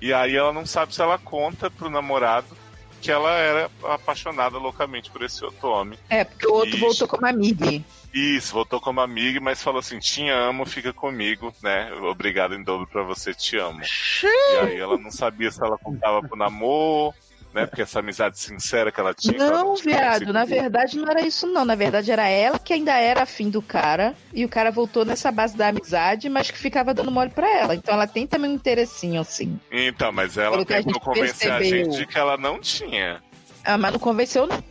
E 0.00 0.12
aí 0.12 0.34
ela 0.34 0.52
não 0.52 0.66
sabe 0.66 0.94
se 0.94 1.00
ela 1.00 1.18
conta 1.18 1.70
pro 1.70 1.88
namorado 1.88 2.56
que 3.04 3.10
ela 3.10 3.32
era 3.32 3.70
apaixonada 3.82 4.56
loucamente 4.56 5.10
por 5.10 5.22
esse 5.22 5.44
outro 5.44 5.68
homem. 5.68 5.98
É, 6.08 6.24
porque 6.24 6.46
o 6.46 6.54
outro 6.54 6.70
Ixi. 6.70 6.80
voltou 6.80 7.06
como 7.06 7.26
amigo. 7.26 7.84
Isso, 8.14 8.54
voltou 8.54 8.80
como 8.80 9.00
amiga, 9.02 9.38
mas 9.42 9.62
falou 9.62 9.80
assim: 9.80 9.98
te 9.98 10.26
amo, 10.30 10.64
fica 10.64 10.90
comigo, 10.90 11.52
né? 11.62 11.92
Obrigado 12.00 12.54
em 12.54 12.62
dobro 12.62 12.86
pra 12.86 13.02
você, 13.02 13.34
te 13.34 13.58
amo. 13.58 13.82
E 13.82 14.56
aí 14.58 14.78
ela 14.78 14.96
não 14.96 15.10
sabia 15.10 15.50
se 15.50 15.62
ela 15.62 15.76
contava 15.76 16.22
pro 16.22 16.34
namoro, 16.34 17.14
né? 17.54 17.66
Porque 17.66 17.82
essa 17.82 18.00
amizade 18.00 18.38
sincera 18.38 18.90
que 18.90 18.98
ela 19.00 19.14
tinha. 19.14 19.36
ela 19.38 19.62
Não, 19.62 19.74
tinha 19.74 19.96
viado, 19.96 20.32
na 20.32 20.44
verdade 20.44 20.98
não 20.98 21.08
era 21.08 21.24
isso 21.24 21.46
não. 21.46 21.64
Na 21.64 21.76
verdade 21.76 22.10
era 22.10 22.28
ela 22.28 22.58
que 22.58 22.72
ainda 22.72 22.92
era 22.98 23.22
afim 23.22 23.48
do 23.48 23.62
cara. 23.62 24.14
E 24.32 24.44
o 24.44 24.48
cara 24.48 24.70
voltou 24.72 25.04
nessa 25.04 25.30
base 25.30 25.56
da 25.56 25.68
amizade, 25.68 26.28
mas 26.28 26.50
que 26.50 26.58
ficava 26.58 26.92
dando 26.92 27.10
mole 27.12 27.30
pra 27.30 27.48
ela. 27.48 27.74
Então 27.74 27.94
ela 27.94 28.06
tem 28.08 28.26
também 28.26 28.50
um 28.50 28.54
interessinho, 28.54 29.20
assim. 29.20 29.58
Então, 29.70 30.10
mas 30.10 30.36
ela 30.36 30.50
Pelo 30.50 30.62
a 30.62 30.66
tentou 30.66 30.92
gente 30.94 31.00
convencer 31.04 31.52
a 31.52 31.58
percebeu. 31.58 31.84
gente 31.92 31.96
de 31.98 32.06
que 32.06 32.18
ela 32.18 32.36
não 32.36 32.58
tinha. 32.58 33.22
Ah, 33.64 33.78
mas 33.78 33.92
não 33.92 34.00
convenceu, 34.00 34.46
não. 34.46 34.62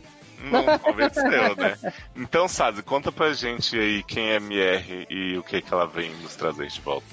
Não 0.50 0.78
convenceu, 0.78 1.56
né? 1.56 1.74
Então, 2.14 2.46
Sazi, 2.46 2.82
conta 2.82 3.10
pra 3.10 3.32
gente 3.32 3.78
aí 3.78 4.02
quem 4.02 4.30
é 4.32 4.36
MR 4.36 5.06
e 5.08 5.38
o 5.38 5.42
que, 5.42 5.62
que 5.62 5.72
ela 5.72 5.86
vem 5.86 6.10
nos 6.16 6.36
trazer 6.36 6.66
de 6.66 6.80
volta. 6.82 7.06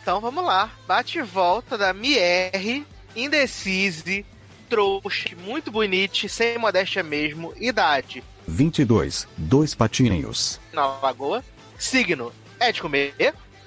Então 0.00 0.22
vamos 0.22 0.42
lá. 0.42 0.70
Bate 0.86 1.18
e 1.18 1.22
volta 1.22 1.76
da 1.76 1.92
Mier, 1.92 2.82
indecise, 3.14 4.24
trouxa, 4.68 5.30
muito 5.44 5.70
bonite, 5.70 6.28
sem 6.28 6.58
modéstia 6.58 7.02
mesmo, 7.02 7.52
idade 7.56 8.22
22. 8.46 9.26
Dois 9.36 9.74
patinhos. 9.74 10.60
na 10.72 10.86
lagoa, 11.00 11.44
signo 11.78 12.32
é 12.58 12.72
de 12.72 12.80
comer. 12.80 13.14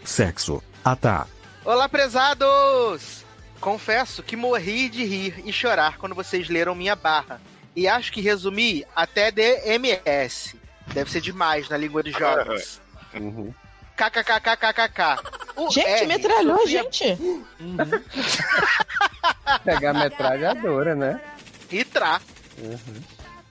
Sexo. 0.04 0.64
Atá. 0.84 1.28
Olá, 1.64 1.88
prezados! 1.88 3.24
Confesso 3.60 4.24
que 4.24 4.36
morri 4.36 4.90
de 4.90 5.04
rir 5.06 5.44
e 5.46 5.54
chorar 5.54 5.98
quando 6.00 6.16
vocês 6.16 6.50
leram 6.50 6.74
minha 6.74 6.96
barra. 6.96 7.40
E 7.76 7.88
acho 7.88 8.12
que 8.12 8.20
resumi 8.20 8.84
até 8.96 9.32
DMS. 9.32 10.56
Deve 10.88 11.12
ser 11.12 11.22
demais 11.22 11.70
na 11.70 11.78
língua 11.78 12.02
dos 12.02 12.14
jovens. 12.18 12.82
Uhum. 13.14 13.54
KKKKKK. 13.96 15.20
O 15.56 15.70
Gente, 15.70 15.88
R 15.88 16.08
metralhou, 16.08 16.58
sofria- 16.60 16.84
gente. 16.92 17.18
Pegar 19.64 19.92
a 19.92 19.94
metralhadora, 19.94 20.96
né? 20.96 21.22
E 21.72 21.84
tra. 21.84 22.20
Uhum. 22.58 23.02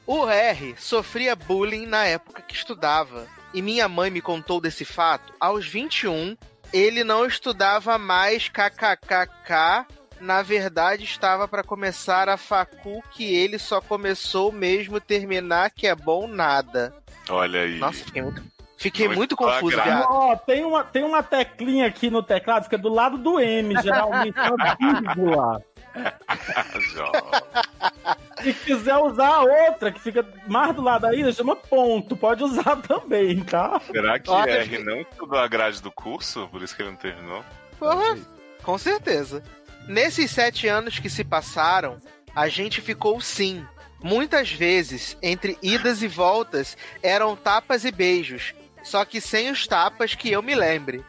O 0.06 0.28
R 0.28 0.74
sofria 0.78 1.36
bullying 1.36 1.86
na 1.86 2.04
época 2.06 2.42
que 2.42 2.54
estudava. 2.54 3.26
E 3.54 3.62
minha 3.62 3.88
mãe 3.88 4.10
me 4.10 4.20
contou 4.20 4.60
desse 4.60 4.84
fato. 4.84 5.32
Aos 5.38 5.66
21, 5.66 6.36
ele 6.72 7.04
não 7.04 7.24
estudava 7.26 7.96
mais 7.98 8.48
kkkk. 8.48 9.86
Na 10.20 10.42
verdade, 10.42 11.04
estava 11.04 11.48
para 11.48 11.62
começar 11.62 12.28
a 12.28 12.36
facu 12.36 13.02
que 13.10 13.24
ele 13.34 13.58
só 13.58 13.80
começou 13.80 14.52
mesmo 14.52 15.00
terminar 15.00 15.70
que 15.70 15.86
é 15.86 15.94
bom 15.94 16.26
nada. 16.26 16.94
Olha 17.28 17.60
aí. 17.60 17.78
Nossa, 17.78 18.04
fiquei 18.04 18.22
muito, 18.22 18.42
fiquei 18.80 19.06
Muito 19.06 19.18
muito 19.18 19.36
confuso, 19.36 19.80
viado. 19.82 20.06
Ó, 20.10 20.34
tem 20.36 20.64
uma, 20.64 20.82
tem 20.82 21.04
uma 21.04 21.22
teclinha 21.22 21.86
aqui 21.86 22.10
no 22.10 22.22
teclado, 22.22 22.64
fica 22.64 22.78
do 22.78 22.88
lado 22.88 23.18
do 23.18 23.38
M, 23.38 23.74
geralmente 23.82 24.38
é 24.38 24.50
uma 24.50 24.74
vírgula. 24.74 25.62
Se 28.42 28.52
quiser 28.54 28.96
usar 28.96 29.28
a 29.28 29.42
outra, 29.42 29.92
que 29.92 30.00
fica 30.00 30.26
mais 30.46 30.74
do 30.74 30.80
lado 30.82 31.06
ainda, 31.06 31.30
chama 31.32 31.54
ponto. 31.54 32.16
Pode 32.16 32.42
usar 32.42 32.76
também, 32.82 33.42
tá? 33.44 33.78
Será 33.80 34.18
que 34.18 34.30
Olha, 34.30 34.50
R 34.52 34.64
fiquei- 34.64 34.84
não 34.84 35.00
estudou 35.02 35.38
a 35.38 35.46
grade 35.46 35.82
do 35.82 35.92
curso? 35.92 36.48
Por 36.50 36.62
isso 36.62 36.74
que 36.74 36.82
ele 36.82 36.90
não 36.90 36.96
terminou? 36.96 37.44
Porra, 37.78 38.18
com 38.62 38.78
certeza. 38.78 39.42
Nesses 39.86 40.30
sete 40.30 40.68
anos 40.68 40.98
que 40.98 41.10
se 41.10 41.22
passaram, 41.24 41.98
a 42.34 42.48
gente 42.48 42.80
ficou 42.80 43.20
sim. 43.20 43.64
Muitas 44.02 44.50
vezes, 44.50 45.18
entre 45.22 45.58
idas 45.60 46.02
e 46.02 46.08
voltas, 46.08 46.74
eram 47.02 47.36
tapas 47.36 47.84
e 47.84 47.92
beijos. 47.92 48.54
Só 48.82 49.04
que 49.04 49.20
sem 49.20 49.50
os 49.50 49.66
tapas 49.66 50.14
que 50.14 50.30
eu 50.30 50.42
me 50.42 50.54
lembre. 50.54 51.04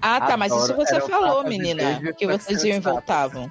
Ah, 0.00 0.20
tá, 0.20 0.36
mas 0.36 0.52
isso 0.54 0.74
você 0.74 0.96
Era 0.96 1.06
falou, 1.06 1.44
menina. 1.44 2.00
Que 2.16 2.26
vocês 2.26 2.64
iam 2.64 2.76
e 2.76 2.80
voltavam. 2.80 3.50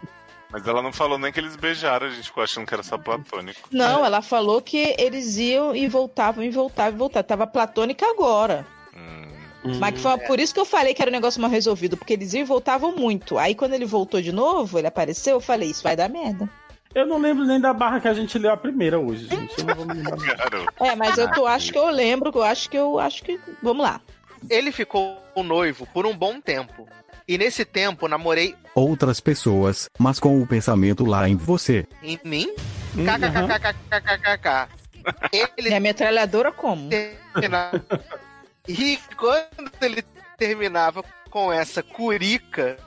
Mas 0.53 0.67
ela 0.67 0.83
não 0.83 0.93
falou 0.93 1.17
nem 1.17 1.31
que 1.31 1.39
eles 1.39 1.55
beijaram, 1.55 2.05
a 2.05 2.09
gente 2.11 2.25
ficou 2.25 2.43
achando 2.43 2.67
que 2.67 2.73
era 2.73 2.83
só 2.83 2.95
platônico. 2.95 3.67
Não, 3.71 4.05
ela 4.05 4.21
falou 4.21 4.61
que 4.61 4.95
eles 4.99 5.37
iam 5.37 5.75
e 5.75 5.87
voltavam 5.87 6.43
e 6.43 6.49
voltavam 6.51 6.93
e 6.93 6.97
voltavam. 6.97 7.27
Tava 7.27 7.47
platônica 7.47 8.05
agora. 8.05 8.65
Hum. 8.95 9.79
Mas 9.79 9.95
que 9.95 9.99
foi 9.99 10.17
por 10.19 10.39
isso 10.39 10.53
que 10.53 10.59
eu 10.59 10.65
falei 10.65 10.93
que 10.93 11.01
era 11.01 11.09
um 11.09 11.13
negócio 11.13 11.41
mal 11.41 11.49
resolvido, 11.49 11.97
porque 11.97 12.13
eles 12.13 12.33
iam 12.33 12.41
e 12.41 12.45
voltavam 12.45 12.95
muito. 12.95 13.39
Aí 13.39 13.55
quando 13.55 13.73
ele 13.73 13.85
voltou 13.85 14.21
de 14.21 14.31
novo, 14.31 14.77
ele 14.77 14.85
apareceu, 14.85 15.37
eu 15.37 15.41
falei, 15.41 15.71
isso 15.71 15.81
vai 15.81 15.95
dar 15.95 16.07
merda. 16.07 16.47
Eu 16.95 17.07
não 17.07 17.17
lembro 17.17 17.43
nem 17.45 17.59
da 17.59 17.73
barra 17.73 17.99
que 17.99 18.07
a 18.07 18.13
gente 18.13 18.37
leu 18.37 18.51
a 18.51 18.57
primeira 18.57 18.99
hoje, 18.99 19.27
gente. 19.27 19.59
Eu 19.59 19.65
não 19.65 19.75
vou 19.75 19.85
me 19.85 19.93
lembrar. 19.95 20.73
É, 20.79 20.95
mas 20.95 21.17
eu 21.17 21.31
tô, 21.31 21.45
acho 21.47 21.71
que 21.71 21.77
eu 21.77 21.89
lembro, 21.89 22.31
eu 22.33 22.43
acho 22.43 22.69
que 22.69 22.77
eu 22.77 22.99
acho 22.99 23.23
que. 23.23 23.39
Vamos 23.61 23.83
lá. 23.83 23.99
Ele 24.49 24.71
ficou 24.71 25.17
noivo 25.43 25.87
por 25.93 26.05
um 26.05 26.15
bom 26.15 26.39
tempo. 26.39 26.87
E 27.27 27.37
nesse 27.37 27.63
tempo 27.63 28.07
namorei 28.07 28.53
Outras 28.75 29.19
pessoas, 29.21 29.89
mas 29.97 30.19
com 30.19 30.41
o 30.41 30.47
pensamento 30.47 31.05
lá 31.05 31.27
em 31.29 31.35
você. 31.35 31.87
em 32.01 32.19
mim. 32.23 32.53
Uhum. 32.95 33.05
KKKKKKKK. 33.05 34.67
Ele 35.57 35.69
Minha 35.69 35.79
metralhadora 35.79 36.51
como? 36.51 36.89
terminava. 36.89 37.83
E 38.65 38.97
quando 39.17 39.71
ele 39.81 40.01
terminava 40.37 41.03
com 41.29 41.51
essa 41.51 41.83
curica, 41.83 42.77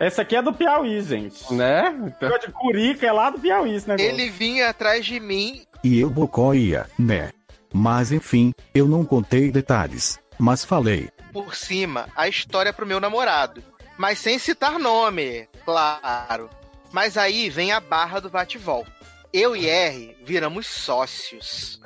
Essa 0.00 0.22
aqui 0.22 0.34
é 0.34 0.40
do 0.40 0.50
Piauí, 0.50 1.02
gente. 1.02 1.52
Né? 1.52 1.90
Negócio 2.18 2.48
de 2.48 2.52
curica 2.54 3.06
é 3.06 3.12
lá 3.12 3.28
do 3.28 3.38
Piauí 3.38 3.74
esse 3.74 3.86
negócio. 3.86 4.10
ele 4.10 4.30
vinha 4.30 4.70
atrás 4.70 5.04
de 5.04 5.20
mim. 5.20 5.62
E 5.84 6.00
eu 6.00 6.08
bocoia, 6.08 6.88
né? 6.98 7.30
Mas 7.70 8.10
enfim, 8.10 8.54
eu 8.74 8.88
não 8.88 9.04
contei 9.04 9.50
detalhes. 9.52 10.18
Mas 10.38 10.64
falei. 10.64 11.10
por 11.34 11.54
cima 11.54 12.08
a 12.16 12.26
história 12.26 12.72
pro 12.72 12.86
meu 12.86 12.98
namorado. 12.98 13.62
Mas 13.98 14.18
sem 14.18 14.38
citar 14.38 14.78
nome, 14.78 15.46
claro. 15.66 16.48
Mas 16.90 17.18
aí 17.18 17.50
vem 17.50 17.70
a 17.70 17.78
barra 17.78 18.20
do 18.20 18.30
bate-volta. 18.30 18.90
Eu 19.32 19.54
e 19.54 19.68
R 19.68 20.16
viramos 20.24 20.66
sócios. 20.66 21.78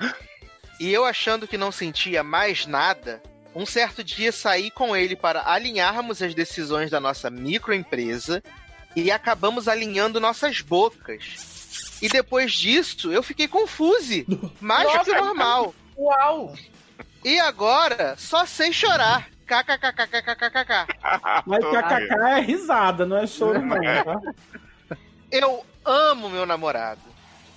E 0.79 0.93
eu 0.93 1.05
achando 1.05 1.49
que 1.49 1.59
não 1.59 1.73
sentia 1.73 2.23
mais 2.23 2.65
nada, 2.65 3.21
um 3.55 3.65
certo 3.65 4.03
dia 4.03 4.33
saí 4.33 4.71
com 4.71 4.97
ele 4.97 5.15
para 5.15 5.49
alinharmos 5.49 6.21
as 6.21 6.35
decisões 6.35 6.91
da 6.91 7.01
nossa 7.01 7.31
microempresa 7.31 8.43
e 8.97 9.11
acabamos 9.11 9.69
alinhando 9.69 10.21
nossas 10.21 10.61
bocas. 10.61 11.99
E 12.03 12.09
depois 12.09 12.53
disso, 12.53 13.13
eu 13.13 13.23
fiquei 13.23 13.49
confuse, 13.49 14.27
mais 14.61 14.93
do 14.93 15.05
que 15.05 15.15
normal. 15.15 15.75
Uau! 15.97 16.55
E 17.25 17.39
agora, 17.41 18.17
só 18.19 18.45
sei 18.45 18.73
chorar. 18.73 19.29
KKKKKKKK. 19.47 20.87
Mas 21.47 21.65
kkk 21.65 22.15
é 22.15 22.41
risada, 22.41 23.07
não 23.07 23.19
é 23.19 23.27
choro, 23.27 23.61
não. 23.61 23.77
Tá? 23.77 24.21
Eu 25.31 25.65
amo 25.85 26.31
meu 26.31 26.47
namorado, 26.47 27.03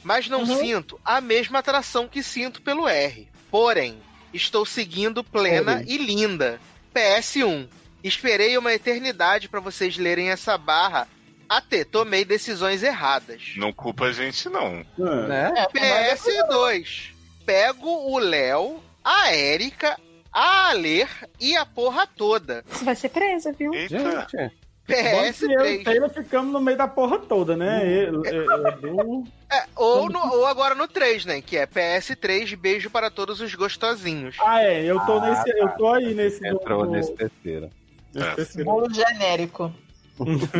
mas 0.03 0.27
não 0.27 0.45
sinto 0.45 0.99
a 1.03 1.21
mesma 1.21 1.59
atração 1.59 2.07
que 2.07 2.21
sinto 2.21 2.61
pelo 2.61 2.87
R. 2.87 3.29
Porém, 3.49 4.01
estou 4.37 4.65
seguindo 4.65 5.23
plena 5.23 5.83
e 5.85 5.97
linda. 5.97 6.59
PS1. 6.95 7.67
Esperei 8.03 8.57
uma 8.57 8.73
eternidade 8.73 9.49
para 9.49 9.59
vocês 9.59 9.97
lerem 9.97 10.29
essa 10.29 10.57
barra. 10.57 11.07
Até 11.49 11.83
tomei 11.83 12.23
decisões 12.23 12.83
erradas. 12.83 13.53
Não 13.55 13.73
culpa 13.73 14.05
a 14.05 14.13
gente, 14.13 14.47
não. 14.49 14.85
Né? 14.97 15.51
PS2. 15.73 17.11
Pego 17.45 17.89
o 17.89 18.19
Léo, 18.19 18.81
a 19.03 19.33
Érica, 19.33 19.97
a 20.31 20.69
Aler 20.69 21.07
e 21.39 21.55
a 21.55 21.65
porra 21.65 22.05
toda. 22.05 22.63
Você 22.67 22.85
vai 22.85 22.95
ser 22.95 23.09
presa, 23.09 23.51
viu? 23.53 23.73
Eita. 23.73 23.97
Gente, 23.97 24.51
PS3. 24.87 25.83
Taylor 25.83 26.09
ficamos 26.09 26.51
no 26.53 26.59
meio 26.61 26.77
da 26.77 26.87
porra 26.87 27.19
toda, 27.19 27.55
né? 27.57 27.81
Eu- 28.09 28.23
É, 29.51 29.65
ou, 29.75 30.09
no- 30.09 30.33
ou 30.33 30.45
agora 30.45 30.75
no 30.75 30.87
3, 30.87 31.25
né? 31.25 31.41
Que 31.41 31.57
é 31.57 31.65
PS3, 31.65 32.53
beijo 32.55 32.89
para 32.89 33.09
todos 33.09 33.39
os 33.41 33.53
gostosinhos. 33.55 34.35
Ah, 34.41 34.63
é, 34.63 34.83
eu 34.83 34.99
tô 35.05 35.13
Ah, 35.19 35.29
nesse. 35.29 35.59
Eu 35.59 35.69
tô 35.69 35.87
aí 35.93 36.13
nesse. 36.13 36.45
entrou 36.47 36.85
do- 36.85 36.91
nesse 36.91 37.11
nesse 37.11 37.13
terceiro. 37.15 37.69
Bolo 38.63 38.93
genérico. 38.93 39.73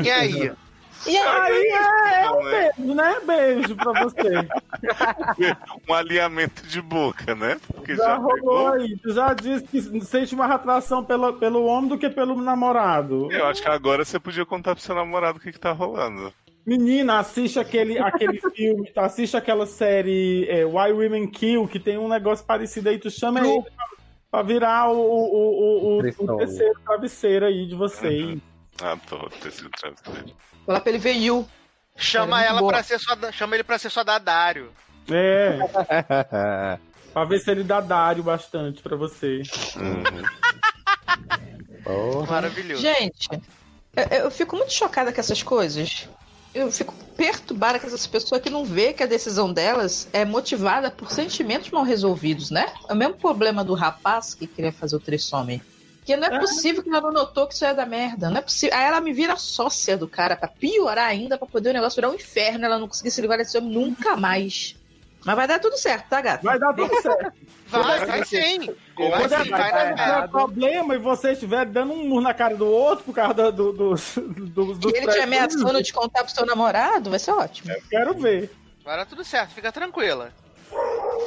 E 0.04 0.12
aí? 0.12 0.52
E 1.06 1.16
aí? 1.18 1.72
Aí 1.72 2.14
é, 2.14 2.22
é 2.24 2.32
um 2.32 2.36
Não, 2.36 2.44
né? 2.44 2.72
beijo, 2.76 2.94
né? 2.96 3.16
Beijo 3.26 3.76
pra 3.76 4.04
você. 4.04 4.30
Um 5.88 5.94
alinhamento 5.94 6.66
de 6.68 6.82
boca, 6.82 7.34
né? 7.36 7.58
Porque 7.74 7.96
Já 7.96 8.04
já 8.04 8.16
rolou 8.16 8.36
pegou. 8.36 8.68
aí. 8.74 8.98
Tu 8.98 9.14
já 9.14 9.34
disse 9.34 9.66
que 9.68 10.02
sente 10.02 10.36
mais 10.36 10.52
atração 10.52 11.04
pelo, 11.04 11.34
pelo 11.34 11.66
homem 11.66 11.90
do 11.90 11.98
que 11.98 12.10
pelo 12.10 12.40
namorado. 12.42 13.32
Eu 13.32 13.46
acho 13.48 13.62
que 13.62 13.70
agora 13.70 14.04
você 14.04 14.20
podia 14.20 14.46
contar 14.46 14.76
pro 14.76 14.84
seu 14.84 14.96
namorado 14.96 15.38
o 15.38 15.42
que, 15.42 15.52
que 15.52 15.60
tá 15.60 15.72
rolando. 15.72 16.34
Menina, 16.66 17.20
assiste 17.20 17.60
aquele, 17.60 17.98
aquele 17.98 18.42
filme, 18.54 18.92
tá? 18.92 19.06
assiste 19.06 19.38
aquela 19.38 19.66
série 19.66 20.46
é, 20.50 20.66
Why 20.66 20.92
Women 20.92 21.28
Kill, 21.28 21.68
que 21.68 21.80
tem 21.80 21.98
um 21.98 22.10
negócio 22.10 22.46
parecido 22.46 22.90
aí, 22.90 23.00
tu 23.00 23.10
chama 23.10 23.40
ele 23.40 23.62
pra, 23.62 23.86
pra 24.30 24.42
virar 24.42 24.90
o, 24.92 24.98
o, 25.00 25.98
o, 25.98 26.02
o, 26.02 26.34
o 26.34 26.38
terceiro 26.38 26.78
travesseiro 26.86 27.46
aí 27.46 27.66
de 27.68 27.76
vocês. 27.76 28.38
Ah, 28.82 28.98
tô, 29.10 29.18
tecido 29.42 29.70
travesseiro. 29.70 30.36
Fala 30.68 30.82
pra 30.82 30.90
ele 30.92 31.00
ver 31.00 31.14
You. 31.14 31.48
Chama 31.96 32.36
muito 32.36 32.50
ela 32.50 32.60
boa. 32.60 32.74
para 32.74 32.84
ser 32.84 33.00
sua, 33.00 33.32
chama 33.32 33.56
ele 33.56 33.64
pra 33.64 33.80
ser 33.80 33.90
sua 33.90 34.04
Dadário. 34.04 34.72
É, 35.10 35.58
pra 37.14 37.24
ver 37.24 37.40
se 37.40 37.50
ele 37.50 37.64
dá 37.64 37.80
dário 37.80 38.22
bastante 38.22 38.84
pra 38.84 38.98
você. 38.98 39.42
Porra. 41.84 42.28
Maravilhoso. 42.30 42.82
Gente, 42.82 43.30
eu, 43.96 44.04
eu 44.26 44.30
fico 44.30 44.58
muito 44.58 44.74
chocada 44.74 45.14
com 45.14 45.20
essas 45.20 45.42
coisas. 45.42 46.10
Eu 46.54 46.70
fico 46.70 46.94
perturbada 47.16 47.80
com 47.80 47.88
essas 47.88 48.06
pessoas 48.06 48.42
que 48.42 48.50
não 48.50 48.66
vê 48.66 48.92
que 48.92 49.02
a 49.02 49.08
decisão 49.08 49.54
delas 49.54 50.10
é 50.12 50.26
motivada 50.26 50.92
por 50.92 51.10
sentimentos 51.10 51.72
mal 51.72 51.84
resolvidos, 51.84 52.52
né? 52.52 52.74
É 52.90 52.94
o 52.94 52.96
mesmo 52.96 53.14
problema 53.16 53.64
do 53.64 53.74
rapaz 53.74 54.34
que 54.34 54.46
queria 54.46 54.74
fazer 54.74 54.98
o 54.98 55.00
trissome. 55.00 55.62
Que 56.08 56.16
não 56.16 56.26
é 56.30 56.40
possível 56.40 56.82
que 56.82 56.88
ela 56.88 57.02
não 57.02 57.12
notou 57.12 57.46
que 57.46 57.54
isso 57.54 57.66
é 57.66 57.74
da 57.74 57.86
merda. 57.86 58.30
Não 58.30 58.38
é 58.38 58.42
possível. 58.42 58.78
Aí 58.78 58.86
ela 58.86 59.02
me 59.02 59.12
vira 59.12 59.36
sócia 59.36 59.98
do 59.98 60.08
cara 60.08 60.38
pra 60.38 60.48
piorar 60.48 61.10
ainda, 61.10 61.38
pra 61.38 61.46
poder 61.46 61.72
o 61.72 61.74
negócio 61.74 61.98
virar 61.98 62.10
um 62.10 62.16
inferno. 62.16 62.64
Ela 62.64 62.80
não 62.80 62.88
conseguir 62.88 63.12
se 63.12 63.20
livrar 63.20 63.38
desse 63.38 63.58
homem 63.58 63.74
nunca 63.74 64.16
mais. 64.16 64.78
Mas 65.26 65.36
vai 65.36 65.46
dar 65.46 65.60
tudo 65.60 65.78
certo, 65.78 66.08
tá, 66.08 66.22
gato? 66.22 66.44
Vai 66.44 66.58
dar 66.58 66.74
tudo 66.74 67.02
certo. 67.02 67.34
Vai, 67.68 68.06
vai 68.06 68.24
sim. 68.24 68.74
Quando 68.96 69.12
Vai 69.12 69.24
é 69.26 69.44
sim, 69.44 69.50
vai 69.50 69.96
dar 69.96 70.30
problema 70.30 70.96
e 70.96 70.98
você 70.98 71.34
estiver 71.34 71.66
dando 71.66 71.92
um 71.92 72.08
murro 72.08 72.22
na 72.22 72.34
cara 72.34 72.56
do 72.56 72.66
outro 72.66 73.04
por 73.04 73.14
causa 73.14 73.34
do, 73.34 73.52
do, 73.52 73.74
do, 73.74 73.96
do, 73.96 74.74
dos 74.76 74.94
E 74.94 74.96
ele 74.96 75.12
te 75.12 75.20
ameaçando 75.20 75.84
de 75.84 75.92
contar 75.92 76.24
pro 76.24 76.34
seu 76.34 76.46
namorado, 76.46 77.10
vai 77.10 77.20
ser 77.20 77.32
ótimo. 77.32 77.70
Quero 77.90 78.14
ver. 78.14 78.50
Vai 78.86 78.96
dar 78.96 79.06
tudo 79.06 79.26
certo, 79.26 79.54
fica 79.54 79.74
tranquila. 79.74 80.32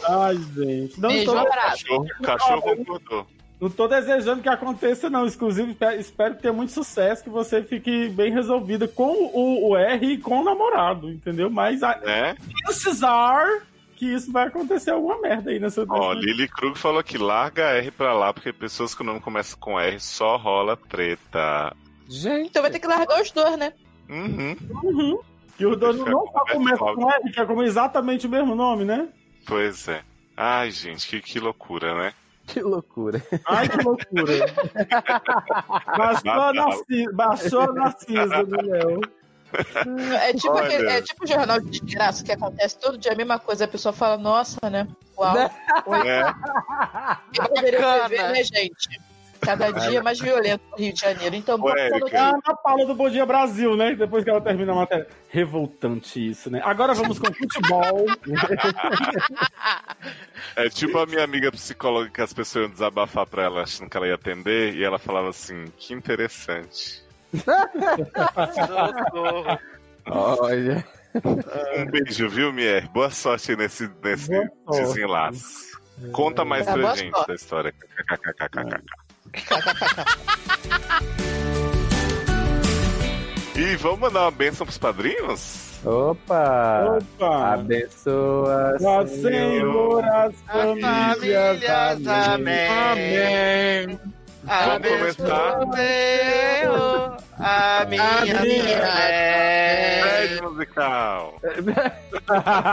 Ai, 0.09 0.39
gente. 0.57 0.99
Não 0.99 1.11
Beijo, 1.11 1.27
tô, 1.27 1.35
um 1.35 1.41
abraço. 1.41 1.85
Cachorro, 1.85 2.07
cachorro 2.23 2.63
concordou. 2.63 3.27
Não 3.61 3.69
tô 3.71 3.87
desejando 3.87 4.43
que 4.43 4.49
aconteça, 4.49 5.11
não. 5.11 5.27
Exclusive, 5.27 5.75
pe- 5.75 5.97
espero 5.97 6.35
que 6.35 6.43
tenha 6.43 6.55
muito 6.55 6.73
sucesso, 6.73 7.23
que 7.25 7.31
você 7.31 7.63
fique 7.63 8.09
bem 8.09 8.33
resolvida 8.33 8.89
com 8.89 9.13
o, 9.33 9.71
o 9.71 9.77
R 9.77 10.07
e 10.15 10.19
com 10.19 10.41
o 10.41 10.45
namorado, 10.45 11.11
entendeu? 11.11 11.51
Mas 11.51 11.83
a 11.83 11.97
Né? 11.99 12.37
chances 12.67 13.03
are 13.03 13.63
que 13.97 14.07
isso 14.07 14.33
vai 14.33 14.47
acontecer 14.47 14.93
alguma 14.93 15.21
merda 15.21 15.51
aí 15.51 15.59
nessa. 15.59 15.85
Ó, 15.87 16.15
nessa- 16.15 16.27
Lily 16.27 16.49
Krug 16.49 16.79
falou 16.79 17.03
que 17.05 17.19
larga 17.19 17.65
R 17.77 17.91
pra 17.91 18.15
lá, 18.15 18.33
porque 18.33 18.53
pessoas 18.53 18.95
que 18.95 19.03
o 19.03 19.05
nome 19.05 19.21
começa 19.21 19.55
com 19.57 19.79
R 19.79 20.01
só 20.01 20.37
rola 20.39 20.77
treta. 20.77 21.77
Gente. 22.09 22.49
Então 22.49 22.63
vai 22.63 22.71
ter 22.71 22.79
que 22.79 22.87
largar 22.87 23.21
os 23.21 23.31
dois, 23.31 23.57
né? 23.59 23.73
Uhum. 24.09 24.57
Uhum. 24.83 25.19
E 25.59 25.67
o 25.67 25.77
dono 25.77 26.05
não 26.07 26.27
só 26.33 26.45
começa 26.51 26.79
com 26.79 27.11
R, 27.11 27.31
que 27.31 27.39
é 27.41 27.45
como 27.45 27.63
exatamente 27.63 28.27
o 28.27 28.31
mesmo 28.31 28.55
nome, 28.55 28.85
né? 28.87 29.07
Pois 29.47 29.87
é. 29.89 30.01
Ai, 30.37 30.71
gente, 30.71 31.07
que, 31.07 31.21
que 31.21 31.39
loucura, 31.39 31.95
né? 31.95 32.15
Que 32.51 32.61
loucura. 32.61 33.23
Ai, 33.47 33.69
que 33.69 33.77
loucura. 33.77 34.47
Baixou 35.97 36.33
a 36.33 36.53
Narciso, 36.53 37.13
baixou 37.13 37.61
a 37.61 37.73
Narciso 37.73 38.47
do 38.47 38.67
Léo. 38.67 39.01
É 40.23 40.33
tipo, 40.33 40.53
Olha. 40.53 40.65
aquele, 40.65 40.89
é 40.89 41.03
tipo 41.03 41.25
o 41.25 41.27
jornal 41.27 41.61
de 41.61 41.81
desgraça 41.81 42.25
que 42.25 42.33
acontece 42.33 42.79
todo 42.79 42.99
dia 42.99 43.13
a 43.13 43.17
mesma 43.17 43.39
coisa. 43.39 43.65
A 43.65 43.69
pessoa 43.69 43.93
fala, 43.93 44.17
nossa, 44.17 44.71
né? 44.71 44.89
Uau. 45.17 45.35
Oi. 45.87 46.09
É. 46.09 46.23
Eu 47.39 47.49
poderia 47.49 48.09
prever, 48.09 48.33
né, 48.33 48.45
gente? 48.45 49.01
Cada 49.41 49.71
dia 49.71 50.03
mais 50.03 50.19
violento 50.21 50.63
no 50.71 50.77
Rio 50.77 50.93
de 50.93 51.01
Janeiro. 51.01 51.35
Então, 51.35 51.59
É 51.77 52.17
a 52.19 52.29
Ana 52.31 52.55
Paula 52.63 52.85
do 52.87 52.95
Bom 52.95 53.09
Dia 53.09 53.25
Brasil, 53.25 53.75
né? 53.77 53.95
Depois 53.95 54.23
que 54.23 54.31
ela 54.31 54.41
termina 54.41 54.73
a 54.73 54.75
matéria. 54.75 55.07
Revoltante 55.31 56.31
isso, 56.31 56.51
né? 56.51 56.61
Agora 56.65 56.93
vamos 56.95 57.19
com 57.19 57.33
futebol. 57.33 58.07
É 60.57 60.69
tipo 60.69 60.99
a 60.99 61.07
minha 61.07 61.25
amiga 61.25 61.51
psicóloga 61.53 62.11
que 62.11 62.21
as 62.21 62.33
pessoas 62.33 62.65
iam 62.67 62.71
desabafar 62.71 63.27
pra 63.27 63.45
ela 63.45 63.63
achando 63.63 63.89
que 63.89 63.97
ela 63.97 64.07
ia 64.07 64.15
atender, 64.15 64.75
e 64.75 64.85
ela 64.85 64.99
falava 64.99 65.29
assim, 65.31 65.65
que 65.77 65.95
interessante. 65.95 67.03
Olha. 70.07 70.85
Um 71.77 71.87
beijo, 71.87 72.29
viu, 72.29 72.53
Mier? 72.53 72.89
Boa 72.91 73.11
sorte 73.11 73.53
aí 73.53 73.57
nesse, 73.57 73.91
nesse 74.03 74.29
Boa 74.31 74.49
sorte. 74.67 74.83
desenlace. 74.83 75.71
Conta 76.13 76.45
mais 76.45 76.65
Tá, 76.67 76.73
pra 76.73 76.95
gente 76.95 77.11
sorte. 77.11 77.29
da 77.29 77.35
história. 77.35 77.75
E 83.57 83.77
vamos 83.77 83.99
mandar 84.01 84.23
uma 84.23 84.31
bênção 84.31 84.65
pros 84.65 84.79
padrinhos? 84.79 85.79
Opa! 85.85 86.99
Opa! 87.19 87.55
Abençoa, 87.55 88.79
Senhor. 88.79 89.09
Senhor, 89.09 90.05
as 90.05 90.35
famílias, 90.43 91.63
famílias. 91.63 92.07
amém. 92.09 92.69
Amém. 92.69 94.01
Vamos 94.43 94.89
começar. 94.89 95.61
Senhor, 95.75 97.17
a 97.39 97.85
minha. 97.89 98.03
Pede 100.03 100.43
musical. 100.43 101.41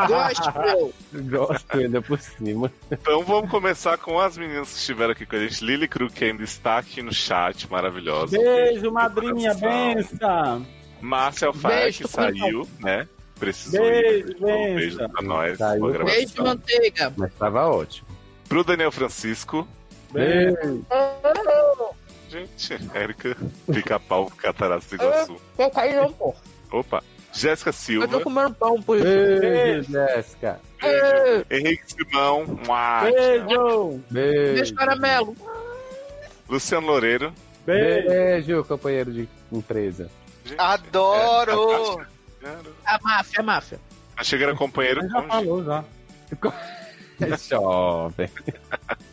Gospel. 0.07 0.94
Gosto 1.30 1.77
ainda 1.77 2.02
por 2.02 2.19
cima. 2.19 2.72
Então 2.91 3.23
vamos 3.23 3.49
começar 3.52 3.98
com 3.98 4.19
as 4.19 4.38
meninas 4.38 4.69
que 4.72 4.77
estiveram 4.80 5.11
aqui 5.11 5.26
com 5.26 5.35
a 5.35 5.39
gente. 5.39 5.64
Lily 5.64 5.88
Krug, 5.88 6.14
que 6.14 6.26
ainda 6.26 6.44
está 6.44 6.77
aqui 6.77 7.02
no 7.02 7.14
chat, 7.14 7.69
maravilhosa. 7.69 8.38
Beijo, 8.38 8.91
madrinha, 8.91 9.53
benção. 9.53 10.65
Márcia 11.02 11.48
Alfaia, 11.49 11.91
que 11.91 12.07
saiu, 12.07 12.68
né? 12.80 13.07
Precisou 13.39 13.81
Beijo, 13.81 14.27
ir. 14.30 14.35
Então, 14.35 14.49
Um 14.49 14.76
beijo 14.76 15.10
pra 15.10 15.22
nós. 15.22 15.57
Saiu. 15.57 16.03
Beijo, 16.06 16.44
manteiga. 16.44 17.14
Mas 17.15 17.34
tava 17.35 17.68
ótimo. 17.68 18.07
Pro 18.49 18.64
Daniel 18.64 18.91
Francisco. 18.91 19.68
Beijo. 20.12 20.86
Gente, 22.30 22.78
Érica, 22.94 23.38
pica-pau, 23.72 24.30
Cataratas 24.38 24.88
do 24.90 24.96
Iguaçu. 24.96 25.38
Eu 25.58 25.70
caí 25.72 25.96
não, 25.96 26.12
pô. 26.12 26.36
Opa. 26.72 27.02
Jéssica 27.34 27.70
Eu 27.70 27.74
Silva. 27.74 28.08
tô 28.08 28.20
comendo 28.22 28.54
pão 28.56 28.82
por 28.82 28.98
isso. 28.98 29.06
Beijo, 29.06 29.92
Jéssica. 29.92 30.60
Beijo. 30.82 31.46
Henrique 31.50 31.84
Simão. 31.94 32.46
Beijo. 33.04 34.02
Beijo. 34.10 34.54
Beijo, 34.56 34.76
caramelo. 34.76 35.36
Luciano 36.50 36.88
Loureiro. 36.88 37.34
Beijo. 37.66 38.08
Beijo, 38.08 38.64
companheiro 38.66 39.12
de 39.14 39.30
empresa. 39.52 40.10
Gente, 40.44 40.60
Adoro! 40.60 42.02
é, 42.44 42.48
A 42.86 43.00
máfia, 43.02 43.40
a 43.40 43.44
máfia. 43.44 43.80
Achei 44.16 44.38
que 44.40 44.44
era 44.46 44.56
companheiro 44.56 45.08
Já 45.08 45.22
falou, 45.24 45.64
já. 45.64 45.84
É 47.22 47.38
jovem. 47.38 48.30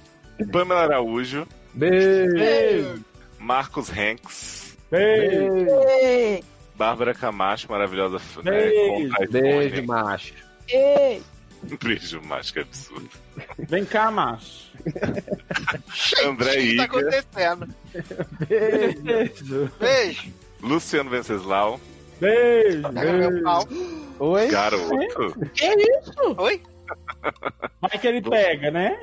Pamela 0.52 0.82
Araújo. 0.82 1.46
Beijo. 1.72 3.04
Marcos 3.38 3.90
Hanks. 3.90 4.76
Beijo. 4.90 5.54
Ei, 6.02 6.44
Bárbara 6.76 7.14
Camacho, 7.14 7.70
maravilhosa. 7.70 8.18
Né, 8.42 8.50
Beijo. 8.50 9.10
com 9.16 9.26
Beijo, 9.30 9.86
macho. 9.86 10.34
ei. 10.68 11.22
Beijo, 11.82 12.20
macho, 12.22 12.52
que 12.52 12.60
absurdo. 12.60 13.08
Vem 13.58 13.84
cá, 13.84 14.10
macho. 14.10 14.64
André 16.26 16.50
O 16.50 16.54
que 16.54 16.76
tá 16.76 16.84
Iga. 16.84 16.84
acontecendo? 16.84 17.68
Beijo. 18.48 19.70
Beijo. 19.80 20.32
Luciano 20.60 21.10
Venceslau. 21.10 21.80
Beijo. 22.20 22.82
Pau. 23.42 23.68
Oi? 24.20 24.48
Garoto. 24.48 25.40
Que 25.54 25.66
isso? 25.66 26.34
Oi? 26.38 26.62
Vai 27.80 27.98
que 27.98 28.06
ele 28.06 28.22
pega, 28.22 28.70
né? 28.70 28.98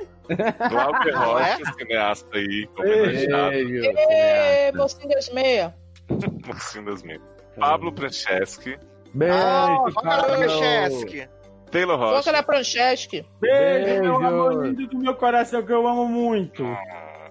Glauber 0.68 1.10
é? 1.10 1.16
Rocha, 1.16 1.72
cineasta 1.78 2.36
aí, 2.36 2.68
homenageado. 2.78 3.50
Beijo. 3.50 3.92
Ei, 4.10 4.72
mocinho 4.72 5.08
das 5.08 5.28
meias. 5.30 5.72
Mocinho 6.46 6.84
das 6.86 7.02
Minas. 7.02 7.22
Pablo 7.58 7.92
Franceschi. 7.96 8.78
Beijo, 9.14 9.34
Ah, 9.34 9.84
Pablo. 9.94 10.48
Chesky. 10.48 11.28
Taylor 11.70 11.98
Rocha. 11.98 12.32
da 12.32 12.42
Franceschi. 12.42 13.24
Beijo, 13.40 14.02
meu 14.02 14.16
amor 14.16 14.64
lindo 14.66 14.86
do 14.88 14.98
meu 14.98 15.14
coração, 15.14 15.62
que 15.62 15.72
eu 15.72 15.86
amo 15.86 16.06
muito. 16.06 16.64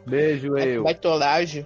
Beijo, 0.05 0.57
eu. 0.57 0.83
Baitolagem. 0.83 1.65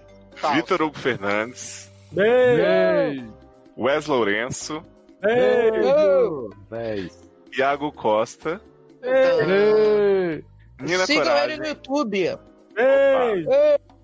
Vitor 0.54 0.82
Hugo 0.82 0.98
Fernandes. 0.98 1.92
Beijo. 2.12 2.64
Beijo. 2.64 3.34
Wes 3.78 4.08
Lourenço. 4.08 4.84
Beijo. 5.22 6.50
Beijo. 6.70 7.10
Iago 7.58 7.92
Costa. 7.92 8.60
Beijo. 9.06 10.44
Nina 10.82 11.06
Sigam 11.06 11.24
Coragem. 11.24 11.52
ele 11.54 11.58
no 11.62 11.68
YouTube. 11.68 12.38
Beijo. 12.76 13.50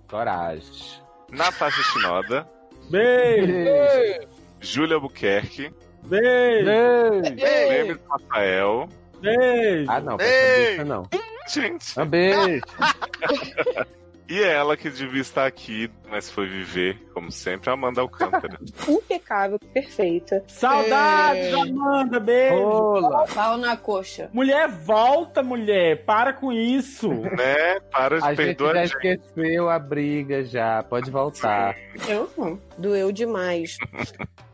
Coragem. 0.09 1.01
Natasha 1.31 1.81
Shinoda. 1.83 2.47
Beijo. 2.89 4.27
Júlia 4.59 4.95
Albuquerque. 4.95 5.73
Beijo. 6.03 6.65
Beijo. 6.65 7.45
Ei, 7.45 7.99
Rafael. 8.09 8.87
Beijo. 9.21 9.91
Ah, 9.91 9.99
não, 10.01 10.17
Beijo. 10.17 10.85
não. 10.85 11.09
Gente. 11.47 11.99
Um 11.99 12.05
beijo. 12.05 12.61
E 14.29 14.41
ela 14.41 14.77
que 14.77 14.89
devia 14.89 15.21
estar 15.21 15.45
aqui, 15.45 15.91
mas 16.09 16.29
foi 16.29 16.47
viver, 16.47 16.97
como 17.13 17.29
sempre, 17.31 17.69
Amanda 17.69 17.99
Alcântara. 18.01 18.57
impecável, 18.87 19.59
perfeita. 19.73 20.43
Saudades, 20.47 21.47
Ei. 21.47 21.53
Amanda. 21.53 22.19
Beijo. 22.19 22.55
Rola. 22.63 23.25
Pau 23.27 23.57
na 23.57 23.75
coxa. 23.75 24.29
Mulher, 24.31 24.69
volta, 24.69 25.43
mulher. 25.43 26.05
Para 26.05 26.31
com 26.31 26.51
isso. 26.51 27.09
né? 27.09 27.79
Para 27.91 28.19
de 28.19 28.25
A 28.25 28.33
gente 28.33 28.37
perdoar 28.37 28.73
já 28.75 28.81
a 28.81 28.85
gente. 28.85 28.95
esqueceu 28.95 29.69
a 29.69 29.77
briga 29.79 30.43
já. 30.45 30.81
Pode 30.83 31.11
voltar. 31.11 31.75
Eu 32.07 32.29
não. 32.37 32.59
Doeu 32.77 33.11
demais. 33.11 33.77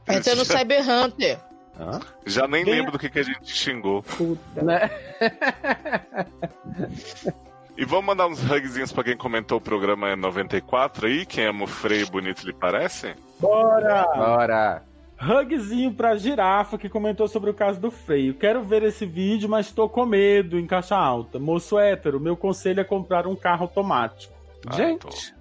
Entra 0.09 0.33
no 0.35 0.43
Cyber 0.43 0.81
Hunter. 0.89 1.37
Hã? 1.79 1.99
Já 2.25 2.47
nem 2.47 2.65
Bem- 2.65 2.73
lembro 2.75 2.91
do 2.93 2.97
que, 2.97 3.09
que 3.09 3.19
a 3.19 3.23
gente 3.23 3.51
xingou. 3.53 4.01
Puta. 4.01 4.63
Né? 4.63 4.89
E 7.77 7.85
vamos 7.85 8.05
mandar 8.05 8.27
uns 8.27 8.43
hugzinhos 8.43 8.91
pra 8.91 9.03
quem 9.03 9.15
comentou 9.15 9.59
o 9.59 9.61
programa 9.61 10.15
94 10.15 11.05
aí, 11.05 11.25
quem 11.25 11.45
ama 11.45 11.65
o 11.65 11.67
freio 11.67 12.09
bonito 12.09 12.43
lhe 12.43 12.53
parece? 12.53 13.13
Bora. 13.39 14.03
Bora. 14.15 14.83
Hugzinho 15.19 15.93
pra 15.93 16.15
girafa 16.15 16.77
que 16.77 16.89
comentou 16.89 17.27
sobre 17.27 17.49
o 17.49 17.53
caso 17.53 17.79
do 17.79 17.91
freio. 17.91 18.33
Quero 18.33 18.63
ver 18.63 18.83
esse 18.83 19.05
vídeo, 19.05 19.47
mas 19.47 19.71
tô 19.71 19.87
com 19.87 20.05
medo 20.05 20.59
em 20.59 20.65
caixa 20.65 20.95
alta. 20.95 21.39
Moço 21.39 21.77
hétero, 21.77 22.19
meu 22.19 22.35
conselho 22.35 22.79
é 22.79 22.83
comprar 22.83 23.27
um 23.27 23.35
carro 23.35 23.63
automático. 23.63 24.33
Ah, 24.65 24.75
Gente. 24.75 25.35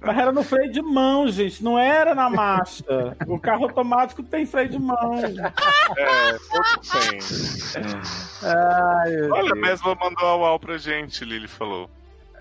Mas 0.00 0.18
era 0.18 0.32
no 0.32 0.42
freio 0.42 0.70
de 0.72 0.80
mão, 0.82 1.28
gente, 1.28 1.62
não 1.62 1.78
era 1.78 2.14
na 2.14 2.28
marcha. 2.30 2.84
O 3.26 3.38
carro 3.38 3.64
automático 3.64 4.22
tem 4.22 4.46
freio 4.46 4.68
de 4.68 4.78
mão. 4.78 5.14
É, 5.96 6.32
todo 6.32 6.80
tem. 6.92 7.18
Ai, 8.42 9.22
Olha, 9.30 9.50
a 9.50 9.54
Deus. 9.54 9.60
Mesma 9.60 9.94
mandou 9.94 10.26
a 10.26 10.36
UAU 10.36 10.58
pra 10.60 10.78
gente, 10.78 11.24
Lili 11.24 11.48
falou. 11.48 11.88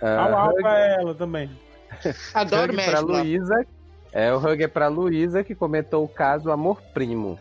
Ah, 0.01 0.23
Au, 0.23 0.35
au 0.37 0.49
hug- 0.49 0.61
pra 0.61 0.79
ela 0.79 1.15
também. 1.15 1.49
Adoro 2.33 2.73
hug 2.73 2.83
pra 2.83 3.01
mesmo. 3.01 3.07
Luísa. 3.07 3.65
É, 4.11 4.33
o 4.33 4.37
hug 4.37 4.63
é 4.63 4.67
pra 4.67 4.87
Luísa, 4.87 5.43
que 5.43 5.55
comentou 5.55 6.03
o 6.03 6.07
caso 6.07 6.51
Amor 6.51 6.81
Primo. 6.93 7.37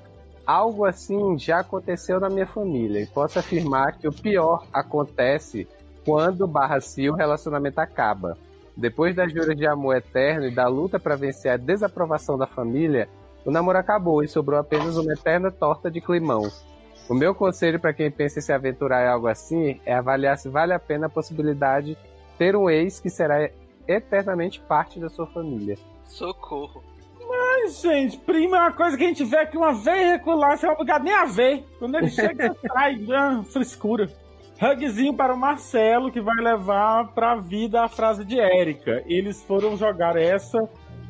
Algo 0.46 0.84
assim 0.84 1.38
já 1.38 1.60
aconteceu 1.60 2.20
na 2.20 2.28
minha 2.28 2.46
família 2.46 3.00
e 3.00 3.06
posso 3.06 3.38
afirmar 3.38 3.96
que 3.96 4.06
o 4.06 4.12
pior 4.12 4.66
acontece 4.72 5.66
quando 6.04 6.46
barra 6.46 6.80
se 6.80 7.08
o 7.08 7.14
relacionamento 7.14 7.78
acaba. 7.80 8.36
Depois 8.76 9.14
das 9.14 9.32
juras 9.32 9.56
de 9.56 9.66
amor 9.66 9.96
eterno 9.96 10.46
e 10.46 10.54
da 10.54 10.66
luta 10.66 10.98
para 10.98 11.16
vencer 11.16 11.50
a 11.50 11.56
desaprovação 11.56 12.36
da 12.36 12.46
família, 12.46 13.08
o 13.44 13.50
namoro 13.50 13.78
acabou 13.78 14.22
e 14.22 14.28
sobrou 14.28 14.58
apenas 14.58 14.96
uma 14.96 15.12
eterna 15.12 15.50
torta 15.50 15.90
de 15.90 16.00
climão. 16.00 16.50
O 17.08 17.14
meu 17.14 17.34
conselho 17.34 17.78
para 17.78 17.92
quem 17.92 18.10
pensa 18.10 18.38
em 18.38 18.42
se 18.42 18.52
aventurar 18.52 19.04
em 19.04 19.08
algo 19.08 19.26
assim 19.26 19.80
é 19.84 19.94
avaliar 19.94 20.38
se 20.38 20.48
vale 20.48 20.72
a 20.72 20.78
pena 20.78 21.06
a 21.06 21.10
possibilidade 21.10 21.88
de 21.88 21.98
ter 22.38 22.56
um 22.56 22.68
ex 22.68 22.98
que 22.98 23.10
será 23.10 23.48
eternamente 23.86 24.60
parte 24.60 24.98
da 24.98 25.08
sua 25.08 25.26
família. 25.26 25.76
Socorro. 26.06 26.82
Mas, 27.28 27.80
gente, 27.80 28.18
primo 28.18 28.56
é 28.56 28.60
uma 28.60 28.72
coisa 28.72 28.96
que 28.96 29.04
a 29.04 29.06
gente 29.06 29.24
vê 29.24 29.38
aqui 29.38 29.56
uma 29.56 29.72
vez 29.72 30.12
regular, 30.12 30.56
você 30.56 30.66
é 30.66 30.70
obrigado 30.70 31.04
nem 31.04 31.14
a 31.14 31.24
ver. 31.24 31.64
Quando 31.78 31.96
ele 31.96 32.08
chega, 32.08 32.48
você 32.60 32.68
sai, 32.68 33.06
ah, 33.12 33.42
frescura. 33.44 34.10
Hugzinho 34.72 35.12
para 35.14 35.34
o 35.34 35.36
Marcelo, 35.36 36.10
que 36.10 36.20
vai 36.20 36.36
levar 36.36 37.08
pra 37.08 37.34
vida 37.34 37.82
a 37.82 37.88
frase 37.88 38.24
de 38.24 38.40
Érica. 38.40 39.02
Eles 39.06 39.42
foram 39.42 39.76
jogar 39.76 40.16
essa 40.16 40.58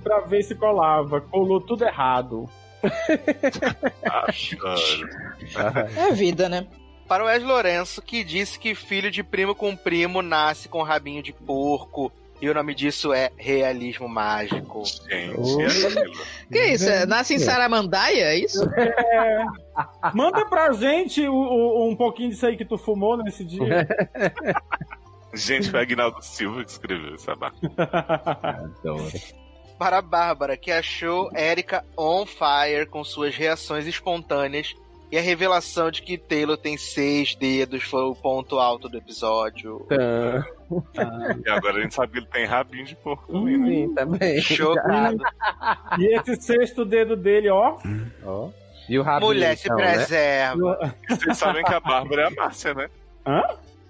pra 0.02 0.20
ver 0.20 0.42
se 0.42 0.54
colava. 0.54 1.20
Colou 1.20 1.60
tudo 1.60 1.84
errado. 1.84 2.48
É 5.96 6.12
vida, 6.12 6.48
né? 6.48 6.66
Para 7.06 7.22
o 7.22 7.26
Wes 7.26 7.42
Lourenço, 7.42 8.02
que 8.02 8.24
disse 8.24 8.58
que 8.58 8.74
filho 8.74 9.10
de 9.10 9.22
primo 9.22 9.54
com 9.54 9.76
primo 9.76 10.22
nasce 10.22 10.68
com 10.68 10.82
rabinho 10.82 11.22
de 11.22 11.32
porco. 11.32 12.10
E 12.44 12.50
o 12.50 12.52
nome 12.54 12.74
disso 12.74 13.10
é 13.14 13.30
realismo 13.38 14.06
mágico. 14.06 14.82
Gente, 14.84 15.08
é. 15.62 16.04
Que 16.52 16.64
isso? 16.72 16.88
É, 16.88 17.06
Nasce 17.06 17.34
em 17.34 17.38
Saramandaia, 17.38 18.24
é 18.26 18.38
isso? 18.38 18.62
É. 18.76 19.44
Manda 20.12 20.44
pra 20.44 20.70
gente 20.72 21.26
o- 21.26 21.32
o- 21.32 21.88
um 21.90 21.96
pouquinho 21.96 22.28
disso 22.28 22.44
aí 22.46 22.54
que 22.56 22.64
tu 22.66 22.76
fumou 22.76 23.16
nesse 23.16 23.44
dia. 23.44 23.64
Gente, 25.32 25.68
foi 25.70 25.80
Agnaldo 25.80 26.22
Silva 26.22 26.62
que 26.64 26.70
escreveu 26.70 27.14
essa 27.14 27.34
barra. 27.34 27.54
Para 29.78 29.98
a 29.98 30.02
Bárbara, 30.02 30.56
que 30.56 30.70
achou 30.70 31.28
Erika 31.36 31.84
on 31.98 32.24
fire 32.24 32.86
com 32.88 33.02
suas 33.02 33.34
reações 33.34 33.86
espontâneas. 33.86 34.74
E 35.10 35.18
a 35.18 35.20
revelação 35.20 35.90
de 35.90 36.02
que 36.02 36.18
Taylor 36.18 36.56
tem 36.56 36.76
seis 36.76 37.34
dedos 37.34 37.84
foi 37.84 38.02
o 38.02 38.14
ponto 38.14 38.58
alto 38.58 38.88
do 38.88 38.98
episódio. 38.98 39.86
E 41.46 41.50
agora 41.50 41.78
a 41.78 41.82
gente 41.82 41.94
sabe 41.94 42.12
que 42.12 42.18
ele 42.18 42.26
tem 42.26 42.46
rabinho 42.46 42.86
de 42.86 42.96
porco 42.96 43.30
também, 43.30 43.58
né? 43.58 43.68
Sim, 43.68 43.94
também. 43.94 44.40
Chocado. 44.40 45.18
E 46.00 46.16
esse 46.16 46.40
sexto 46.40 46.84
dedo 46.84 47.14
dele, 47.14 47.50
ó. 47.50 47.76
Ó. 48.24 48.48
E 48.88 48.98
o 48.98 49.02
rabinho, 49.02 49.28
Mulher 49.28 49.56
se 49.56 49.66
então, 49.66 49.76
né? 49.76 49.92
preserva. 49.92 50.94
Vocês 51.08 51.38
sabem 51.38 51.62
que 51.62 51.72
a 51.72 51.80
Bárbara 51.80 52.22
é 52.22 52.26
a 52.26 52.30
Márcia, 52.30 52.74
né? 52.74 52.88
Hã? 53.26 53.42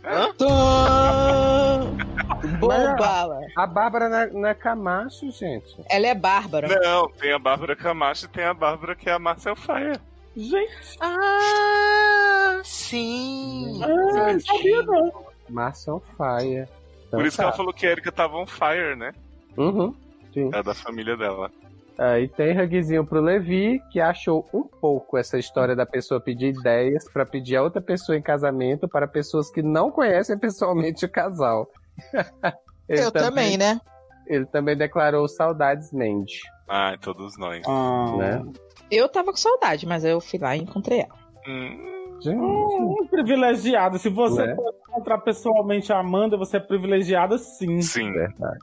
Bombala. 2.60 3.40
A 3.56 3.66
Bárbara 3.66 4.08
na, 4.08 4.26
na 4.26 4.54
Camacho, 4.54 5.30
gente. 5.30 5.74
Ela 5.88 6.08
é 6.08 6.14
bárbara. 6.14 6.68
Não, 6.68 7.08
tem 7.08 7.32
a 7.32 7.38
Bárbara 7.38 7.74
Camacho 7.74 8.26
e 8.26 8.28
tem 8.28 8.44
a 8.44 8.52
Bárbara 8.52 8.94
que 8.94 9.08
é 9.08 9.12
a 9.12 9.18
Marcel 9.18 9.56
Faia. 9.56 9.98
Gente. 10.36 10.96
Ah, 11.00 12.60
sim. 12.64 13.80
Ah, 13.82 14.32
não 14.32 14.40
sabia 14.40 14.82
não. 14.82 15.24
Márcia 15.48 15.98
Faia. 16.16 16.68
Por 17.10 17.24
isso 17.24 17.36
que 17.36 17.42
ela 17.42 17.52
falou 17.52 17.72
que 17.72 17.86
a 17.86 17.90
Erika 17.90 18.10
tava 18.10 18.36
on 18.36 18.46
fire, 18.46 18.96
né? 18.96 19.12
Uhum. 19.56 19.94
Sim. 20.32 20.50
É 20.52 20.62
da 20.62 20.74
família 20.74 21.16
dela. 21.16 21.50
Aí 21.96 22.26
tem 22.26 22.60
hugzinho 22.60 23.06
pro 23.06 23.20
Levi, 23.20 23.80
que 23.92 24.00
achou 24.00 24.48
um 24.52 24.64
pouco 24.64 25.16
essa 25.16 25.38
história 25.38 25.76
da 25.76 25.86
pessoa 25.86 26.20
pedir 26.20 26.48
ideias 26.48 27.08
pra 27.08 27.24
pedir 27.24 27.56
a 27.56 27.62
outra 27.62 27.80
pessoa 27.80 28.18
em 28.18 28.22
casamento 28.22 28.88
para 28.88 29.06
pessoas 29.06 29.48
que 29.48 29.62
não 29.62 29.92
conhecem 29.92 30.36
pessoalmente 30.36 31.04
o 31.04 31.08
casal. 31.08 31.70
Ele 32.88 33.00
Eu 33.00 33.12
também, 33.12 33.56
né? 33.56 33.80
Ele 34.26 34.44
também 34.46 34.76
declarou 34.76 35.28
saudades 35.28 35.92
Mandy. 35.92 36.40
Ai, 36.68 36.98
todos 36.98 37.38
nós. 37.38 37.62
Ah. 37.68 38.16
Né? 38.18 38.52
Eu 38.90 39.08
tava 39.08 39.30
com 39.30 39.36
saudade, 39.36 39.86
mas 39.86 40.04
eu 40.04 40.20
fui 40.20 40.38
lá 40.38 40.56
e 40.56 40.60
encontrei 40.60 41.00
ela. 41.00 41.14
Hum, 41.46 41.94
Hum, 42.26 43.06
privilegiado. 43.10 43.98
Se 43.98 44.08
você 44.08 44.54
pode 44.54 44.76
encontrar 44.88 45.18
pessoalmente 45.18 45.92
a 45.92 45.98
Amanda, 45.98 46.36
você 46.36 46.56
é 46.56 46.60
privilegiada 46.60 47.36
sim. 47.38 47.82
sim. 47.82 48.12
verdade. 48.12 48.58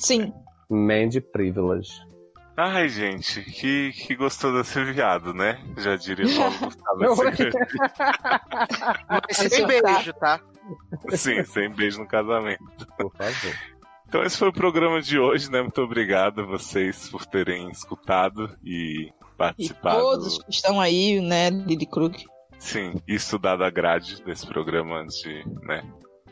Sim. 0.00 0.32
Mandy 0.68 1.20
Privilege. 1.20 1.92
Ai, 2.56 2.88
gente, 2.88 3.42
que, 3.42 3.92
que 3.92 4.16
gostou 4.16 4.52
desse 4.52 4.82
viado, 4.82 5.34
né? 5.34 5.60
Já 5.76 5.94
diria 5.94 6.26
o 6.26 6.36
Paulo 6.36 6.58
Gustavo. 6.58 6.98
Mas 9.08 9.36
sem 9.36 9.66
beijo, 9.66 10.12
tá? 10.14 10.40
Sim, 11.10 11.44
sem 11.44 11.70
beijo 11.70 12.00
no 12.00 12.08
casamento. 12.08 12.64
Por 12.96 13.12
favor. 13.12 13.54
Então 14.08 14.22
esse 14.22 14.38
foi 14.38 14.48
o 14.48 14.52
programa 14.52 15.02
de 15.02 15.18
hoje, 15.18 15.50
né? 15.50 15.60
Muito 15.60 15.82
obrigado 15.82 16.40
a 16.40 16.46
vocês 16.46 17.10
por 17.10 17.26
terem 17.26 17.70
escutado 17.70 18.56
e 18.64 19.12
E 19.36 19.38
participado. 19.38 19.98
todos 20.00 20.38
que 20.42 20.50
estão 20.50 20.80
aí, 20.80 21.20
né, 21.20 21.50
Lili 21.50 21.86
Krug. 21.86 22.24
Sim, 22.58 22.94
e 23.06 23.14
estudado 23.14 23.62
a 23.64 23.70
grade 23.70 24.22
desse 24.24 24.46
programa 24.46 25.00
antes 25.00 25.16
de, 25.20 25.44
né, 25.62 25.82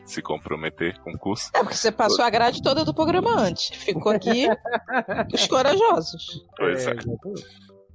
se 0.03 0.21
comprometer 0.21 0.99
com 1.01 1.11
o 1.11 1.17
curso. 1.17 1.49
É 1.53 1.59
porque 1.59 1.75
você 1.75 1.91
passou 1.91 2.25
a 2.25 2.29
grade 2.29 2.61
toda 2.61 2.83
do 2.83 2.93
programa 2.93 3.35
antes. 3.39 3.67
Ficou 3.77 4.11
aqui 4.11 4.47
os 5.33 5.47
corajosos. 5.47 6.25
Pois 6.57 6.87
é. 6.87 6.95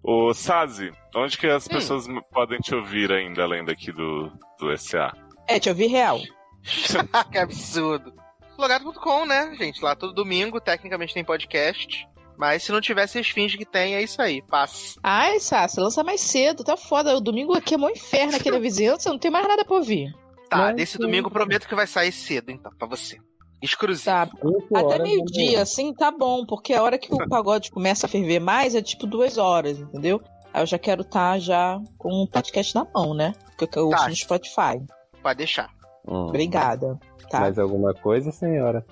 Ô, 0.02 0.32
Sazi, 0.32 0.90
onde 1.14 1.36
que 1.36 1.46
Hum. 1.48 1.56
as 1.56 1.68
pessoas 1.68 2.06
podem 2.32 2.58
te 2.60 2.74
ouvir 2.74 3.12
ainda, 3.12 3.42
além 3.42 3.64
daqui 3.64 3.92
do, 3.92 4.30
do 4.58 4.76
SA? 4.78 5.12
É, 5.48 5.58
te 5.60 5.68
ouvi 5.68 5.86
real. 5.86 6.18
que 7.32 7.38
absurdo. 7.38 8.12
Logado.com, 8.56 9.24
né, 9.26 9.54
gente? 9.58 9.82
Lá 9.82 9.96
todo 9.96 10.12
domingo, 10.14 10.60
tecnicamente 10.60 11.14
tem 11.14 11.24
podcast. 11.24 12.06
Mas 12.40 12.62
se 12.62 12.72
não 12.72 12.80
tiver, 12.80 13.06
vocês 13.06 13.28
fingem 13.28 13.58
que 13.58 13.66
tem, 13.66 13.94
é 13.94 14.02
isso 14.02 14.20
aí. 14.22 14.40
Passa. 14.40 14.98
Ai, 15.02 15.38
Sassi, 15.38 15.78
lança 15.78 16.02
mais 16.02 16.22
cedo, 16.22 16.64
tá 16.64 16.74
foda. 16.74 17.14
O 17.14 17.20
domingo 17.20 17.54
aqui 17.54 17.74
é 17.74 17.76
mó 17.76 17.90
inferno 17.90 18.34
aqui 18.34 18.50
na 18.50 18.58
vizinhança, 18.58 19.10
não 19.10 19.18
tem 19.18 19.30
mais 19.30 19.46
nada 19.46 19.62
pra 19.62 19.76
ouvir. 19.76 20.10
Tá, 20.48 20.56
Mas 20.56 20.76
desse 20.76 20.92
sim. 20.92 21.00
domingo 21.00 21.30
prometo 21.30 21.68
que 21.68 21.74
vai 21.74 21.86
sair 21.86 22.10
cedo, 22.10 22.50
então, 22.50 22.72
pra 22.78 22.88
você. 22.88 23.18
Exclusivo. 23.62 24.06
Tá. 24.06 24.26
Até 24.74 24.98
meio-dia, 25.02 25.60
assim, 25.60 25.92
tá 25.92 26.10
bom, 26.10 26.46
porque 26.46 26.72
a 26.72 26.82
hora 26.82 26.96
que 26.98 27.12
o 27.12 27.18
pagode 27.28 27.70
começa 27.70 28.06
a 28.06 28.08
ferver 28.08 28.40
mais 28.40 28.74
é 28.74 28.80
tipo 28.80 29.06
duas 29.06 29.36
horas, 29.36 29.78
entendeu? 29.78 30.18
Aí 30.54 30.62
eu 30.62 30.66
já 30.66 30.78
quero 30.78 31.02
estar 31.02 31.38
já 31.38 31.78
com 31.98 32.22
um 32.22 32.26
podcast 32.26 32.74
na 32.74 32.86
mão, 32.94 33.12
né? 33.12 33.34
Porque 33.58 33.78
eu 33.78 33.84
ouço 33.88 33.98
Tá. 34.02 34.08
no 34.08 34.16
Spotify. 34.16 34.80
Pode 35.22 35.36
deixar. 35.36 35.68
Hum. 36.08 36.28
Obrigada. 36.28 36.98
Tá. 37.28 37.40
Mais 37.40 37.58
alguma 37.58 37.92
coisa, 37.92 38.32
senhora? 38.32 38.82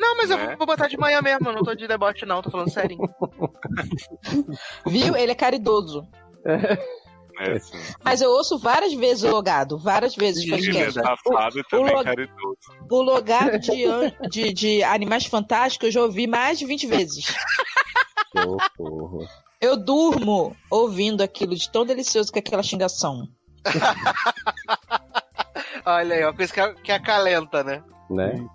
Não, 0.00 0.16
mas 0.16 0.30
Né? 0.30 0.52
eu 0.52 0.56
vou 0.58 0.66
botar 0.66 0.88
de 0.88 0.96
manhã 0.96 1.20
mesmo, 1.20 1.48
eu 1.48 1.52
não 1.54 1.62
tô 1.62 1.74
de 1.74 1.86
deboche, 1.88 2.24
não, 2.26 2.42
tô 2.42 2.50
falando 2.50 2.70
sério. 2.70 2.96
Viu? 4.86 5.16
Ele 5.16 5.32
é 5.32 5.34
caridoso. 5.34 6.06
É, 7.40 7.52
assim. 7.52 7.76
Mas 8.04 8.20
eu 8.20 8.30
ouço 8.30 8.58
várias 8.58 8.92
vezes 8.94 9.22
o 9.24 9.30
logado, 9.30 9.78
várias 9.78 10.14
vezes 10.16 10.44
o 10.44 10.54
Ele 10.54 10.70
é 10.70 10.84
podcast. 10.84 11.00
safado 11.00 11.58
e 11.58 11.60
o 11.60 11.64
também 11.64 11.94
log- 11.94 12.04
caridoso. 12.04 12.58
O 12.90 13.02
logado 13.02 13.58
de, 13.58 13.84
an- 13.84 14.12
de, 14.28 14.52
de 14.52 14.82
Animais 14.82 15.26
Fantásticos 15.26 15.86
eu 15.88 15.92
já 15.92 16.02
ouvi 16.02 16.26
mais 16.26 16.58
de 16.58 16.66
20 16.66 16.86
vezes. 16.86 17.34
Socorro. 18.36 19.26
Eu 19.60 19.76
durmo 19.76 20.56
ouvindo 20.70 21.22
aquilo 21.22 21.54
de 21.54 21.70
tão 21.70 21.84
delicioso 21.84 22.32
que 22.32 22.38
é 22.38 22.40
aquela 22.40 22.62
xingação. 22.62 23.28
Olha 25.84 26.14
aí, 26.16 26.24
uma 26.24 26.34
coisa 26.34 26.52
que, 26.52 26.74
que 26.82 26.92
acalenta, 26.92 27.62
né? 27.64 27.82
Né? 28.10 28.46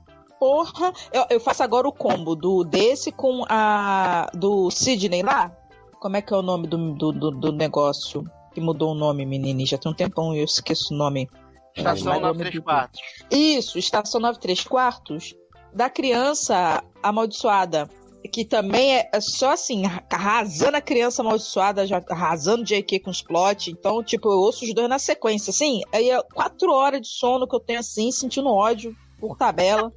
Porra, 0.43 0.91
eu, 1.13 1.25
eu 1.29 1.39
faço 1.39 1.63
agora 1.63 1.87
o 1.87 1.91
combo 1.93 2.35
do 2.35 2.65
desse 2.65 3.13
com 3.13 3.45
a 3.47 4.29
do 4.33 4.69
Sidney 4.69 5.23
lá. 5.23 5.55
Como 6.01 6.17
é 6.17 6.21
que 6.21 6.33
é 6.33 6.35
o 6.35 6.41
nome 6.41 6.67
do, 6.67 6.93
do, 6.95 7.11
do, 7.13 7.31
do 7.31 7.51
negócio 7.53 8.25
que 8.53 8.59
mudou 8.59 8.91
o 8.91 8.93
nome, 8.93 9.25
menina? 9.25 9.65
Já 9.65 9.77
tem 9.77 9.89
um 9.89 9.95
tempão 9.95 10.35
e 10.35 10.39
eu 10.39 10.43
esqueço 10.43 10.93
o 10.93 10.97
nome. 10.97 11.29
Estação 11.73 12.07
Mas 12.07 12.15
eu 12.15 12.27
93 12.27 12.55
me- 12.55 12.61
quartos. 12.61 12.99
Isso, 13.31 13.79
Estação 13.79 14.19
93 14.19 14.63
quartos 14.65 15.33
da 15.73 15.89
criança 15.89 16.83
amaldiçoada. 17.01 17.87
Que 18.29 18.43
também 18.43 18.97
é 18.97 19.09
é 19.13 19.21
só 19.21 19.51
assim, 19.51 19.83
arrasando 20.11 20.75
a 20.75 20.81
criança 20.81 21.21
amaldiçoada, 21.21 21.87
já 21.87 22.03
arrasando 22.09 22.65
JK 22.65 22.99
com 22.99 23.11
os 23.11 23.21
plot. 23.21 23.71
Então, 23.71 24.03
tipo, 24.03 24.27
eu 24.29 24.39
ouço 24.39 24.65
os 24.65 24.73
dois 24.73 24.89
na 24.89 24.99
sequência, 24.99 25.51
assim. 25.51 25.83
Aí 25.93 26.09
é 26.09 26.21
quatro 26.21 26.69
horas 26.73 26.99
de 26.99 27.07
sono 27.07 27.47
que 27.47 27.55
eu 27.55 27.61
tenho 27.61 27.79
assim, 27.79 28.11
sentindo 28.11 28.49
ódio 28.49 28.93
por 29.27 29.37
tabela. 29.37 29.89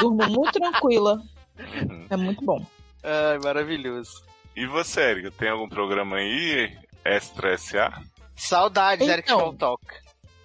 Durmo 0.00 0.28
muito 0.28 0.52
tranquila. 0.52 1.20
É 2.08 2.16
muito 2.16 2.44
bom. 2.44 2.64
Ai, 3.02 3.38
maravilhoso. 3.42 4.22
E 4.54 4.64
você, 4.66 5.00
Erika, 5.10 5.30
tem 5.32 5.48
algum 5.48 5.68
programa 5.68 6.16
aí? 6.16 6.76
Extra 7.04 7.58
SA? 7.58 8.00
Saudades, 8.36 9.08
Eric 9.08 9.28
Então. 9.28 9.38
Smalltalk. 9.40 9.82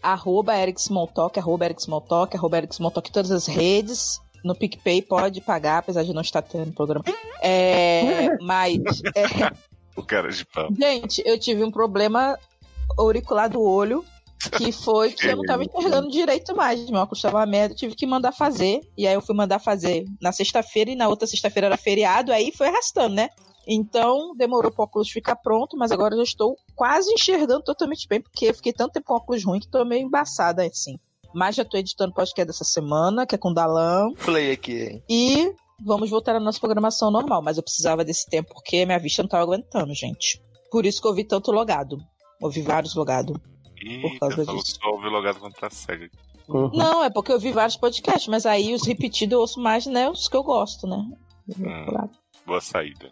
Arroba 0.01 0.55
Eric 0.57 0.79
Smalltalk, 0.79 1.39
arroba 1.39 1.65
Eric 1.65 1.81
Smalltalk, 1.81 2.35
arroba 2.35 2.57
Eric 2.57 2.73
Smalltalk 2.73 3.09
em 3.09 3.13
todas 3.13 3.31
as 3.31 3.45
redes. 3.45 4.19
No 4.43 4.55
PicPay 4.55 5.01
pode 5.03 5.41
pagar, 5.41 5.79
apesar 5.79 6.03
de 6.03 6.13
não 6.13 6.21
estar 6.21 6.41
tendo 6.41 6.71
programa. 6.73 7.05
É, 7.41 8.35
mas, 8.41 8.75
é, 9.15 9.51
O 9.95 10.03
cara 10.03 10.29
de 10.31 10.45
pau. 10.45 10.67
gente, 10.79 11.21
eu 11.25 11.39
tive 11.39 11.63
um 11.63 11.71
problema 11.71 12.37
auricular 12.97 13.49
do 13.49 13.61
olho, 13.61 14.03
que 14.49 14.71
foi 14.71 15.11
que 15.11 15.27
eu 15.27 15.37
não 15.37 15.43
tava 15.43 15.63
enxergando 15.63 16.09
direito 16.09 16.55
mais. 16.55 16.89
Meu 16.89 17.01
óculos 17.01 17.21
tava 17.21 17.37
uma 17.37 17.45
merda, 17.45 17.75
tive 17.75 17.95
que 17.95 18.05
mandar 18.05 18.31
fazer. 18.31 18.81
E 18.97 19.07
aí 19.07 19.13
eu 19.13 19.21
fui 19.21 19.35
mandar 19.35 19.59
fazer 19.59 20.05
na 20.21 20.31
sexta-feira 20.31 20.91
e 20.91 20.95
na 20.95 21.07
outra 21.07 21.27
sexta-feira 21.27 21.67
era 21.67 21.77
feriado, 21.77 22.31
aí 22.31 22.51
foi 22.51 22.67
arrastando, 22.67 23.15
né? 23.15 23.29
Então 23.67 24.35
demorou 24.35 24.71
pro 24.71 24.83
óculos 24.83 25.09
ficar 25.09 25.35
pronto, 25.35 25.75
mas 25.77 25.91
agora 25.91 26.13
eu 26.13 26.19
já 26.19 26.23
estou 26.23 26.55
quase 26.75 27.11
enxergando 27.11 27.63
totalmente 27.63 28.07
bem, 28.07 28.21
porque 28.21 28.45
eu 28.45 28.53
fiquei 28.53 28.71
tanto 28.71 28.93
tempo 28.93 29.07
com 29.07 29.15
óculos 29.15 29.43
ruim 29.43 29.59
que 29.59 29.67
tô 29.67 29.83
meio 29.83 30.05
embaçada 30.05 30.63
assim. 30.63 30.97
Mas 31.33 31.55
já 31.55 31.65
tô 31.65 31.77
editando 31.77 32.11
o 32.11 32.15
podcast 32.15 32.45
dessa 32.45 32.63
semana, 32.63 33.25
que 33.25 33.35
é 33.35 33.37
com 33.37 33.49
o 33.49 33.53
Dalão. 33.53 34.13
Play 34.13 34.51
aqui, 34.51 34.83
hein? 34.83 35.03
E 35.09 35.53
vamos 35.83 36.09
voltar 36.09 36.35
à 36.35 36.39
nossa 36.39 36.59
programação 36.59 37.11
normal, 37.11 37.41
mas 37.41 37.57
eu 37.57 37.63
precisava 37.63 38.05
desse 38.05 38.29
tempo 38.29 38.53
porque 38.53 38.85
minha 38.85 38.99
vista 38.99 39.21
não 39.21 39.29
tava 39.29 39.43
aguentando, 39.43 39.93
gente. 39.93 40.41
Por 40.71 40.85
isso 40.85 41.01
que 41.01 41.07
eu 41.07 41.11
ouvi 41.11 41.23
tanto 41.23 41.51
logado. 41.51 41.97
Ouvi 42.41 42.61
vários 42.61 42.95
logados. 42.95 43.37
Ih, 43.85 44.17
eu 44.21 44.45
falou 44.45 44.65
só 44.65 44.89
ouvi 44.89 45.07
logado 45.07 45.39
quando 45.39 45.53
tá 45.53 45.69
cega. 45.69 46.09
Não, 46.47 47.03
é 47.03 47.09
porque 47.09 47.31
eu 47.31 47.39
vi 47.39 47.51
vários 47.51 47.77
podcasts, 47.77 48.27
mas 48.27 48.45
aí 48.45 48.73
os 48.73 48.85
repetidos 48.85 49.33
eu 49.33 49.39
ouço 49.39 49.59
mais, 49.59 49.85
né? 49.85 50.09
Os 50.09 50.27
que 50.27 50.35
eu 50.35 50.43
gosto, 50.43 50.87
né? 50.87 50.97
Hum, 51.57 52.09
boa 52.45 52.61
saída. 52.61 53.11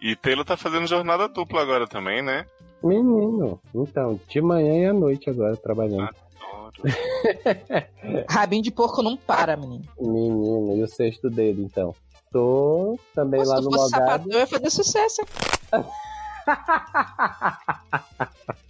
E 0.00 0.14
Taylor 0.16 0.44
tá 0.44 0.56
fazendo 0.56 0.86
jornada 0.86 1.28
dupla 1.28 1.62
agora 1.62 1.86
também, 1.86 2.22
né? 2.22 2.46
Menino, 2.82 3.60
então, 3.74 4.20
de 4.28 4.40
manhã 4.40 4.74
e 4.74 4.86
à 4.86 4.92
noite 4.92 5.28
agora 5.30 5.56
trabalhando. 5.56 6.10
Rabinho 8.30 8.62
de 8.62 8.70
porco 8.70 9.02
não 9.02 9.16
para, 9.16 9.56
menino. 9.56 9.84
Menino, 10.00 10.76
e 10.76 10.82
o 10.82 10.88
sexto 10.88 11.28
dedo, 11.28 11.62
então? 11.62 11.94
Tô 12.30 12.98
também 13.14 13.42
Se 13.44 13.50
lá 13.50 13.56
tu 13.56 13.62
no 13.62 13.70
fosse 13.72 13.94
logado. 13.94 14.08
sapatão, 14.08 14.32
eu 14.32 14.38
ia 14.40 14.46
fazer 14.46 14.70
sucesso. 14.70 15.22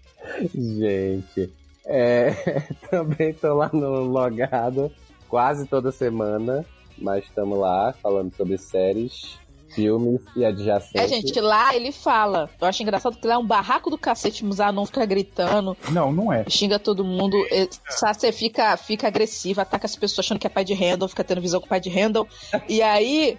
Gente, 0.55 1.53
é, 1.87 2.31
também 2.91 3.33
tô 3.35 3.55
lá 3.55 3.71
no 3.73 4.05
logado 4.05 4.91
quase 5.29 5.67
toda 5.67 5.91
semana, 5.93 6.65
mas 6.97 7.25
estamos 7.25 7.59
lá 7.59 7.93
falando 8.03 8.35
sobre 8.35 8.57
séries, 8.59 9.39
filmes 9.71 10.21
e 10.35 10.45
adjacentes. 10.45 10.95
É, 10.95 11.07
gente, 11.09 11.41
lá 11.41 11.75
ele 11.75 11.93
fala. 11.93 12.49
Eu 12.61 12.67
acho 12.67 12.83
engraçado 12.83 13.17
que 13.19 13.27
lá 13.27 13.35
é 13.35 13.39
um 13.39 13.47
barraco 13.47 13.91
do 13.91 13.99
cacete, 13.99 14.45
os 14.45 14.59
não 14.59 14.87
fica 14.87 15.05
gritando. 15.05 15.77
Não, 15.91 16.11
não 16.13 16.33
é. 16.33 16.45
Xinga 16.49 16.79
todo 16.79 17.05
mundo. 17.05 17.37
e- 17.51 17.69
Você 17.91 18.33
fica, 18.33 18.77
fica 18.77 19.07
agressivo, 19.07 19.61
ataca 19.61 19.87
as 19.87 19.95
pessoas 19.97 20.27
achando 20.27 20.39
que 20.39 20.47
é 20.47 20.51
pai 20.51 20.65
de 20.65 20.75
Randall, 20.75 21.09
fica 21.09 21.25
tendo 21.25 21.41
visão 21.41 21.61
com 21.61 21.67
pai 21.69 21.81
de 21.81 21.91
Randall. 21.91 22.27
E 22.69 22.81
aí, 22.83 23.39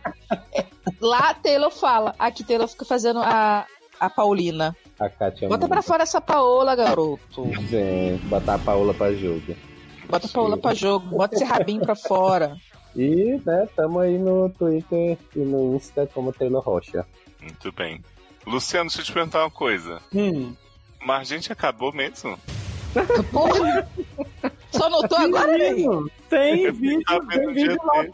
é, 0.53 0.65
lá 1.01 1.33
Taylor 1.33 1.71
fala. 1.71 2.13
Aqui 2.19 2.43
Taylor 2.43 2.67
fica 2.67 2.85
fazendo 2.85 3.19
a, 3.19 3.65
a 3.99 4.09
Paulina. 4.09 4.75
A 4.99 5.09
Kátia 5.09 5.47
Bota 5.47 5.61
Moura. 5.61 5.67
pra 5.67 5.81
fora 5.81 6.03
essa 6.03 6.19
Paola, 6.19 6.75
garoto. 6.75 7.49
Gente, 7.69 8.25
botar 8.25 8.55
a 8.55 8.59
Paola 8.59 8.93
pra 8.93 9.13
jogo. 9.13 9.55
Bota 10.09 10.27
a 10.27 10.29
Paola 10.29 10.57
pra 10.57 10.73
jogo. 10.73 11.07
Bota 11.17 11.35
esse 11.35 11.43
rabinho 11.43 11.81
pra 11.81 11.95
fora. 11.95 12.57
E, 12.95 13.39
né, 13.45 13.67
tamo 13.75 13.99
aí 13.99 14.17
no 14.17 14.49
Twitter 14.49 15.17
e 15.35 15.39
no 15.39 15.75
Insta 15.75 16.09
como 16.13 16.33
Taylor 16.33 16.61
Rocha. 16.61 17.05
Muito 17.41 17.71
bem. 17.71 18.03
Luciano, 18.45 18.89
deixa 18.89 19.01
eu 19.01 19.05
te 19.05 19.13
perguntar 19.13 19.43
uma 19.43 19.51
coisa. 19.51 20.01
Hum. 20.13 20.53
Margente 21.05 21.51
acabou 21.51 21.93
mesmo? 21.93 22.37
Porra! 23.31 23.87
Só 24.71 24.89
notou 24.89 25.17
agora, 25.17 25.51
aí? 25.53 25.85
Tem 26.29 26.71
vídeo, 26.71 27.27
tem 27.29 27.53
vídeo 27.53 27.77
lá. 27.83 28.05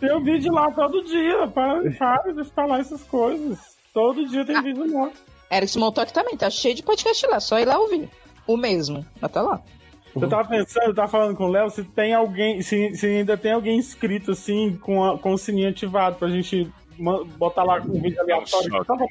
Tem 0.00 0.16
um 0.16 0.22
vídeo 0.22 0.52
lá 0.52 0.70
todo 0.70 1.04
dia. 1.04 1.46
Para, 1.48 1.90
para 1.92 2.32
de 2.32 2.44
falar 2.50 2.80
essas 2.80 3.02
coisas. 3.02 3.58
Todo 3.92 4.26
dia 4.28 4.44
tem 4.44 4.62
vídeo 4.62 4.92
lá. 4.92 5.10
Eric 5.52 5.70
Smalltalk 5.70 6.12
também, 6.12 6.36
tá 6.36 6.48
cheio 6.50 6.74
de 6.74 6.82
podcast 6.82 7.26
lá, 7.26 7.38
só 7.40 7.58
ir 7.58 7.66
lá 7.66 7.78
ouvir. 7.78 8.08
O 8.46 8.56
mesmo, 8.56 9.04
mas 9.20 9.30
tá 9.30 9.42
lá. 9.42 9.60
Eu 10.14 10.28
tava 10.28 10.46
pensando, 10.48 10.86
eu 10.86 10.94
tava 10.94 11.08
falando 11.08 11.36
com 11.36 11.44
o 11.44 11.48
Léo, 11.50 11.70
se 11.70 11.84
tem 11.84 12.12
alguém, 12.12 12.60
se, 12.60 12.94
se 12.94 13.06
ainda 13.06 13.36
tem 13.36 13.52
alguém 13.52 13.78
inscrito 13.78 14.32
assim, 14.32 14.76
com, 14.76 15.02
a- 15.04 15.18
com 15.18 15.32
o 15.32 15.38
sininho 15.38 15.70
ativado, 15.70 16.16
pra 16.16 16.28
gente 16.28 16.70
botar 17.38 17.62
lá 17.64 17.76
um 17.80 18.00
vídeo 18.00 18.20
aleatório. 18.20 18.70
choque, 18.70 18.86
só, 18.86 18.96
pra, 18.96 19.06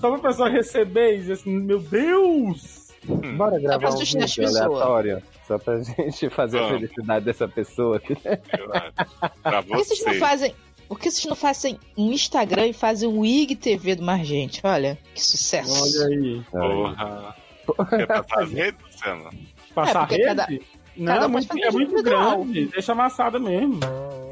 só 0.00 0.10
pra 0.10 0.28
pessoa 0.30 0.48
receber 0.48 1.14
e 1.14 1.18
dizer 1.18 1.32
assim, 1.34 1.50
meu 1.58 1.80
Deus! 1.80 2.84
Bora 3.36 3.58
gravar 3.58 3.90
um 3.90 3.96
vídeo 3.98 4.46
aleatório? 4.48 5.22
Só 5.46 5.58
pra 5.58 5.80
gente 5.82 6.30
fazer 6.30 6.58
a 6.58 6.62
Vamos. 6.62 6.80
felicidade 6.80 7.24
dessa 7.24 7.48
pessoa 7.48 7.96
aqui. 7.96 8.16
né? 8.24 8.36
Por 9.42 9.62
que 9.78 9.84
vocês 9.84 10.04
não 10.04 10.14
fazem. 10.14 10.54
Por 10.88 10.98
que 11.00 11.10
vocês 11.10 11.24
não 11.26 11.34
fazem 11.36 11.78
um 11.96 12.12
Instagram 12.12 12.66
e 12.68 12.72
fazem 12.72 13.08
um 13.08 13.24
IGTV 13.24 13.96
do 13.96 14.02
Margente? 14.04 14.60
Olha, 14.64 14.98
que 15.14 15.24
sucesso. 15.24 15.82
Olha 15.82 16.06
aí. 16.08 16.42
Porra. 16.50 17.34
Quer 17.90 18.06
passar 18.06 18.42
as 18.42 18.50
redes, 18.52 18.80
Luciano? 18.84 19.30
Passar 19.74 20.06
É, 20.12 20.16
rede? 20.16 20.24
cada- 20.24 20.48
Não, 20.96 21.12
cada 21.14 21.24
é 21.24 21.28
muito, 21.28 21.58
é 21.64 21.70
muito 21.70 22.02
grande. 22.02 22.66
Deixa 22.66 22.92
amassada 22.92 23.38
mesmo. 23.40 23.80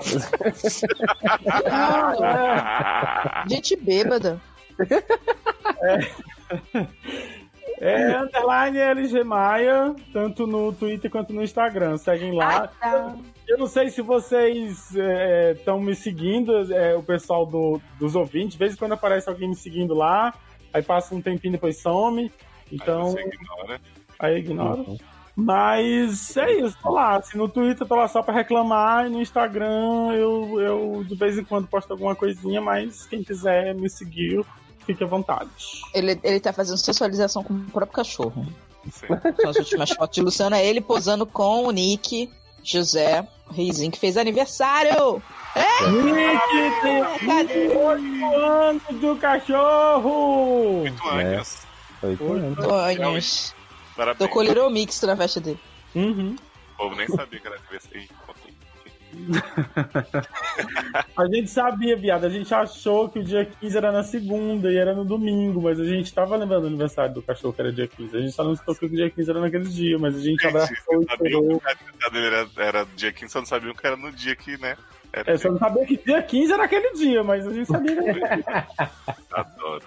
Gente 3.48 3.76
bêbada. 3.76 4.40
É 5.82 6.06
underline 8.22 8.78
LG 8.78 9.24
Maia, 9.24 9.94
tanto 10.12 10.46
no 10.46 10.72
Twitter 10.72 11.10
quanto 11.10 11.32
no 11.32 11.42
Instagram. 11.42 11.96
Seguem 11.96 12.32
lá. 12.36 12.68
tá. 12.68 13.14
Eu 13.48 13.58
não 13.58 13.66
sei 13.66 13.90
se 13.90 14.00
vocês 14.00 14.94
estão 15.56 15.80
me 15.80 15.94
seguindo, 15.94 16.72
é, 16.72 16.94
o 16.94 17.02
pessoal 17.02 17.44
do- 17.44 17.80
dos 17.98 18.14
ouvintes. 18.14 18.52
De 18.52 18.58
vez 18.58 18.74
em 18.74 18.76
quando 18.76 18.92
aparece 18.92 19.28
alguém 19.28 19.48
me 19.48 19.56
seguindo 19.56 19.94
lá, 19.94 20.32
aí 20.72 20.82
passa 20.82 21.14
um 21.14 21.20
tempinho 21.20 21.52
depois 21.52 21.78
some. 21.80 22.30
Então, 22.70 23.10
Você 23.10 23.20
ignora. 23.20 23.80
aí 24.18 24.38
ignora. 24.38 24.84
Mas 25.34 26.36
é 26.36 26.52
isso, 26.60 26.76
tô 26.82 26.90
lá. 26.92 27.16
Assim, 27.16 27.36
no 27.38 27.48
Twitter 27.48 27.82
eu 27.82 27.88
tô 27.88 27.94
lá 27.96 28.06
só 28.06 28.22
pra 28.22 28.32
reclamar, 28.34 29.06
e 29.06 29.10
no 29.10 29.20
Instagram 29.20 30.12
eu, 30.14 30.60
eu 30.60 31.04
de 31.04 31.14
vez 31.14 31.36
em 31.38 31.44
quando 31.44 31.66
posto 31.66 31.90
alguma 31.90 32.14
coisinha, 32.14 32.60
mas 32.60 33.06
quem 33.06 33.22
quiser 33.24 33.74
me 33.74 33.88
seguir, 33.90 34.44
fique 34.86 35.02
à 35.02 35.06
vontade. 35.06 35.50
Ele, 35.94 36.18
ele 36.22 36.40
tá 36.40 36.52
fazendo 36.52 36.78
sensualização 36.78 37.42
com 37.42 37.54
o 37.54 37.70
próprio 37.70 37.96
cachorro. 37.96 38.46
Sim. 38.90 39.06
São 39.40 39.50
as 39.50 39.56
últimas 39.56 39.90
fotos 39.90 40.14
de 40.14 40.22
Luciano. 40.22 40.56
É 40.56 40.64
ele 40.64 40.80
posando 40.80 41.24
com 41.26 41.66
o 41.66 41.70
Nick 41.70 42.30
José 42.62 43.26
Reizinho, 43.50 43.90
que 43.90 43.98
fez 43.98 44.16
aniversário. 44.16 45.22
Nick 45.54 46.80
tem 46.82 47.26
Cadê? 47.26 47.68
8 47.68 48.36
anos 48.36 48.82
do 49.00 49.16
cachorro! 49.16 50.82
Oito 50.82 51.08
anos. 51.08 51.58
Oito 52.02 52.32
anos. 52.32 52.58
Tonhos. 52.64 53.54
Parabéns. 53.96 54.18
Tocou 54.18 54.42
Little 54.42 54.70
Mix 54.70 55.00
na 55.02 55.16
festa 55.16 55.40
dele. 55.40 55.60
Uhum. 55.94 56.36
O 56.74 56.76
povo 56.76 56.96
nem 56.96 57.06
sabia 57.08 57.38
que 57.38 57.46
era 57.46 57.56
aniversário. 57.56 58.08
A 61.16 61.26
gente 61.26 61.48
sabia, 61.48 61.96
viado. 61.96 62.24
A 62.24 62.28
gente 62.28 62.52
achou 62.54 63.08
que 63.08 63.18
o 63.18 63.24
dia 63.24 63.44
15 63.44 63.76
era 63.76 63.92
na 63.92 64.02
segunda 64.02 64.70
e 64.70 64.76
era 64.76 64.94
no 64.94 65.04
domingo, 65.04 65.62
mas 65.62 65.78
a 65.78 65.84
gente 65.84 66.12
tava 66.12 66.36
lembrando 66.36 66.62
do 66.62 66.66
aniversário 66.68 67.14
do 67.14 67.22
cachorro 67.22 67.52
que 67.52 67.60
era 67.60 67.72
dia 67.72 67.86
15. 67.86 68.16
A 68.16 68.20
gente 68.20 68.32
só 68.32 68.44
não 68.44 68.56
se 68.56 68.64
tocou 68.64 68.88
que 68.88 68.94
o 68.94 68.96
dia 68.96 69.10
15 69.10 69.30
era 69.30 69.40
naquele 69.40 69.68
dia, 69.68 69.98
mas 69.98 70.16
a 70.16 70.20
gente 70.20 70.46
abraçou 70.46 70.74
e 70.74 71.04
esperou. 71.04 71.62
era, 72.14 72.48
era 72.56 72.86
dia 72.96 73.12
15, 73.12 73.32
só 73.32 73.38
não 73.40 73.46
sabiam 73.46 73.74
que 73.74 73.86
era 73.86 73.96
no 73.96 74.10
dia 74.10 74.34
que, 74.34 74.56
né? 74.58 74.76
Era 75.12 75.32
É, 75.32 75.36
só 75.36 75.50
não 75.50 75.58
sabia 75.58 75.86
que 75.86 75.96
dia 75.98 76.22
15 76.22 76.52
era 76.52 76.64
aquele 76.64 76.92
dia, 76.94 77.22
mas 77.22 77.46
a 77.46 77.52
gente 77.52 77.66
sabia 77.66 77.94
que 77.94 78.08
era. 78.08 78.66
Adoro. 79.30 79.84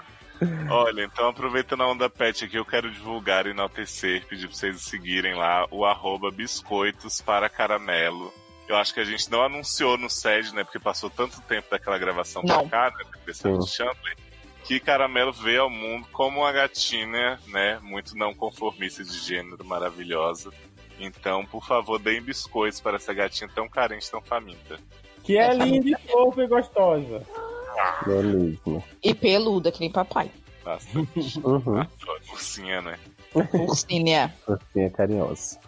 Olha, 0.70 1.04
então 1.04 1.30
aproveitando 1.30 1.82
a 1.82 1.90
onda 1.90 2.10
pet 2.10 2.46
aqui, 2.46 2.58
eu 2.58 2.66
quero 2.66 2.92
divulgar 2.92 3.48
e 3.48 3.52
enaltecer, 3.52 4.26
pedir 4.28 4.48
pra 4.48 4.56
vocês 4.56 4.82
seguirem 4.82 5.34
lá 5.34 5.66
o 5.72 5.86
arroba 5.86 6.30
biscoitos 6.30 7.22
para 7.22 7.50
caramelo. 7.50 8.32
Eu 8.68 8.76
acho 8.78 8.94
que 8.94 9.00
a 9.00 9.06
gente 9.06 9.30
não 9.30 9.44
anunciou 9.44 9.98
no 9.98 10.10
SED, 10.10 10.54
né? 10.54 10.64
Porque 10.64 10.80
passou 10.80 11.10
tanto 11.10 11.40
tempo 11.42 11.70
daquela 11.70 11.98
gravação 11.98 12.42
Não. 12.44 12.68
pra 12.68 12.90
cá, 12.90 12.98
né? 12.98 13.06
De 13.26 13.70
Chandler, 13.70 14.18
que 14.64 14.80
Caramelo 14.80 15.32
veio 15.32 15.64
ao 15.64 15.70
mundo 15.70 16.08
como 16.12 16.42
uma 16.42 16.52
gatinha, 16.52 17.40
né? 17.48 17.80
Muito 17.82 18.18
não 18.18 18.34
conformista 18.34 19.04
de 19.04 19.18
gênero, 19.20 19.64
maravilhosa. 19.64 20.52
Então, 21.00 21.46
por 21.46 21.66
favor, 21.66 22.00
deem 22.00 22.22
biscoitos 22.22 22.80
para 22.80 22.96
essa 22.96 23.14
gatinha 23.14 23.50
tão 23.54 23.68
carente, 23.68 24.10
tão 24.10 24.22
faminta. 24.22 24.80
Que 25.24 25.38
é 25.38 25.54
linda 25.54 25.90
e 25.90 26.08
fofa 26.08 26.44
e 26.44 26.48
gostosa. 26.48 27.24
É 28.08 28.22
mesmo. 28.22 28.84
E 29.04 29.14
peluda, 29.14 29.72
que 29.72 29.80
nem 29.80 29.92
papai. 29.92 30.32
Bastante. 30.64 31.40
Uhum. 31.44 31.86
Ursinha, 32.32 32.82
né? 32.82 32.98
Ursinha. 33.36 34.34
Fofinha 34.46 34.90
carinhosa. 34.90 35.60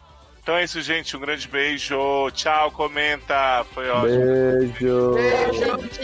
Então 0.48 0.56
é 0.56 0.64
isso, 0.64 0.82
gente. 0.82 1.18
Um 1.18 1.20
grande 1.20 1.46
beijo. 1.46 2.32
Tchau, 2.32 2.72
comenta. 2.72 3.66
Foi 3.74 3.90
ótimo. 3.90 4.18
Beijo. 4.18 5.12
Beijo, 5.12 5.78
gente. 5.78 6.00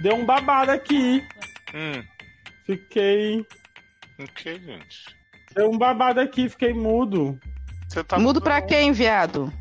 Deu 0.00 0.14
um 0.14 0.24
babado 0.24 0.70
aqui. 0.70 1.22
Hum. 1.74 2.02
Fiquei. 2.64 3.46
O 4.18 4.26
que, 4.34 4.54
gente? 4.54 5.14
Deu 5.54 5.70
um 5.70 5.76
babado 5.76 6.20
aqui, 6.20 6.48
fiquei 6.48 6.72
mudo. 6.72 7.38
Tá 8.08 8.18
mudo 8.18 8.40
pra 8.40 8.62
quem, 8.62 8.90
viado? 8.90 9.52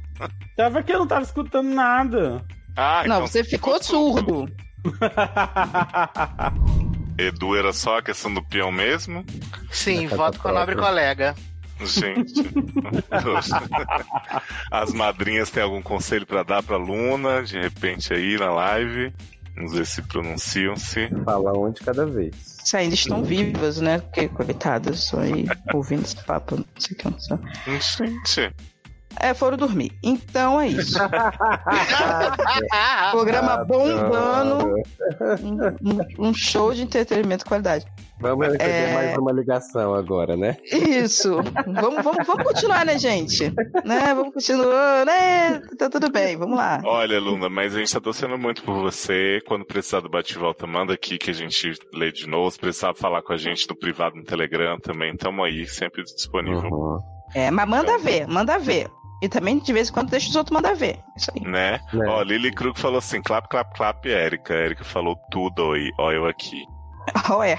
Tava 0.55 0.83
que 0.83 0.91
eu 0.91 0.99
não 0.99 1.07
tava 1.07 1.23
escutando 1.23 1.73
nada. 1.73 2.43
Ah, 2.75 3.03
não, 3.07 3.17
então 3.17 3.27
você 3.27 3.43
ficou 3.43 3.81
surdo. 3.81 4.47
Edu 7.17 7.55
era 7.55 7.71
só 7.71 7.99
a 7.99 8.01
questão 8.01 8.33
do 8.33 8.43
peão 8.43 8.71
mesmo? 8.71 9.23
Sim, 9.71 10.07
voto 10.07 10.39
com 10.39 10.47
a 10.47 10.51
nobre 10.51 10.75
colega. 10.75 11.35
Gente. 11.81 12.33
As 14.71 14.93
madrinhas 14.93 15.49
têm 15.49 15.63
algum 15.63 15.81
conselho 15.81 16.25
pra 16.25 16.43
dar 16.43 16.63
pra 16.63 16.77
Luna, 16.77 17.43
de 17.43 17.59
repente 17.59 18.13
aí 18.13 18.37
na 18.37 18.51
live? 18.51 19.13
Vamos 19.55 19.73
ver 19.73 19.85
se 19.85 20.01
pronunciam-se. 20.01 21.09
Fala 21.23 21.57
um 21.57 21.71
de 21.71 21.81
cada 21.81 22.05
vez. 22.05 22.33
Se 22.63 22.75
ainda 22.75 22.95
estão 22.95 23.23
vivas, 23.23 23.79
né? 23.79 23.99
Porque, 23.99 24.27
coitadas, 24.27 25.01
só 25.01 25.19
aí 25.19 25.45
ouvindo 25.71 26.03
esse 26.03 26.15
papo, 26.23 26.57
não 26.57 26.65
sei 26.77 26.95
o 26.95 26.99
que. 26.99 27.09
Não 27.09 27.81
sei. 27.81 28.07
Gente. 28.07 28.55
É, 29.19 29.33
foram 29.33 29.55
dormir. 29.57 29.91
Então 30.03 30.59
é 30.59 30.67
isso. 30.67 30.97
Programa 33.11 33.63
bombando. 33.65 34.73
Um, 36.19 36.27
um- 36.29 36.33
show 36.33 36.73
de 36.73 36.81
entretenimento 36.83 37.43
de 37.43 37.49
qualidade. 37.49 37.85
Vamos 38.19 38.45
receber 38.47 38.63
É. 38.63 38.93
mais 38.93 39.17
uma 39.17 39.31
ligação 39.31 39.93
agora, 39.95 40.37
né? 40.37 40.55
Isso. 40.71 41.35
Vamos, 41.65 42.03
vamos, 42.03 42.25
vamos 42.25 42.43
continuar, 42.43 42.85
né, 42.85 42.97
gente? 42.97 43.51
Né? 43.83 44.13
Vamos 44.15 44.33
continuar, 44.33 45.05
né? 45.05 45.59
Tá 45.77 45.89
tudo 45.89 46.09
bem, 46.09 46.37
vamos 46.37 46.57
lá. 46.57 46.81
Olha, 46.85 47.19
Luna, 47.19 47.49
mas 47.49 47.75
a 47.75 47.79
gente 47.79 47.91
tá 47.91 47.99
torcendo 47.99 48.37
muito 48.37 48.63
por 48.63 48.75
você. 48.75 49.39
Quando 49.45 49.65
precisar 49.65 49.99
do 49.99 50.09
bate-volta, 50.09 50.65
manda 50.65 50.93
aqui 50.93 51.17
que 51.17 51.31
a 51.31 51.33
gente 51.33 51.73
lê 51.93 52.11
de 52.11 52.27
novo. 52.27 52.49
Se 52.51 52.59
precisar 52.59 52.93
falar 52.95 53.21
com 53.21 53.33
a 53.33 53.37
gente 53.37 53.67
no 53.69 53.75
privado 53.75 54.15
no 54.15 54.23
Telegram 54.23 54.79
também, 54.79 55.15
tamo 55.17 55.43
aí, 55.43 55.67
sempre 55.67 56.03
disponível. 56.03 56.69
Uhum. 56.69 56.99
É, 57.35 57.51
mas 57.51 57.67
manda 57.67 57.97
ver, 57.97 58.27
manda 58.27 58.57
ver. 58.59 58.87
E 59.23 59.29
também, 59.29 59.57
de 59.57 59.71
vez 59.71 59.87
em 59.87 59.93
quando, 59.93 60.09
deixa 60.09 60.27
os 60.27 60.35
outros 60.35 60.53
mandar 60.53 60.75
ver. 60.75 60.99
Isso 61.15 61.31
aí. 61.33 61.41
Né? 61.47 61.79
Ó, 62.09 62.21
Lily 62.21 62.51
Krug 62.51 62.77
falou 62.77 62.97
assim: 62.97 63.21
clap, 63.21 63.47
clap, 63.47 63.73
clap, 63.73 64.05
Érica. 64.05 64.53
Érica 64.53 64.83
falou 64.83 65.15
tudo 65.31 65.71
aí, 65.71 65.89
ó, 65.97 66.11
eu 66.11 66.25
aqui. 66.25 66.65
Oh, 67.31 67.41
é. 67.41 67.57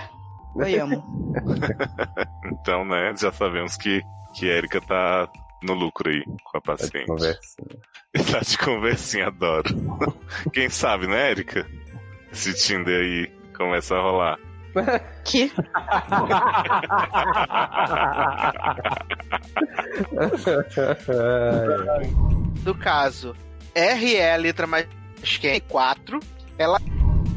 Eu 0.56 0.84
amo. 0.84 1.02
Então, 2.60 2.84
né, 2.84 3.14
já 3.16 3.32
sabemos 3.32 3.76
que, 3.76 4.02
que 4.34 4.48
Érica 4.48 4.80
tá 4.80 5.28
no 5.62 5.72
lucro 5.72 6.10
aí 6.10 6.22
com 6.44 6.58
a 6.58 6.60
paciente. 6.60 7.06
Tá 8.30 8.40
de 8.40 8.58
conversinha, 8.58 9.26
adoro. 9.26 9.74
Quem 10.52 10.68
sabe, 10.68 11.06
né, 11.06 11.30
Érica? 11.30 11.66
Esse 12.30 12.54
Tinder 12.54 13.00
aí 13.00 13.26
começa 13.56 13.96
a 13.96 14.00
rolar. 14.00 14.38
Que? 15.24 15.52
Do 22.62 22.74
caso 22.74 23.34
RE, 23.74 24.20
a 24.20 24.36
letra 24.36 24.66
mais 24.66 24.86
quem? 25.40 25.60
4. 25.60 26.20
Ela. 26.58 26.78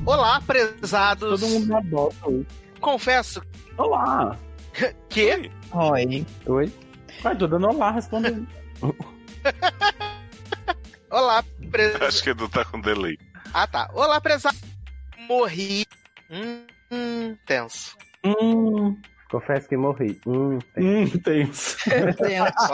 Olá, 0.05 0.41
prezados. 0.41 1.41
Todo 1.41 1.49
mundo 1.49 1.75
adota. 1.75 2.15
Confesso. 2.79 3.41
Olá. 3.77 4.37
Que? 5.09 5.51
Oi. 5.73 6.23
Oi. 6.45 6.71
Vai, 7.23 7.35
tô 7.35 7.47
dando 7.47 7.67
olá, 7.67 7.89
respondendo. 7.89 8.47
Olá, 11.09 11.43
prezados. 11.71 12.07
Acho 12.07 12.23
que 12.23 12.29
Edu 12.29 12.47
tá 12.47 12.63
com 12.63 12.79
delay. 12.79 13.17
Ah, 13.55 13.65
tá. 13.65 13.89
Olá, 13.93 14.21
prezados. 14.21 14.61
Morri. 15.27 15.87
Hum, 16.29 16.67
hum, 16.91 17.35
tenso. 17.45 17.95
Hum. 18.23 18.97
Confesso 19.29 19.67
que 19.67 19.75
morri. 19.77 20.19
Hum, 20.25 20.59
Hum, 20.77 21.07
tenso. 21.23 21.77
Tenso. 21.85 22.73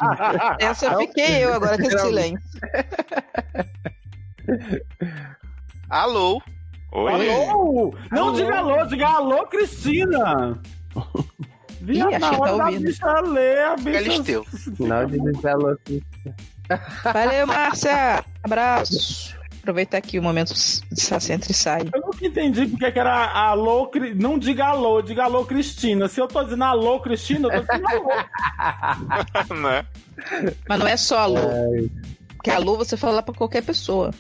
Essa 0.60 0.98
fiquei 0.98 1.44
eu 1.44 1.54
agora 1.54 1.78
com 1.78 1.84
esse 1.84 2.00
silêncio. 2.00 2.40
Alô? 5.90 6.42
Oi? 6.92 7.30
Alô? 7.30 7.96
Não 8.12 8.28
Alô? 8.28 8.36
diga 8.36 8.58
alô, 8.60 8.86
diga 8.86 9.08
alô, 9.08 9.48
Cristina. 9.48 10.60
Viado, 11.82 12.12
Ih, 12.12 12.16
acho 12.16 12.20
na 12.20 12.30
que 12.30 12.38
tá 12.38 12.54
ouvindo. 12.66 12.86
bicha 12.86 13.20
ler, 13.22 13.60
a 13.66 13.76
bicha... 13.76 13.92
Galisteu. 13.92 14.46
Não 14.80 15.06
desalô. 15.06 15.78
Valeu, 17.04 17.48
Márcia. 17.48 18.24
Abraço. 18.44 19.36
Aproveitar 19.64 19.98
aqui 19.98 20.20
o 20.20 20.22
momento 20.22 20.54
de 20.54 21.00
Saci 21.02 21.32
entre 21.32 21.52
e 21.52 21.56
sai. 21.56 21.84
Eu 21.94 22.02
nunca 22.02 22.26
entendi 22.26 22.66
porque 22.68 22.92
que 22.92 23.00
era 23.00 23.32
alô, 23.32 23.88
Cri- 23.88 24.14
não 24.14 24.38
diga 24.38 24.66
alô, 24.66 25.02
diga 25.02 25.24
alô, 25.24 25.46
Cristina. 25.46 26.10
Se 26.10 26.20
eu 26.20 26.28
tô 26.28 26.44
dizendo 26.44 26.66
alô, 26.66 27.00
Cristina, 27.00 27.48
eu 27.48 27.66
tô 27.66 27.72
dizendo 27.74 27.88
alô. 27.88 29.56
né? 29.62 29.86
Mas 30.68 30.80
não 30.80 30.86
é 30.88 30.98
só 30.98 31.20
alô. 31.20 31.40
Porque 32.36 32.52
alô 32.52 32.76
você 32.76 32.98
fala 32.98 33.24
pra 33.24 33.34
qualquer 33.34 33.64
pessoa. 33.64 34.12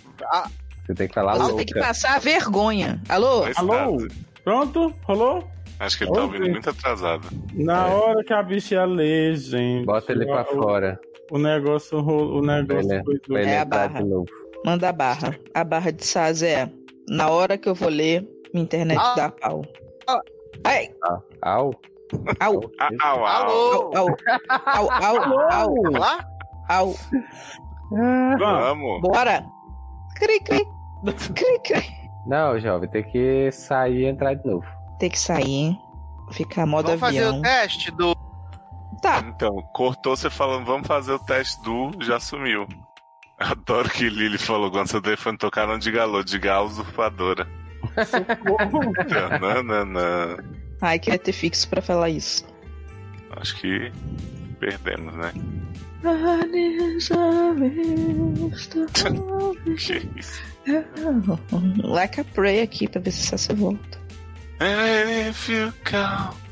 Você 0.85 0.93
tem 0.95 1.09
que 1.09 1.13
falar 1.13 1.33
Você 1.33 1.39
louca. 1.41 1.55
tem 1.57 1.65
que 1.65 1.77
passar 1.77 2.21
vergonha. 2.21 3.01
Alô? 3.09 3.43
Alô? 3.57 3.97
Pronto? 4.45 4.93
Rolou? 5.03 5.45
Acho 5.77 5.97
que 5.97 6.05
ele 6.05 6.11
tá 6.13 6.19
Oi, 6.19 6.25
ouvindo 6.25 6.43
gente. 6.45 6.53
muito 6.53 6.69
atrasado. 6.69 7.27
Na 7.53 7.87
hora 7.87 8.23
que 8.23 8.31
a 8.33 8.41
bicha 8.41 8.75
ia 8.75 8.85
ler, 8.85 9.35
gente. 9.35 9.85
Bota 9.85 10.09
ele 10.13 10.25
pra 10.25 10.43
o- 10.43 10.45
fora. 10.55 10.97
O 11.29 11.37
negócio, 11.37 11.97
o 11.97 12.41
negócio 12.41 12.93
ele- 12.93 13.19
ele 13.41 13.49
É 13.49 13.59
a 13.59 13.65
barra. 13.65 14.01
de 14.01 14.07
novo. 14.07 14.27
Manda 14.65 14.89
a 14.89 14.93
barra. 14.93 15.35
A 15.53 15.63
barra 15.63 15.91
de 15.91 16.05
Saz 16.05 16.41
é. 16.43 16.69
Na 17.09 17.29
hora 17.29 17.57
que 17.57 17.67
eu 17.67 17.75
vou 17.75 17.89
ler, 17.89 18.25
minha 18.53 18.63
internet 18.63 18.97
Ah. 19.01 19.13
dá 19.15 19.29
pau. 19.29 19.65
Ai, 20.65 20.89
Au. 21.41 21.71
au, 22.41 22.71
Ah, 22.79 22.89
au, 23.03 23.19
au. 23.19 23.25
Alô? 23.25 23.91
au, 23.95 24.07
au, 24.07 24.87
au, 25.03 25.65
au, 25.65 25.87
Olá? 25.87 26.19
au. 26.69 26.95
Vamos. 28.39 29.01
Bora. 29.01 29.43
Cri, 30.15 30.39
cri. 30.39 30.65
Cri, 31.35 31.59
cri. 31.65 31.83
Não, 32.25 32.57
jovem, 32.59 32.89
tem 32.89 33.03
que 33.03 33.51
sair 33.51 34.03
e 34.03 34.05
entrar 34.05 34.35
de 34.35 34.45
novo. 34.47 34.65
Tem 34.99 35.09
que 35.09 35.19
sair, 35.19 35.49
hein? 35.51 35.79
Ficar 36.31 36.65
modo 36.65 36.85
Vamos 36.85 37.01
fazer 37.01 37.23
avião. 37.23 37.39
o 37.39 37.41
teste 37.41 37.91
do. 37.91 38.15
Tá. 39.01 39.19
Então, 39.27 39.51
cortou 39.73 40.15
você 40.15 40.29
falando, 40.29 40.65
vamos 40.65 40.87
fazer 40.87 41.11
o 41.11 41.19
teste 41.19 41.61
do, 41.63 41.91
já 42.01 42.19
sumiu. 42.21 42.65
Adoro 43.43 43.89
que 43.89 44.09
Lily 44.09 44.37
falou 44.37 44.71
quando 44.71 44.87
seu 44.87 45.01
telefone 45.01 45.37
tocar, 45.37 45.67
não 45.67 45.77
diga 45.77 46.03
alô, 46.03 46.23
diga 46.23 46.53
a 46.53 46.61
usurpadora. 46.61 47.47
Ai, 50.81 50.99
queria 50.99 51.19
ter 51.19 51.33
fixo 51.33 51.67
pra 51.67 51.81
falar 51.81 52.09
isso. 52.09 52.45
Acho 53.31 53.55
que 53.57 53.91
perdemos, 54.59 55.13
né? 55.15 55.33
Que 59.73 60.09
isso. 60.19 60.41
Like 61.83 62.21
a 62.21 62.23
pray 62.23 62.61
aqui 62.61 62.87
pra 62.87 63.01
ver 63.01 63.11
se 63.11 63.33
essa 63.33 63.37
se 63.37 63.53
volta. 63.53 63.99
And 64.61 65.29
if 65.29 65.49
you 65.49 65.73
come, 65.83 66.43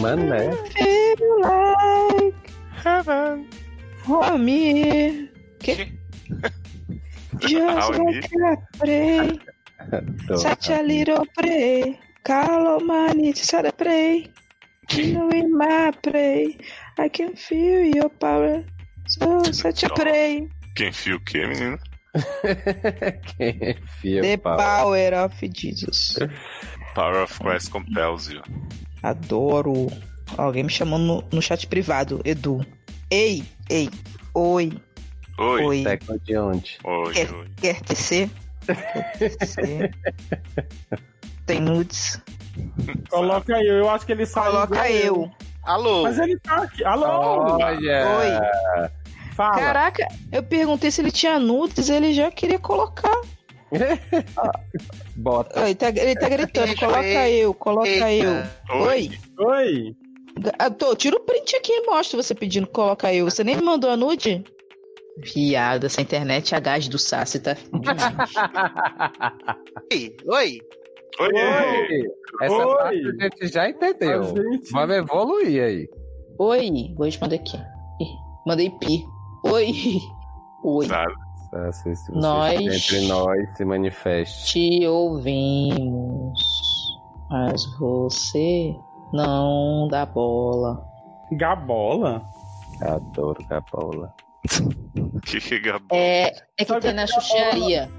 Mano, 0.00 0.26
né? 0.26 0.50
Feel 0.72 1.40
like 1.40 2.45
heaven. 2.84 3.48
for 4.04 4.38
me. 4.38 5.28
Que? 5.58 5.92
Just 7.38 7.90
like 7.98 8.30
I 8.44 8.56
pray. 8.78 9.38
Tô. 10.26 10.36
Such 10.38 10.70
a 10.70 10.82
little 10.82 11.26
pray. 11.36 11.98
Call 12.24 12.80
my 12.80 13.12
needs, 13.12 13.52
I 13.54 13.70
pray. 13.70 14.30
You 14.90 15.12
know 15.12 15.30
in 15.30 15.56
my 15.56 15.92
pray. 16.02 16.56
I 16.98 17.08
can 17.08 17.34
feel 17.36 17.84
your 17.84 18.08
power. 18.08 18.64
So 19.06 19.42
such 19.52 19.84
a 19.84 19.88
pray. 19.90 20.48
Quem 20.74 20.92
fia 20.92 21.16
o 21.16 21.20
quê, 21.20 21.46
menino? 21.46 21.78
Quem 23.36 23.58
enfia 23.76 24.22
The 24.22 24.36
pau? 24.38 24.56
power 24.56 25.14
of 25.14 25.34
Jesus. 25.52 26.18
Power 26.94 27.22
of 27.22 27.38
Christ 27.38 27.70
compels 27.70 28.30
you. 28.30 28.42
Adoro. 29.02 29.90
Alguém 30.36 30.64
me 30.64 30.70
chamou 30.70 30.98
no, 30.98 31.24
no 31.32 31.42
chat 31.42 31.66
privado, 31.66 32.20
Edu. 32.24 32.64
Ei, 33.10 33.44
ei, 33.70 33.88
oi. 34.34 34.72
Oi. 35.38 35.64
Oi. 35.64 35.84
Tecla 35.84 36.18
de 36.18 36.36
onde? 36.36 36.78
Oi, 36.84 37.12
Quer, 37.12 37.34
oi. 37.34 37.48
quer 37.56 37.80
tecer? 37.82 38.30
Quer 39.18 39.36
tecer? 39.36 39.94
Tem 41.46 41.60
nudes? 41.60 42.20
Coloca 43.08 43.52
eu, 43.62 43.76
eu 43.76 43.90
acho 43.90 44.04
que 44.06 44.12
ele 44.12 44.26
saiu. 44.26 44.52
Coloca 44.52 44.90
eu. 44.90 45.30
Alô? 45.62 46.02
Mas 46.04 46.18
ele 46.18 46.38
tá 46.40 46.62
aqui. 46.62 46.84
Alô? 46.84 47.06
Olha! 47.06 48.06
Oi. 48.18 48.90
Fala. 49.34 49.54
Caraca, 49.54 50.08
eu 50.32 50.42
perguntei 50.42 50.90
se 50.90 51.02
ele 51.02 51.12
tinha 51.12 51.38
nudes, 51.38 51.90
ele 51.90 52.14
já 52.14 52.30
queria 52.30 52.58
colocar. 52.58 53.20
Bota. 55.14 55.60
Ele 55.60 55.74
tá, 55.74 55.88
ele 55.88 56.14
tá 56.14 56.28
gritando, 56.28 56.68
Eita, 56.68 56.80
coloca 56.80 57.04
eita, 57.04 57.28
eu, 57.30 57.54
coloca 57.54 58.12
eu. 58.12 58.32
Oi. 58.70 59.10
Oi. 59.38 59.96
Tô, 60.78 60.94
tira 60.94 61.16
o 61.16 61.20
print 61.20 61.56
aqui 61.56 61.72
e 61.72 61.86
mostra 61.86 62.22
você 62.22 62.34
pedindo 62.34 62.66
coloca 62.66 63.12
eu. 63.12 63.24
Você 63.24 63.42
nem 63.44 63.56
me 63.56 63.62
mandou 63.62 63.90
a 63.90 63.96
nude? 63.96 64.44
Viado, 65.18 65.84
essa 65.86 66.02
internet 66.02 66.54
a 66.54 66.60
gás 66.60 66.88
do 66.88 66.98
Sassi 66.98 67.40
tá 67.40 67.54
demais. 67.72 68.34
Oi, 69.92 70.16
oi. 70.28 70.58
Oi! 71.18 72.02
Essa 72.42 72.54
Oi. 72.66 72.76
parte 72.76 72.98
a 73.08 73.22
gente 73.24 73.48
já 73.48 73.68
entendeu. 73.70 74.24
Gente- 74.24 74.70
Vamos 74.72 74.96
evoluir 74.96 75.62
aí. 75.62 75.88
Oi, 76.38 76.70
vou 76.94 77.06
responder 77.06 77.36
aqui. 77.36 77.58
Mandei 78.46 78.68
pi. 78.78 79.02
Oi. 79.46 79.72
Oi. 80.62 80.86
Sabe? 80.86 81.14
Sassi, 81.50 81.96
se 81.96 82.12
você 82.12 82.18
Nós- 82.20 82.60
entre 82.60 83.08
nós, 83.08 83.56
se 83.56 83.64
manifeste. 83.64 84.46
Te 84.80 84.86
ouvimos. 84.86 86.38
Mas 87.30 87.64
você 87.78 88.74
não 89.12 89.88
dá 89.90 90.06
bola. 90.06 90.84
Gabola? 91.32 92.22
Adoro 92.82 93.44
Gabola. 93.48 94.14
Que 95.24 95.40
que 95.40 95.54
é 95.54 95.58
Gabola? 95.58 96.00
É, 96.00 96.26
é 96.28 96.64
que 96.64 96.66
Sabe 96.66 96.80
tem 96.80 96.92
na 96.92 97.02
é 97.02 97.06
gabola? 97.06 97.22
chucharia. 97.22 97.90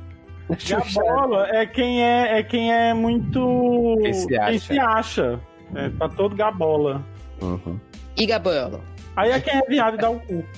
Gabola 0.70 1.48
é 1.50 1.66
quem 1.66 2.04
é, 2.04 2.40
é 2.40 2.44
quem 2.44 2.74
é 2.74 2.94
muito. 2.94 3.98
Quem 4.02 4.14
se 4.14 4.38
acha. 4.38 4.60
se 4.60 4.80
acha. 4.80 5.40
É 5.76 5.90
pra 5.90 6.08
todo 6.08 6.36
gabola. 6.36 7.04
Uhum. 7.42 7.78
E 8.16 8.26
gabola. 8.26 8.80
Aí 9.18 9.32
é 9.32 9.40
quem 9.42 9.58
é 9.58 9.62
viado 9.68 9.96
e 9.96 9.98
dá 9.98 10.10
o 10.10 10.20
cu. 10.20 10.46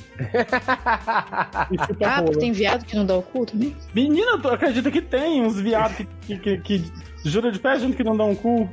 Ah, 2.06 2.22
porque 2.24 2.40
tem 2.40 2.52
viado 2.52 2.86
que 2.86 2.96
não 2.96 3.06
dá 3.06 3.16
o 3.16 3.22
cu 3.22 3.46
também? 3.46 3.76
Menina, 3.94 4.38
tu 4.38 4.50
acredita 4.50 4.92
que 4.92 5.02
tem 5.02 5.42
uns 5.42 5.60
viados 5.60 5.98
que, 5.98 6.06
que, 6.38 6.38
que, 6.38 6.58
que 6.80 6.92
jura 7.30 7.52
de 7.52 7.60
pé 7.60 7.80
junto 7.80 7.96
que 7.96 8.04
não 8.04 8.18
dão 8.18 8.32
um 8.32 8.36
cu? 8.36 8.70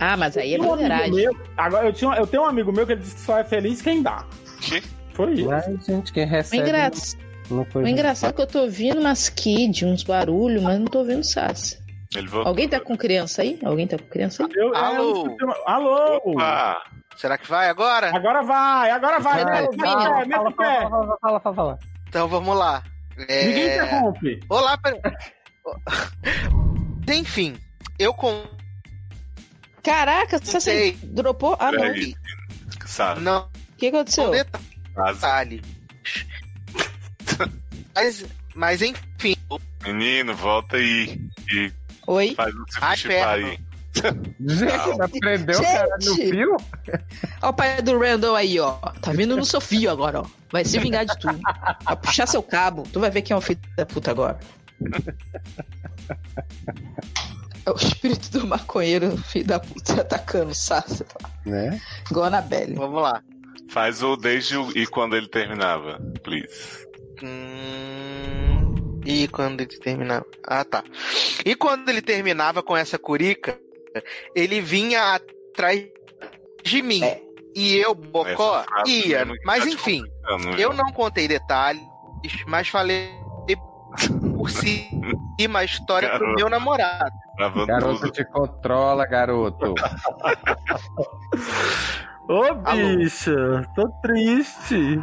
Ah, 0.00 0.16
mas 0.16 0.36
aí 0.36 0.54
é 0.54 0.58
um 0.60 0.66
broderagem. 0.66 1.12
meu- 1.12 1.36
agora, 1.56 1.86
eu, 1.86 1.92
tinha, 1.92 2.14
eu 2.14 2.26
tenho 2.26 2.42
um 2.44 2.46
amigo 2.46 2.72
meu 2.72 2.86
que 2.86 2.92
ele 2.92 3.00
disse 3.00 3.16
que 3.16 3.20
só 3.22 3.38
é 3.38 3.44
feliz 3.44 3.82
quem 3.82 4.02
dá. 4.02 4.24
Que? 4.60 4.80
Foi 5.12 5.32
isso. 5.32 5.48
Mas, 5.48 5.84
gente, 5.86 6.12
quem 6.12 6.24
O, 6.24 6.28
recebe. 6.28 6.62
engra... 6.62 6.90
Não 7.50 7.64
foi 7.64 7.82
o 7.82 7.88
engraçado 7.88 8.30
é 8.30 8.32
que 8.34 8.42
eu 8.42 8.46
tô 8.46 8.60
ouvindo 8.60 9.00
umas 9.00 9.28
kids, 9.30 9.82
uns 9.82 10.02
barulhos, 10.04 10.62
mas 10.62 10.78
não 10.78 10.84
tô 10.86 10.98
ouvindo 10.98 11.24
Sassi. 11.24 11.78
Ele 12.14 12.28
voltou. 12.28 12.48
Alguém 12.48 12.68
tá 12.68 12.78
com 12.78 12.96
criança 12.96 13.40
aí? 13.42 13.58
Alguém 13.64 13.86
tá 13.86 13.96
com 13.98 14.04
criança 14.04 14.44
aí? 14.44 14.50
Eu, 14.54 14.74
Alô? 14.76 14.94
é, 14.94 14.98
eu 14.98 15.12
escutei 15.16 15.46
uma- 15.46 15.56
Alô? 15.66 16.16
Opa! 16.24 16.82
Será 17.16 17.36
que 17.38 17.48
vai 17.48 17.68
agora? 17.68 18.14
Agora 18.14 18.42
vai, 18.42 18.90
agora 18.90 19.18
vai, 19.18 19.44
Vai, 19.44 19.64
o 19.64 19.70
vai, 19.72 19.76
pé, 19.76 20.28
vai, 20.28 20.38
o 20.38 20.52
pé. 20.52 20.80
Fala, 20.82 20.88
fala, 20.90 21.18
fala, 21.20 21.40
fala, 21.40 21.54
fala. 21.56 21.78
Então 22.08 22.28
vamos 22.28 22.56
lá. 22.56 22.82
É... 23.28 23.46
Ninguém 23.46 23.66
interrompe. 23.74 24.40
Olá, 24.48 24.78
pera... 24.78 25.00
Enfim, 27.12 27.56
eu 27.98 28.12
com. 28.14 28.42
Caraca, 29.82 30.38
Sassi 30.38 30.60
Sei. 30.60 30.92
dropou? 31.02 31.56
Ah, 31.58 31.70
não. 31.72 31.80
Peraí. 31.80 32.14
O 32.84 32.88
Sabe? 32.88 33.20
Não, 33.20 33.48
que 33.76 33.86
aconteceu? 33.88 34.28
um 34.28 34.30
detalhe. 34.30 35.62
mas, 37.94 38.24
mas 38.54 38.82
enfim, 38.82 39.36
Menino, 39.84 40.34
volta 40.34 40.76
aí. 40.76 41.20
E 41.52 41.72
Oi? 42.06 42.34
faz 42.34 42.54
o 42.54 42.64
se 42.68 42.78
Ai, 42.80 42.96
perna. 42.96 43.32
aí. 43.32 43.58
Gente, 44.40 45.02
aprendeu 45.02 45.58
o 45.58 45.62
cara 45.62 45.96
no 46.04 46.14
fio? 46.14 46.56
Ó 47.42 47.48
o 47.48 47.52
pai 47.52 47.82
do 47.82 47.98
Randall 47.98 48.36
aí, 48.36 48.60
ó. 48.60 48.72
Tá 49.00 49.12
vindo 49.12 49.36
no 49.36 49.44
seu 49.44 49.60
fio 49.60 49.90
agora, 49.90 50.20
ó. 50.20 50.26
Vai 50.52 50.64
se 50.64 50.78
vingar 50.78 51.04
de 51.04 51.18
tudo. 51.18 51.38
Vai 51.84 51.96
puxar 51.96 52.26
seu 52.26 52.42
cabo. 52.42 52.84
Tu 52.92 53.00
vai 53.00 53.10
ver 53.10 53.22
quem 53.22 53.34
é 53.34 53.38
o 53.38 53.40
filho 53.40 53.60
da 53.76 53.84
puta 53.86 54.10
agora. 54.10 54.38
É 57.68 57.70
o 57.70 57.76
espírito 57.76 58.30
do 58.30 58.46
maconheiro, 58.46 59.14
filho 59.18 59.46
da 59.46 59.60
puta, 59.60 60.00
atacando 60.00 60.52
o 60.52 60.54
Sassi. 60.54 61.04
Né? 61.44 61.78
Igual 62.10 62.24
a 62.24 62.28
Anabelle. 62.28 62.74
vamos 62.74 63.02
lá. 63.02 63.22
Faz 63.68 64.02
o 64.02 64.16
desde 64.16 64.56
o 64.56 64.70
e 64.74 64.86
quando 64.86 65.14
ele 65.14 65.28
terminava, 65.28 66.00
please. 66.22 66.86
Hum... 67.22 69.00
E 69.04 69.28
quando 69.28 69.60
ele 69.60 69.78
terminava? 69.78 70.24
Ah, 70.46 70.64
tá. 70.64 70.82
E 71.44 71.54
quando 71.54 71.90
ele 71.90 72.00
terminava 72.00 72.62
com 72.62 72.74
essa 72.74 72.98
curica, 72.98 73.58
ele 74.34 74.62
vinha 74.62 75.14
atrás 75.14 75.86
de 76.64 76.80
mim. 76.80 77.04
É. 77.04 77.20
E 77.54 77.76
eu, 77.76 77.94
Bocó, 77.94 78.64
ia. 78.86 79.26
que 79.26 79.32
Mas 79.44 79.66
enfim, 79.66 80.02
viu? 80.40 80.58
eu 80.58 80.72
não 80.72 80.90
contei 80.92 81.28
detalhes, 81.28 81.82
mas 82.46 82.68
falei 82.68 83.10
por 84.38 84.50
cima 84.50 85.58
a 85.58 85.64
história 85.64 86.08
pro 86.10 86.20
Garoto. 86.20 86.36
meu 86.38 86.48
namorado. 86.48 87.12
Gravando 87.36 87.66
Garoto 87.66 88.00
tudo. 88.00 88.12
te 88.12 88.24
controla, 88.24 89.04
garoto. 89.06 89.74
Ô, 92.28 92.42
Alô? 92.64 92.96
bicha, 92.98 93.34
tô 93.74 93.88
triste. 94.02 95.00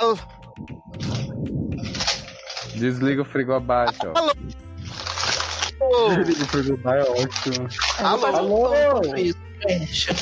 Eu- 0.00 0.18
Desliga 2.76 3.22
o 3.22 3.24
frigobar, 3.24 3.88
ó. 4.04 4.12
Alô? 4.18 4.32
Ô, 5.80 6.08
É 6.90 7.02
ótimo. 7.22 7.68
Alô? 8.00 8.26
Alô? 8.26 9.00
Deixa. 9.66 10.12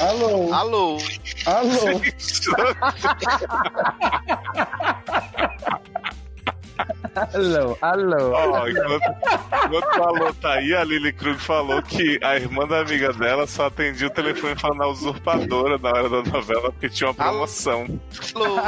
Alô? 0.00 0.52
Alô? 0.52 0.98
Alô? 1.46 2.00
Alô, 7.14 7.78
alô. 7.80 8.32
Ó, 8.32 8.68
enquanto, 8.68 9.04
enquanto 9.66 9.98
o 9.98 10.02
Alô 10.02 10.34
tá 10.34 10.54
aí, 10.54 10.74
a 10.74 10.84
Lily 10.84 11.12
Krug 11.12 11.38
falou 11.38 11.82
que 11.82 12.18
a 12.22 12.36
irmã 12.36 12.66
da 12.66 12.80
amiga 12.80 13.12
dela 13.12 13.46
só 13.46 13.66
atendia 13.66 14.06
o 14.06 14.10
telefone 14.10 14.54
falando 14.56 14.82
a 14.82 14.88
usurpadora 14.88 15.78
na 15.78 15.88
hora 15.90 16.08
da 16.08 16.22
novela 16.22 16.72
porque 16.72 16.88
tinha 16.88 17.08
uma 17.10 17.14
promoção. 17.14 17.86
Alô? 18.34 18.58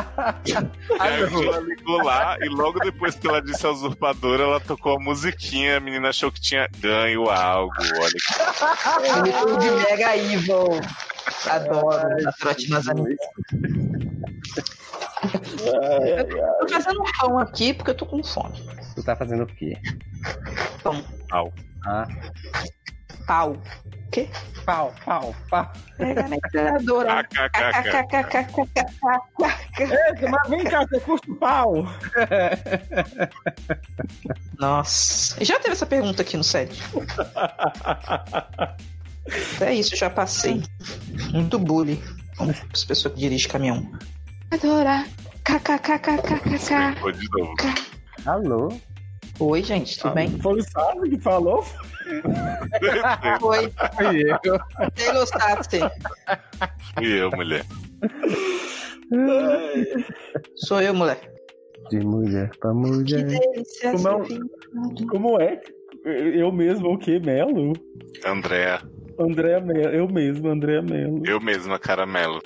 Aí 1.00 1.22
ela 1.22 1.60
ligou 1.60 2.02
lá 2.02 2.36
e 2.40 2.48
logo 2.48 2.78
depois 2.80 3.14
que 3.14 3.26
ela 3.26 3.40
disse 3.40 3.66
a 3.66 3.70
usurpadora, 3.70 4.42
ela 4.44 4.60
tocou 4.60 4.96
a 4.96 5.00
musiquinha, 5.00 5.76
a 5.78 5.80
menina 5.80 6.10
achou 6.10 6.30
que 6.30 6.40
tinha 6.40 6.68
ganho 6.78 7.28
algo. 7.30 7.72
Olha 7.98 8.12
que 8.12 9.58
de 9.58 9.70
Mega 9.70 10.16
Evil. 10.16 10.80
Adoro. 11.46 12.28
A 12.28 12.32
trote 12.32 12.68
nas 12.70 12.88
amigas. 12.88 13.16
Tô 16.60 16.68
fazendo 16.68 17.00
um 17.00 17.04
pão 17.20 17.38
aqui 17.38 17.74
porque 17.74 17.90
eu 17.90 17.94
tô 17.94 18.06
com 18.06 18.22
fome. 18.22 18.62
Tu 18.94 19.02
tá 19.02 19.16
fazendo 19.16 19.44
o 19.44 19.46
quê? 19.46 19.76
Pão. 20.82 21.02
Pau. 21.28 21.52
Ah, 21.86 22.06
Pau. 23.26 23.56
Quê? 24.10 24.28
pau, 24.64 24.94
pau, 25.04 25.34
pau. 25.50 25.72
Pega 25.96 26.26
na. 26.28 26.36
Eita, 29.78 30.28
mas 30.28 30.48
vem 30.48 30.64
cá, 30.64 30.86
você 30.86 31.00
curte 31.00 31.30
o 31.30 31.36
pau? 31.36 31.86
Nossa. 34.58 35.44
Já 35.44 35.58
teve 35.58 35.72
essa 35.72 35.86
pergunta 35.86 36.22
aqui 36.22 36.36
no 36.36 36.44
set. 36.44 36.82
É 39.60 39.72
isso, 39.72 39.96
já 39.96 40.10
passei. 40.10 40.62
Muito 41.32 41.58
bullying. 41.58 42.02
As 42.72 42.84
pessoas 42.84 43.14
que 43.14 43.20
dirigem 43.20 43.48
caminhão. 43.48 43.90
Adorar. 44.54 45.04
KKKKKK. 45.42 47.00
Foi. 47.00 47.12
Alô? 48.24 48.68
Oi, 49.40 49.62
gente, 49.64 49.98
tudo 49.98 50.14
bem? 50.14 50.30
Foi 50.38 50.60
o 50.60 50.62
Sábio 50.62 51.10
que 51.10 51.18
falou? 51.18 51.64
Oi. 53.42 53.72
Fui 53.96 54.22
eu. 54.44 54.58
Taylor 54.94 55.26
Sassi. 55.26 55.80
Fui 56.94 57.20
eu, 57.20 57.32
mulher. 57.32 57.64
Sou 60.54 60.80
eu, 60.80 60.94
mulher. 60.94 61.18
De 61.90 61.98
mulher 61.98 62.50
pra 62.60 62.72
mulher. 62.72 63.24
delícia. 63.24 63.90
Como 63.90 64.08
é 64.08 65.04
Como 65.10 65.40
é? 65.40 65.60
Eu 66.04 66.52
mesmo, 66.52 66.92
o 66.92 66.98
quê? 66.98 67.18
Melo? 67.18 67.72
Andréa. 68.24 68.80
Andréa 69.18 69.60
Melo. 69.60 69.92
Eu 69.92 70.08
mesmo, 70.08 70.48
Andréa 70.48 70.80
Melo. 70.80 71.22
Eu 71.26 71.40
mesma, 71.40 71.76
caramelo. 71.76 72.40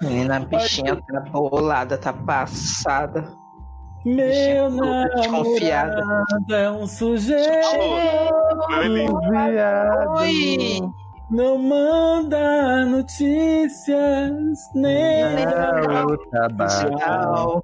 Menina, 0.00 0.36
a 0.36 0.40
bichinha 0.40 0.96
tá 0.96 1.20
bolada, 1.30 1.96
tá 1.98 2.12
passada. 2.12 3.24
Meu 4.04 4.68
namorado 4.68 6.54
é 6.54 6.70
um 6.70 6.86
sujeito 6.88 7.68
Oi! 10.18 10.80
Não 11.30 11.56
manda 11.56 12.84
notícias 12.84 14.58
nem. 14.74 15.36
Tchau. 16.98 17.62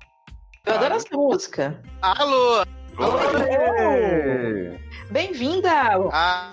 Eu 0.64 0.74
adoro 0.74 0.94
essa 0.94 1.08
música. 1.12 1.82
Alô? 2.00 2.62
Ê, 3.48 4.78
Bem-vinda! 5.10 5.70
Ah, 6.12 6.50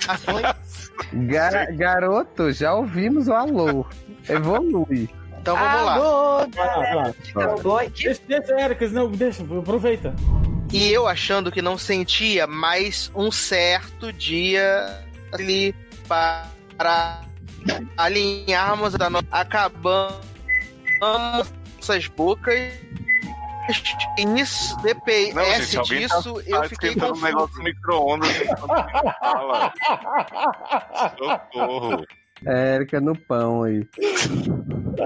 ga- 1.13 1.65
garoto, 1.71 2.51
já 2.51 2.73
ouvimos 2.73 3.27
o 3.27 3.33
alô. 3.33 3.85
Evolui. 4.27 5.09
então 5.39 5.55
vamos 5.55 5.81
lá. 5.85 5.93
Alô, 5.95 6.47
Vai 6.49 6.67
lá, 6.67 6.75
vai 6.75 6.95
lá. 6.95 7.13
Cowboy. 7.33 7.89
Que 7.91 8.03
Deixa, 8.05 8.21
deixa, 8.27 8.59
Ericas, 8.61 8.91
não, 8.91 9.11
deixa, 9.11 9.43
aproveita. 9.43 10.13
E 10.73 10.91
eu 10.91 11.07
achando 11.07 11.51
que 11.51 11.61
não 11.61 11.77
sentia 11.77 12.47
mais 12.47 13.11
um 13.15 13.31
certo 13.31 14.11
dia 14.11 15.03
ali 15.31 15.73
para 16.07 17.21
alinharmos 17.97 18.93
da 18.93 19.09
no... 19.09 19.19
acabando 19.31 20.15
nossas 20.99 22.07
bocas. 22.07 22.73
Isso, 24.37 24.77
DPS 24.81 25.33
Não, 25.33 25.45
gente, 25.45 25.77
alguém 25.77 26.07
tá, 26.07 26.17
disso, 26.17 26.41
eu 26.45 26.61
tá 26.61 26.69
fiquei 26.69 26.89
esquentando 26.89 27.13
um 27.13 27.15
confuso. 27.15 27.25
negócio 27.25 27.63
micro-ondas. 27.63 28.37
fala. 29.19 29.73
Socorro. 31.17 32.05
Érica 32.45 32.99
no 32.99 33.17
pão 33.17 33.63
aí. 33.63 33.87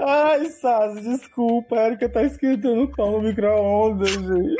Ai, 0.04 0.46
Sassi, 0.46 1.00
desculpa. 1.02 1.76
A 1.76 1.86
Erika 1.86 2.08
tá 2.08 2.22
esquentando 2.22 2.82
o 2.82 2.88
pão 2.90 3.12
no 3.12 3.28
micro-ondas, 3.28 4.10
gente. 4.10 4.56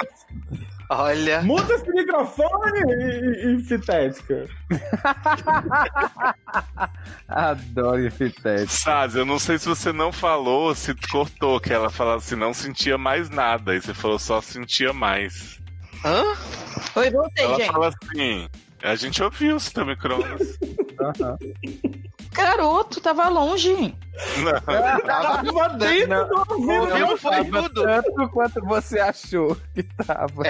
Olha. 0.93 1.41
Muda 1.43 1.73
esse 1.73 1.89
microfone 1.93 2.81
e, 2.89 3.55
e 3.55 3.63
sintética. 3.63 4.49
Adoro 7.29 8.09
esse 8.09 8.35
Saz, 8.67 9.15
eu 9.15 9.25
não 9.25 9.39
sei 9.39 9.57
se 9.57 9.69
você 9.69 9.93
não 9.93 10.11
falou, 10.11 10.75
se 10.75 10.93
cortou, 11.09 11.61
que 11.61 11.73
ela 11.73 11.91
falava 11.91 12.17
assim, 12.17 12.35
não 12.35 12.53
sentia 12.53 12.99
mais 12.99 13.31
nada. 13.31 13.77
E 13.77 13.81
você 13.81 13.95
falou 13.95 14.19
só 14.19 14.41
sentia 14.41 14.93
mais. 14.93 15.61
Hã? 16.05 16.25
Oi, 16.97 17.11
voltei, 17.11 17.45
ela 17.45 17.57
gente. 17.57 17.71
fala 17.71 17.89
assim, 17.89 18.49
a 18.83 18.97
gente 18.97 19.23
ouviu 19.23 19.55
o 19.57 19.61
seu 19.61 19.87
micro-ondas. 19.87 20.59
Garoto, 22.33 23.01
tava 23.01 23.29
longe. 23.29 23.95
Não. 24.39 24.61
Tava 25.03 25.69
dentro 25.77 26.27
do 26.29 26.37
ouvido. 26.39 26.81
Ouviu, 26.81 27.17
foi 27.19 27.45
tudo. 27.45 27.83
Tanto 27.83 28.29
quanto 28.31 28.61
você 28.65 28.99
achou 29.01 29.57
que 29.75 29.83
tava. 29.83 30.43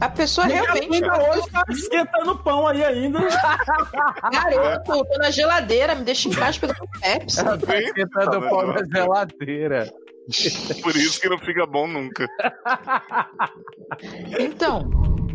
A 0.00 0.08
pessoa 0.08 0.46
Minha 0.46 0.62
realmente. 0.62 0.86
amiga 0.86 1.30
hoje 1.30 1.50
tá 1.50 1.64
esquentando 1.68 2.38
pão 2.38 2.66
aí 2.68 2.84
ainda. 2.84 3.18
Garoto, 4.32 5.04
tô 5.04 5.18
na 5.18 5.30
geladeira, 5.30 5.94
me 5.96 6.04
deixa 6.04 6.28
em 6.28 6.34
paz 6.34 6.56
pegando 6.56 6.88
Pepsi. 7.00 7.40
Ela 7.40 7.58
tá 7.58 7.76
esquentando 7.78 8.40
pão 8.48 8.66
na 8.68 8.84
geladeira. 8.94 9.92
Por 10.82 10.94
isso 10.94 11.20
que 11.20 11.28
não 11.28 11.38
fica 11.38 11.66
bom 11.66 11.86
nunca. 11.88 12.26
Então. 14.38 14.88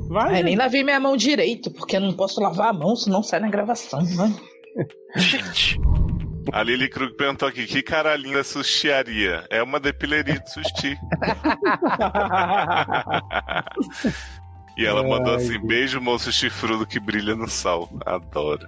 Vai, 0.10 0.36
Ai, 0.36 0.44
nem 0.44 0.56
lavei 0.56 0.84
minha 0.84 1.00
mão 1.00 1.18
direito, 1.18 1.72
porque 1.72 1.96
eu 1.96 2.02
não 2.02 2.14
posso 2.14 2.40
lavar 2.40 2.68
a 2.70 2.74
mão, 2.74 2.96
senão 2.96 3.24
sai 3.24 3.40
na 3.40 3.50
gravação, 3.50 4.02
né? 4.02 4.32
A 6.52 6.62
Lili 6.62 6.90
Krug 6.90 7.16
perguntou 7.16 7.48
aqui, 7.48 7.66
que 7.66 7.82
cara 7.82 8.18
linda 8.18 8.44
sushiaria? 8.44 9.46
É 9.50 9.64
uma 9.64 9.80
depileria 9.80 10.40
de 10.40 10.52
sushi. 10.52 10.98
E 14.78 14.86
ela 14.86 15.04
mandou 15.04 15.36
assim: 15.36 15.60
beijo, 15.60 16.02
moço 16.02 16.32
chifrudo 16.32 16.86
que 16.86 17.00
brilha 17.00 17.36
no 17.36 17.48
sol. 17.48 17.90
Adoro. 18.06 18.68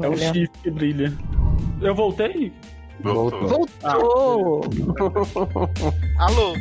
É 0.00 0.08
o 0.08 0.16
chifre 0.16 0.50
que 0.62 0.70
brilha. 0.70 1.12
Eu 1.80 1.94
voltei? 1.94 2.52
Voltou. 3.00 3.48
Voltou! 3.48 4.60
Alô? 6.18 6.54